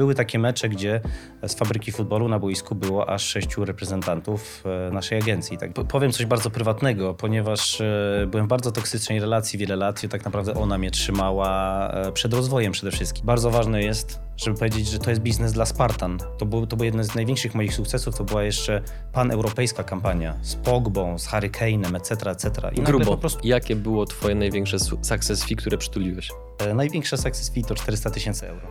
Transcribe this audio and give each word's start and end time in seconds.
Były 0.00 0.14
takie 0.14 0.38
mecze, 0.38 0.68
gdzie 0.68 1.00
z 1.46 1.54
fabryki 1.54 1.92
futbolu 1.92 2.28
na 2.28 2.38
boisku 2.38 2.74
było 2.74 3.08
aż 3.08 3.22
sześciu 3.22 3.64
reprezentantów 3.64 4.64
e, 4.88 4.90
naszej 4.90 5.18
agencji. 5.18 5.58
Tak, 5.58 5.72
powiem 5.72 6.12
coś 6.12 6.26
bardzo 6.26 6.50
prywatnego, 6.50 7.14
ponieważ 7.14 7.80
e, 7.80 8.26
byłem 8.30 8.46
w 8.46 8.48
bardzo 8.48 8.72
toksycznej 8.72 9.20
relacji 9.20 9.58
wiele 9.58 9.76
lat 9.76 10.04
i 10.04 10.08
tak 10.08 10.24
naprawdę 10.24 10.54
ona 10.54 10.78
mnie 10.78 10.90
trzymała 10.90 11.90
e, 11.90 12.12
przed 12.12 12.34
rozwojem 12.34 12.72
przede 12.72 12.90
wszystkim. 12.92 13.26
Bardzo 13.26 13.50
ważne 13.50 13.82
jest, 13.82 14.20
żeby 14.36 14.58
powiedzieć, 14.58 14.88
że 14.88 14.98
to 14.98 15.10
jest 15.10 15.22
biznes 15.22 15.52
dla 15.52 15.66
Spartan. 15.66 16.18
To 16.38 16.46
był, 16.46 16.66
to 16.66 16.76
był 16.76 16.84
jeden 16.84 17.04
z 17.04 17.14
największych 17.14 17.54
moich 17.54 17.74
sukcesów, 17.74 18.16
to 18.16 18.24
była 18.24 18.42
jeszcze 18.42 18.82
paneuropejska 19.12 19.84
kampania 19.84 20.34
z 20.42 20.54
Pogbą, 20.54 21.18
z 21.18 21.28
Hurricane'em, 21.28 21.96
etc., 21.96 22.30
etc. 22.30 22.70
I 22.74 22.80
Grubo. 22.80 23.16
Prostu... 23.16 23.40
Jakie 23.48 23.76
było 23.76 24.06
twoje 24.06 24.34
największe 24.34 24.78
success 24.78 25.44
fee, 25.44 25.56
które 25.56 25.78
przytuliłeś? 25.78 26.30
Największe 26.74 27.16
success 27.16 27.50
fee 27.50 27.64
to 27.64 27.74
400 27.74 28.10
tysięcy 28.10 28.48
euro. 28.48 28.66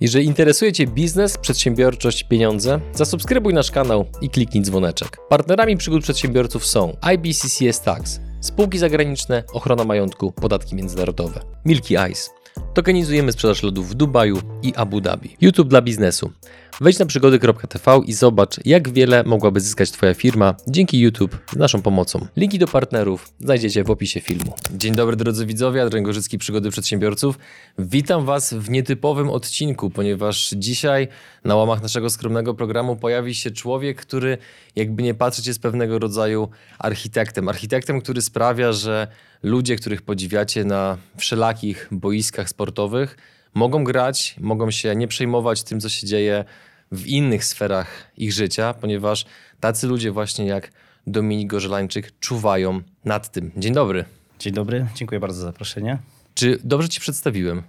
Jeżeli 0.00 0.26
interesuje 0.26 0.72
Cię 0.72 0.86
biznes, 0.86 1.38
przedsiębiorczość, 1.38 2.24
pieniądze, 2.24 2.80
zasubskrybuj 2.94 3.54
nasz 3.54 3.70
kanał 3.70 4.06
i 4.20 4.30
kliknij 4.30 4.62
dzwoneczek. 4.64 5.16
Partnerami 5.28 5.76
przygód 5.76 6.02
przedsiębiorców 6.02 6.66
są 6.66 6.96
IBCCS 7.14 7.80
Tax, 7.80 8.20
spółki 8.40 8.78
zagraniczne, 8.78 9.44
ochrona 9.52 9.84
majątku, 9.84 10.32
podatki 10.32 10.74
międzynarodowe, 10.74 11.40
Milky 11.64 11.94
Ice. 12.12 12.30
Tokenizujemy 12.74 13.32
sprzedaż 13.32 13.62
lodów 13.62 13.88
w 13.90 13.94
Dubaju 13.94 14.40
i 14.62 14.74
Abu 14.74 15.00
Dhabi. 15.00 15.36
YouTube 15.40 15.68
dla 15.68 15.82
biznesu. 15.82 16.32
Wejdź 16.80 16.98
na 16.98 17.06
przygody.tv 17.06 18.00
i 18.06 18.12
zobacz, 18.12 18.56
jak 18.64 18.88
wiele 18.88 19.24
mogłaby 19.24 19.60
zyskać 19.60 19.90
Twoja 19.90 20.14
firma 20.14 20.54
dzięki 20.68 21.00
YouTube 21.00 21.38
z 21.52 21.56
naszą 21.56 21.82
pomocą. 21.82 22.26
Linki 22.36 22.58
do 22.58 22.66
partnerów 22.66 23.32
znajdziecie 23.40 23.84
w 23.84 23.90
opisie 23.90 24.20
filmu. 24.20 24.54
Dzień 24.74 24.94
dobry 24.94 25.16
drodzy 25.16 25.46
widzowie, 25.46 25.82
Adrian 25.82 26.04
Gorzycki, 26.04 26.38
Przygody 26.38 26.70
Przedsiębiorców. 26.70 27.38
Witam 27.78 28.24
Was 28.24 28.54
w 28.54 28.70
nietypowym 28.70 29.30
odcinku, 29.30 29.90
ponieważ 29.90 30.50
dzisiaj 30.56 31.08
na 31.44 31.56
łamach 31.56 31.82
naszego 31.82 32.10
skromnego 32.10 32.54
programu 32.54 32.96
pojawi 32.96 33.34
się 33.34 33.50
człowiek, 33.50 34.00
który 34.00 34.38
jakby 34.76 35.02
nie 35.02 35.14
patrzeć 35.14 35.46
jest 35.46 35.62
pewnego 35.62 35.98
rodzaju 35.98 36.48
architektem. 36.78 37.48
Architektem, 37.48 38.00
który 38.00 38.22
sprawia, 38.22 38.72
że 38.72 39.08
ludzie, 39.42 39.76
których 39.76 40.02
podziwiacie 40.02 40.64
na 40.64 40.96
wszelakich 41.16 41.88
boiskach 41.90 42.48
sportowych, 42.48 43.16
mogą 43.54 43.84
grać, 43.84 44.36
mogą 44.40 44.70
się 44.70 44.96
nie 44.96 45.08
przejmować 45.08 45.62
tym, 45.62 45.80
co 45.80 45.88
się 45.88 46.06
dzieje 46.06 46.44
w 46.92 47.06
innych 47.06 47.44
sferach 47.44 48.10
ich 48.16 48.32
życia, 48.32 48.74
ponieważ 48.74 49.26
tacy 49.60 49.86
ludzie 49.86 50.12
właśnie 50.12 50.46
jak 50.46 50.70
Dominik 51.06 51.50
Gorzelańczyk 51.50 52.18
czuwają 52.20 52.80
nad 53.04 53.32
tym. 53.32 53.50
Dzień 53.56 53.74
dobry. 53.74 54.04
Dzień 54.38 54.52
dobry, 54.52 54.86
dziękuję 54.94 55.20
bardzo 55.20 55.40
za 55.40 55.46
zaproszenie. 55.46 55.98
Czy 56.34 56.58
dobrze 56.64 56.88
ci 56.88 57.00
przedstawiłem? 57.00 57.62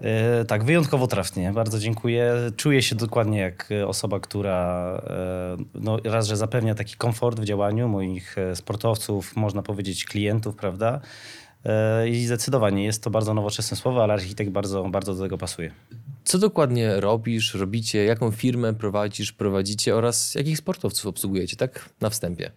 E, 0.00 0.44
tak, 0.44 0.64
wyjątkowo 0.64 1.06
trafnie. 1.06 1.52
Bardzo 1.52 1.78
dziękuję. 1.78 2.34
Czuję 2.56 2.82
się 2.82 2.94
dokładnie 2.94 3.38
jak 3.38 3.68
osoba, 3.86 4.20
która 4.20 4.86
e, 5.06 5.56
no, 5.74 5.98
raz, 6.04 6.26
że 6.26 6.36
zapewnia 6.36 6.74
taki 6.74 6.96
komfort 6.96 7.40
w 7.40 7.44
działaniu 7.44 7.88
moich 7.88 8.38
e, 8.38 8.56
sportowców, 8.56 9.36
można 9.36 9.62
powiedzieć 9.62 10.04
klientów, 10.04 10.56
prawda? 10.56 11.00
E, 11.66 12.08
I 12.08 12.26
zdecydowanie 12.26 12.84
jest 12.84 13.02
to 13.02 13.10
bardzo 13.10 13.34
nowoczesne 13.34 13.76
słowo, 13.76 14.02
ale 14.02 14.14
architekt 14.14 14.50
bardzo, 14.50 14.84
bardzo 14.84 15.14
do 15.14 15.22
tego 15.22 15.38
pasuje. 15.38 15.72
Co 16.24 16.38
dokładnie 16.38 17.00
robisz, 17.00 17.54
robicie, 17.54 18.04
jaką 18.04 18.30
firmę 18.30 18.74
prowadzisz, 18.74 19.32
prowadzicie 19.32 19.96
oraz 19.96 20.34
jakich 20.34 20.58
sportowców 20.58 21.06
obsługujecie, 21.06 21.56
tak 21.56 21.88
na 22.00 22.10
wstępie? 22.10 22.50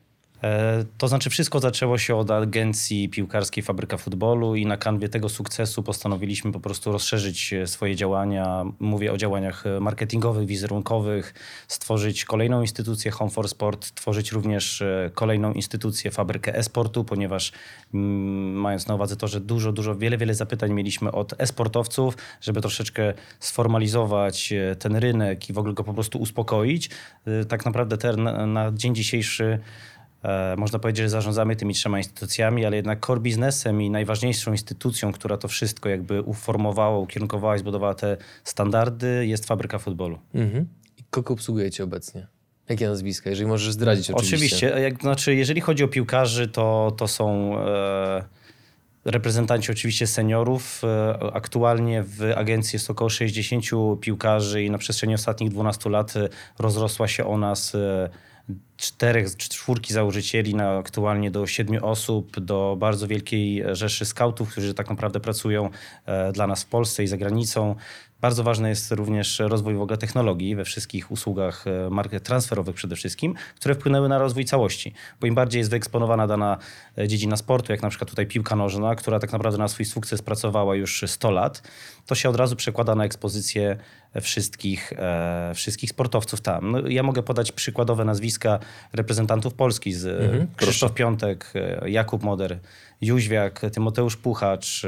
E, 0.43 0.85
to 0.97 1.07
znaczy, 1.07 1.29
wszystko 1.29 1.59
zaczęło 1.59 1.97
się 1.97 2.15
od 2.15 2.31
agencji 2.31 3.09
piłkarskiej 3.09 3.63
Fabryka 3.63 3.97
Futbolu 3.97 4.55
i 4.55 4.65
na 4.65 4.77
kanwie 4.77 5.09
tego 5.09 5.29
sukcesu 5.29 5.83
postanowiliśmy 5.83 6.51
po 6.51 6.59
prostu 6.59 6.91
rozszerzyć 6.91 7.53
e, 7.53 7.67
swoje 7.67 7.95
działania. 7.95 8.65
Mówię 8.79 9.13
o 9.13 9.17
działaniach 9.17 9.65
e, 9.67 9.79
marketingowych, 9.79 10.47
wizerunkowych, 10.47 11.33
stworzyć 11.67 12.25
kolejną 12.25 12.61
instytucję 12.61 13.11
Home 13.11 13.31
for 13.31 13.49
Sport, 13.49 13.91
tworzyć 13.95 14.31
również 14.31 14.83
kolejną 15.13 15.53
instytucję 15.53 16.11
Fabrykę 16.11 16.55
e-sportu, 16.55 17.03
ponieważ 17.03 17.51
mm, 17.93 18.53
mając 18.53 18.87
na 18.87 18.95
uwadze 18.95 19.15
to, 19.15 19.27
że 19.27 19.39
dużo, 19.39 19.71
dużo, 19.71 19.95
wiele, 19.95 20.17
wiele 20.17 20.33
zapytań 20.33 20.73
mieliśmy 20.73 21.11
od 21.11 21.41
e-sportowców, 21.41 22.17
żeby 22.41 22.61
troszeczkę 22.61 23.13
sformalizować 23.39 24.53
ten 24.79 24.95
rynek 24.95 25.49
i 25.49 25.53
w 25.53 25.57
ogóle 25.57 25.73
go 25.73 25.83
po 25.83 25.93
prostu 25.93 26.19
uspokoić. 26.19 26.89
Tak 27.49 27.65
naprawdę 27.65 27.97
ten, 27.97 28.53
na 28.53 28.71
dzień 28.71 28.95
dzisiejszy 28.95 29.59
można 30.57 30.79
powiedzieć, 30.79 31.03
że 31.03 31.09
zarządzamy 31.09 31.55
tymi 31.55 31.73
trzema 31.73 31.97
instytucjami, 31.97 32.65
ale 32.65 32.75
jednak 32.75 33.05
core 33.05 33.21
biznesem 33.21 33.81
i 33.81 33.89
najważniejszą 33.89 34.51
instytucją, 34.51 35.11
która 35.11 35.37
to 35.37 35.47
wszystko 35.47 35.89
jakby 35.89 36.21
uformowała, 36.21 36.99
ukierunkowała 36.99 37.55
i 37.55 37.59
zbudowała 37.59 37.93
te 37.93 38.17
standardy, 38.43 39.25
jest 39.27 39.45
fabryka 39.45 39.79
futbolu. 39.79 40.19
Mhm. 40.33 40.67
I 40.97 41.03
kogo 41.09 41.33
obsługujecie 41.33 41.83
obecnie? 41.83 42.27
Jakie 42.69 42.87
nazwiska, 42.87 43.29
jeżeli 43.29 43.47
możesz 43.47 43.73
zdradzić 43.73 44.11
oczywiście. 44.11 44.55
Oczywiście, 44.55 44.81
jak, 44.81 45.01
znaczy 45.01 45.35
jeżeli 45.35 45.61
chodzi 45.61 45.83
o 45.83 45.87
piłkarzy, 45.87 46.47
to, 46.47 46.93
to 46.97 47.07
są 47.07 47.57
e, 47.59 48.23
reprezentanci 49.05 49.71
oczywiście 49.71 50.07
seniorów. 50.07 50.81
E, 50.83 51.19
aktualnie 51.33 52.03
w 52.03 52.21
agencji 52.35 52.75
jest 52.75 52.89
około 52.89 53.09
60 53.09 53.65
piłkarzy 54.01 54.63
i 54.63 54.71
na 54.71 54.77
przestrzeni 54.77 55.13
ostatnich 55.13 55.49
12 55.49 55.89
lat 55.89 56.13
rozrosła 56.59 57.07
się 57.07 57.25
ona 57.25 57.55
z 57.55 57.75
e, 57.75 58.09
czterech, 58.77 59.37
czwórki 59.37 59.93
założycieli 59.93 60.55
na 60.55 60.77
aktualnie 60.77 61.31
do 61.31 61.47
siedmiu 61.47 61.85
osób, 61.85 62.39
do 62.39 62.75
bardzo 62.79 63.07
wielkiej 63.07 63.63
rzeszy 63.71 64.05
skautów, 64.05 64.51
którzy 64.51 64.73
tak 64.73 64.89
naprawdę 64.89 65.19
pracują 65.19 65.69
e, 66.05 66.31
dla 66.31 66.47
nas 66.47 66.63
w 66.63 66.65
Polsce 66.65 67.03
i 67.03 67.07
za 67.07 67.17
granicą. 67.17 67.75
Bardzo 68.21 68.43
ważny 68.43 68.69
jest 68.69 68.91
również 68.91 69.39
rozwój 69.39 69.75
w 69.75 69.81
ogóle 69.81 69.97
technologii 69.97 70.55
we 70.55 70.65
wszystkich 70.65 71.11
usługach 71.11 71.65
e, 71.67 71.89
market 71.89 72.23
transferowych 72.23 72.75
przede 72.75 72.95
wszystkim, 72.95 73.33
które 73.55 73.75
wpłynęły 73.75 74.09
na 74.09 74.17
rozwój 74.17 74.45
całości. 74.45 74.93
Bo 75.21 75.27
im 75.27 75.35
bardziej 75.35 75.59
jest 75.59 75.71
wyeksponowana 75.71 76.27
dana 76.27 76.57
e, 76.97 77.07
dziedzina 77.07 77.37
sportu, 77.37 77.71
jak 77.71 77.81
na 77.81 77.89
przykład 77.89 78.09
tutaj 78.09 78.27
piłka 78.27 78.55
nożna, 78.55 78.95
która 78.95 79.19
tak 79.19 79.31
naprawdę 79.31 79.57
na 79.57 79.67
swój 79.67 79.85
sukces 79.85 80.21
pracowała 80.21 80.75
już 80.75 81.03
100 81.07 81.31
lat, 81.31 81.61
to 82.05 82.15
się 82.15 82.29
od 82.29 82.35
razu 82.35 82.55
przekłada 82.55 82.95
na 82.95 83.05
ekspozycję 83.05 83.77
wszystkich, 84.21 84.93
e, 84.97 85.51
wszystkich 85.55 85.89
sportowców 85.89 86.41
tam. 86.41 86.71
No, 86.71 86.87
ja 86.87 87.03
mogę 87.03 87.23
podać 87.23 87.51
przykładowe 87.51 88.05
nazwiska 88.05 88.59
reprezentantów 88.93 89.53
Polski 89.53 89.93
z 89.93 90.05
mhm, 90.05 90.47
Krzysztof 90.55 90.93
Piątek, 90.93 91.53
Jakub 91.85 92.23
Moder, 92.23 92.59
Jóźwiak, 93.01 93.61
Tymoteusz 93.73 94.17
Puchacz, 94.17 94.85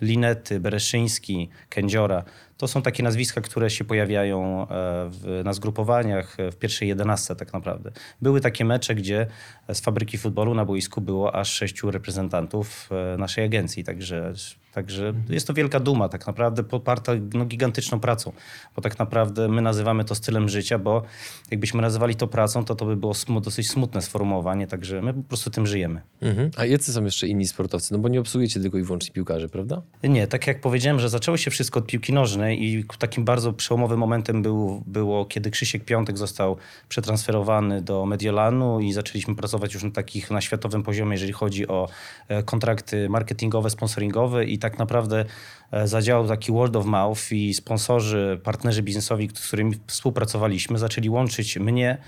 Linety, 0.00 0.60
Bereszyński, 0.60 1.48
Kędziora 1.68 2.24
to 2.58 2.68
są 2.68 2.82
takie 2.82 3.02
nazwiska, 3.02 3.40
które 3.40 3.70
się 3.70 3.84
pojawiają 3.84 4.62
e, 4.62 4.66
w, 5.10 5.40
na 5.44 5.52
zgrupowaniach 5.52 6.40
e, 6.40 6.50
w 6.50 6.56
pierwszej 6.56 6.88
jedenastce 6.88 7.36
tak 7.36 7.52
naprawdę. 7.52 7.92
Były 8.22 8.40
takie 8.40 8.64
mecze, 8.64 8.94
gdzie 8.94 9.26
z 9.72 9.80
fabryki 9.80 10.18
futbolu 10.18 10.54
na 10.54 10.64
boisku 10.64 11.00
było 11.00 11.34
aż 11.34 11.52
sześciu 11.52 11.90
reprezentantów 11.90 12.88
e, 13.14 13.16
naszej 13.18 13.44
agencji, 13.44 13.84
także 13.84 14.32
Także 14.78 15.14
jest 15.28 15.46
to 15.46 15.54
wielka 15.54 15.80
duma, 15.80 16.08
tak 16.08 16.26
naprawdę 16.26 16.64
poparta 16.64 17.12
no, 17.34 17.44
gigantyczną 17.44 18.00
pracą, 18.00 18.32
bo 18.76 18.82
tak 18.82 18.98
naprawdę 18.98 19.48
my 19.48 19.62
nazywamy 19.62 20.04
to 20.04 20.14
stylem 20.14 20.48
życia, 20.48 20.78
bo 20.78 21.02
jakbyśmy 21.50 21.82
nazywali 21.82 22.14
to 22.14 22.26
pracą, 22.26 22.64
to 22.64 22.74
to 22.74 22.84
by 22.86 22.96
było 22.96 23.14
smu 23.14 23.40
dosyć 23.40 23.70
smutne 23.70 24.02
sformułowanie, 24.02 24.66
także 24.66 25.02
my 25.02 25.14
po 25.14 25.22
prostu 25.22 25.50
tym 25.50 25.66
żyjemy. 25.66 26.00
Mhm. 26.20 26.50
A 26.56 26.64
jacy 26.64 26.92
są 26.92 27.04
jeszcze 27.04 27.28
inni 27.28 27.46
sportowcy? 27.46 27.92
No 27.92 27.98
bo 27.98 28.08
nie 28.08 28.20
obsługujecie 28.20 28.60
tylko 28.60 28.78
i 28.78 28.82
wyłącznie 28.82 29.14
piłkarzy, 29.14 29.48
prawda? 29.48 29.82
Nie, 30.04 30.26
tak 30.26 30.46
jak 30.46 30.60
powiedziałem, 30.60 31.00
że 31.00 31.08
zaczęło 31.08 31.36
się 31.36 31.50
wszystko 31.50 31.80
od 31.80 31.86
piłki 31.86 32.12
nożnej 32.12 32.64
i 32.64 32.84
takim 32.98 33.24
bardzo 33.24 33.52
przełomowym 33.52 33.98
momentem 33.98 34.42
był, 34.42 34.82
było, 34.86 35.26
kiedy 35.26 35.50
Krzysiek 35.50 35.84
Piątek 35.84 36.18
został 36.18 36.56
przetransferowany 36.88 37.82
do 37.82 38.06
Mediolanu 38.06 38.80
i 38.80 38.92
zaczęliśmy 38.92 39.34
pracować 39.34 39.74
już 39.74 39.82
na 39.82 39.90
takich, 39.90 40.30
na 40.30 40.40
światowym 40.40 40.82
poziomie, 40.82 41.12
jeżeli 41.12 41.32
chodzi 41.32 41.68
o 41.68 41.88
e, 42.28 42.42
kontrakty 42.42 43.08
marketingowe, 43.08 43.70
sponsoringowe 43.70 44.44
i 44.44 44.58
tak 44.58 44.67
tak 44.70 44.78
naprawdę 44.78 45.24
e, 45.72 45.88
zadziałał 45.88 46.28
taki 46.28 46.52
word 46.52 46.76
of 46.76 46.86
mouth 46.86 47.32
i 47.32 47.54
sponsorzy, 47.54 48.40
partnerzy 48.44 48.82
biznesowi, 48.82 49.28
z 49.34 49.46
którymi 49.46 49.74
współpracowaliśmy, 49.86 50.78
zaczęli 50.78 51.08
łączyć 51.08 51.56
mnie 51.58 51.98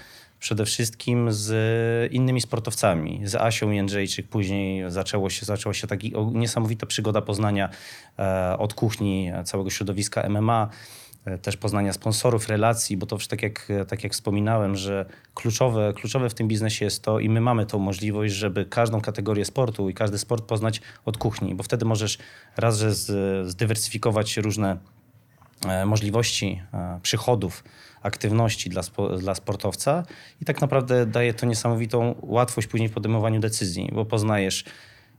przede 0.41 0.65
wszystkim 0.65 1.33
z 1.33 2.13
innymi 2.13 2.41
sportowcami, 2.41 3.21
z 3.25 3.35
Asią 3.35 3.71
Jędrzejczyk. 3.71 4.29
Później 4.29 4.91
zaczęło 4.91 5.31
się, 5.31 5.47
zaczęła 5.47 5.75
się 5.75 5.87
taka 5.87 6.07
niesamowita 6.33 6.87
przygoda 6.87 7.23
poznania 7.23 7.69
e, 8.19 8.59
od 8.59 8.75
kuchni 8.75 9.33
całego 9.45 9.71
środowiska 9.71 10.29
MMA. 10.29 10.69
E, 11.25 11.39
też 11.39 11.57
poznania 11.57 11.93
sponsorów, 11.93 12.49
relacji, 12.49 12.97
bo 12.97 13.07
to 13.07 13.17
już 13.17 13.27
tak 13.27 13.43
jak, 13.43 13.69
tak 13.89 14.05
jak 14.05 14.13
wspominałem, 14.13 14.77
że 14.77 15.07
kluczowe, 15.35 15.93
kluczowe 15.97 16.31
w 16.31 16.35
tym 16.35 16.49
biznesie 16.49 16.85
jest 16.85 17.03
to 17.03 17.19
i 17.19 17.29
my 17.29 17.41
mamy 17.41 17.67
tą 17.67 17.79
możliwość, 17.79 18.35
żeby 18.35 18.65
każdą 18.65 19.01
kategorię 19.01 19.45
sportu 19.45 19.89
i 19.89 19.95
każdy 19.95 20.19
sport 20.19 20.45
poznać 20.45 20.81
od 21.05 21.19
kuchni, 21.19 21.55
bo 21.55 21.63
wtedy 21.63 21.85
możesz 21.85 22.19
raz, 22.57 22.79
że 22.79 22.95
zdywersyfikować 23.45 24.37
różne 24.37 24.77
e, 25.67 25.87
możliwości 25.87 26.63
e, 26.75 27.01
przychodów, 27.03 27.65
aktywności 28.03 28.71
dla, 28.71 28.83
dla 29.19 29.35
sportowca 29.35 30.03
i 30.41 30.45
tak 30.45 30.61
naprawdę 30.61 31.07
daje 31.07 31.35
to 31.35 31.47
niesamowitą 31.47 32.15
łatwość 32.23 32.69
później 32.69 32.89
w 32.89 32.93
podejmowaniu 32.93 33.41
decyzji, 33.41 33.91
bo 33.93 34.05
poznajesz 34.05 34.65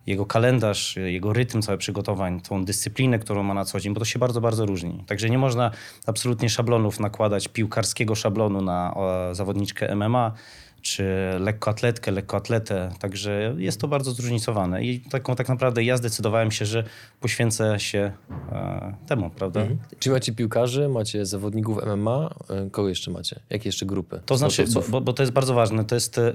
jego 0.07 0.25
kalendarz, 0.25 0.95
jego 0.95 1.33
rytm 1.33 1.61
cały 1.61 1.77
przygotowań, 1.77 2.41
tą 2.41 2.65
dyscyplinę, 2.65 3.19
którą 3.19 3.43
ma 3.43 3.53
na 3.53 3.65
co 3.65 3.79
dzień, 3.79 3.93
bo 3.93 3.99
to 3.99 4.05
się 4.05 4.19
bardzo, 4.19 4.41
bardzo 4.41 4.65
różni. 4.65 5.03
Także 5.07 5.29
nie 5.29 5.37
można 5.37 5.71
absolutnie 6.05 6.49
szablonów 6.49 6.99
nakładać, 6.99 7.47
piłkarskiego 7.47 8.15
szablonu 8.15 8.61
na 8.61 8.95
zawodniczkę 9.31 9.95
MMA, 9.95 10.33
czy 10.81 11.05
lekkoatletkę, 11.39 12.11
lekkoatletę. 12.11 12.91
Także 12.99 13.55
jest 13.57 13.81
to 13.81 13.87
bardzo 13.87 14.11
zróżnicowane. 14.11 14.83
I 14.83 14.99
taką 14.99 15.35
tak 15.35 15.49
naprawdę 15.49 15.83
ja 15.83 15.97
zdecydowałem 15.97 16.51
się, 16.51 16.65
że 16.65 16.83
poświęcę 17.19 17.79
się 17.79 18.11
e, 18.51 18.95
temu, 19.07 19.29
prawda? 19.29 19.61
Mhm. 19.61 19.79
Czy 19.99 20.09
macie 20.09 20.33
piłkarzy, 20.33 20.89
macie 20.89 21.25
zawodników 21.25 21.77
MMA? 21.97 22.29
E, 22.49 22.69
kogo 22.69 22.89
jeszcze 22.89 23.11
macie? 23.11 23.39
Jakie 23.49 23.69
jeszcze 23.69 23.85
grupy? 23.85 24.21
To 24.25 24.37
znaczy, 24.37 24.65
bo, 24.89 25.01
bo, 25.01 25.13
to 25.13 25.23
jest 25.23 25.33
bardzo 25.33 25.53
ważne, 25.53 25.85
to 25.85 25.95
jest 25.95 26.17
e, 26.17 26.33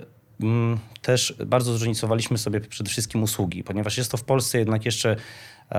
też 1.02 1.34
bardzo 1.46 1.72
zróżnicowaliśmy 1.72 2.38
sobie 2.38 2.60
przede 2.60 2.90
wszystkim 2.90 3.22
usługi, 3.22 3.64
ponieważ 3.64 3.98
jest 3.98 4.10
to 4.10 4.16
w 4.16 4.24
Polsce 4.24 4.58
jednak 4.58 4.84
jeszcze 4.84 5.16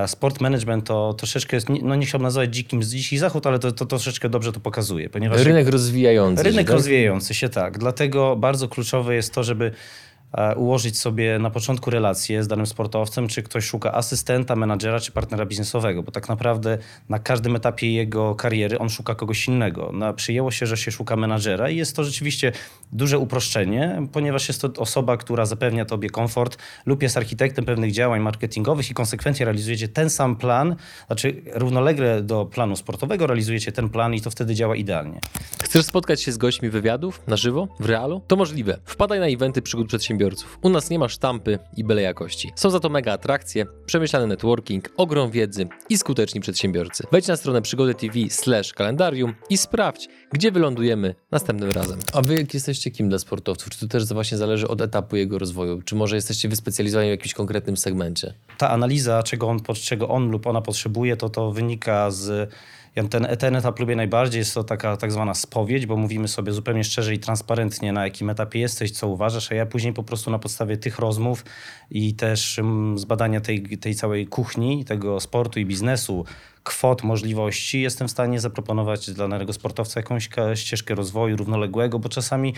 sport 0.07 0.41
management 0.41 0.85
to 0.85 1.13
troszeczkę 1.13 1.57
jest, 1.57 1.67
no 1.83 1.95
nie 1.95 2.05
chciałbym 2.05 2.23
nazwać 2.23 2.55
dzikim 2.55 2.83
z 2.83 2.89
dziki 2.89 3.17
zachód, 3.17 3.47
ale 3.47 3.59
to, 3.59 3.71
to 3.71 3.85
troszeczkę 3.85 4.29
dobrze 4.29 4.51
to 4.51 4.59
pokazuje. 4.59 5.09
Ponieważ 5.09 5.41
rynek 5.41 5.67
rozwijający 5.67 6.43
rynek 6.43 6.45
się. 6.45 6.51
Rynek 6.51 6.67
tak? 6.67 6.75
rozwijający 6.75 7.33
się, 7.33 7.49
tak. 7.49 7.77
Dlatego 7.77 8.35
bardzo 8.35 8.67
kluczowe 8.67 9.15
jest 9.15 9.33
to, 9.33 9.43
żeby 9.43 9.71
E, 9.71 10.06
ułożyć 10.55 10.99
sobie 10.99 11.39
na 11.39 11.49
początku 11.49 11.89
relację 11.89 12.43
z 12.43 12.47
danym 12.47 12.65
sportowcem, 12.65 13.27
czy 13.27 13.43
ktoś 13.43 13.65
szuka 13.65 13.93
asystenta, 13.93 14.55
menadżera, 14.55 14.99
czy 14.99 15.11
partnera 15.11 15.45
biznesowego, 15.45 16.03
bo 16.03 16.11
tak 16.11 16.29
naprawdę 16.29 16.77
na 17.09 17.19
każdym 17.19 17.55
etapie 17.55 17.93
jego 17.93 18.35
kariery 18.35 18.79
on 18.79 18.89
szuka 18.89 19.15
kogoś 19.15 19.47
innego. 19.47 19.91
No, 19.93 20.13
przyjęło 20.13 20.51
się, 20.51 20.65
że 20.65 20.77
się 20.77 20.91
szuka 20.91 21.15
menadżera 21.15 21.69
i 21.69 21.77
jest 21.77 21.95
to 21.95 22.03
rzeczywiście 22.03 22.51
duże 22.91 23.19
uproszczenie, 23.19 24.01
ponieważ 24.11 24.47
jest 24.47 24.61
to 24.61 24.69
osoba, 24.77 25.17
która 25.17 25.45
zapewnia 25.45 25.85
tobie 25.85 26.09
komfort 26.09 26.57
lub 26.85 27.03
jest 27.03 27.17
architektem 27.17 27.65
pewnych 27.65 27.91
działań 27.91 28.21
marketingowych 28.21 28.91
i 28.91 28.93
konsekwentnie 28.93 29.45
realizujecie 29.45 29.87
ten 29.87 30.09
sam 30.09 30.35
plan, 30.35 30.75
znaczy 31.07 31.41
równolegle 31.53 32.21
do 32.21 32.45
planu 32.45 32.75
sportowego 32.75 33.27
realizujecie 33.27 33.71
ten 33.71 33.89
plan 33.89 34.13
i 34.13 34.21
to 34.21 34.31
wtedy 34.31 34.55
działa 34.55 34.75
idealnie. 34.75 35.19
Chcesz 35.63 35.85
spotkać 35.85 36.21
się 36.21 36.31
z 36.31 36.37
gośćmi 36.37 36.69
wywiadów 36.69 37.21
na 37.27 37.37
żywo, 37.37 37.67
w 37.79 37.85
realu? 37.85 38.21
To 38.27 38.35
możliwe. 38.35 38.79
Wpadaj 38.85 39.19
na 39.19 39.27
eventy 39.27 39.61
przygód 39.61 39.87
przedsiębiorstw 39.87 40.16
przedsiębiorców. 40.17 40.59
U 40.61 40.69
nas 40.69 40.89
nie 40.89 40.99
ma 40.99 41.09
sztampy 41.09 41.59
i 41.77 41.83
byle 41.83 42.01
jakości. 42.01 42.51
Są 42.55 42.69
za 42.69 42.79
to 42.79 42.89
mega 42.89 43.13
atrakcje, 43.13 43.65
przemyślany 43.85 44.27
networking, 44.27 44.89
ogrom 44.97 45.31
wiedzy 45.31 45.67
i 45.89 45.97
skuteczni 45.97 46.41
przedsiębiorcy. 46.41 47.03
Wejdź 47.11 47.27
na 47.27 47.35
stronę 47.35 47.61
przygody 47.61 47.95
TV 47.95 48.13
slash 48.29 48.73
kalendarium 48.73 49.33
i 49.49 49.57
sprawdź, 49.57 50.07
gdzie 50.33 50.51
wylądujemy 50.51 51.15
następnym 51.31 51.71
razem. 51.71 51.99
A 52.13 52.21
wy 52.21 52.47
jesteście 52.53 52.91
kim 52.91 53.09
dla 53.09 53.19
sportowców? 53.19 53.69
Czy 53.69 53.79
to 53.79 53.87
też 53.87 54.05
właśnie 54.05 54.37
zależy 54.37 54.67
od 54.67 54.81
etapu 54.81 55.15
jego 55.15 55.39
rozwoju? 55.39 55.81
Czy 55.81 55.95
może 55.95 56.15
jesteście 56.15 56.49
wyspecjalizowani 56.49 57.09
w 57.09 57.11
jakimś 57.11 57.33
konkretnym 57.33 57.77
segmencie? 57.77 58.33
Ta 58.57 58.69
analiza, 58.69 59.23
czego 59.23 59.47
on, 59.47 59.59
czego 59.83 60.09
on 60.09 60.29
lub 60.31 60.47
ona 60.47 60.61
potrzebuje, 60.61 61.17
to 61.17 61.29
to 61.29 61.51
wynika 61.51 62.11
z 62.11 62.51
ja 62.97 63.03
ten, 63.03 63.27
ten 63.39 63.55
etap 63.55 63.79
lubię 63.79 63.95
najbardziej, 63.95 64.39
jest 64.39 64.53
to 64.53 64.63
taka 64.63 64.97
tak 64.97 65.11
zwana 65.11 65.33
spowiedź, 65.33 65.85
bo 65.85 65.97
mówimy 65.97 66.27
sobie 66.27 66.51
zupełnie 66.51 66.83
szczerze 66.83 67.13
i 67.13 67.19
transparentnie, 67.19 67.93
na 67.93 68.03
jakim 68.03 68.29
etapie 68.29 68.59
jesteś, 68.59 68.91
co 68.91 69.07
uważasz, 69.07 69.51
a 69.51 69.55
ja 69.55 69.65
później 69.65 69.93
po 69.93 70.03
prostu 70.03 70.31
na 70.31 70.39
podstawie 70.39 70.77
tych 70.77 70.99
rozmów 70.99 71.45
i 71.91 72.13
też 72.13 72.59
mm, 72.59 72.99
zbadania 72.99 73.41
tej, 73.41 73.77
tej 73.77 73.95
całej 73.95 74.27
kuchni, 74.27 74.85
tego 74.85 75.19
sportu 75.19 75.59
i 75.59 75.65
biznesu, 75.65 76.25
kwot, 76.63 77.03
możliwości, 77.03 77.81
jestem 77.81 78.07
w 78.07 78.11
stanie 78.11 78.39
zaproponować 78.39 79.11
dla 79.11 79.27
danego 79.27 79.53
sportowca 79.53 79.99
jakąś 79.99 80.29
ścieżkę 80.55 80.95
rozwoju 80.95 81.37
równoległego, 81.37 81.99
bo 81.99 82.09
czasami, 82.09 82.53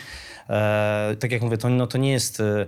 e, 0.50 1.16
tak 1.20 1.32
jak 1.32 1.42
mówię, 1.42 1.58
to, 1.58 1.70
no, 1.70 1.88
to 1.88 1.98
nie 1.98 2.12
jest... 2.12 2.40
E, 2.40 2.66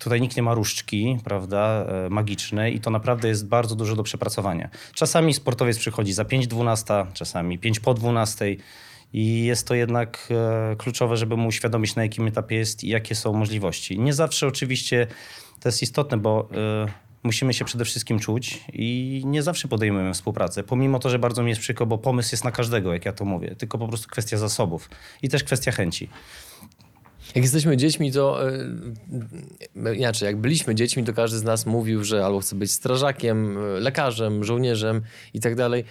Tutaj 0.00 0.20
nikt 0.20 0.36
nie 0.36 0.42
ma 0.42 0.54
różdżki, 0.54 1.18
prawda, 1.24 1.86
e, 2.06 2.10
magicznej 2.10 2.76
i 2.76 2.80
to 2.80 2.90
naprawdę 2.90 3.28
jest 3.28 3.48
bardzo 3.48 3.76
dużo 3.76 3.96
do 3.96 4.02
przepracowania. 4.02 4.68
Czasami 4.94 5.34
sportowiec 5.34 5.78
przychodzi 5.78 6.12
za 6.12 6.24
5.12, 6.24 7.06
czasami 7.12 7.58
5 7.58 7.80
po 7.80 7.94
12 7.94 8.56
i 9.12 9.44
jest 9.44 9.66
to 9.66 9.74
jednak 9.74 10.28
e, 10.30 10.76
kluczowe, 10.76 11.16
żeby 11.16 11.36
mu 11.36 11.48
uświadomić 11.48 11.96
na 11.96 12.02
jakim 12.02 12.26
etapie 12.26 12.56
jest 12.56 12.84
i 12.84 12.88
jakie 12.88 13.14
są 13.14 13.32
możliwości. 13.32 13.98
Nie 13.98 14.12
zawsze 14.12 14.46
oczywiście 14.46 15.06
to 15.60 15.68
jest 15.68 15.82
istotne, 15.82 16.16
bo 16.16 16.48
e, 16.86 16.86
musimy 17.22 17.54
się 17.54 17.64
przede 17.64 17.84
wszystkim 17.84 18.18
czuć 18.18 18.64
i 18.72 19.22
nie 19.26 19.42
zawsze 19.42 19.68
podejmujemy 19.68 20.14
współpracę. 20.14 20.62
Pomimo 20.62 20.98
to, 20.98 21.10
że 21.10 21.18
bardzo 21.18 21.42
mi 21.42 21.48
jest 21.48 21.60
przykro, 21.60 21.86
bo 21.86 21.98
pomysł 21.98 22.28
jest 22.32 22.44
na 22.44 22.50
każdego, 22.50 22.92
jak 22.92 23.04
ja 23.04 23.12
to 23.12 23.24
mówię, 23.24 23.54
tylko 23.56 23.78
po 23.78 23.88
prostu 23.88 24.08
kwestia 24.08 24.36
zasobów 24.36 24.90
i 25.22 25.28
też 25.28 25.44
kwestia 25.44 25.72
chęci. 25.72 26.08
Jak 27.34 27.44
jesteśmy 27.44 27.76
dziećmi, 27.76 28.12
to 28.12 28.40
yy, 29.74 29.96
inaczej, 29.96 30.26
jak 30.26 30.36
byliśmy 30.36 30.74
dziećmi, 30.74 31.04
to 31.04 31.12
każdy 31.12 31.38
z 31.38 31.42
nas 31.42 31.66
mówił, 31.66 32.04
że 32.04 32.24
albo 32.24 32.40
chce 32.40 32.56
być 32.56 32.72
strażakiem, 32.72 33.58
e, 33.58 33.60
lekarzem, 33.60 34.44
żołnierzem 34.44 35.02
i 35.34 35.40
tak 35.40 35.54
dalej. 35.54 35.84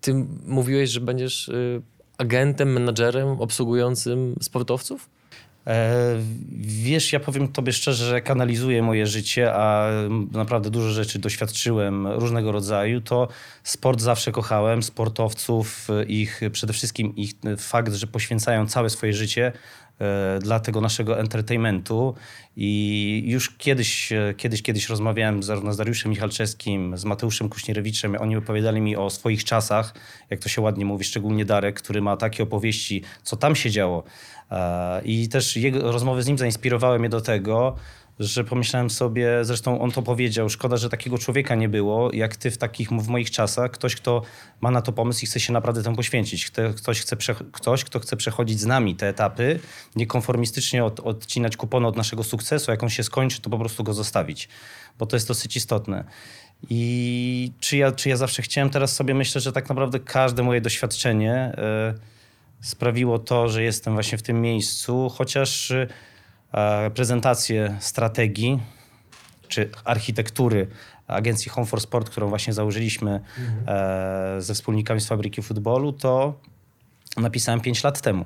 Ty 0.00 0.14
mówiłeś, 0.46 0.90
że 0.90 1.00
będziesz 1.00 1.48
yy, 1.48 1.82
agentem, 2.18 2.72
menadżerem 2.72 3.28
obsługującym 3.28 4.34
sportowców? 4.40 5.08
Wiesz, 6.58 7.12
ja 7.12 7.20
powiem 7.20 7.48
tobie 7.48 7.72
szczerze, 7.72 8.06
że 8.06 8.14
jak 8.14 8.30
analizuję 8.30 8.82
moje 8.82 9.06
życie, 9.06 9.54
a 9.54 9.90
naprawdę 10.32 10.70
dużo 10.70 10.90
rzeczy 10.90 11.18
doświadczyłem 11.18 12.06
różnego 12.06 12.52
rodzaju, 12.52 13.00
to 13.00 13.28
sport 13.62 14.00
zawsze 14.00 14.32
kochałem, 14.32 14.82
sportowców, 14.82 15.88
ich 16.08 16.40
przede 16.52 16.72
wszystkim 16.72 17.16
ich 17.16 17.32
fakt, 17.58 17.92
że 17.92 18.06
poświęcają 18.06 18.66
całe 18.66 18.90
swoje 18.90 19.12
życie 19.12 19.52
dla 20.40 20.60
tego 20.60 20.80
naszego 20.80 21.20
entertainmentu. 21.20 22.14
I 22.56 23.22
już 23.26 23.50
kiedyś, 23.50 24.12
e, 24.12 24.34
kiedyś, 24.36 24.62
kiedyś 24.62 24.88
rozmawiałem 24.88 25.42
zarówno 25.42 25.72
z 25.72 25.76
Dariuszem 25.76 26.10
Michalczewskim, 26.10 26.98
z 26.98 27.04
Mateuszem 27.04 27.48
Kuśnierewiczem. 27.48 28.16
Oni 28.20 28.36
opowiadali 28.36 28.80
mi 28.80 28.96
o 28.96 29.10
swoich 29.10 29.44
czasach, 29.44 29.94
jak 30.30 30.40
to 30.40 30.48
się 30.48 30.60
ładnie 30.60 30.84
mówi, 30.84 31.04
szczególnie 31.04 31.44
Darek, 31.44 31.82
który 31.82 32.02
ma 32.02 32.16
takie 32.16 32.42
opowieści, 32.42 33.02
co 33.22 33.36
tam 33.36 33.56
się 33.56 33.70
działo. 33.70 34.04
E, 34.50 35.02
I 35.04 35.28
też 35.28 35.56
jego 35.56 35.92
rozmowy 35.92 36.22
z 36.22 36.26
nim 36.26 36.38
zainspirowały 36.38 36.98
mnie 36.98 37.08
do 37.08 37.20
tego, 37.20 37.76
że 38.18 38.44
pomyślałem 38.44 38.90
sobie, 38.90 39.44
zresztą 39.44 39.80
on 39.80 39.90
to 39.90 40.02
powiedział, 40.02 40.48
szkoda, 40.48 40.76
że 40.76 40.88
takiego 40.88 41.18
człowieka 41.18 41.54
nie 41.54 41.68
było, 41.68 42.12
jak 42.12 42.36
ty 42.36 42.50
w 42.50 42.58
takich, 42.58 42.88
w 42.88 43.08
moich 43.08 43.30
czasach, 43.30 43.70
ktoś, 43.70 43.96
kto 43.96 44.22
ma 44.60 44.70
na 44.70 44.82
to 44.82 44.92
pomysł 44.92 45.24
i 45.24 45.26
chce 45.26 45.40
się 45.40 45.52
naprawdę 45.52 45.82
temu 45.82 45.96
poświęcić. 45.96 46.50
Ktoś, 46.76 47.00
chce 47.00 47.16
ktoś 47.52 47.84
kto 47.84 48.00
chce 48.00 48.16
przechodzić 48.16 48.60
z 48.60 48.66
nami 48.66 48.96
te 48.96 49.08
etapy, 49.08 49.60
niekonformistycznie 49.96 50.84
od, 50.84 51.00
odcinać 51.00 51.56
kupony 51.56 51.86
od 51.86 51.96
naszego 51.96 52.24
sukcesu, 52.24 52.70
jak 52.70 52.82
on 52.82 52.90
się 52.90 53.02
skończy, 53.02 53.40
to 53.40 53.50
po 53.50 53.58
prostu 53.58 53.84
go 53.84 53.94
zostawić, 53.94 54.48
bo 54.98 55.06
to 55.06 55.16
jest 55.16 55.28
dosyć 55.28 55.56
istotne. 55.56 56.04
I 56.70 57.52
czy 57.60 57.76
ja, 57.76 57.92
czy 57.92 58.08
ja 58.08 58.16
zawsze 58.16 58.42
chciałem, 58.42 58.70
teraz 58.70 58.96
sobie 58.96 59.14
myślę, 59.14 59.40
że 59.40 59.52
tak 59.52 59.68
naprawdę 59.68 60.00
każde 60.00 60.42
moje 60.42 60.60
doświadczenie 60.60 61.52
y, 62.60 62.66
sprawiło 62.66 63.18
to, 63.18 63.48
że 63.48 63.62
jestem 63.62 63.94
właśnie 63.94 64.18
w 64.18 64.22
tym 64.22 64.40
miejscu, 64.40 65.08
chociaż... 65.08 65.70
E, 65.70 65.86
prezentację 66.94 67.76
strategii 67.80 68.60
czy 69.48 69.70
architektury 69.84 70.66
agencji 71.06 71.50
Home 71.50 71.66
for 71.66 71.80
Sport, 71.80 72.10
którą 72.10 72.28
właśnie 72.28 72.52
założyliśmy 72.52 73.20
mhm. 73.38 74.42
ze 74.42 74.54
wspólnikami 74.54 75.00
z 75.00 75.06
fabryki 75.06 75.42
futbolu, 75.42 75.92
to 75.92 76.34
napisałem 77.16 77.60
5 77.60 77.84
lat 77.84 78.00
temu. 78.00 78.24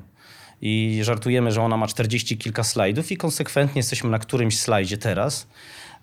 I 0.60 1.00
żartujemy, 1.02 1.52
że 1.52 1.62
ona 1.62 1.76
ma 1.76 1.86
40 1.86 2.38
kilka 2.38 2.64
slajdów 2.64 3.12
i 3.12 3.16
konsekwentnie 3.16 3.78
jesteśmy 3.78 4.10
na 4.10 4.18
którymś 4.18 4.58
slajdzie 4.58 4.98
teraz 4.98 5.46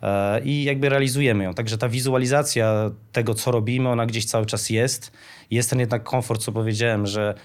e, 0.01 0.42
i 0.44 0.63
jakby 0.63 0.89
realizujemy 0.89 1.44
ją. 1.44 1.53
Także 1.53 1.77
ta 1.77 1.89
wizualizacja 1.89 2.92
tego, 3.12 3.34
co 3.34 3.51
robimy, 3.51 3.89
ona 3.89 4.06
gdzieś 4.06 4.25
cały 4.25 4.46
czas 4.46 4.70
jest. 4.70 5.12
Jest 5.51 5.70
ten 5.70 5.80
jednak 5.80 6.03
komfort, 6.03 6.42
co 6.42 6.51
powiedziałem, 6.51 7.08
że 7.08 7.36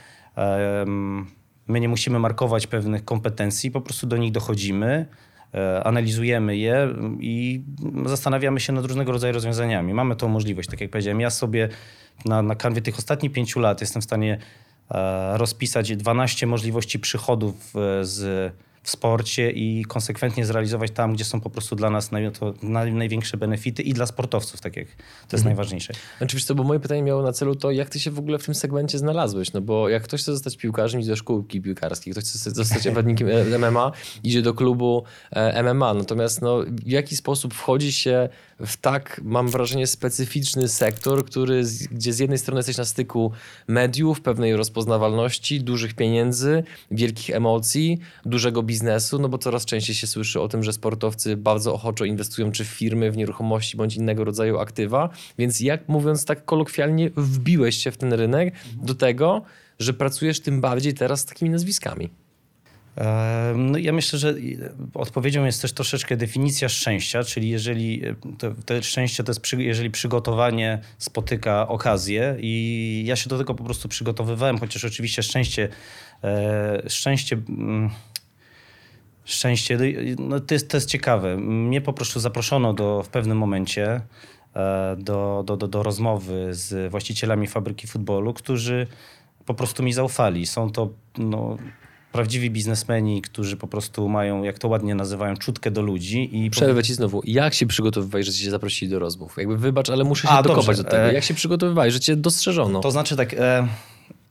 My 1.69 1.81
nie 1.81 1.89
musimy 1.89 2.19
markować 2.19 2.67
pewnych 2.67 3.05
kompetencji, 3.05 3.71
po 3.71 3.81
prostu 3.81 4.07
do 4.07 4.17
nich 4.17 4.33
dochodzimy, 4.33 5.07
e, 5.55 5.85
analizujemy 5.85 6.57
je 6.57 6.89
i 7.21 7.63
zastanawiamy 8.07 8.61
się 8.61 8.73
nad 8.73 8.85
różnego 8.85 9.13
rodzaju 9.13 9.35
rozwiązaniami. 9.35 9.95
Mamy 9.95 10.17
tą 10.17 10.29
możliwość, 10.29 10.69
tak 10.69 10.81
jak 10.81 10.91
powiedziałem. 10.91 11.21
Ja 11.21 11.31
sobie 11.31 11.69
na, 12.25 12.43
na 12.43 12.55
kanwie 12.55 12.83
tych 12.83 12.99
ostatnich 12.99 13.33
pięciu 13.33 13.61
lat 13.61 13.81
jestem 13.81 14.03
w 14.03 14.05
stanie 14.05 14.39
e, 14.91 15.39
rozpisać 15.39 15.97
12 15.97 16.47
możliwości 16.47 16.99
przychodów 16.99 17.55
e, 17.77 18.05
z 18.05 18.53
w 18.89 18.91
sporcie 18.91 19.51
i 19.51 19.85
konsekwentnie 19.85 20.47
zrealizować 20.47 20.91
tam, 20.91 21.13
gdzie 21.13 21.25
są 21.25 21.41
po 21.41 21.51
prostu 21.51 21.77
dla 21.77 21.91
nas 21.91 22.13
naj, 22.13 22.31
naj, 22.63 22.93
największe 22.93 23.37
benefity 23.37 23.83
i 23.83 23.93
dla 23.93 24.07
sportowców, 24.07 24.61
tak 24.61 24.77
jak 24.77 24.87
to 24.87 24.93
jest 25.03 25.35
mhm. 25.35 25.45
najważniejsze. 25.45 25.93
Oczywiście, 26.21 26.55
bo 26.55 26.65
moje 26.65 26.81
pytanie 26.81 27.03
miało 27.03 27.23
na 27.23 27.33
celu 27.33 27.55
to, 27.55 27.71
jak 27.71 27.89
ty 27.91 28.01
się 28.01 28.11
w 28.11 28.19
ogóle 28.19 28.39
w 28.39 28.45
tym 28.45 28.55
segmencie 28.55 28.99
znalazłeś, 28.99 29.53
no 29.53 29.61
bo 29.61 29.89
jak 29.89 30.03
ktoś 30.03 30.21
chce 30.23 30.33
zostać 30.33 30.57
piłkarzem, 30.57 31.01
idzie 31.01 31.11
do 31.11 31.17
szkółki 31.17 31.61
piłkarskiej, 31.61 32.13
ktoś 32.13 32.25
chce 32.25 32.51
zostać 32.51 32.83
zawodnikiem 32.89 33.29
MMA, 33.59 33.93
idzie 34.25 34.43
do 34.43 34.55
klubu 34.55 35.05
e, 35.31 35.63
MMA, 35.63 35.95
natomiast 35.95 36.43
no, 36.43 36.59
w 36.71 36.89
jaki 36.89 37.17
sposób 37.17 37.55
wchodzi 37.55 37.93
się 37.93 38.29
w 38.67 38.77
tak, 38.77 39.21
mam 39.25 39.49
wrażenie, 39.49 39.87
specyficzny 39.87 40.69
sektor, 40.69 41.25
który, 41.25 41.63
gdzie 41.91 42.13
z 42.13 42.19
jednej 42.19 42.39
strony 42.39 42.59
jesteś 42.59 42.77
na 42.77 42.85
styku 42.85 43.33
mediów, 43.69 44.21
pewnej 44.21 44.57
rozpoznawalności, 44.57 45.61
dużych 45.61 45.95
pieniędzy, 45.95 46.65
wielkich 46.91 47.31
emocji, 47.31 47.99
dużego 48.25 48.63
biznesu, 48.63 49.19
no 49.19 49.29
bo 49.29 49.39
coraz 49.39 49.65
częściej 49.65 49.97
się 49.97 50.07
słyszy 50.07 50.41
o 50.41 50.49
tym, 50.49 50.63
że 50.63 50.73
sportowcy 50.73 51.37
bardzo 51.37 51.75
ochoczo 51.75 52.05
inwestują 52.05 52.53
czy 52.53 52.65
w 52.65 52.69
firmy, 52.69 53.11
w 53.11 53.17
nieruchomości 53.17 53.77
bądź 53.77 53.97
innego 53.97 54.25
rodzaju 54.25 54.59
aktywa, 54.59 55.09
więc 55.39 55.61
jak 55.61 55.89
mówiąc 55.89 56.25
tak 56.25 56.45
kolokwialnie, 56.45 57.11
wbiłeś 57.17 57.77
się 57.77 57.91
w 57.91 57.97
ten 57.97 58.13
rynek 58.13 58.55
do 58.83 58.95
tego, 58.95 59.43
że 59.79 59.95
pracujesz 59.95 60.41
tym 60.41 60.61
bardziej 60.61 60.95
teraz 60.95 61.21
z 61.21 61.25
takimi 61.25 61.51
nazwiskami. 61.51 62.11
No 63.55 63.79
ja 63.79 63.93
myślę, 63.93 64.19
że 64.19 64.35
odpowiedzią 64.95 65.45
jest 65.45 65.63
też 65.63 65.73
troszeczkę 65.73 66.17
definicja 66.17 66.69
szczęścia, 66.69 67.25
czyli 67.25 67.49
jeżeli 67.49 68.03
to, 68.39 68.51
to 68.67 68.83
szczęście 68.83 69.25
to 69.25 69.31
jest, 69.31 69.41
przy, 69.41 69.63
jeżeli 69.63 69.91
przygotowanie 69.91 70.79
spotyka 70.99 71.69
okazję 71.69 72.37
i 72.41 73.03
ja 73.07 73.17
się 73.17 73.31
do 73.31 73.39
tego 73.39 73.55
po 73.55 73.65
prostu 73.65 73.89
przygotowywałem, 73.89 74.59
chociaż 74.59 74.85
oczywiście 74.85 75.23
szczęście, 75.23 75.69
e, 76.25 76.83
szczęście 76.89 77.37
mm, 77.49 77.91
szczęście, 79.29 79.79
no 80.19 80.41
to, 80.41 80.55
jest, 80.55 80.71
to 80.71 80.77
jest 80.77 80.89
ciekawe. 80.89 81.37
Mnie 81.37 81.81
po 81.81 81.93
prostu 81.93 82.21
zaproszono 82.21 82.75
do, 82.75 83.03
w 83.03 83.09
pewnym 83.09 83.39
momencie 83.39 84.01
e, 84.55 84.97
do, 84.99 85.43
do, 85.47 85.57
do, 85.57 85.69
do 85.69 85.83
rozmowy 85.83 86.49
z 86.55 86.91
właścicielami 86.91 87.47
fabryki 87.47 87.87
futbolu, 87.87 88.35
którzy 88.35 88.87
po 89.47 89.55
prostu 89.55 89.83
mi 89.83 89.93
zaufali. 89.93 90.47
Są 90.47 90.71
to 90.71 90.91
no, 91.19 91.57
prawdziwi 92.13 92.51
biznesmeni, 92.51 93.23
którzy 93.23 93.57
po 93.57 93.67
prostu 93.67 94.09
mają, 94.09 94.43
jak 94.43 94.59
to 94.59 94.69
ładnie 94.69 94.95
nazywają, 94.95 95.37
czutkę 95.37 95.71
do 95.71 95.83
ludzi. 95.83 96.45
I 96.45 96.51
Przerwę 96.51 96.83
ci 96.83 96.95
znowu. 96.95 97.23
Jak 97.25 97.55
się 97.55 97.67
przygotowywałeś, 97.67 98.27
że 98.27 98.33
cię 98.33 98.51
zaprosili 98.51 98.91
do 98.91 98.99
rozmów? 98.99 99.37
Jakby 99.37 99.57
wybacz, 99.57 99.91
ale 99.91 100.05
muszę 100.05 100.29
się 100.29 100.35
A, 100.35 100.43
dokopać 100.43 100.67
dobrze. 100.67 100.83
do 100.83 100.91
tego. 100.91 101.03
E, 101.03 101.15
jak 101.15 101.25
się 101.25 101.35
przygotowywałeś, 101.35 101.93
że 101.93 102.01
cię 102.01 102.17
dostrzeżono? 102.17 102.81
To 102.81 102.91
znaczy 102.91 103.17
tak... 103.17 103.35
E... 103.35 103.69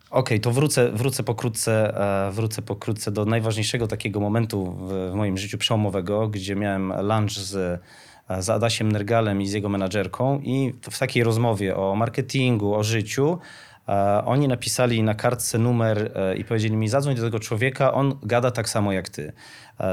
Okej, 0.10 0.20
okay, 0.20 0.40
to 0.40 0.52
wrócę, 0.52 0.92
wrócę, 0.92 1.24
pokrótce, 1.24 1.98
e, 2.28 2.32
wrócę 2.32 2.62
pokrótce 2.62 3.12
do 3.12 3.26
najważniejszego 3.26 3.88
takiego 3.88 4.20
momentu 4.20 4.76
w, 4.80 5.12
moim 5.16 5.38
życiu 5.38 5.58
przełomowego, 5.58 6.28
gdzie 6.28 6.56
miałem 6.56 6.94
lunch 7.02 7.32
z, 7.32 7.82
z 8.40 8.50
Adasiem 8.50 8.92
Nergalem 8.92 9.42
i 9.42 9.48
z 9.48 9.54
jego 9.54 9.70
menadżerką 9.70 10.40
i 10.44 10.74
w 10.92 11.00
takiej 11.00 11.24
rozmowie 11.24 11.78
o 11.78 11.96
marketingu, 11.96 12.76
o 12.76 12.84
życiu 12.84 13.38
oni 14.26 14.48
napisali 14.48 15.04
na 15.04 15.16
kartce 15.16 15.58
numer 15.58 16.12
e, 16.16 16.38
i 16.38 16.44
powiedzieli 16.44 16.76
mi, 16.76 16.90
zadzwoń 16.90 17.16
do 17.16 17.22
tego 17.22 17.40
człowieka, 17.40 17.94
on 17.94 18.20
gada 18.24 18.52
tak 18.52 18.70
samo 18.70 18.92
jak 18.92 19.10
ty. 19.10 19.34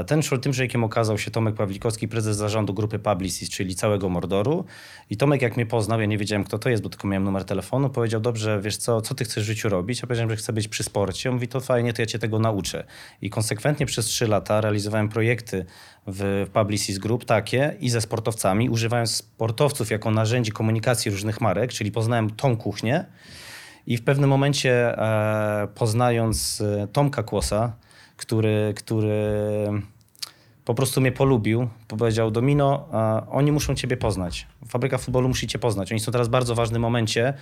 Ten, 0.07 0.21
tym 0.21 0.53
człowiekiem 0.53 0.83
okazał 0.83 1.17
się 1.17 1.31
Tomek 1.31 1.55
Pawlikowski, 1.55 2.07
prezes 2.07 2.37
zarządu 2.37 2.73
grupy 2.73 2.99
Publicis, 2.99 3.49
czyli 3.49 3.75
całego 3.75 4.09
Mordoru. 4.09 4.65
I 5.09 5.17
Tomek 5.17 5.41
jak 5.41 5.55
mnie 5.55 5.65
poznał, 5.65 5.99
ja 5.99 6.05
nie 6.05 6.17
wiedziałem 6.17 6.43
kto 6.43 6.59
to 6.59 6.69
jest, 6.69 6.83
bo 6.83 6.89
tylko 6.89 7.07
miałem 7.07 7.23
numer 7.23 7.45
telefonu, 7.45 7.89
powiedział, 7.89 8.21
dobrze, 8.21 8.61
wiesz 8.61 8.77
co, 8.77 9.01
co 9.01 9.15
ty 9.15 9.23
chcesz 9.23 9.43
w 9.43 9.47
życiu 9.47 9.69
robić? 9.69 10.01
Ja 10.01 10.07
powiedziałem, 10.07 10.29
że 10.29 10.35
chcę 10.35 10.53
być 10.53 10.67
przy 10.67 10.83
sporcie. 10.83 11.29
On 11.29 11.35
mówi, 11.35 11.47
to 11.47 11.59
fajnie, 11.59 11.93
to 11.93 12.01
ja 12.01 12.05
cię 12.05 12.19
tego 12.19 12.39
nauczę. 12.39 12.83
I 13.21 13.29
konsekwentnie 13.29 13.85
przez 13.85 14.05
trzy 14.05 14.27
lata 14.27 14.61
realizowałem 14.61 15.09
projekty 15.09 15.65
w 16.07 16.47
Publicis 16.53 16.97
Group 16.97 17.25
takie 17.25 17.75
i 17.79 17.89
ze 17.89 18.01
sportowcami, 18.01 18.69
używając 18.69 19.15
sportowców 19.15 19.91
jako 19.91 20.11
narzędzi 20.11 20.51
komunikacji 20.51 21.11
różnych 21.11 21.41
marek, 21.41 21.73
czyli 21.73 21.91
poznałem 21.91 22.29
tą 22.29 22.57
kuchnię, 22.57 23.05
i 23.87 23.97
w 23.97 24.03
pewnym 24.03 24.29
momencie 24.29 24.97
e, 24.97 25.67
poznając 25.75 26.61
e, 26.61 26.87
Tomka 26.87 27.23
Kłosa, 27.23 27.73
który, 28.17 28.73
który 28.77 29.23
po 30.65 30.73
prostu 30.73 31.01
mnie 31.01 31.11
polubił, 31.11 31.67
powiedział 31.87 32.31
Domino, 32.31 32.87
e, 32.93 33.29
oni 33.29 33.51
muszą 33.51 33.75
ciebie 33.75 33.97
poznać. 33.97 34.47
Fabryka 34.67 34.97
futbolu 34.97 35.27
musi 35.27 35.47
cię 35.47 35.59
poznać. 35.59 35.91
Oni 35.91 35.99
są 35.99 36.11
teraz 36.11 36.27
w 36.27 36.31
bardzo 36.31 36.55
ważnym 36.55 36.81
momencie 36.81 37.33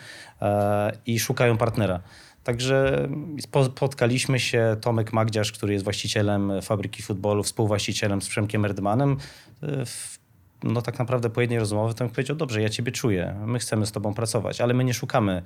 i 1.06 1.20
szukają 1.20 1.58
partnera. 1.58 2.00
Także 2.44 3.08
spotkaliśmy 3.42 4.40
się, 4.40 4.78
Tomek 4.82 5.14
Magdziarz, 5.14 5.52
który 5.52 5.74
jest 5.74 5.84
właścicielem 5.84 6.62
fabryki 6.62 7.04
futbolu, 7.04 7.44
współwłaścicielem 7.44 8.22
z 8.22 8.30
Przemkiem 8.30 8.66
Erdmanem. 8.66 9.18
No 10.64 10.82
tak 10.82 11.00
naprawdę 11.00 11.30
po 11.30 11.42
jednej 11.42 11.60
rozmowie 11.60 11.94
Tomek 11.94 12.14
powiedział, 12.14 12.36
dobrze, 12.36 12.62
ja 12.62 12.70
ciebie 12.70 12.92
czuję, 12.92 13.36
my 13.46 13.60
chcemy 13.60 13.86
z 13.86 13.92
tobą 13.92 14.14
pracować, 14.14 14.62
ale 14.62 14.74
my 14.74 14.84
nie 14.84 14.94
szukamy 14.94 15.44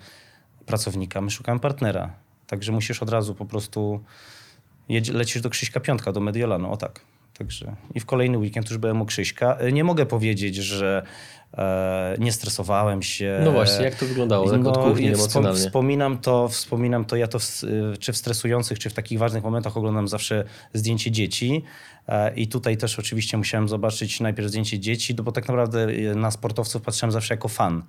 pracownika, 0.68 1.22
my 1.22 1.32
szukamy 1.32 1.60
partnera. 1.60 2.14
Także 2.48 2.72
musisz 2.72 3.04
od 3.04 3.10
razu 3.10 3.36
po 3.36 3.46
prostu 3.46 4.04
jedź, 4.90 5.10
lecisz 5.10 5.42
do 5.42 5.50
Krzyśka 5.50 5.80
Piątka, 5.80 6.12
do 6.12 6.20
Mediolanu, 6.20 6.72
o 6.72 6.78
tak. 6.78 7.02
Także 7.38 7.76
i 7.96 8.00
w 8.00 8.06
kolejny 8.06 8.38
weekend 8.38 8.70
już 8.70 8.78
byłem 8.78 9.02
u 9.02 9.06
Krzyśka. 9.06 9.58
Nie 9.74 9.84
mogę 9.84 10.06
powiedzieć, 10.06 10.56
że 10.56 11.04
e, 11.58 12.16
nie 12.20 12.32
stresowałem 12.32 13.04
się. 13.04 13.42
No 13.46 13.52
właśnie, 13.52 13.86
jak 13.86 13.96
to 13.96 14.06
wyglądało 14.06 14.52
tak 14.52 14.62
no, 14.62 14.72
od 14.72 14.78
kuchni 14.78 15.08
emocjonalnie? 15.08 15.60
Wspominam 15.60 16.18
to, 16.18 16.48
wspominam 16.48 17.06
to, 17.06 17.16
ja 17.16 17.28
to 17.28 17.40
w, 17.40 17.62
czy 18.00 18.14
w 18.14 18.18
stresujących, 18.18 18.80
czy 18.80 18.90
w 18.90 18.94
takich 18.94 19.20
ważnych 19.20 19.44
momentach 19.44 19.78
oglądam 19.78 20.08
zawsze 20.08 20.44
zdjęcie 20.74 21.12
dzieci. 21.12 21.64
E, 22.08 22.36
I 22.36 22.48
tutaj 22.48 22.78
też 22.78 23.00
oczywiście 23.00 23.38
musiałem 23.38 23.68
zobaczyć 23.68 24.20
najpierw 24.20 24.48
zdjęcie 24.48 24.80
dzieci, 24.80 25.16
no 25.16 25.24
bo 25.24 25.32
tak 25.32 25.48
naprawdę 25.48 25.88
na 26.16 26.32
sportowców 26.32 26.82
patrzyłem 26.82 27.12
zawsze 27.12 27.34
jako 27.34 27.48
fan. 27.48 27.84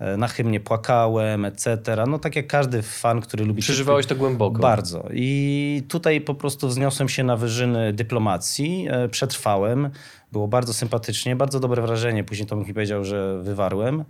E, 0.00 0.16
na 0.16 0.28
hymnie 0.28 0.60
płakałem, 0.60 1.44
etc. 1.44 1.78
No 2.08 2.18
tak 2.18 2.36
jak 2.36 2.46
każdy 2.46 2.82
fan, 2.82 3.20
który 3.20 3.44
lubi... 3.44 3.62
Przeżywałeś 3.62 4.06
to 4.06 4.16
głęboko. 4.16 4.62
Bardzo. 4.62 5.08
I 5.12 5.82
tutaj 5.88 6.20
po 6.20 6.34
prostu 6.34 6.68
wzniosłem 6.68 7.08
się 7.08 7.24
na 7.24 7.36
wyżyny 7.36 7.92
dyplomacji, 7.92 8.86
e, 8.90 9.08
przetrwałem. 9.08 9.90
Było 10.32 10.48
bardzo 10.48 10.74
sympatycznie, 10.74 11.36
bardzo 11.36 11.60
dobre 11.60 11.82
wrażenie. 11.82 12.24
Później 12.24 12.46
to 12.46 12.56
mi 12.56 12.74
powiedział, 12.74 13.04
że 13.04 13.42
wywarłem. 13.42 14.04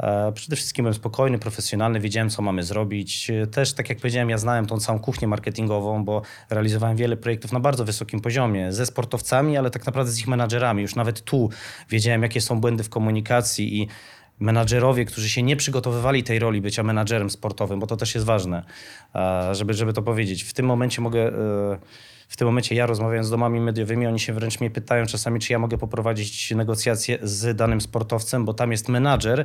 E, 0.00 0.32
przede 0.32 0.56
wszystkim 0.56 0.82
byłem 0.82 0.94
spokojny, 0.94 1.38
profesjonalny, 1.38 2.00
wiedziałem, 2.00 2.30
co 2.30 2.42
mamy 2.42 2.62
zrobić. 2.62 3.30
Też, 3.50 3.72
tak 3.72 3.88
jak 3.88 3.98
powiedziałem, 3.98 4.30
ja 4.30 4.38
znałem 4.38 4.66
tą 4.66 4.78
całą 4.78 4.98
kuchnię 4.98 5.28
marketingową, 5.28 6.04
bo 6.04 6.22
realizowałem 6.50 6.96
wiele 6.96 7.16
projektów 7.16 7.52
na 7.52 7.60
bardzo 7.60 7.84
wysokim 7.84 8.20
poziomie, 8.20 8.72
ze 8.72 8.86
sportowcami, 8.86 9.56
ale 9.56 9.70
tak 9.70 9.86
naprawdę 9.86 10.12
z 10.12 10.18
ich 10.18 10.28
menadżerami. 10.28 10.82
Już 10.82 10.94
nawet 10.94 11.22
tu 11.24 11.50
wiedziałem, 11.90 12.22
jakie 12.22 12.40
są 12.40 12.60
błędy 12.60 12.82
w 12.82 12.88
komunikacji 12.88 13.82
i 13.82 13.88
menadżerowie, 14.40 15.04
którzy 15.04 15.30
się 15.30 15.42
nie 15.42 15.56
przygotowywali 15.56 16.22
tej 16.22 16.38
roli 16.38 16.60
bycia 16.60 16.82
menadżerem 16.82 17.30
sportowym, 17.30 17.80
bo 17.80 17.86
to 17.86 17.96
też 17.96 18.14
jest 18.14 18.26
ważne, 18.26 18.62
żeby, 19.52 19.74
żeby 19.74 19.92
to 19.92 20.02
powiedzieć. 20.02 20.42
W 20.42 20.52
tym 20.52 20.66
momencie 20.66 21.02
mogę, 21.02 21.28
e, 21.28 21.78
w 22.28 22.36
tym 22.36 22.46
momencie 22.46 22.74
ja 22.74 22.86
rozmawiając 22.86 23.26
z 23.26 23.30
domami 23.30 23.60
mediowymi, 23.60 24.06
oni 24.06 24.20
się 24.20 24.32
wręcz 24.32 24.60
mnie 24.60 24.70
pytają 24.70 25.06
czasami, 25.06 25.40
czy 25.40 25.52
ja 25.52 25.58
mogę 25.58 25.78
poprowadzić 25.78 26.50
negocjacje 26.50 27.18
z 27.22 27.56
danym 27.56 27.80
sportowcem, 27.80 28.44
bo 28.44 28.54
tam 28.54 28.72
jest 28.72 28.88
menadżer, 28.88 29.44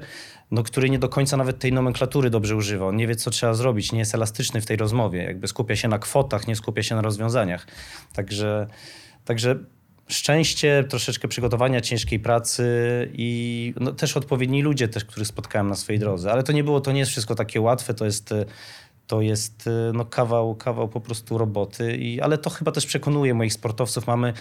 no, 0.51 0.63
który 0.63 0.89
nie 0.89 0.99
do 0.99 1.09
końca 1.09 1.37
nawet 1.37 1.59
tej 1.59 1.73
nomenklatury 1.73 2.29
dobrze 2.29 2.55
używa. 2.55 2.85
On 2.85 2.95
nie 2.95 3.07
wie, 3.07 3.15
co 3.15 3.31
trzeba 3.31 3.53
zrobić, 3.53 3.91
nie 3.91 3.99
jest 3.99 4.15
elastyczny 4.15 4.61
w 4.61 4.65
tej 4.65 4.77
rozmowie, 4.77 5.23
jakby 5.23 5.47
skupia 5.47 5.75
się 5.75 5.87
na 5.87 5.99
kwotach, 5.99 6.47
nie 6.47 6.55
skupia 6.55 6.83
się 6.83 6.95
na 6.95 7.01
rozwiązaniach. 7.01 7.67
Także, 8.13 8.67
także 9.25 9.59
szczęście, 10.07 10.83
troszeczkę 10.89 11.27
przygotowania, 11.27 11.81
ciężkiej 11.81 12.19
pracy 12.19 12.65
i 13.13 13.73
no, 13.79 13.91
też 13.91 14.17
odpowiedni 14.17 14.61
ludzie, 14.61 14.87
też, 14.87 15.05
których 15.05 15.27
spotkałem 15.27 15.67
na 15.67 15.75
swojej 15.75 15.99
drodze. 15.99 16.31
Ale 16.31 16.43
to 16.43 16.51
nie 16.51 16.63
było, 16.63 16.81
to 16.81 16.91
nie 16.91 16.99
jest 16.99 17.11
wszystko 17.11 17.35
takie 17.35 17.61
łatwe, 17.61 17.93
to 17.93 18.05
jest, 18.05 18.33
to 19.07 19.21
jest 19.21 19.69
no, 19.93 20.05
kawał, 20.05 20.55
kawał 20.55 20.87
po 20.87 21.01
prostu 21.01 21.37
roboty. 21.37 21.97
I, 21.97 22.21
ale 22.21 22.37
to 22.37 22.49
chyba 22.49 22.71
też 22.71 22.85
przekonuje 22.85 23.33
moich 23.33 23.53
sportowców. 23.53 24.07
Mamy 24.07 24.33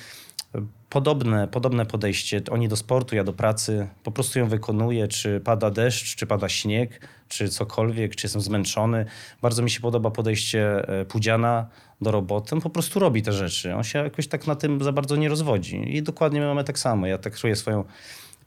podobne, 0.95 1.49
podobne 1.49 1.87
podejście. 1.87 2.43
Oni 2.51 2.69
do 2.69 2.77
sportu, 2.77 3.17
ja 3.17 3.25
do 3.25 3.33
pracy. 3.33 3.89
Po 4.03 4.13
prostu 4.13 4.39
ją 4.39 4.49
wykonuję, 4.49 5.09
czy 5.09 5.41
pada 5.41 5.71
deszcz, 5.71 6.17
czy 6.17 6.27
pada 6.27 6.49
śnieg, 6.49 7.09
czy 7.29 7.49
cokolwiek, 7.49 8.17
czy 8.17 8.27
jestem 8.27 8.43
zmęczony. 8.43 9.07
Bardzo 9.43 9.63
mi 9.63 9.71
się 9.71 9.81
podoba 9.81 10.11
podejście 10.11 10.89
e, 10.89 11.05
Pudziana 11.05 11.69
do 12.01 12.11
roboty. 12.11 12.55
On 12.55 12.61
po 12.61 12.71
prostu 12.71 13.01
robi 13.01 13.23
te 13.23 13.33
rzeczy. 13.33 13.75
On 13.75 13.85
się 13.85 13.99
jakoś 13.99 14.29
tak 14.29 14.47
na 14.47 14.55
tym 14.55 14.85
za 14.85 14.93
bardzo 14.93 15.17
nie 15.17 15.29
rozwodzi. 15.29 15.97
I 15.97 16.03
dokładnie 16.03 16.41
my 16.41 16.47
mamy 16.47 16.65
tak 16.65 16.79
samo. 16.79 17.07
Ja 17.07 17.19
tak 17.19 17.37
czuję 17.37 17.57
swoją 17.57 17.85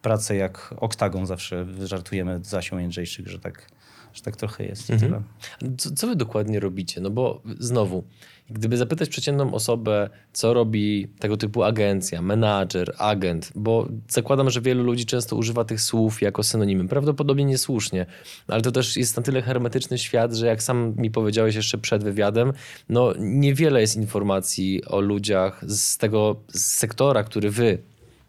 pracę 0.01 0.36
jak 0.36 0.74
oktagon. 0.77 1.25
Zawsze 1.25 1.66
żartujemy 1.84 2.39
z 2.44 2.54
Asią 2.54 2.77
Jędrzejczyk, 2.77 3.27
że 3.27 3.39
tak, 3.39 3.68
że 4.13 4.22
tak 4.22 4.36
trochę 4.36 4.66
jest. 4.66 4.92
Mhm. 4.92 5.24
Co, 5.77 5.92
co 5.92 6.08
wy 6.08 6.16
dokładnie 6.16 6.60
robicie? 6.60 7.01
No 7.01 7.10
bo 7.10 7.42
znowu 7.60 8.04
Gdyby 8.50 8.77
zapytać 8.77 9.10
przeciętną 9.10 9.54
osobę, 9.54 10.10
co 10.34 10.54
robi 10.54 11.08
tego 11.20 11.38
typu 11.38 11.63
agencja, 11.63 12.22
menadżer, 12.22 12.94
agent, 12.98 13.51
bo 13.56 13.88
zakładam, 14.10 14.50
że 14.50 14.62
wielu 14.62 14.84
ludzi 14.84 15.06
często 15.06 15.36
używa 15.36 15.66
tych 15.66 15.82
słów 15.82 16.22
jako 16.22 16.44
synonimy, 16.44 16.88
prawdopodobnie 16.88 17.46
niesłusznie, 17.46 18.06
ale 18.48 18.62
to 18.62 18.72
też 18.72 18.98
jest 18.98 19.18
na 19.18 19.24
tyle 19.24 19.42
hermetyczny 19.42 19.98
świat, 19.98 20.34
że 20.34 20.48
jak 20.48 20.63
sam 20.63 20.94
mi 20.98 21.12
powiedziałeś 21.12 21.56
jeszcze 21.56 21.77
przed 21.77 22.04
wywiadem, 22.04 22.54
no 22.89 23.13
niewiele 23.20 23.82
jest 23.82 23.96
informacji 23.96 24.86
o 24.86 25.01
ludziach 25.01 25.62
z 25.68 25.98
tego 25.98 26.36
sektora, 26.50 27.24
który 27.24 27.50
wy 27.50 27.77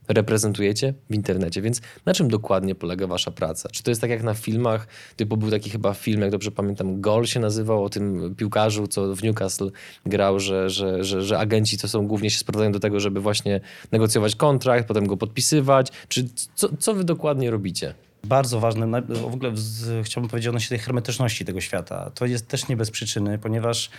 reprezentujecie 0.08 0.94
w 1.10 1.14
internecie. 1.14 1.62
Więc 1.62 1.80
na 2.06 2.14
czym 2.14 2.28
dokładnie 2.28 2.74
polega 2.74 3.06
wasza 3.06 3.30
praca? 3.30 3.68
Czy 3.68 3.82
to 3.82 3.90
jest 3.90 4.00
tak 4.00 4.10
jak 4.10 4.22
na 4.22 4.34
filmach, 4.34 4.86
typu 5.16 5.36
był 5.36 5.50
taki 5.50 5.70
chyba 5.70 5.94
film, 5.94 6.20
jak 6.20 6.30
dobrze 6.30 6.50
pamiętam, 6.50 7.00
Gol 7.00 7.26
się 7.26 7.40
nazywał, 7.40 7.84
o 7.84 7.88
tym 7.88 8.34
piłkarzu, 8.34 8.86
co 8.86 9.14
w 9.14 9.22
Newcastle 9.22 9.70
grał, 10.06 10.40
że, 10.40 10.70
że, 10.70 11.04
że, 11.04 11.22
że 11.22 11.38
agenci 11.38 11.78
to 11.78 11.88
są 11.88 12.06
głównie 12.06 12.30
się 12.30 12.38
sprowadzają 12.38 12.72
do 12.72 12.80
tego, 12.80 13.00
żeby 13.00 13.20
właśnie 13.20 13.60
negocjować 13.92 14.36
kontrakt, 14.36 14.88
potem 14.88 15.06
go 15.06 15.16
podpisywać. 15.16 15.92
Czy 16.08 16.28
co, 16.54 16.76
co 16.76 16.94
wy 16.94 17.04
dokładnie 17.04 17.50
robicie? 17.50 17.94
Bardzo 18.24 18.60
ważne, 18.60 18.86
na- 18.86 19.02
w 19.02 19.34
ogóle 19.34 19.50
z, 19.54 20.06
chciałbym 20.06 20.30
powiedzieć 20.30 20.48
odnośnie 20.48 20.68
tej 20.68 20.78
hermetyczności 20.78 21.44
tego 21.44 21.60
świata. 21.60 22.10
To 22.14 22.26
jest 22.26 22.48
też 22.48 22.68
nie 22.68 22.76
bez 22.76 22.90
przyczyny, 22.90 23.38
ponieważ 23.38 23.90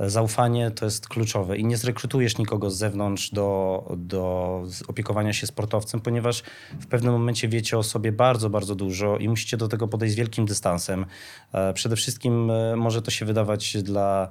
e, 0.00 0.10
zaufanie 0.10 0.70
to 0.70 0.84
jest 0.84 1.08
kluczowe 1.08 1.56
i 1.58 1.64
nie 1.64 1.76
zrekrutujesz 1.76 2.38
nikogo 2.38 2.70
z 2.70 2.76
zewnątrz 2.76 3.30
do, 3.30 3.84
do 3.96 4.62
opiekowania 4.88 5.32
się 5.32 5.46
sportowcem, 5.46 6.00
ponieważ 6.00 6.42
w 6.80 6.86
pewnym 6.86 7.12
momencie 7.12 7.48
wiecie 7.48 7.78
o 7.78 7.82
sobie 7.82 8.12
bardzo, 8.12 8.50
bardzo 8.50 8.74
dużo 8.74 9.18
i 9.18 9.28
musicie 9.28 9.56
do 9.56 9.68
tego 9.68 9.88
podejść 9.88 10.14
z 10.14 10.18
wielkim 10.18 10.46
dystansem. 10.46 11.06
E, 11.52 11.72
Przede 11.72 11.96
wszystkim 11.96 12.50
e, 12.50 12.76
może 12.76 13.02
to 13.02 13.10
się 13.10 13.24
wydawać 13.26 13.76
dla 13.82 14.28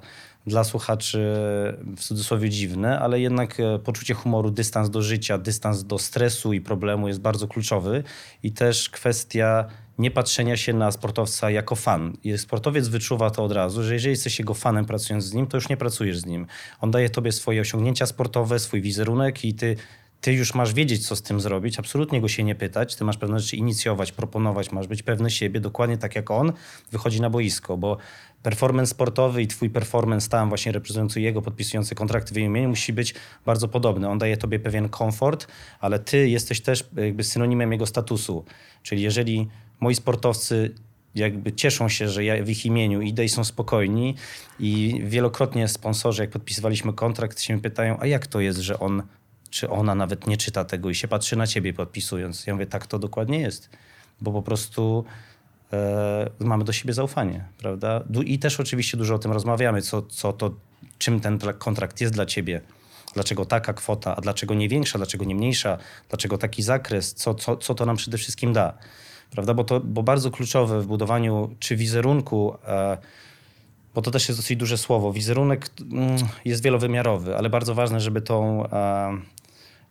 dla 0.48 0.64
słuchaczy 0.64 1.20
w 1.98 2.00
cudzysłowie 2.00 2.50
dziwne, 2.50 3.00
ale 3.00 3.20
jednak 3.20 3.60
e, 3.60 3.80
poczucie 3.80 4.14
humoru, 4.14 4.52
dystans 4.52 4.90
do 4.90 5.02
życia, 5.02 5.38
dystans 5.38 5.84
do 5.84 6.00
stresu 6.00 6.54
i 6.54 6.62
problemu 6.62 7.08
jest 7.08 7.20
bardzo 7.20 7.48
kluczowy 7.48 8.04
i 8.44 8.52
też 8.52 8.90
kwestia 8.90 9.66
nie 9.98 10.12
patrzenia 10.12 10.58
się 10.58 10.74
na 10.74 10.92
sportowca 10.92 11.52
jako 11.52 11.76
fan. 11.76 12.18
I 12.24 12.38
sportowiec 12.38 12.88
wyczuwa 12.88 13.30
to 13.30 13.44
od 13.44 13.52
razu, 13.52 13.84
że 13.84 13.94
jeżeli 13.94 14.12
jesteś 14.12 14.40
jego 14.40 14.54
fanem 14.54 14.86
pracując 14.86 15.26
z 15.26 15.34
nim, 15.34 15.48
to 15.48 15.58
już 15.58 15.70
nie 15.70 15.78
pracujesz 15.78 16.18
z 16.18 16.26
nim. 16.26 16.48
On 16.82 16.92
daje 16.92 17.10
tobie 17.10 17.32
swoje 17.32 17.62
osiągnięcia 17.62 18.06
sportowe, 18.06 18.60
swój 18.60 18.82
wizerunek 18.82 19.46
i 19.46 19.54
ty 19.54 19.76
ty 20.24 20.34
już 20.34 20.54
masz 20.54 20.74
wiedzieć, 20.74 21.08
co 21.08 21.16
z 21.16 21.22
tym 21.22 21.42
zrobić, 21.42 21.80
absolutnie 21.80 22.22
go 22.22 22.28
się 22.28 22.44
nie 22.44 22.56
pytać. 22.56 22.96
Ty 22.96 23.04
masz 23.04 23.18
pewne 23.18 23.40
rzeczy 23.40 23.56
inicjować, 23.56 24.12
proponować, 24.12 24.72
masz 24.72 24.88
być 24.88 25.04
pewny 25.04 25.32
siebie, 25.32 25.60
dokładnie 25.60 25.98
tak 25.98 26.16
jak 26.16 26.32
on 26.32 26.54
wychodzi 26.92 27.22
na 27.22 27.30
boisko, 27.30 27.78
bo 27.78 27.98
performance 28.44 28.92
sportowy 28.92 29.42
i 29.42 29.48
twój 29.48 29.70
performance 29.70 30.30
tam 30.30 30.50
właśnie 30.50 30.72
reprezentujący 30.72 31.22
jego, 31.22 31.42
podpisujący 31.42 31.96
kontrakty 31.96 32.34
w 32.34 32.38
imieniu 32.38 32.70
musi 32.70 32.94
być 32.94 33.14
bardzo 33.46 33.68
podobny. 33.68 34.10
On 34.10 34.18
daje 34.18 34.38
tobie 34.38 34.60
pewien 34.60 34.90
komfort, 34.90 35.48
ale 35.80 36.00
ty 36.00 36.30
jesteś 36.30 36.62
też 36.62 36.90
jakby 36.98 37.24
synonimem 37.24 37.72
jego 37.72 37.86
statusu. 37.86 38.46
Czyli 38.84 39.02
jeżeli 39.02 39.48
moi 39.80 39.96
sportowcy 39.96 40.76
jakby 41.16 41.54
cieszą 41.54 41.90
się, 41.90 42.10
że 42.10 42.24
ja 42.24 42.44
w 42.44 42.50
ich 42.50 42.66
imieniu 42.66 43.02
idę 43.02 43.26
i 43.26 43.30
są 43.30 43.44
spokojni 43.44 44.16
i 44.60 45.02
wielokrotnie 45.06 45.68
sponsorzy, 45.68 46.22
jak 46.22 46.32
podpisywaliśmy 46.32 46.94
kontrakt, 46.94 47.42
się 47.42 47.62
pytają, 47.62 47.98
a 48.00 48.08
jak 48.08 48.28
to 48.28 48.40
jest, 48.40 48.60
że 48.60 48.80
on 48.80 49.04
czy 49.50 49.70
ona 49.70 49.96
nawet 49.96 50.28
nie 50.28 50.38
czyta 50.38 50.66
tego 50.66 50.90
i 50.90 50.96
się 50.96 51.08
patrzy 51.08 51.36
na 51.36 51.48
ciebie 51.48 51.74
podpisując. 51.74 52.48
Ja 52.48 52.54
mówię, 52.54 52.66
tak 52.66 52.88
to 52.88 53.00
dokładnie 53.00 53.40
jest, 53.40 53.70
bo 54.22 54.32
po 54.32 54.42
prostu 54.42 55.06
mamy 56.39 56.63
do 56.63 56.74
siebie 56.74 56.94
zaufanie, 56.94 57.46
prawda? 57.58 58.03
I 58.25 58.39
też 58.39 58.60
oczywiście 58.60 58.98
dużo 58.98 59.15
o 59.15 59.20
tym 59.20 59.32
rozmawiamy, 59.32 59.82
co, 59.82 60.01
co 60.01 60.34
to, 60.34 60.51
czym 60.98 61.20
ten 61.20 61.38
tra- 61.38 61.58
kontrakt 61.58 62.01
jest 62.01 62.13
dla 62.13 62.25
ciebie. 62.25 62.62
Dlaczego 63.13 63.46
taka 63.46 63.74
kwota, 63.74 64.15
a 64.15 64.22
dlaczego 64.22 64.53
nie 64.53 64.70
większa, 64.70 64.98
dlaczego 64.98 65.25
nie 65.25 65.36
mniejsza, 65.36 65.77
dlaczego 66.10 66.38
taki 66.38 66.63
zakres, 66.63 67.13
co, 67.13 67.36
co, 67.36 67.58
co 67.58 67.75
to 67.75 67.86
nam 67.86 67.96
przede 67.96 68.18
wszystkim 68.18 68.53
da. 68.53 68.74
Prawda? 69.32 69.53
Bo 69.53 69.63
to 69.63 69.80
bo 69.80 70.03
bardzo 70.03 70.32
kluczowe 70.32 70.82
w 70.82 70.88
budowaniu 70.88 71.56
czy 71.60 71.75
wizerunku, 71.75 72.56
e, 72.68 72.98
bo 73.96 74.01
to 74.01 74.12
też 74.12 74.27
jest 74.30 74.39
dosyć 74.39 74.58
duże 74.60 74.77
słowo. 74.77 75.13
Wizerunek 75.13 75.70
mm, 75.92 76.18
jest 76.46 76.63
wielowymiarowy, 76.63 77.38
ale 77.38 77.50
bardzo 77.50 77.75
ważne, 77.75 78.00
żeby 78.00 78.22
tą, 78.22 78.65
e, 78.70 79.18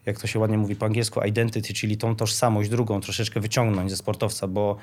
jak 0.06 0.20
to 0.20 0.26
się 0.26 0.38
ładnie 0.38 0.58
mówi 0.58 0.76
po 0.76 0.86
angielsku, 0.86 1.20
identity, 1.20 1.74
czyli 1.74 1.96
tą 1.96 2.16
tożsamość 2.16 2.70
drugą 2.70 3.00
troszeczkę 3.00 3.40
wyciągnąć 3.40 3.90
ze 3.90 3.96
sportowca, 3.96 4.46
bo 4.46 4.76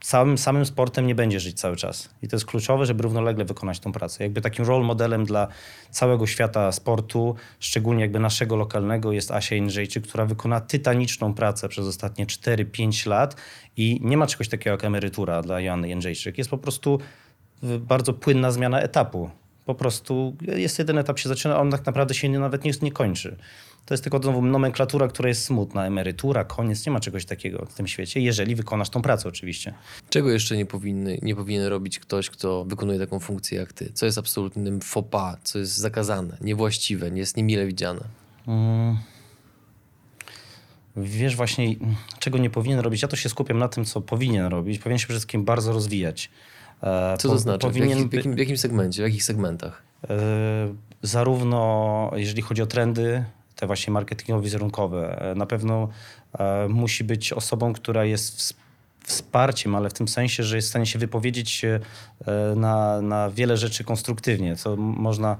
z 0.00 0.08
całym 0.08 0.38
samym 0.38 0.66
sportem 0.66 1.06
nie 1.06 1.14
będzie 1.14 1.40
żyć 1.40 1.60
cały 1.60 1.76
czas. 1.76 2.10
I 2.22 2.28
to 2.28 2.36
jest 2.36 2.46
kluczowe, 2.46 2.86
żeby 2.86 3.02
równolegle 3.02 3.44
wykonać 3.44 3.80
tą 3.80 3.92
pracę. 3.92 4.24
Jakby 4.24 4.40
takim 4.40 4.64
role 4.64 4.84
modelem 4.84 5.24
dla 5.24 5.48
całego 5.90 6.26
świata 6.26 6.72
sportu, 6.72 7.34
szczególnie 7.60 8.02
jakby 8.02 8.18
naszego 8.18 8.56
lokalnego, 8.56 9.12
jest 9.12 9.30
Asia 9.30 9.54
Jędrzejczyk, 9.54 10.06
która 10.06 10.26
wykona 10.26 10.60
tytaniczną 10.60 11.34
pracę 11.34 11.68
przez 11.68 11.86
ostatnie 11.86 12.26
4-5 12.26 13.06
lat 13.06 13.36
i 13.76 14.00
nie 14.02 14.16
ma 14.16 14.26
czegoś 14.26 14.48
takiego 14.48 14.70
jak 14.70 14.84
emerytura 14.84 15.42
dla 15.42 15.60
Joanny 15.60 15.88
Jędrzejczyk. 15.88 16.38
Jest 16.38 16.50
po 16.50 16.58
prostu 16.58 16.98
y, 17.64 17.78
bardzo 17.78 18.12
płynna 18.12 18.50
zmiana 18.50 18.80
etapu. 18.80 19.30
Po 19.64 19.74
prostu 19.74 20.36
jest 20.40 20.78
jeden 20.78 20.98
etap 20.98 21.18
się 21.18 21.28
zaczyna, 21.28 21.56
a 21.56 21.58
on 21.58 21.70
tak 21.70 21.86
naprawdę 21.86 22.14
się 22.14 22.28
nawet 22.28 22.64
nie, 22.64 22.72
nie 22.82 22.92
kończy. 22.92 23.36
To 23.88 23.94
jest 23.94 24.04
tylko 24.04 24.18
znowu 24.22 24.42
nomenklatura, 24.42 25.08
która 25.08 25.28
jest 25.28 25.44
smutna. 25.44 25.86
Emerytura, 25.86 26.44
koniec, 26.44 26.86
nie 26.86 26.92
ma 26.92 27.00
czegoś 27.00 27.24
takiego 27.24 27.66
w 27.70 27.74
tym 27.74 27.86
świecie, 27.86 28.20
jeżeli 28.20 28.54
wykonasz 28.54 28.90
tą 28.90 29.02
pracę 29.02 29.28
oczywiście. 29.28 29.74
Czego 30.10 30.30
jeszcze 30.30 30.56
nie, 30.56 30.66
powinny, 30.66 31.18
nie 31.22 31.36
powinien 31.36 31.66
robić 31.66 31.98
ktoś, 31.98 32.30
kto 32.30 32.64
wykonuje 32.64 32.98
taką 32.98 33.18
funkcję 33.20 33.58
jak 33.58 33.72
ty? 33.72 33.92
Co 33.94 34.06
jest 34.06 34.18
absolutnym 34.18 34.80
faux 34.80 35.08
pas, 35.10 35.36
co 35.42 35.58
jest 35.58 35.76
zakazane, 35.76 36.36
niewłaściwe, 36.40 37.10
nie 37.10 37.20
jest 37.20 37.36
niemile 37.36 37.66
widziane? 37.66 38.00
Wiesz 40.96 41.36
właśnie, 41.36 41.74
czego 42.18 42.38
nie 42.38 42.50
powinien 42.50 42.80
robić. 42.80 43.02
Ja 43.02 43.08
to 43.08 43.16
się 43.16 43.28
skupiam 43.28 43.58
na 43.58 43.68
tym, 43.68 43.84
co 43.84 44.00
powinien 44.00 44.46
robić. 44.46 44.78
Powinien 44.78 44.98
się 44.98 45.06
przede 45.06 45.18
wszystkim 45.18 45.44
bardzo 45.44 45.72
rozwijać. 45.72 46.30
E, 46.82 47.16
Co 47.18 47.28
po- 47.28 47.34
to 47.34 47.40
znaczy? 47.40 47.58
W, 47.58 47.70
Powinien 47.70 47.88
jakim, 47.88 48.08
w, 48.08 48.12
jakim, 48.12 48.34
w 48.34 48.38
jakim 48.38 48.58
segmencie, 48.58 49.02
w 49.02 49.06
jakich 49.06 49.24
segmentach? 49.24 49.82
E, 50.10 50.16
zarówno 51.02 52.10
jeżeli 52.16 52.42
chodzi 52.42 52.62
o 52.62 52.66
trendy, 52.66 53.24
te 53.58 53.66
właśnie 53.66 53.92
marketingowo-wizerunkowe, 53.92 55.22
e, 55.22 55.34
na 55.34 55.46
pewno 55.46 55.88
e, 56.38 56.68
musi 56.68 57.04
być 57.04 57.32
osobą, 57.32 57.72
która 57.72 58.04
jest 58.04 58.36
ws- 58.36 58.54
wsparciem, 59.04 59.74
ale 59.74 59.90
w 59.90 59.92
tym 59.92 60.08
sensie, 60.08 60.42
że 60.42 60.56
jest 60.56 60.68
w 60.68 60.70
stanie 60.70 60.86
się 60.86 60.98
wypowiedzieć 60.98 61.64
e, 61.64 61.80
na, 62.56 63.02
na 63.02 63.30
wiele 63.30 63.56
rzeczy 63.56 63.84
konstruktywnie, 63.84 64.56
co 64.56 64.76
można, 64.76 65.36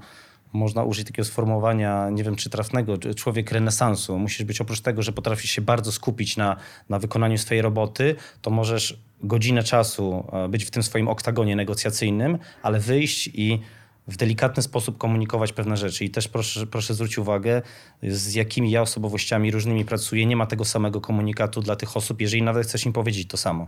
można 0.53 0.83
użyć 0.83 1.07
takiego 1.07 1.25
sformułowania, 1.25 2.09
nie 2.09 2.23
wiem 2.23 2.35
czy 2.35 2.49
trafnego, 2.49 2.97
człowiek 2.97 3.51
renesansu. 3.51 4.19
Musisz 4.19 4.43
być 4.43 4.61
oprócz 4.61 4.81
tego, 4.81 5.01
że 5.01 5.11
potrafisz 5.11 5.51
się 5.51 5.61
bardzo 5.61 5.91
skupić 5.91 6.37
na, 6.37 6.55
na 6.89 6.99
wykonaniu 6.99 7.37
swojej 7.37 7.61
roboty, 7.61 8.15
to 8.41 8.51
możesz 8.51 8.99
godzinę 9.23 9.63
czasu 9.63 10.25
być 10.49 10.65
w 10.65 10.71
tym 10.71 10.83
swoim 10.83 11.07
oktagonie 11.07 11.55
negocjacyjnym, 11.55 12.37
ale 12.63 12.79
wyjść 12.79 13.29
i 13.33 13.59
w 14.09 14.17
delikatny 14.17 14.63
sposób 14.63 14.97
komunikować 14.97 15.53
pewne 15.53 15.77
rzeczy. 15.77 16.05
I 16.05 16.09
też 16.09 16.27
proszę, 16.27 16.67
proszę 16.67 16.93
zwrócić 16.93 17.17
uwagę, 17.17 17.61
z 18.03 18.33
jakimi 18.33 18.71
ja 18.71 18.81
osobowościami 18.81 19.51
różnymi 19.51 19.85
pracuję. 19.85 20.25
Nie 20.25 20.35
ma 20.35 20.45
tego 20.45 20.65
samego 20.65 21.01
komunikatu 21.01 21.61
dla 21.61 21.75
tych 21.75 21.97
osób, 21.97 22.21
jeżeli 22.21 22.43
nawet 22.43 22.67
chcesz 22.67 22.85
im 22.85 22.93
powiedzieć 22.93 23.27
to 23.27 23.37
samo. 23.37 23.67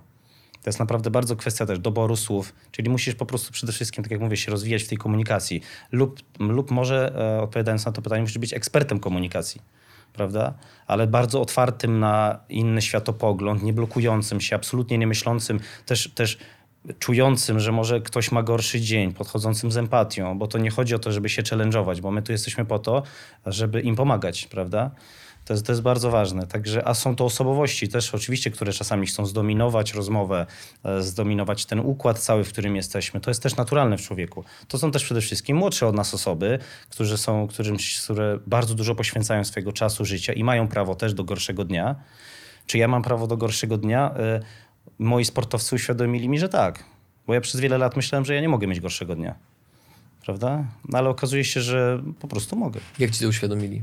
To 0.63 0.69
jest 0.69 0.79
naprawdę 0.79 1.11
bardzo 1.11 1.35
kwestia 1.35 1.65
też 1.65 1.79
doboru 1.79 2.15
słów, 2.15 2.53
czyli 2.71 2.89
musisz 2.89 3.15
po 3.15 3.25
prostu 3.25 3.53
przede 3.53 3.71
wszystkim, 3.71 4.03
tak 4.03 4.11
jak 4.11 4.21
mówię, 4.21 4.37
się 4.37 4.51
rozwijać 4.51 4.83
w 4.83 4.87
tej 4.87 4.97
komunikacji. 4.97 5.61
Lub, 5.91 6.19
lub 6.39 6.71
może, 6.71 7.13
e, 7.15 7.41
odpowiadając 7.41 7.85
na 7.85 7.91
to 7.91 8.01
pytanie, 8.01 8.21
musisz 8.21 8.37
być 8.37 8.53
ekspertem 8.53 8.99
komunikacji, 8.99 9.61
prawda? 10.13 10.53
Ale 10.87 11.07
bardzo 11.07 11.41
otwartym 11.41 11.99
na 11.99 12.39
inny 12.49 12.81
światopogląd, 12.81 13.63
nie 13.63 13.73
blokującym 13.73 14.41
się, 14.41 14.55
absolutnie 14.55 14.97
nie 14.97 15.07
myślącym, 15.07 15.59
też, 15.85 16.11
też 16.15 16.37
czującym, 16.99 17.59
że 17.59 17.71
może 17.71 18.01
ktoś 18.01 18.31
ma 18.31 18.43
gorszy 18.43 18.81
dzień, 18.81 19.13
podchodzącym 19.13 19.71
z 19.71 19.77
empatią, 19.77 20.37
bo 20.37 20.47
to 20.47 20.57
nie 20.57 20.69
chodzi 20.69 20.95
o 20.95 20.99
to, 20.99 21.11
żeby 21.11 21.29
się 21.29 21.41
challenge'ować, 21.41 22.01
bo 22.01 22.11
my 22.11 22.21
tu 22.21 22.31
jesteśmy 22.31 22.65
po 22.65 22.79
to, 22.79 23.03
żeby 23.45 23.81
im 23.81 23.95
pomagać, 23.95 24.47
prawda? 24.47 24.91
To 25.45 25.53
jest, 25.53 25.65
to 25.65 25.71
jest 25.71 25.81
bardzo 25.81 26.11
ważne. 26.11 26.47
Także, 26.47 26.87
a 26.87 26.93
są 26.93 27.15
to 27.15 27.25
osobowości 27.25 27.89
też 27.89 28.15
oczywiście, 28.15 28.51
które 28.51 28.73
czasami 28.73 29.07
chcą 29.07 29.25
zdominować 29.25 29.93
rozmowę, 29.93 30.45
e, 30.83 31.01
zdominować 31.01 31.65
ten 31.65 31.79
układ 31.79 32.19
cały, 32.19 32.43
w 32.43 32.49
którym 32.49 32.75
jesteśmy. 32.75 33.19
To 33.19 33.29
jest 33.29 33.43
też 33.43 33.55
naturalne 33.55 33.97
w 33.97 34.01
człowieku. 34.01 34.43
To 34.67 34.77
są 34.77 34.91
też 34.91 35.03
przede 35.03 35.21
wszystkim 35.21 35.57
młodsze 35.57 35.87
od 35.87 35.95
nas 35.95 36.13
osoby, 36.13 36.59
którzy 36.89 37.17
są, 37.17 37.47
którym, 37.47 37.77
które 38.03 38.39
bardzo 38.47 38.75
dużo 38.75 38.95
poświęcają 38.95 39.43
swojego 39.43 39.71
czasu, 39.71 40.05
życia 40.05 40.33
i 40.33 40.43
mają 40.43 40.67
prawo 40.67 40.95
też 40.95 41.13
do 41.13 41.23
gorszego 41.23 41.65
dnia. 41.65 41.95
Czy 42.65 42.77
ja 42.77 42.87
mam 42.87 43.03
prawo 43.03 43.27
do 43.27 43.37
gorszego 43.37 43.77
dnia? 43.77 44.13
Moi 45.01 45.25
sportowcy 45.25 45.75
uświadomili 45.75 46.29
mi, 46.29 46.39
że 46.39 46.49
tak. 46.49 46.83
Bo 47.27 47.33
ja 47.33 47.41
przez 47.41 47.61
wiele 47.61 47.77
lat 47.77 47.95
myślałem, 47.95 48.25
że 48.25 48.35
ja 48.35 48.41
nie 48.41 48.49
mogę 48.49 48.67
mieć 48.67 48.79
gorszego 48.79 49.15
dnia. 49.15 49.35
Prawda? 50.25 50.65
No 50.89 50.97
ale 50.97 51.09
okazuje 51.09 51.43
się, 51.43 51.61
że 51.61 52.03
po 52.19 52.27
prostu 52.27 52.55
mogę. 52.55 52.79
Jak 52.99 53.11
ci 53.11 53.19
to 53.19 53.27
uświadomili? 53.27 53.81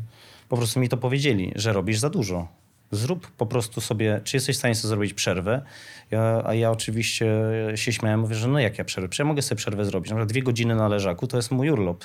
Po 0.49 0.57
prostu 0.57 0.81
mi 0.81 0.89
to 0.89 0.97
powiedzieli, 0.97 1.53
że 1.57 1.73
robisz 1.73 1.99
za 1.99 2.11
dużo. 2.11 2.49
Zrób 2.91 3.31
po 3.31 3.47
prostu 3.47 3.81
sobie, 3.81 4.21
czy 4.25 4.37
jesteś 4.37 4.57
w 4.57 4.59
stanie 4.59 4.75
sobie 4.75 4.89
zrobić 4.89 5.15
przerwę? 5.15 5.63
Ja, 6.11 6.43
a 6.45 6.55
ja 6.55 6.71
oczywiście 6.71 7.27
się 7.75 7.93
śmiałem, 7.93 8.21
mówię, 8.21 8.35
że 8.35 8.49
no 8.49 8.59
jak 8.59 8.79
ja 8.79 8.85
przerwę? 8.85 9.09
Czy 9.09 9.23
ja 9.23 9.27
mogę 9.27 9.43
sobie 9.43 9.57
przerwę 9.57 9.85
zrobić? 9.85 10.11
Na 10.11 10.17
przykład 10.17 10.29
dwie 10.29 10.43
godziny 10.43 10.75
na 10.75 10.89
leżaku 10.89 11.27
to 11.27 11.37
jest 11.37 11.51
mój 11.51 11.71
urlop. 11.71 12.05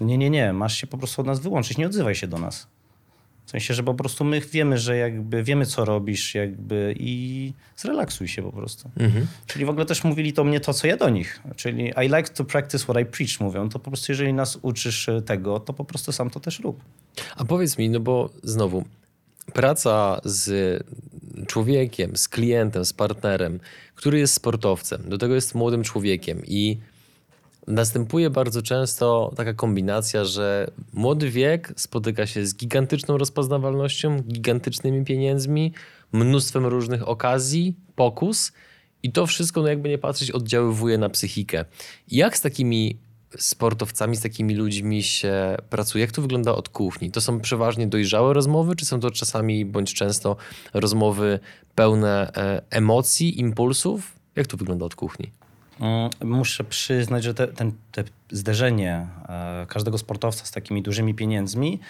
Nie, 0.00 0.18
nie, 0.18 0.30
nie, 0.30 0.52
masz 0.52 0.76
się 0.76 0.86
po 0.86 0.98
prostu 0.98 1.20
od 1.20 1.26
nas 1.26 1.40
wyłączyć, 1.40 1.78
nie 1.78 1.86
odzywaj 1.86 2.14
się 2.14 2.26
do 2.26 2.38
nas. 2.38 2.66
W 3.46 3.50
sensie, 3.50 3.74
że 3.74 3.82
po 3.82 3.94
prostu 3.94 4.24
my 4.24 4.40
wiemy, 4.40 4.78
że 4.78 4.96
jakby 4.96 5.42
wiemy, 5.42 5.66
co 5.66 5.84
robisz 5.84 6.34
jakby 6.34 6.94
i 6.98 7.52
zrelaksuj 7.76 8.28
się 8.28 8.42
po 8.42 8.52
prostu. 8.52 8.90
Czyli 9.46 9.64
w 9.64 9.68
ogóle 9.68 9.86
też 9.86 10.04
mówili 10.04 10.32
to 10.32 10.44
mnie 10.44 10.60
to, 10.60 10.74
co 10.74 10.86
ja 10.86 10.96
do 10.96 11.10
nich. 11.10 11.40
Czyli 11.56 11.92
I 12.04 12.16
like 12.16 12.28
to 12.28 12.44
practice 12.44 12.84
what 12.84 13.02
I 13.02 13.06
preach, 13.06 13.40
mówią. 13.40 13.68
To 13.68 13.78
po 13.78 13.90
prostu 13.90 14.12
jeżeli 14.12 14.32
nas 14.32 14.58
uczysz 14.62 15.10
tego, 15.26 15.60
to 15.60 15.72
po 15.72 15.84
prostu 15.84 16.12
sam 16.12 16.30
to 16.30 16.40
też 16.40 16.60
rób. 16.60 16.84
A 17.36 17.44
powiedz 17.44 17.78
mi, 17.78 17.90
no 17.90 18.00
bo 18.00 18.30
znowu, 18.42 18.84
praca 19.52 20.20
z 20.24 20.82
człowiekiem, 21.46 22.16
z 22.16 22.28
klientem, 22.28 22.84
z 22.84 22.92
partnerem, 22.92 23.60
który 23.94 24.18
jest 24.18 24.34
sportowcem, 24.34 25.08
do 25.08 25.18
tego 25.18 25.34
jest 25.34 25.54
młodym 25.54 25.82
człowiekiem 25.82 26.42
i 26.46 26.78
następuje 27.66 28.30
bardzo 28.30 28.62
często 28.62 29.32
taka 29.36 29.54
kombinacja, 29.54 30.24
że 30.24 30.70
młody 30.92 31.30
wiek 31.30 31.72
spotyka 31.76 32.26
się 32.26 32.46
z 32.46 32.56
gigantyczną 32.56 33.18
rozpoznawalnością, 33.18 34.22
gigantycznymi 34.22 35.04
pieniędzmi, 35.04 35.72
mnóstwem 36.12 36.66
różnych 36.66 37.08
okazji, 37.08 37.76
pokus 37.94 38.52
i 39.02 39.12
to 39.12 39.26
wszystko, 39.26 39.62
no 39.62 39.68
jakby 39.68 39.88
nie 39.88 39.98
patrzeć, 39.98 40.30
oddziaływuje 40.30 40.98
na 40.98 41.08
psychikę. 41.08 41.64
Jak 42.08 42.36
z 42.36 42.40
takimi 42.40 42.98
sportowcami, 43.38 44.16
z 44.16 44.20
takimi 44.20 44.54
ludźmi 44.54 45.02
się 45.02 45.56
pracuje? 45.70 46.04
Jak 46.04 46.12
to 46.12 46.22
wygląda 46.22 46.54
od 46.54 46.68
kuchni? 46.68 47.10
To 47.10 47.20
są 47.20 47.40
przeważnie 47.40 47.86
dojrzałe 47.86 48.34
rozmowy, 48.34 48.76
czy 48.76 48.86
są 48.86 49.00
to 49.00 49.10
czasami 49.10 49.64
bądź 49.64 49.94
często 49.94 50.36
rozmowy 50.74 51.38
pełne 51.74 52.32
e, 52.36 52.62
emocji, 52.70 53.40
impulsów? 53.40 54.12
Jak 54.36 54.46
to 54.46 54.56
wygląda 54.56 54.86
od 54.86 54.94
kuchni? 54.94 55.43
Mm, 55.80 56.10
muszę 56.24 56.64
przyznać, 56.64 57.24
że 57.24 57.34
te, 57.34 57.48
ten, 57.48 57.72
te 57.92 58.04
zderzenie 58.30 59.06
e, 59.28 59.66
każdego 59.68 59.98
sportowca 59.98 60.44
z 60.44 60.50
takimi 60.50 60.82
dużymi 60.82 61.14
pieniędzmi 61.14 61.80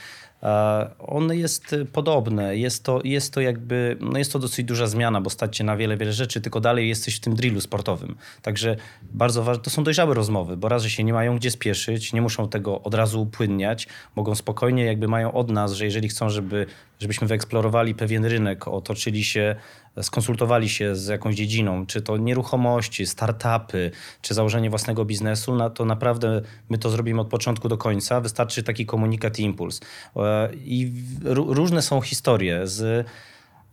E, 0.45 0.91
one 0.99 1.37
jest 1.37 1.77
podobne. 1.93 2.57
Jest 2.57 2.85
to, 2.85 3.01
jest 3.05 3.33
to 3.33 3.41
jakby, 3.41 3.97
no 4.01 4.19
jest 4.19 4.33
to 4.33 4.39
dosyć 4.39 4.67
duża 4.67 4.87
zmiana, 4.87 5.21
bo 5.21 5.31
stać 5.31 5.57
się 5.57 5.65
na 5.65 5.77
wiele, 5.77 5.97
wiele 5.97 6.13
rzeczy, 6.13 6.41
tylko 6.41 6.61
dalej 6.61 6.89
jesteś 6.89 7.17
w 7.17 7.21
tym 7.21 7.35
drillu 7.35 7.61
sportowym. 7.61 8.17
Także 8.43 8.77
bardzo 9.03 9.43
ważne, 9.43 9.63
to 9.63 9.71
są 9.71 9.85
dojrzałe 9.85 10.15
rozmowy, 10.15 10.57
bo 10.57 10.69
raz, 10.69 10.83
że 10.83 10.91
się 10.91 11.05
nie 11.05 11.13
mają 11.13 11.37
gdzie 11.37 11.51
spieszyć, 11.51 12.13
nie 12.13 12.23
muszą 12.23 12.49
tego 12.49 12.83
od 12.83 12.95
razu 12.95 13.23
upłynniać, 13.23 13.89
mogą 14.17 14.35
spokojnie 14.35 14.85
jakby 14.85 15.09
mają 15.09 15.33
od 15.33 15.51
nas, 15.51 15.73
że 15.73 15.85
jeżeli 15.85 16.09
chcą, 16.09 16.31
żeby, 16.31 16.67
żebyśmy 17.01 17.27
wyeksplorowali 17.27 17.95
pewien 17.95 18.25
rynek, 18.25 18.69
otoczyli 18.69 19.25
się 19.25 19.57
skonsultowali 20.03 20.69
się 20.69 20.97
z 20.97 21.07
jakąś 21.07 21.35
dziedziną, 21.35 21.87
czy 21.87 22.03
to 22.03 22.17
nieruchomości, 22.17 23.07
startupy, 23.07 23.91
czy 24.23 24.35
założenie 24.35 24.71
własnego 24.71 25.05
biznesu, 25.05 25.55
na 25.55 25.71
to 25.71 25.85
naprawdę 25.85 26.43
my 26.69 26.79
to 26.79 26.91
zrobimy 26.91 27.21
od 27.21 27.29
początku 27.29 27.69
do 27.69 27.79
końca. 27.79 28.21
Wystarczy 28.21 28.63
taki 28.63 28.87
komunikat 28.87 29.39
i 29.39 29.43
impuls. 29.43 29.81
E, 30.17 30.49
I 30.55 30.93
różne 31.25 31.83
są 31.83 32.01
historie 32.01 32.67
z 32.67 33.07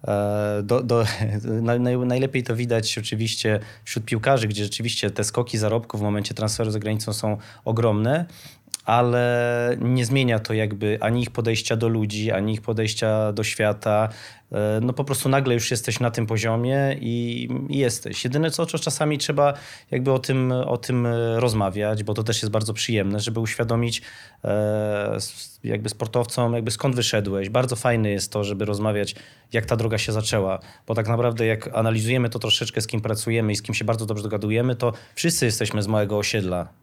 e, 0.08 0.64
do, 0.64 0.84
do, 0.84 1.06
najlepiej 2.06 2.44
to 2.44 2.56
widać 2.56 2.98
oczywiście 2.98 3.60
wśród 3.84 4.06
piłkarzy, 4.06 4.48
gdzie 4.48 4.64
rzeczywiście 4.64 5.12
te 5.12 5.24
skoki 5.24 5.58
zarobków 5.58 6.00
w 6.00 6.04
momencie 6.04 6.34
transferu 6.34 6.72
za 6.72 6.80
granicą 6.80 7.14
są 7.14 7.38
ogromne, 7.66 8.26
ale 8.86 9.78
nie 9.82 10.06
zmienia 10.06 10.40
to 10.40 10.54
jakby 10.54 10.98
ani 11.02 11.22
ich 11.22 11.32
podejścia 11.32 11.76
do 11.76 11.88
ludzi, 11.88 12.32
ani 12.32 12.54
ich 12.54 12.62
podejścia 12.62 13.34
do 13.34 13.44
świata. 13.44 14.10
E, 14.52 14.80
no 14.82 14.94
po 14.94 15.04
prostu 15.04 15.30
nagle 15.30 15.54
już 15.54 15.72
jesteś 15.72 16.00
na 16.00 16.12
tym 16.12 16.26
poziomie 16.26 16.98
i, 17.02 17.50
jesteś. 17.70 18.24
Jedyne 18.24 18.52
co, 18.52 18.66
czasami 18.66 19.18
trzeba 19.18 19.54
jakby 19.92 20.12
o 20.12 20.20
tym, 20.20 20.52
o 20.52 20.78
tym 20.78 21.08
rozmawiać, 21.36 22.04
bo 22.04 22.14
to 22.14 22.24
też 22.24 22.42
jest 22.42 22.52
bardzo 22.52 22.74
przyjemne, 22.74 23.20
żeby 23.20 23.40
uświadomić 23.40 24.02
e, 24.44 25.18
jakby 25.64 25.90
sportowcom, 25.90 26.54
jakby 26.54 26.72
skąd 26.72 26.96
wyszedłeś. 26.96 27.50
Bardzo 27.50 27.76
fajne 27.76 28.10
jest 28.10 28.32
to, 28.32 28.44
żeby 28.44 28.66
rozmawiać, 28.66 29.16
jak 29.54 29.66
ta 29.66 29.76
droga 29.76 29.98
się 29.98 30.12
zaczęła, 30.12 30.60
bo 30.88 30.96
tak 30.96 31.08
naprawdę 31.08 31.46
jak 31.46 31.70
analizujemy 31.78 32.30
to 32.30 32.40
troszeczkę, 32.40 32.82
z 32.82 32.88
kim 32.88 33.02
pracujemy 33.02 33.52
i 33.52 33.56
z 33.56 33.62
kim 33.62 33.76
się 33.76 33.86
bardzo 33.86 34.06
dobrze 34.06 34.24
dogadujemy, 34.24 34.76
to 34.76 34.94
wszyscy 35.16 35.46
jesteśmy 35.46 35.84
z 35.84 35.88
małego 35.88 36.18
osiedla 36.18 36.82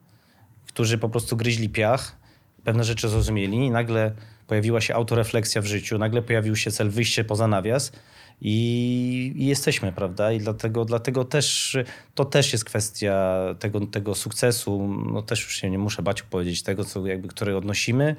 którzy 0.79 0.99
po 0.99 1.09
prostu 1.09 1.37
gryźli 1.37 1.69
piach, 1.69 2.17
pewne 2.65 2.85
rzeczy 2.85 3.09
zrozumieli 3.09 3.57
i 3.57 3.71
nagle 3.71 4.13
pojawiła 4.47 4.81
się 4.81 4.95
autorefleksja 4.95 5.63
w 5.63 5.67
życiu, 5.67 5.99
nagle 5.99 6.23
pojawił 6.23 6.57
się 6.57 6.71
cel 6.71 6.91
wyjście 6.91 7.25
poza 7.25 7.47
nawias 7.49 7.93
i, 8.41 9.33
i, 9.37 9.47
jesteśmy, 9.47 9.93
prawda? 9.93 10.33
I 10.33 10.39
dlatego, 10.39 10.85
dlatego 10.85 11.25
też 11.25 11.77
to 12.15 12.25
też 12.25 12.53
jest 12.53 12.65
kwestia 12.65 13.39
tego, 13.59 13.87
tego 13.87 14.15
sukcesu. 14.15 14.97
No 15.13 15.23
też 15.23 15.43
już 15.43 15.57
się 15.57 15.71
nie 15.71 15.79
muszę 15.79 16.03
bać 16.03 16.23
powiedzieć 16.23 16.63
tego, 16.63 16.85
co 16.85 17.07
jakby, 17.07 17.29
które 17.29 17.57
odnosimy, 17.57 18.17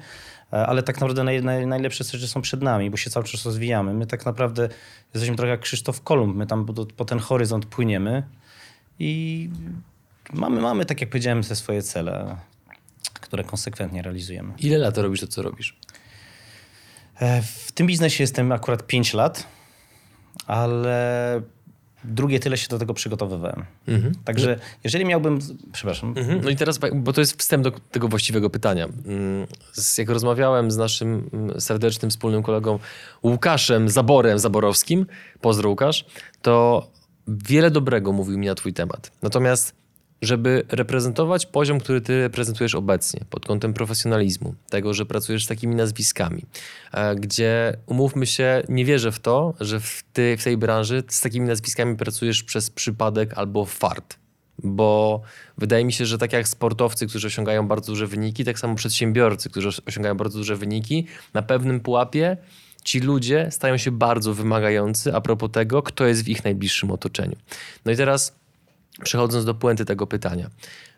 ale 0.50 0.82
tak 0.82 0.96
naprawdę 0.96 1.24
naj, 1.24 1.42
naj, 1.42 1.66
najlepsze 1.66 2.04
rzeczy 2.04 2.28
są 2.28 2.42
przed 2.42 2.62
nami, 2.62 2.90
bo 2.90 2.96
się 2.96 3.10
cały 3.10 3.26
czas 3.26 3.44
rozwijamy. 3.44 3.94
My 3.94 4.06
tak 4.06 4.26
naprawdę 4.26 4.68
jesteśmy 5.14 5.36
trochę 5.36 5.50
jak 5.50 5.60
Krzysztof 5.60 6.02
Kolumb, 6.02 6.36
my 6.36 6.46
tam 6.46 6.66
po, 6.66 6.86
po 6.86 7.04
ten 7.04 7.18
horyzont 7.18 7.66
płyniemy 7.66 8.22
i 8.98 9.50
mamy, 10.32 10.60
mamy, 10.60 10.84
tak 10.84 11.00
jak 11.00 11.10
powiedziałem, 11.10 11.42
te 11.42 11.56
swoje 11.56 11.82
cele 11.82 12.36
które 13.30 13.44
konsekwentnie 13.44 14.02
realizujemy. 14.02 14.52
Ile 14.58 14.78
lat 14.78 14.98
robisz 14.98 15.20
to, 15.20 15.26
co 15.26 15.42
robisz? 15.42 15.76
E, 17.20 17.42
w 17.42 17.72
tym 17.72 17.86
biznesie 17.86 18.22
jestem 18.22 18.52
akurat 18.52 18.86
5 18.86 19.14
lat, 19.14 19.46
ale 20.46 21.42
drugie 22.04 22.40
tyle 22.40 22.56
się 22.56 22.68
do 22.68 22.78
tego 22.78 22.94
przygotowywałem. 22.94 23.64
Mhm. 23.88 24.14
Także 24.24 24.58
jeżeli 24.84 25.04
miałbym. 25.04 25.38
Przepraszam. 25.72 26.14
Mhm. 26.16 26.40
No 26.44 26.50
i 26.50 26.56
teraz, 26.56 26.78
bo 26.94 27.12
to 27.12 27.20
jest 27.20 27.38
wstęp 27.38 27.64
do 27.64 27.70
tego 27.70 28.08
właściwego 28.08 28.50
pytania. 28.50 28.84
Mm, 28.84 29.46
jak 29.98 30.08
rozmawiałem 30.08 30.70
z 30.70 30.76
naszym 30.76 31.30
mm, 31.32 31.60
serdecznym 31.60 32.10
wspólnym 32.10 32.42
kolegą 32.42 32.78
Łukaszem 33.22 33.88
Zaborem 33.88 34.38
Zaborowskim, 34.38 35.06
pozdro 35.40 35.70
Łukasz, 35.70 36.04
to 36.42 36.86
wiele 37.28 37.70
dobrego 37.70 38.12
mówił 38.12 38.38
mi 38.38 38.46
na 38.46 38.54
Twój 38.54 38.72
temat. 38.72 39.10
Natomiast 39.22 39.79
żeby 40.22 40.64
reprezentować 40.68 41.46
poziom, 41.46 41.80
który 41.80 42.00
ty 42.00 42.22
reprezentujesz 42.22 42.74
obecnie 42.74 43.20
pod 43.30 43.46
kątem 43.46 43.74
profesjonalizmu, 43.74 44.54
tego, 44.70 44.94
że 44.94 45.06
pracujesz 45.06 45.44
z 45.44 45.48
takimi 45.48 45.74
nazwiskami, 45.74 46.44
e, 46.92 47.14
gdzie 47.14 47.76
umówmy 47.86 48.26
się, 48.26 48.62
nie 48.68 48.84
wierzę 48.84 49.12
w 49.12 49.20
to, 49.20 49.54
że 49.60 49.80
w, 49.80 50.02
ty, 50.12 50.36
w 50.36 50.44
tej 50.44 50.56
branży 50.56 51.02
z 51.08 51.20
takimi 51.20 51.46
nazwiskami 51.46 51.96
pracujesz 51.96 52.42
przez 52.42 52.70
przypadek 52.70 53.38
albo 53.38 53.64
fart. 53.64 54.16
Bo 54.64 55.20
wydaje 55.58 55.84
mi 55.84 55.92
się, 55.92 56.06
że 56.06 56.18
tak 56.18 56.32
jak 56.32 56.48
sportowcy, 56.48 57.06
którzy 57.06 57.26
osiągają 57.26 57.68
bardzo 57.68 57.92
duże 57.92 58.06
wyniki, 58.06 58.44
tak 58.44 58.58
samo 58.58 58.74
przedsiębiorcy, 58.74 59.50
którzy 59.50 59.68
osiągają 59.86 60.14
bardzo 60.14 60.38
duże 60.38 60.56
wyniki, 60.56 61.06
na 61.34 61.42
pewnym 61.42 61.80
pułapie 61.80 62.36
ci 62.84 63.00
ludzie 63.00 63.48
stają 63.50 63.76
się 63.76 63.90
bardzo 63.90 64.34
wymagający 64.34 65.14
a 65.14 65.20
propos 65.20 65.50
tego, 65.52 65.82
kto 65.82 66.06
jest 66.06 66.24
w 66.24 66.28
ich 66.28 66.44
najbliższym 66.44 66.90
otoczeniu. 66.90 67.36
No 67.84 67.92
i 67.92 67.96
teraz 67.96 68.39
przechodząc 69.04 69.44
do 69.44 69.54
puenty 69.54 69.84
tego 69.84 70.06
pytania. 70.06 70.50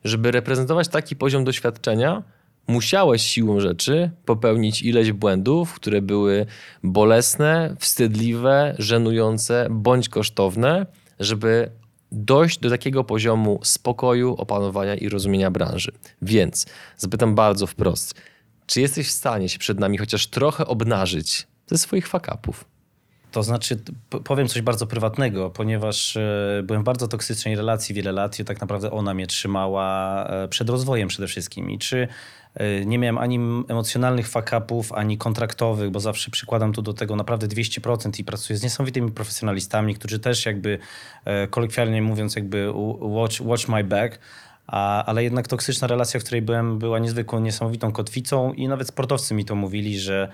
Żeby 0.05 0.31
reprezentować 0.31 0.89
taki 0.89 1.17
poziom 1.17 1.45
doświadczenia, 1.45 2.23
musiałeś 2.67 3.23
siłą 3.23 3.61
rzeczy 3.61 4.11
popełnić 4.25 4.83
ileś 4.83 5.13
błędów, 5.13 5.75
które 5.75 6.03
były 6.03 6.47
bolesne, 6.83 7.77
wstydliwe, 7.79 8.75
żenujące 8.79 9.67
bądź 9.71 10.09
kosztowne, 10.09 10.87
żeby 11.21 11.71
dojść 12.13 12.59
do 12.59 12.71
takiego 12.71 13.05
poziomu 13.05 13.61
spokoju, 13.63 14.35
opanowania 14.35 14.95
i 14.95 15.09
rozumienia 15.09 15.51
branży. 15.51 15.93
Więc 16.23 16.67
zapytam 16.97 17.35
bardzo 17.35 17.67
wprost, 17.67 18.15
czy 18.67 18.81
jesteś 18.81 19.09
w 19.09 19.13
stanie 19.13 19.49
się 19.49 19.59
przed 19.59 19.81
nami 19.81 19.99
chociaż 19.99 20.27
trochę 20.27 20.67
obnażyć 20.67 21.47
ze 21.67 21.79
swoich 21.79 22.09
fakapów? 22.09 22.72
To 23.33 23.43
znaczy, 23.43 23.79
powiem 24.25 24.49
coś 24.49 24.63
bardzo 24.63 24.87
prywatnego, 24.87 25.51
ponieważ 25.51 26.17
e, 26.17 26.63
byłem 26.65 26.83
w 26.83 26.85
bardzo 26.85 27.09
toksycznej 27.09 27.57
relacji 27.57 27.95
wiele 27.95 28.13
lat 28.13 28.39
i 28.39 28.45
tak 28.45 28.61
naprawdę 28.61 28.91
ona 28.91 29.15
mnie 29.15 29.27
trzymała 29.27 30.27
e, 30.27 30.49
przed 30.49 30.69
rozwojem 30.69 31.09
przede 31.09 31.29
wszystkim. 31.29 31.71
I 31.71 31.79
czy 31.79 32.09
e, 32.55 32.85
nie 32.85 32.99
miałem 32.99 33.19
ani 33.19 33.39
emocjonalnych 33.69 34.29
fakapów, 34.29 34.93
ani 34.93 35.19
kontraktowych, 35.19 35.91
bo 35.91 36.01
zawsze 36.01 36.31
przykładam 36.31 36.73
tu 36.73 36.83
do 36.83 36.93
tego 36.93 37.17
naprawdę 37.17 37.49
200% 37.49 38.21
i 38.21 38.25
pracuję 38.25 38.57
z 38.57 38.63
niesamowitymi 38.63 39.13
profesjonalistami, 39.13 39.95
którzy 39.95 40.19
też 40.19 40.47
jakby 40.47 40.79
kolokwialnie 41.51 42.03
mówiąc 42.03 42.37
jakby 42.37 42.73
watch, 43.01 43.41
watch 43.41 43.69
my 43.69 43.85
back, 43.85 44.19
a, 44.67 45.05
ale 45.05 45.25
jednak 45.25 45.49
toksyczna 45.49 45.89
relacja, 45.89 46.21
w 46.21 46.23
której 46.23 46.43
byłem, 46.43 46.79
była 46.79 46.99
niezwykłą, 46.99 47.41
niesamowitą 47.41 47.93
kotwicą 47.93 48.53
i 48.53 48.69
nawet 48.69 48.89
sportowcy 48.89 49.35
mi 49.35 49.45
to 49.45 49.55
mówili, 49.55 49.99
że 49.99 50.29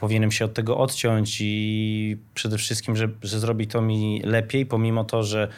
powinienem 0.00 0.32
się 0.32 0.44
od 0.44 0.54
tego 0.54 0.78
odciąć 0.78 1.36
i 1.40 2.16
przede 2.34 2.58
wszystkim, 2.58 2.96
że, 2.96 3.08
że 3.22 3.38
zrobi 3.38 3.66
to 3.66 3.82
mi 3.82 4.22
lepiej, 4.24 4.66
pomimo 4.66 5.04
to, 5.04 5.22
że 5.22 5.48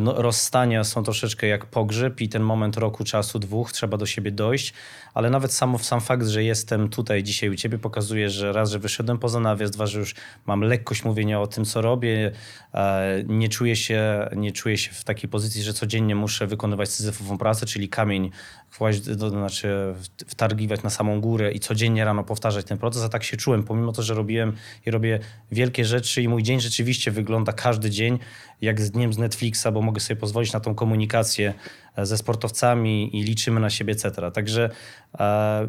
no, 0.00 0.22
rozstania 0.22 0.84
są 0.84 1.02
troszeczkę 1.02 1.46
jak 1.46 1.66
pogrzeb 1.66 2.20
i 2.20 2.28
ten 2.28 2.42
moment 2.42 2.76
roku, 2.76 3.04
czasu, 3.04 3.38
dwóch, 3.38 3.72
trzeba 3.72 3.96
do 3.96 4.06
siebie 4.06 4.30
dojść, 4.30 4.74
ale 5.14 5.30
nawet 5.30 5.52
sam, 5.52 5.78
sam 5.78 6.00
fakt, 6.00 6.26
że 6.26 6.44
jestem 6.44 6.88
tutaj 6.88 7.22
dzisiaj 7.22 7.50
u 7.50 7.54
ciebie 7.54 7.78
pokazuje, 7.78 8.30
że 8.30 8.52
raz, 8.52 8.70
że 8.70 8.78
wyszedłem 8.78 9.18
poza 9.18 9.40
nawias, 9.40 9.70
dwa, 9.70 9.86
że 9.86 9.98
już 9.98 10.14
mam 10.46 10.60
lekkość 10.60 11.04
mówienia 11.04 11.40
o 11.40 11.46
tym, 11.46 11.64
co 11.64 11.80
robię, 11.80 12.32
e, 12.74 13.24
nie 13.26 13.48
czuję 13.48 13.76
się, 13.76 14.28
nie 14.36 14.52
czuję 14.52 14.78
się 14.78 14.90
w 14.92 15.04
takiej 15.04 15.30
pozycji, 15.30 15.62
że 15.62 15.72
codziennie 15.72 16.14
muszę 16.14 16.46
wykonywać 16.46 16.88
syzyfową 16.88 17.38
pracę, 17.38 17.66
czyli 17.66 17.88
kamień 17.88 18.30
kłaść, 18.78 19.00
to 19.18 19.30
znaczy 19.30 19.94
wtargiwać 20.26 20.82
na 20.82 20.90
samą 20.90 21.20
górę 21.20 21.52
i 21.52 21.60
codziennie 21.60 22.04
rano 22.04 22.24
powtarzać 22.24 22.66
ten 22.66 22.78
proces, 22.78 23.02
a 23.02 23.08
tak 23.08 23.24
się 23.24 23.36
czułem, 23.36 23.62
pomimo 23.62 23.92
to, 23.92 24.02
że 24.02 24.14
robiłem 24.14 24.52
i 24.86 24.90
robię 24.90 25.20
wielkie 25.52 25.84
rzeczy 25.84 26.22
i 26.22 26.28
mój 26.28 26.42
dzień 26.42 26.60
rzeczywiście 26.60 27.10
wygląda 27.10 27.52
każdy 27.52 27.90
dzień 27.90 28.18
jak 28.60 28.80
z 28.80 28.90
dniem 28.90 29.12
z 29.12 29.18
Netflixa, 29.18 29.66
bo 29.72 29.82
mogę 29.86 30.00
sobie 30.00 30.20
pozwolić 30.20 30.52
na 30.52 30.60
tą 30.60 30.74
komunikację 30.74 31.54
e, 31.96 32.06
ze 32.06 32.18
sportowcami 32.18 33.16
i 33.16 33.22
liczymy 33.22 33.60
na 33.60 33.70
siebie, 33.70 33.92
etc. 33.92 34.30
Także 34.30 34.70
e, 35.18 35.68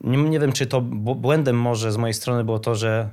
nie, 0.00 0.18
nie 0.18 0.40
wiem, 0.40 0.52
czy 0.52 0.66
to 0.66 0.80
błędem 0.80 1.56
może 1.60 1.92
z 1.92 1.96
mojej 1.96 2.14
strony 2.14 2.44
było 2.44 2.58
to, 2.58 2.74
że 2.74 3.08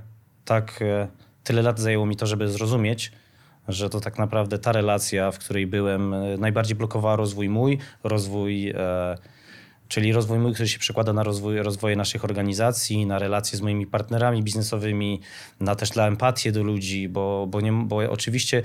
tak 0.45 0.81
e, 0.81 1.07
tyle 1.43 1.61
lat 1.61 1.79
zajęło 1.79 2.05
mi 2.05 2.15
to, 2.15 2.25
żeby 2.25 2.47
zrozumieć, 2.47 3.11
że 3.67 3.89
to 3.89 3.99
tak 3.99 4.19
naprawdę 4.19 4.59
ta 4.59 4.71
relacja, 4.71 5.31
w 5.31 5.39
której 5.39 5.67
byłem, 5.67 6.15
najbardziej 6.39 6.75
blokowała 6.75 7.15
rozwój 7.15 7.49
mój, 7.49 7.77
rozwój 8.03 8.73
czyli 9.93 10.13
rozwój 10.13 10.39
mój, 10.39 10.53
który 10.53 10.69
się 10.69 10.79
przekłada 10.79 11.13
na 11.13 11.23
rozwój, 11.23 11.61
rozwoje 11.61 11.95
naszych 11.95 12.25
organizacji, 12.25 13.05
na 13.05 13.19
relacje 13.19 13.57
z 13.57 13.61
moimi 13.61 13.87
partnerami 13.87 14.43
biznesowymi, 14.43 15.21
na 15.59 15.75
też 15.75 15.89
dla 15.89 16.07
empatię 16.07 16.51
do 16.51 16.63
ludzi, 16.63 17.09
bo, 17.09 17.47
bo, 17.47 17.61
nie, 17.61 17.71
bo 17.71 17.97
oczywiście 17.97 18.63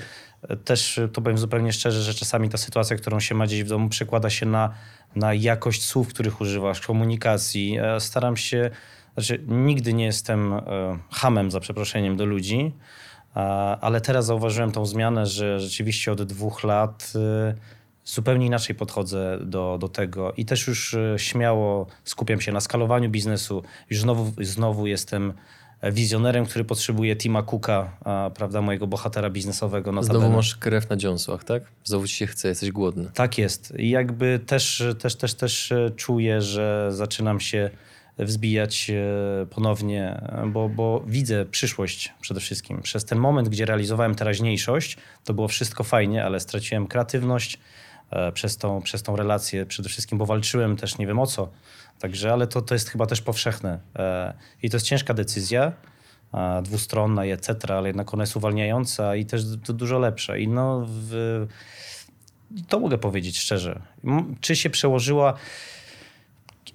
też 0.64 1.00
to 1.12 1.22
powiem 1.22 1.38
zupełnie 1.38 1.72
szczerze, 1.72 2.02
że 2.02 2.14
czasami 2.14 2.48
ta 2.48 2.58
sytuacja, 2.58 2.96
którą 2.96 3.20
się 3.20 3.34
ma 3.34 3.46
gdzieś 3.46 3.62
w 3.64 3.68
domu, 3.68 3.88
przekłada 3.88 4.30
się 4.30 4.46
na, 4.46 4.74
na 5.16 5.34
jakość 5.34 5.84
słów, 5.84 6.08
których 6.08 6.40
używasz, 6.40 6.80
komunikacji. 6.80 7.78
Staram 7.98 8.36
się, 8.36 8.70
znaczy 9.14 9.44
nigdy 9.48 9.92
nie 9.92 10.04
jestem 10.04 10.52
e, 10.52 10.62
hamem, 11.10 11.50
za 11.50 11.60
przeproszeniem, 11.60 12.16
do 12.16 12.24
ludzi, 12.24 12.72
ale 13.80 14.00
teraz 14.00 14.26
zauważyłem 14.26 14.72
tą 14.72 14.86
zmianę, 14.86 15.26
że 15.26 15.60
rzeczywiście 15.60 16.12
od 16.12 16.22
dwóch 16.22 16.64
lat 16.64 17.12
e, 17.16 17.77
zupełnie 18.08 18.46
inaczej 18.46 18.76
podchodzę 18.76 19.38
do, 19.42 19.78
do 19.80 19.88
tego 19.88 20.32
i 20.32 20.44
też 20.44 20.66
już 20.66 20.96
śmiało 21.16 21.86
skupiam 22.04 22.40
się 22.40 22.52
na 22.52 22.60
skalowaniu 22.60 23.10
biznesu. 23.10 23.62
Już 23.90 24.00
znowu, 24.00 24.32
znowu 24.42 24.86
jestem 24.86 25.32
wizjonerem, 25.82 26.46
który 26.46 26.64
potrzebuje 26.64 27.16
Tima 27.16 27.42
Cooka, 27.42 27.96
a, 28.04 28.30
prawda, 28.34 28.62
mojego 28.62 28.86
bohatera 28.86 29.30
biznesowego. 29.30 29.92
Notabene. 29.92 30.20
Znowu 30.20 30.36
masz 30.36 30.56
krew 30.56 30.90
na 30.90 30.96
dziąsłach, 30.96 31.44
tak? 31.44 31.62
Znowu 31.84 32.06
ci 32.06 32.14
się 32.14 32.26
chce, 32.26 32.48
jesteś 32.48 32.70
głodny. 32.70 33.10
Tak 33.14 33.38
jest. 33.38 33.74
I 33.78 33.90
jakby 33.90 34.40
też, 34.46 34.82
też, 34.98 35.16
też, 35.16 35.34
też 35.34 35.72
e, 35.72 35.90
czuję, 35.96 36.42
że 36.42 36.88
zaczynam 36.92 37.40
się 37.40 37.70
wzbijać 38.18 38.90
e, 38.90 39.46
ponownie, 39.46 40.20
bo, 40.46 40.68
bo 40.68 41.04
widzę 41.06 41.44
przyszłość 41.44 42.14
przede 42.20 42.40
wszystkim. 42.40 42.82
Przez 42.82 43.04
ten 43.04 43.18
moment, 43.18 43.48
gdzie 43.48 43.64
realizowałem 43.64 44.14
teraźniejszość, 44.14 44.96
to 45.24 45.34
było 45.34 45.48
wszystko 45.48 45.84
fajnie, 45.84 46.24
ale 46.24 46.40
straciłem 46.40 46.86
kreatywność 46.86 47.54
e, 47.54 47.58
przez 48.34 48.56
tą, 48.56 48.82
przez 48.82 49.02
tą 49.02 49.16
relację 49.16 49.66
przede 49.66 49.88
wszystkim, 49.88 50.18
bo 50.18 50.26
walczyłem 50.26 50.76
też 50.76 50.98
nie 50.98 51.06
wiem 51.06 51.18
o 51.18 51.26
co 51.26 51.48
Także, 51.98 52.32
ale 52.32 52.46
to, 52.46 52.62
to 52.62 52.74
jest 52.74 52.88
chyba 52.88 53.06
też 53.06 53.22
powszechne. 53.22 53.78
E, 53.96 54.34
I 54.62 54.70
to 54.70 54.76
jest 54.76 54.86
ciężka 54.86 55.14
decyzja, 55.14 55.72
dwustronna 56.62 57.24
i 57.24 57.30
etc., 57.30 57.56
ale 57.68 57.88
jednak 57.88 58.14
ona 58.14 58.22
jest 58.22 58.36
uwalniająca 58.36 59.16
i 59.16 59.26
też 59.26 59.44
dużo 59.44 59.98
lepsza. 59.98 60.36
I 60.36 60.48
no, 60.48 60.86
w, 60.88 61.46
to 62.68 62.80
mogę 62.80 62.98
powiedzieć 62.98 63.38
szczerze. 63.38 63.82
Czy 64.40 64.56
się 64.56 64.70
przełożyła... 64.70 65.34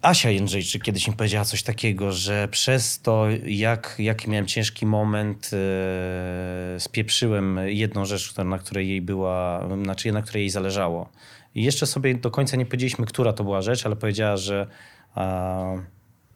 Asia 0.04 0.30
Jędrzejczyk 0.30 0.84
kiedyś 0.84 1.08
mi 1.08 1.13
powiedziała 1.13 1.46
coś 1.46 1.63
takiego, 1.63 2.12
że 2.12 2.48
przez 2.48 3.02
to, 3.02 3.26
jak, 3.46 3.96
jaki 4.00 4.30
miałem 4.30 4.48
ciężki 4.48 4.86
moment, 4.86 5.52
e, 5.54 6.80
spieprzyłem 6.80 7.60
jedną 7.66 8.06
rzecz, 8.06 8.36
na 8.38 8.60
której 8.60 8.89
jej 8.89 9.02
była, 9.02 9.68
znaczy 9.84 10.12
na 10.12 10.22
której 10.22 10.42
jej 10.42 10.50
zależało. 10.50 11.10
I 11.56 11.63
jeszcze 11.63 11.86
sobie 11.86 12.16
do 12.16 12.32
końca 12.32 12.58
nie 12.58 12.66
powiedzieliśmy, 12.66 13.06
która 13.06 13.34
to 13.34 13.44
była 13.44 13.62
rzecz, 13.62 13.86
ale 13.86 13.96
powiedziała, 13.96 14.38
że 14.38 14.68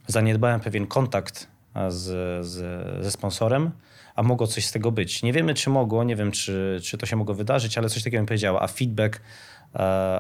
zaniedbałem 0.07 0.59
pewien 0.59 0.87
kontakt 0.87 1.47
z, 1.89 2.45
z, 2.45 3.03
ze 3.03 3.11
sponsorem, 3.11 3.71
a 4.15 4.23
mogło 4.23 4.47
coś 4.47 4.65
z 4.65 4.71
tego 4.71 4.91
być. 4.91 5.23
Nie 5.23 5.33
wiemy, 5.33 5.53
czy 5.53 5.69
mogło, 5.69 6.03
nie 6.03 6.15
wiem, 6.15 6.31
czy, 6.31 6.79
czy 6.83 6.97
to 6.97 7.05
się 7.05 7.15
mogło 7.15 7.35
wydarzyć, 7.35 7.77
ale 7.77 7.89
coś 7.89 8.03
takiego 8.03 8.21
mi 8.21 8.27
powiedziała. 8.27 8.61
A 8.61 8.67
feedback 8.67 9.21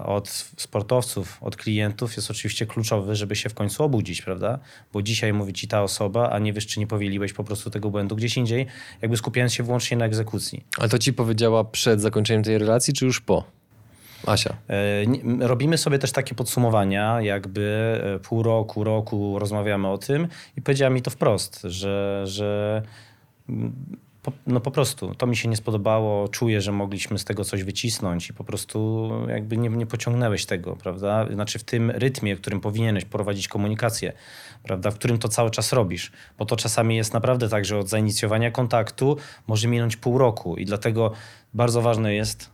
od 0.05 0.29
sportowców, 0.57 1.37
od 1.41 1.55
klientów 1.55 2.15
jest 2.15 2.31
oczywiście 2.31 2.65
kluczowy, 2.65 3.15
żeby 3.15 3.35
się 3.35 3.49
w 3.49 3.53
końcu 3.53 3.83
obudzić, 3.83 4.21
prawda? 4.21 4.59
Bo 4.93 5.01
dzisiaj 5.01 5.33
mówi 5.33 5.53
ci 5.53 5.67
ta 5.67 5.83
osoba, 5.83 6.29
a 6.29 6.39
nie 6.39 6.53
wiesz, 6.53 6.67
czy 6.67 6.79
nie 6.79 6.87
powieliłeś 6.87 7.33
po 7.33 7.43
prostu 7.43 7.69
tego 7.69 7.89
błędu 7.89 8.15
gdzieś 8.15 8.37
indziej, 8.37 8.65
jakby 9.01 9.17
skupiając 9.17 9.53
się 9.53 9.63
wyłącznie 9.63 9.97
na 9.97 10.05
egzekucji. 10.05 10.63
Ale 10.77 10.89
to 10.89 10.99
ci 10.99 11.13
powiedziała 11.13 11.63
przed 11.63 12.01
zakończeniem 12.01 12.43
tej 12.43 12.57
relacji, 12.57 12.93
czy 12.93 13.05
już 13.05 13.21
po? 13.21 13.43
Asia. 14.25 14.55
E, 14.69 15.47
robimy 15.47 15.77
sobie 15.77 15.99
też 15.99 16.11
takie 16.11 16.35
podsumowania, 16.35 17.21
jakby 17.21 17.99
e, 18.15 18.19
pół 18.19 18.43
roku, 18.43 18.83
roku 18.83 19.39
rozmawiamy 19.39 19.87
o 19.87 19.97
tym 19.97 20.27
i 20.57 20.61
powiedziała 20.61 20.89
mi 20.89 21.01
to 21.01 21.11
wprost, 21.11 21.61
że, 21.63 22.23
że 22.25 22.81
po, 24.27 24.33
no 24.47 24.59
po 24.59 24.71
prostu 24.71 25.15
to 25.15 25.27
mi 25.27 25.35
się 25.35 25.49
nie 25.49 25.55
spodobało, 25.55 26.27
czuję, 26.27 26.61
że 26.61 26.71
mogliśmy 26.71 27.19
z 27.19 27.25
tego 27.25 27.45
coś 27.45 27.63
wycisnąć 27.63 28.29
i 28.29 28.33
po 28.33 28.43
prostu 28.43 29.09
jakby 29.27 29.57
nie, 29.57 29.69
nie 29.69 29.85
pociągnęłeś 29.85 30.45
tego, 30.45 30.75
prawda? 30.75 31.27
Znaczy 31.33 31.59
w 31.59 31.63
tym 31.63 31.91
rytmie, 31.91 32.35
w 32.35 32.41
którym 32.41 32.61
powinieneś 32.61 33.05
prowadzić 33.05 33.47
komunikację, 33.47 34.13
prawda? 34.63 34.91
W 34.91 34.95
którym 34.95 35.17
to 35.17 35.27
cały 35.27 35.51
czas 35.51 35.73
robisz, 35.73 36.11
bo 36.37 36.45
to 36.45 36.55
czasami 36.55 36.95
jest 36.95 37.13
naprawdę 37.13 37.49
tak, 37.49 37.65
że 37.65 37.77
od 37.77 37.89
zainicjowania 37.89 38.51
kontaktu 38.51 39.17
może 39.47 39.67
minąć 39.67 39.97
pół 39.97 40.17
roku 40.17 40.55
i 40.55 40.65
dlatego 40.65 41.11
bardzo 41.53 41.81
ważne 41.81 42.13
jest, 42.13 42.49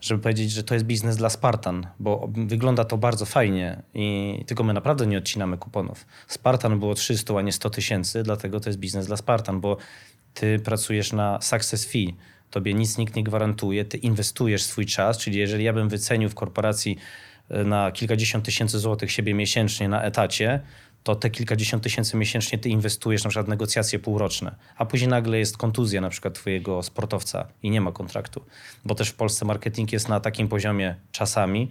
żeby 0.00 0.22
powiedzieć, 0.22 0.50
że 0.50 0.64
to 0.64 0.74
jest 0.74 0.86
biznes 0.86 1.16
dla 1.16 1.30
Spartan, 1.30 1.86
bo 2.00 2.28
wygląda 2.46 2.84
to 2.84 2.98
bardzo 2.98 3.26
fajnie 3.26 3.82
i 3.94 4.38
tylko 4.46 4.64
my 4.64 4.72
naprawdę 4.72 5.06
nie 5.06 5.18
odcinamy 5.18 5.58
kuponów. 5.58 6.06
Spartan 6.28 6.78
było 6.78 6.94
300, 6.94 7.38
a 7.38 7.42
nie 7.42 7.52
100 7.52 7.70
tysięcy, 7.70 8.22
dlatego 8.22 8.60
to 8.60 8.68
jest 8.68 8.78
biznes 8.78 9.06
dla 9.06 9.16
Spartan, 9.16 9.60
bo 9.60 9.76
ty 10.40 10.58
pracujesz 10.58 11.12
na 11.12 11.40
success 11.40 11.84
fee, 11.84 12.14
tobie 12.50 12.74
nic 12.74 12.98
nikt 12.98 13.16
nie 13.16 13.24
gwarantuje, 13.24 13.84
ty 13.84 13.96
inwestujesz 13.96 14.62
swój 14.62 14.86
czas, 14.86 15.18
czyli 15.18 15.38
jeżeli 15.38 15.64
ja 15.64 15.72
bym 15.72 15.88
wycenił 15.88 16.28
w 16.28 16.34
korporacji 16.34 16.98
e, 17.48 17.64
na 17.64 17.92
kilkadziesiąt 17.92 18.44
tysięcy 18.44 18.78
złotych 18.78 19.12
siebie 19.12 19.34
miesięcznie 19.34 19.88
na 19.88 20.02
etacie, 20.02 20.60
to 21.02 21.16
te 21.16 21.30
kilkadziesiąt 21.30 21.82
tysięcy 21.82 22.16
miesięcznie 22.16 22.58
ty 22.58 22.68
inwestujesz 22.68 23.24
na 23.24 23.30
przykład 23.30 23.48
negocjacje 23.48 23.98
półroczne, 23.98 24.54
a 24.76 24.86
później 24.86 25.10
nagle 25.10 25.38
jest 25.38 25.56
kontuzja 25.56 26.00
na 26.00 26.10
przykład 26.10 26.34
twojego 26.34 26.82
sportowca 26.82 27.46
i 27.62 27.70
nie 27.70 27.80
ma 27.80 27.92
kontraktu. 27.92 28.44
Bo 28.84 28.94
też 28.94 29.08
w 29.08 29.14
Polsce 29.14 29.44
marketing 29.44 29.92
jest 29.92 30.08
na 30.08 30.20
takim 30.20 30.48
poziomie 30.48 30.94
czasami, 31.12 31.68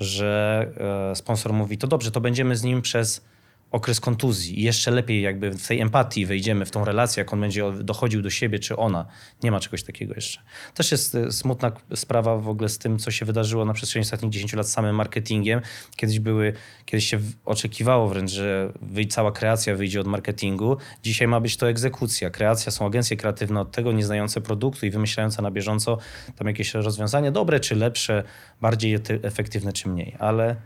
że 0.00 0.66
e, 1.10 1.16
sponsor 1.16 1.52
mówi, 1.52 1.78
to 1.78 1.86
dobrze, 1.86 2.10
to 2.10 2.20
będziemy 2.20 2.56
z 2.56 2.62
nim 2.62 2.82
przez 2.82 3.24
okres 3.70 4.00
kontuzji 4.00 4.60
i 4.60 4.62
jeszcze 4.62 4.90
lepiej 4.90 5.22
jakby 5.22 5.50
w 5.50 5.66
tej 5.66 5.80
empatii 5.80 6.26
wejdziemy 6.26 6.66
w 6.66 6.70
tą 6.70 6.84
relację, 6.84 7.20
jak 7.20 7.32
on 7.32 7.40
będzie 7.40 7.72
dochodził 7.72 8.22
do 8.22 8.30
siebie, 8.30 8.58
czy 8.58 8.76
ona. 8.76 9.06
Nie 9.42 9.50
ma 9.50 9.60
czegoś 9.60 9.82
takiego 9.82 10.14
jeszcze. 10.14 10.40
Też 10.74 10.92
jest 10.92 11.14
e, 11.14 11.32
smutna 11.32 11.72
sprawa 11.94 12.36
w 12.36 12.48
ogóle 12.48 12.68
z 12.68 12.78
tym, 12.78 12.98
co 12.98 13.10
się 13.10 13.24
wydarzyło 13.24 13.64
na 13.64 13.72
przestrzeni 13.72 14.02
ostatnich 14.02 14.32
10 14.32 14.52
lat 14.52 14.66
z 14.66 14.72
samym 14.72 14.96
marketingiem. 14.96 15.60
Kiedyś 15.96 16.20
były, 16.20 16.52
kiedyś 16.84 17.10
się 17.10 17.20
oczekiwało 17.44 18.08
wręcz, 18.08 18.30
że 18.30 18.72
cała 19.08 19.32
kreacja 19.32 19.76
wyjdzie 19.76 20.00
od 20.00 20.06
marketingu. 20.06 20.76
Dzisiaj 21.02 21.28
ma 21.28 21.40
być 21.40 21.56
to 21.56 21.68
egzekucja. 21.68 22.30
Kreacja 22.30 22.72
są 22.72 22.86
agencje 22.86 23.16
kreatywne 23.16 23.60
od 23.60 23.72
tego, 23.72 23.92
nie 23.92 24.04
znające 24.04 24.40
produktu 24.40 24.86
i 24.86 24.90
wymyślające 24.90 25.42
na 25.42 25.50
bieżąco 25.50 25.98
tam 26.36 26.46
jakieś 26.46 26.74
rozwiązanie, 26.74 27.32
dobre 27.32 27.60
czy 27.60 27.74
lepsze, 27.76 28.24
bardziej 28.60 28.98
efektywne 29.22 29.72
czy 29.72 29.88
mniej, 29.88 30.16
ale 30.18 30.56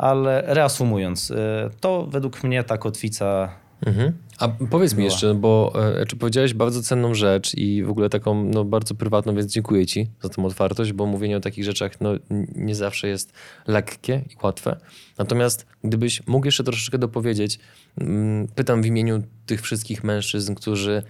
ale 0.00 0.42
reasumując, 0.46 1.30
y, 1.30 1.36
to 1.80 2.06
według 2.06 2.44
mnie 2.44 2.64
ta 2.64 2.78
kotwica. 2.78 3.50
Mhm. 3.86 4.12
A 4.38 4.48
powiedz 4.48 4.92
była. 4.92 4.98
mi 4.98 5.04
jeszcze, 5.04 5.34
bo 5.34 5.72
e, 6.00 6.06
czy 6.06 6.16
powiedziałeś 6.16 6.54
bardzo 6.54 6.82
cenną 6.82 7.14
rzecz 7.14 7.54
i 7.54 7.84
w 7.84 7.90
ogóle 7.90 8.08
taką 8.08 8.44
no, 8.44 8.64
bardzo 8.64 8.94
prywatną, 8.94 9.34
więc 9.34 9.52
dziękuję 9.52 9.86
Ci 9.86 10.10
za 10.22 10.28
tą 10.28 10.44
otwartość, 10.44 10.92
bo 10.92 11.06
mówienie 11.06 11.36
o 11.36 11.40
takich 11.40 11.64
rzeczach 11.64 12.00
no, 12.00 12.10
nie 12.54 12.74
zawsze 12.74 13.08
jest 13.08 13.32
lekkie 13.66 14.22
i 14.30 14.36
łatwe. 14.42 14.76
Natomiast 15.18 15.66
gdybyś 15.84 16.26
mógł 16.26 16.46
jeszcze 16.46 16.64
troszeczkę 16.64 16.98
dopowiedzieć, 16.98 17.58
mm, 17.98 18.48
pytam 18.54 18.82
w 18.82 18.86
imieniu 18.86 19.22
tych 19.46 19.62
wszystkich 19.62 20.04
mężczyzn, 20.04 20.54
którzy 20.54 21.02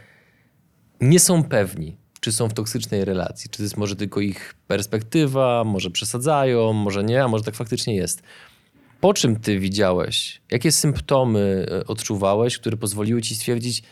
nie 1.00 1.20
są 1.20 1.44
pewni, 1.44 1.96
czy 2.20 2.32
są 2.32 2.48
w 2.48 2.54
toksycznej 2.54 3.04
relacji, 3.04 3.50
czy 3.50 3.58
to 3.58 3.62
jest 3.62 3.76
może 3.76 3.96
tylko 3.96 4.20
ich 4.20 4.54
perspektywa, 4.66 5.64
może 5.64 5.90
przesadzają, 5.90 6.72
może 6.72 7.04
nie, 7.04 7.24
a 7.24 7.28
może 7.28 7.44
tak 7.44 7.54
faktycznie 7.54 7.96
jest. 7.96 8.22
Po 9.00 9.14
czym 9.14 9.40
ty 9.40 9.58
widziałeś? 9.58 10.42
Jakie 10.50 10.72
symptomy 10.72 11.66
e, 11.70 11.86
odczuwałeś, 11.86 12.58
które 12.58 12.76
pozwoliły 12.76 13.22
ci 13.22 13.34
stwierdzić, 13.34 13.82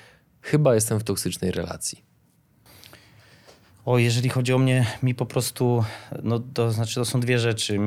chyba 0.41 0.75
jestem 0.75 1.01
w 1.01 1.05
toksycznej 1.05 1.51
relacji? 1.51 2.08
O, 3.89 3.99
jeżeli 3.99 4.29
chodzi 4.29 4.53
o 4.53 4.59
mnie, 4.59 4.87
mi 5.03 5.15
po 5.15 5.27
prostu, 5.27 5.85
no 6.23 6.39
to 6.55 6.73
znaczy 6.73 6.95
to 6.95 7.05
są 7.05 7.21
dwie 7.21 7.39
rzeczy. 7.39 7.79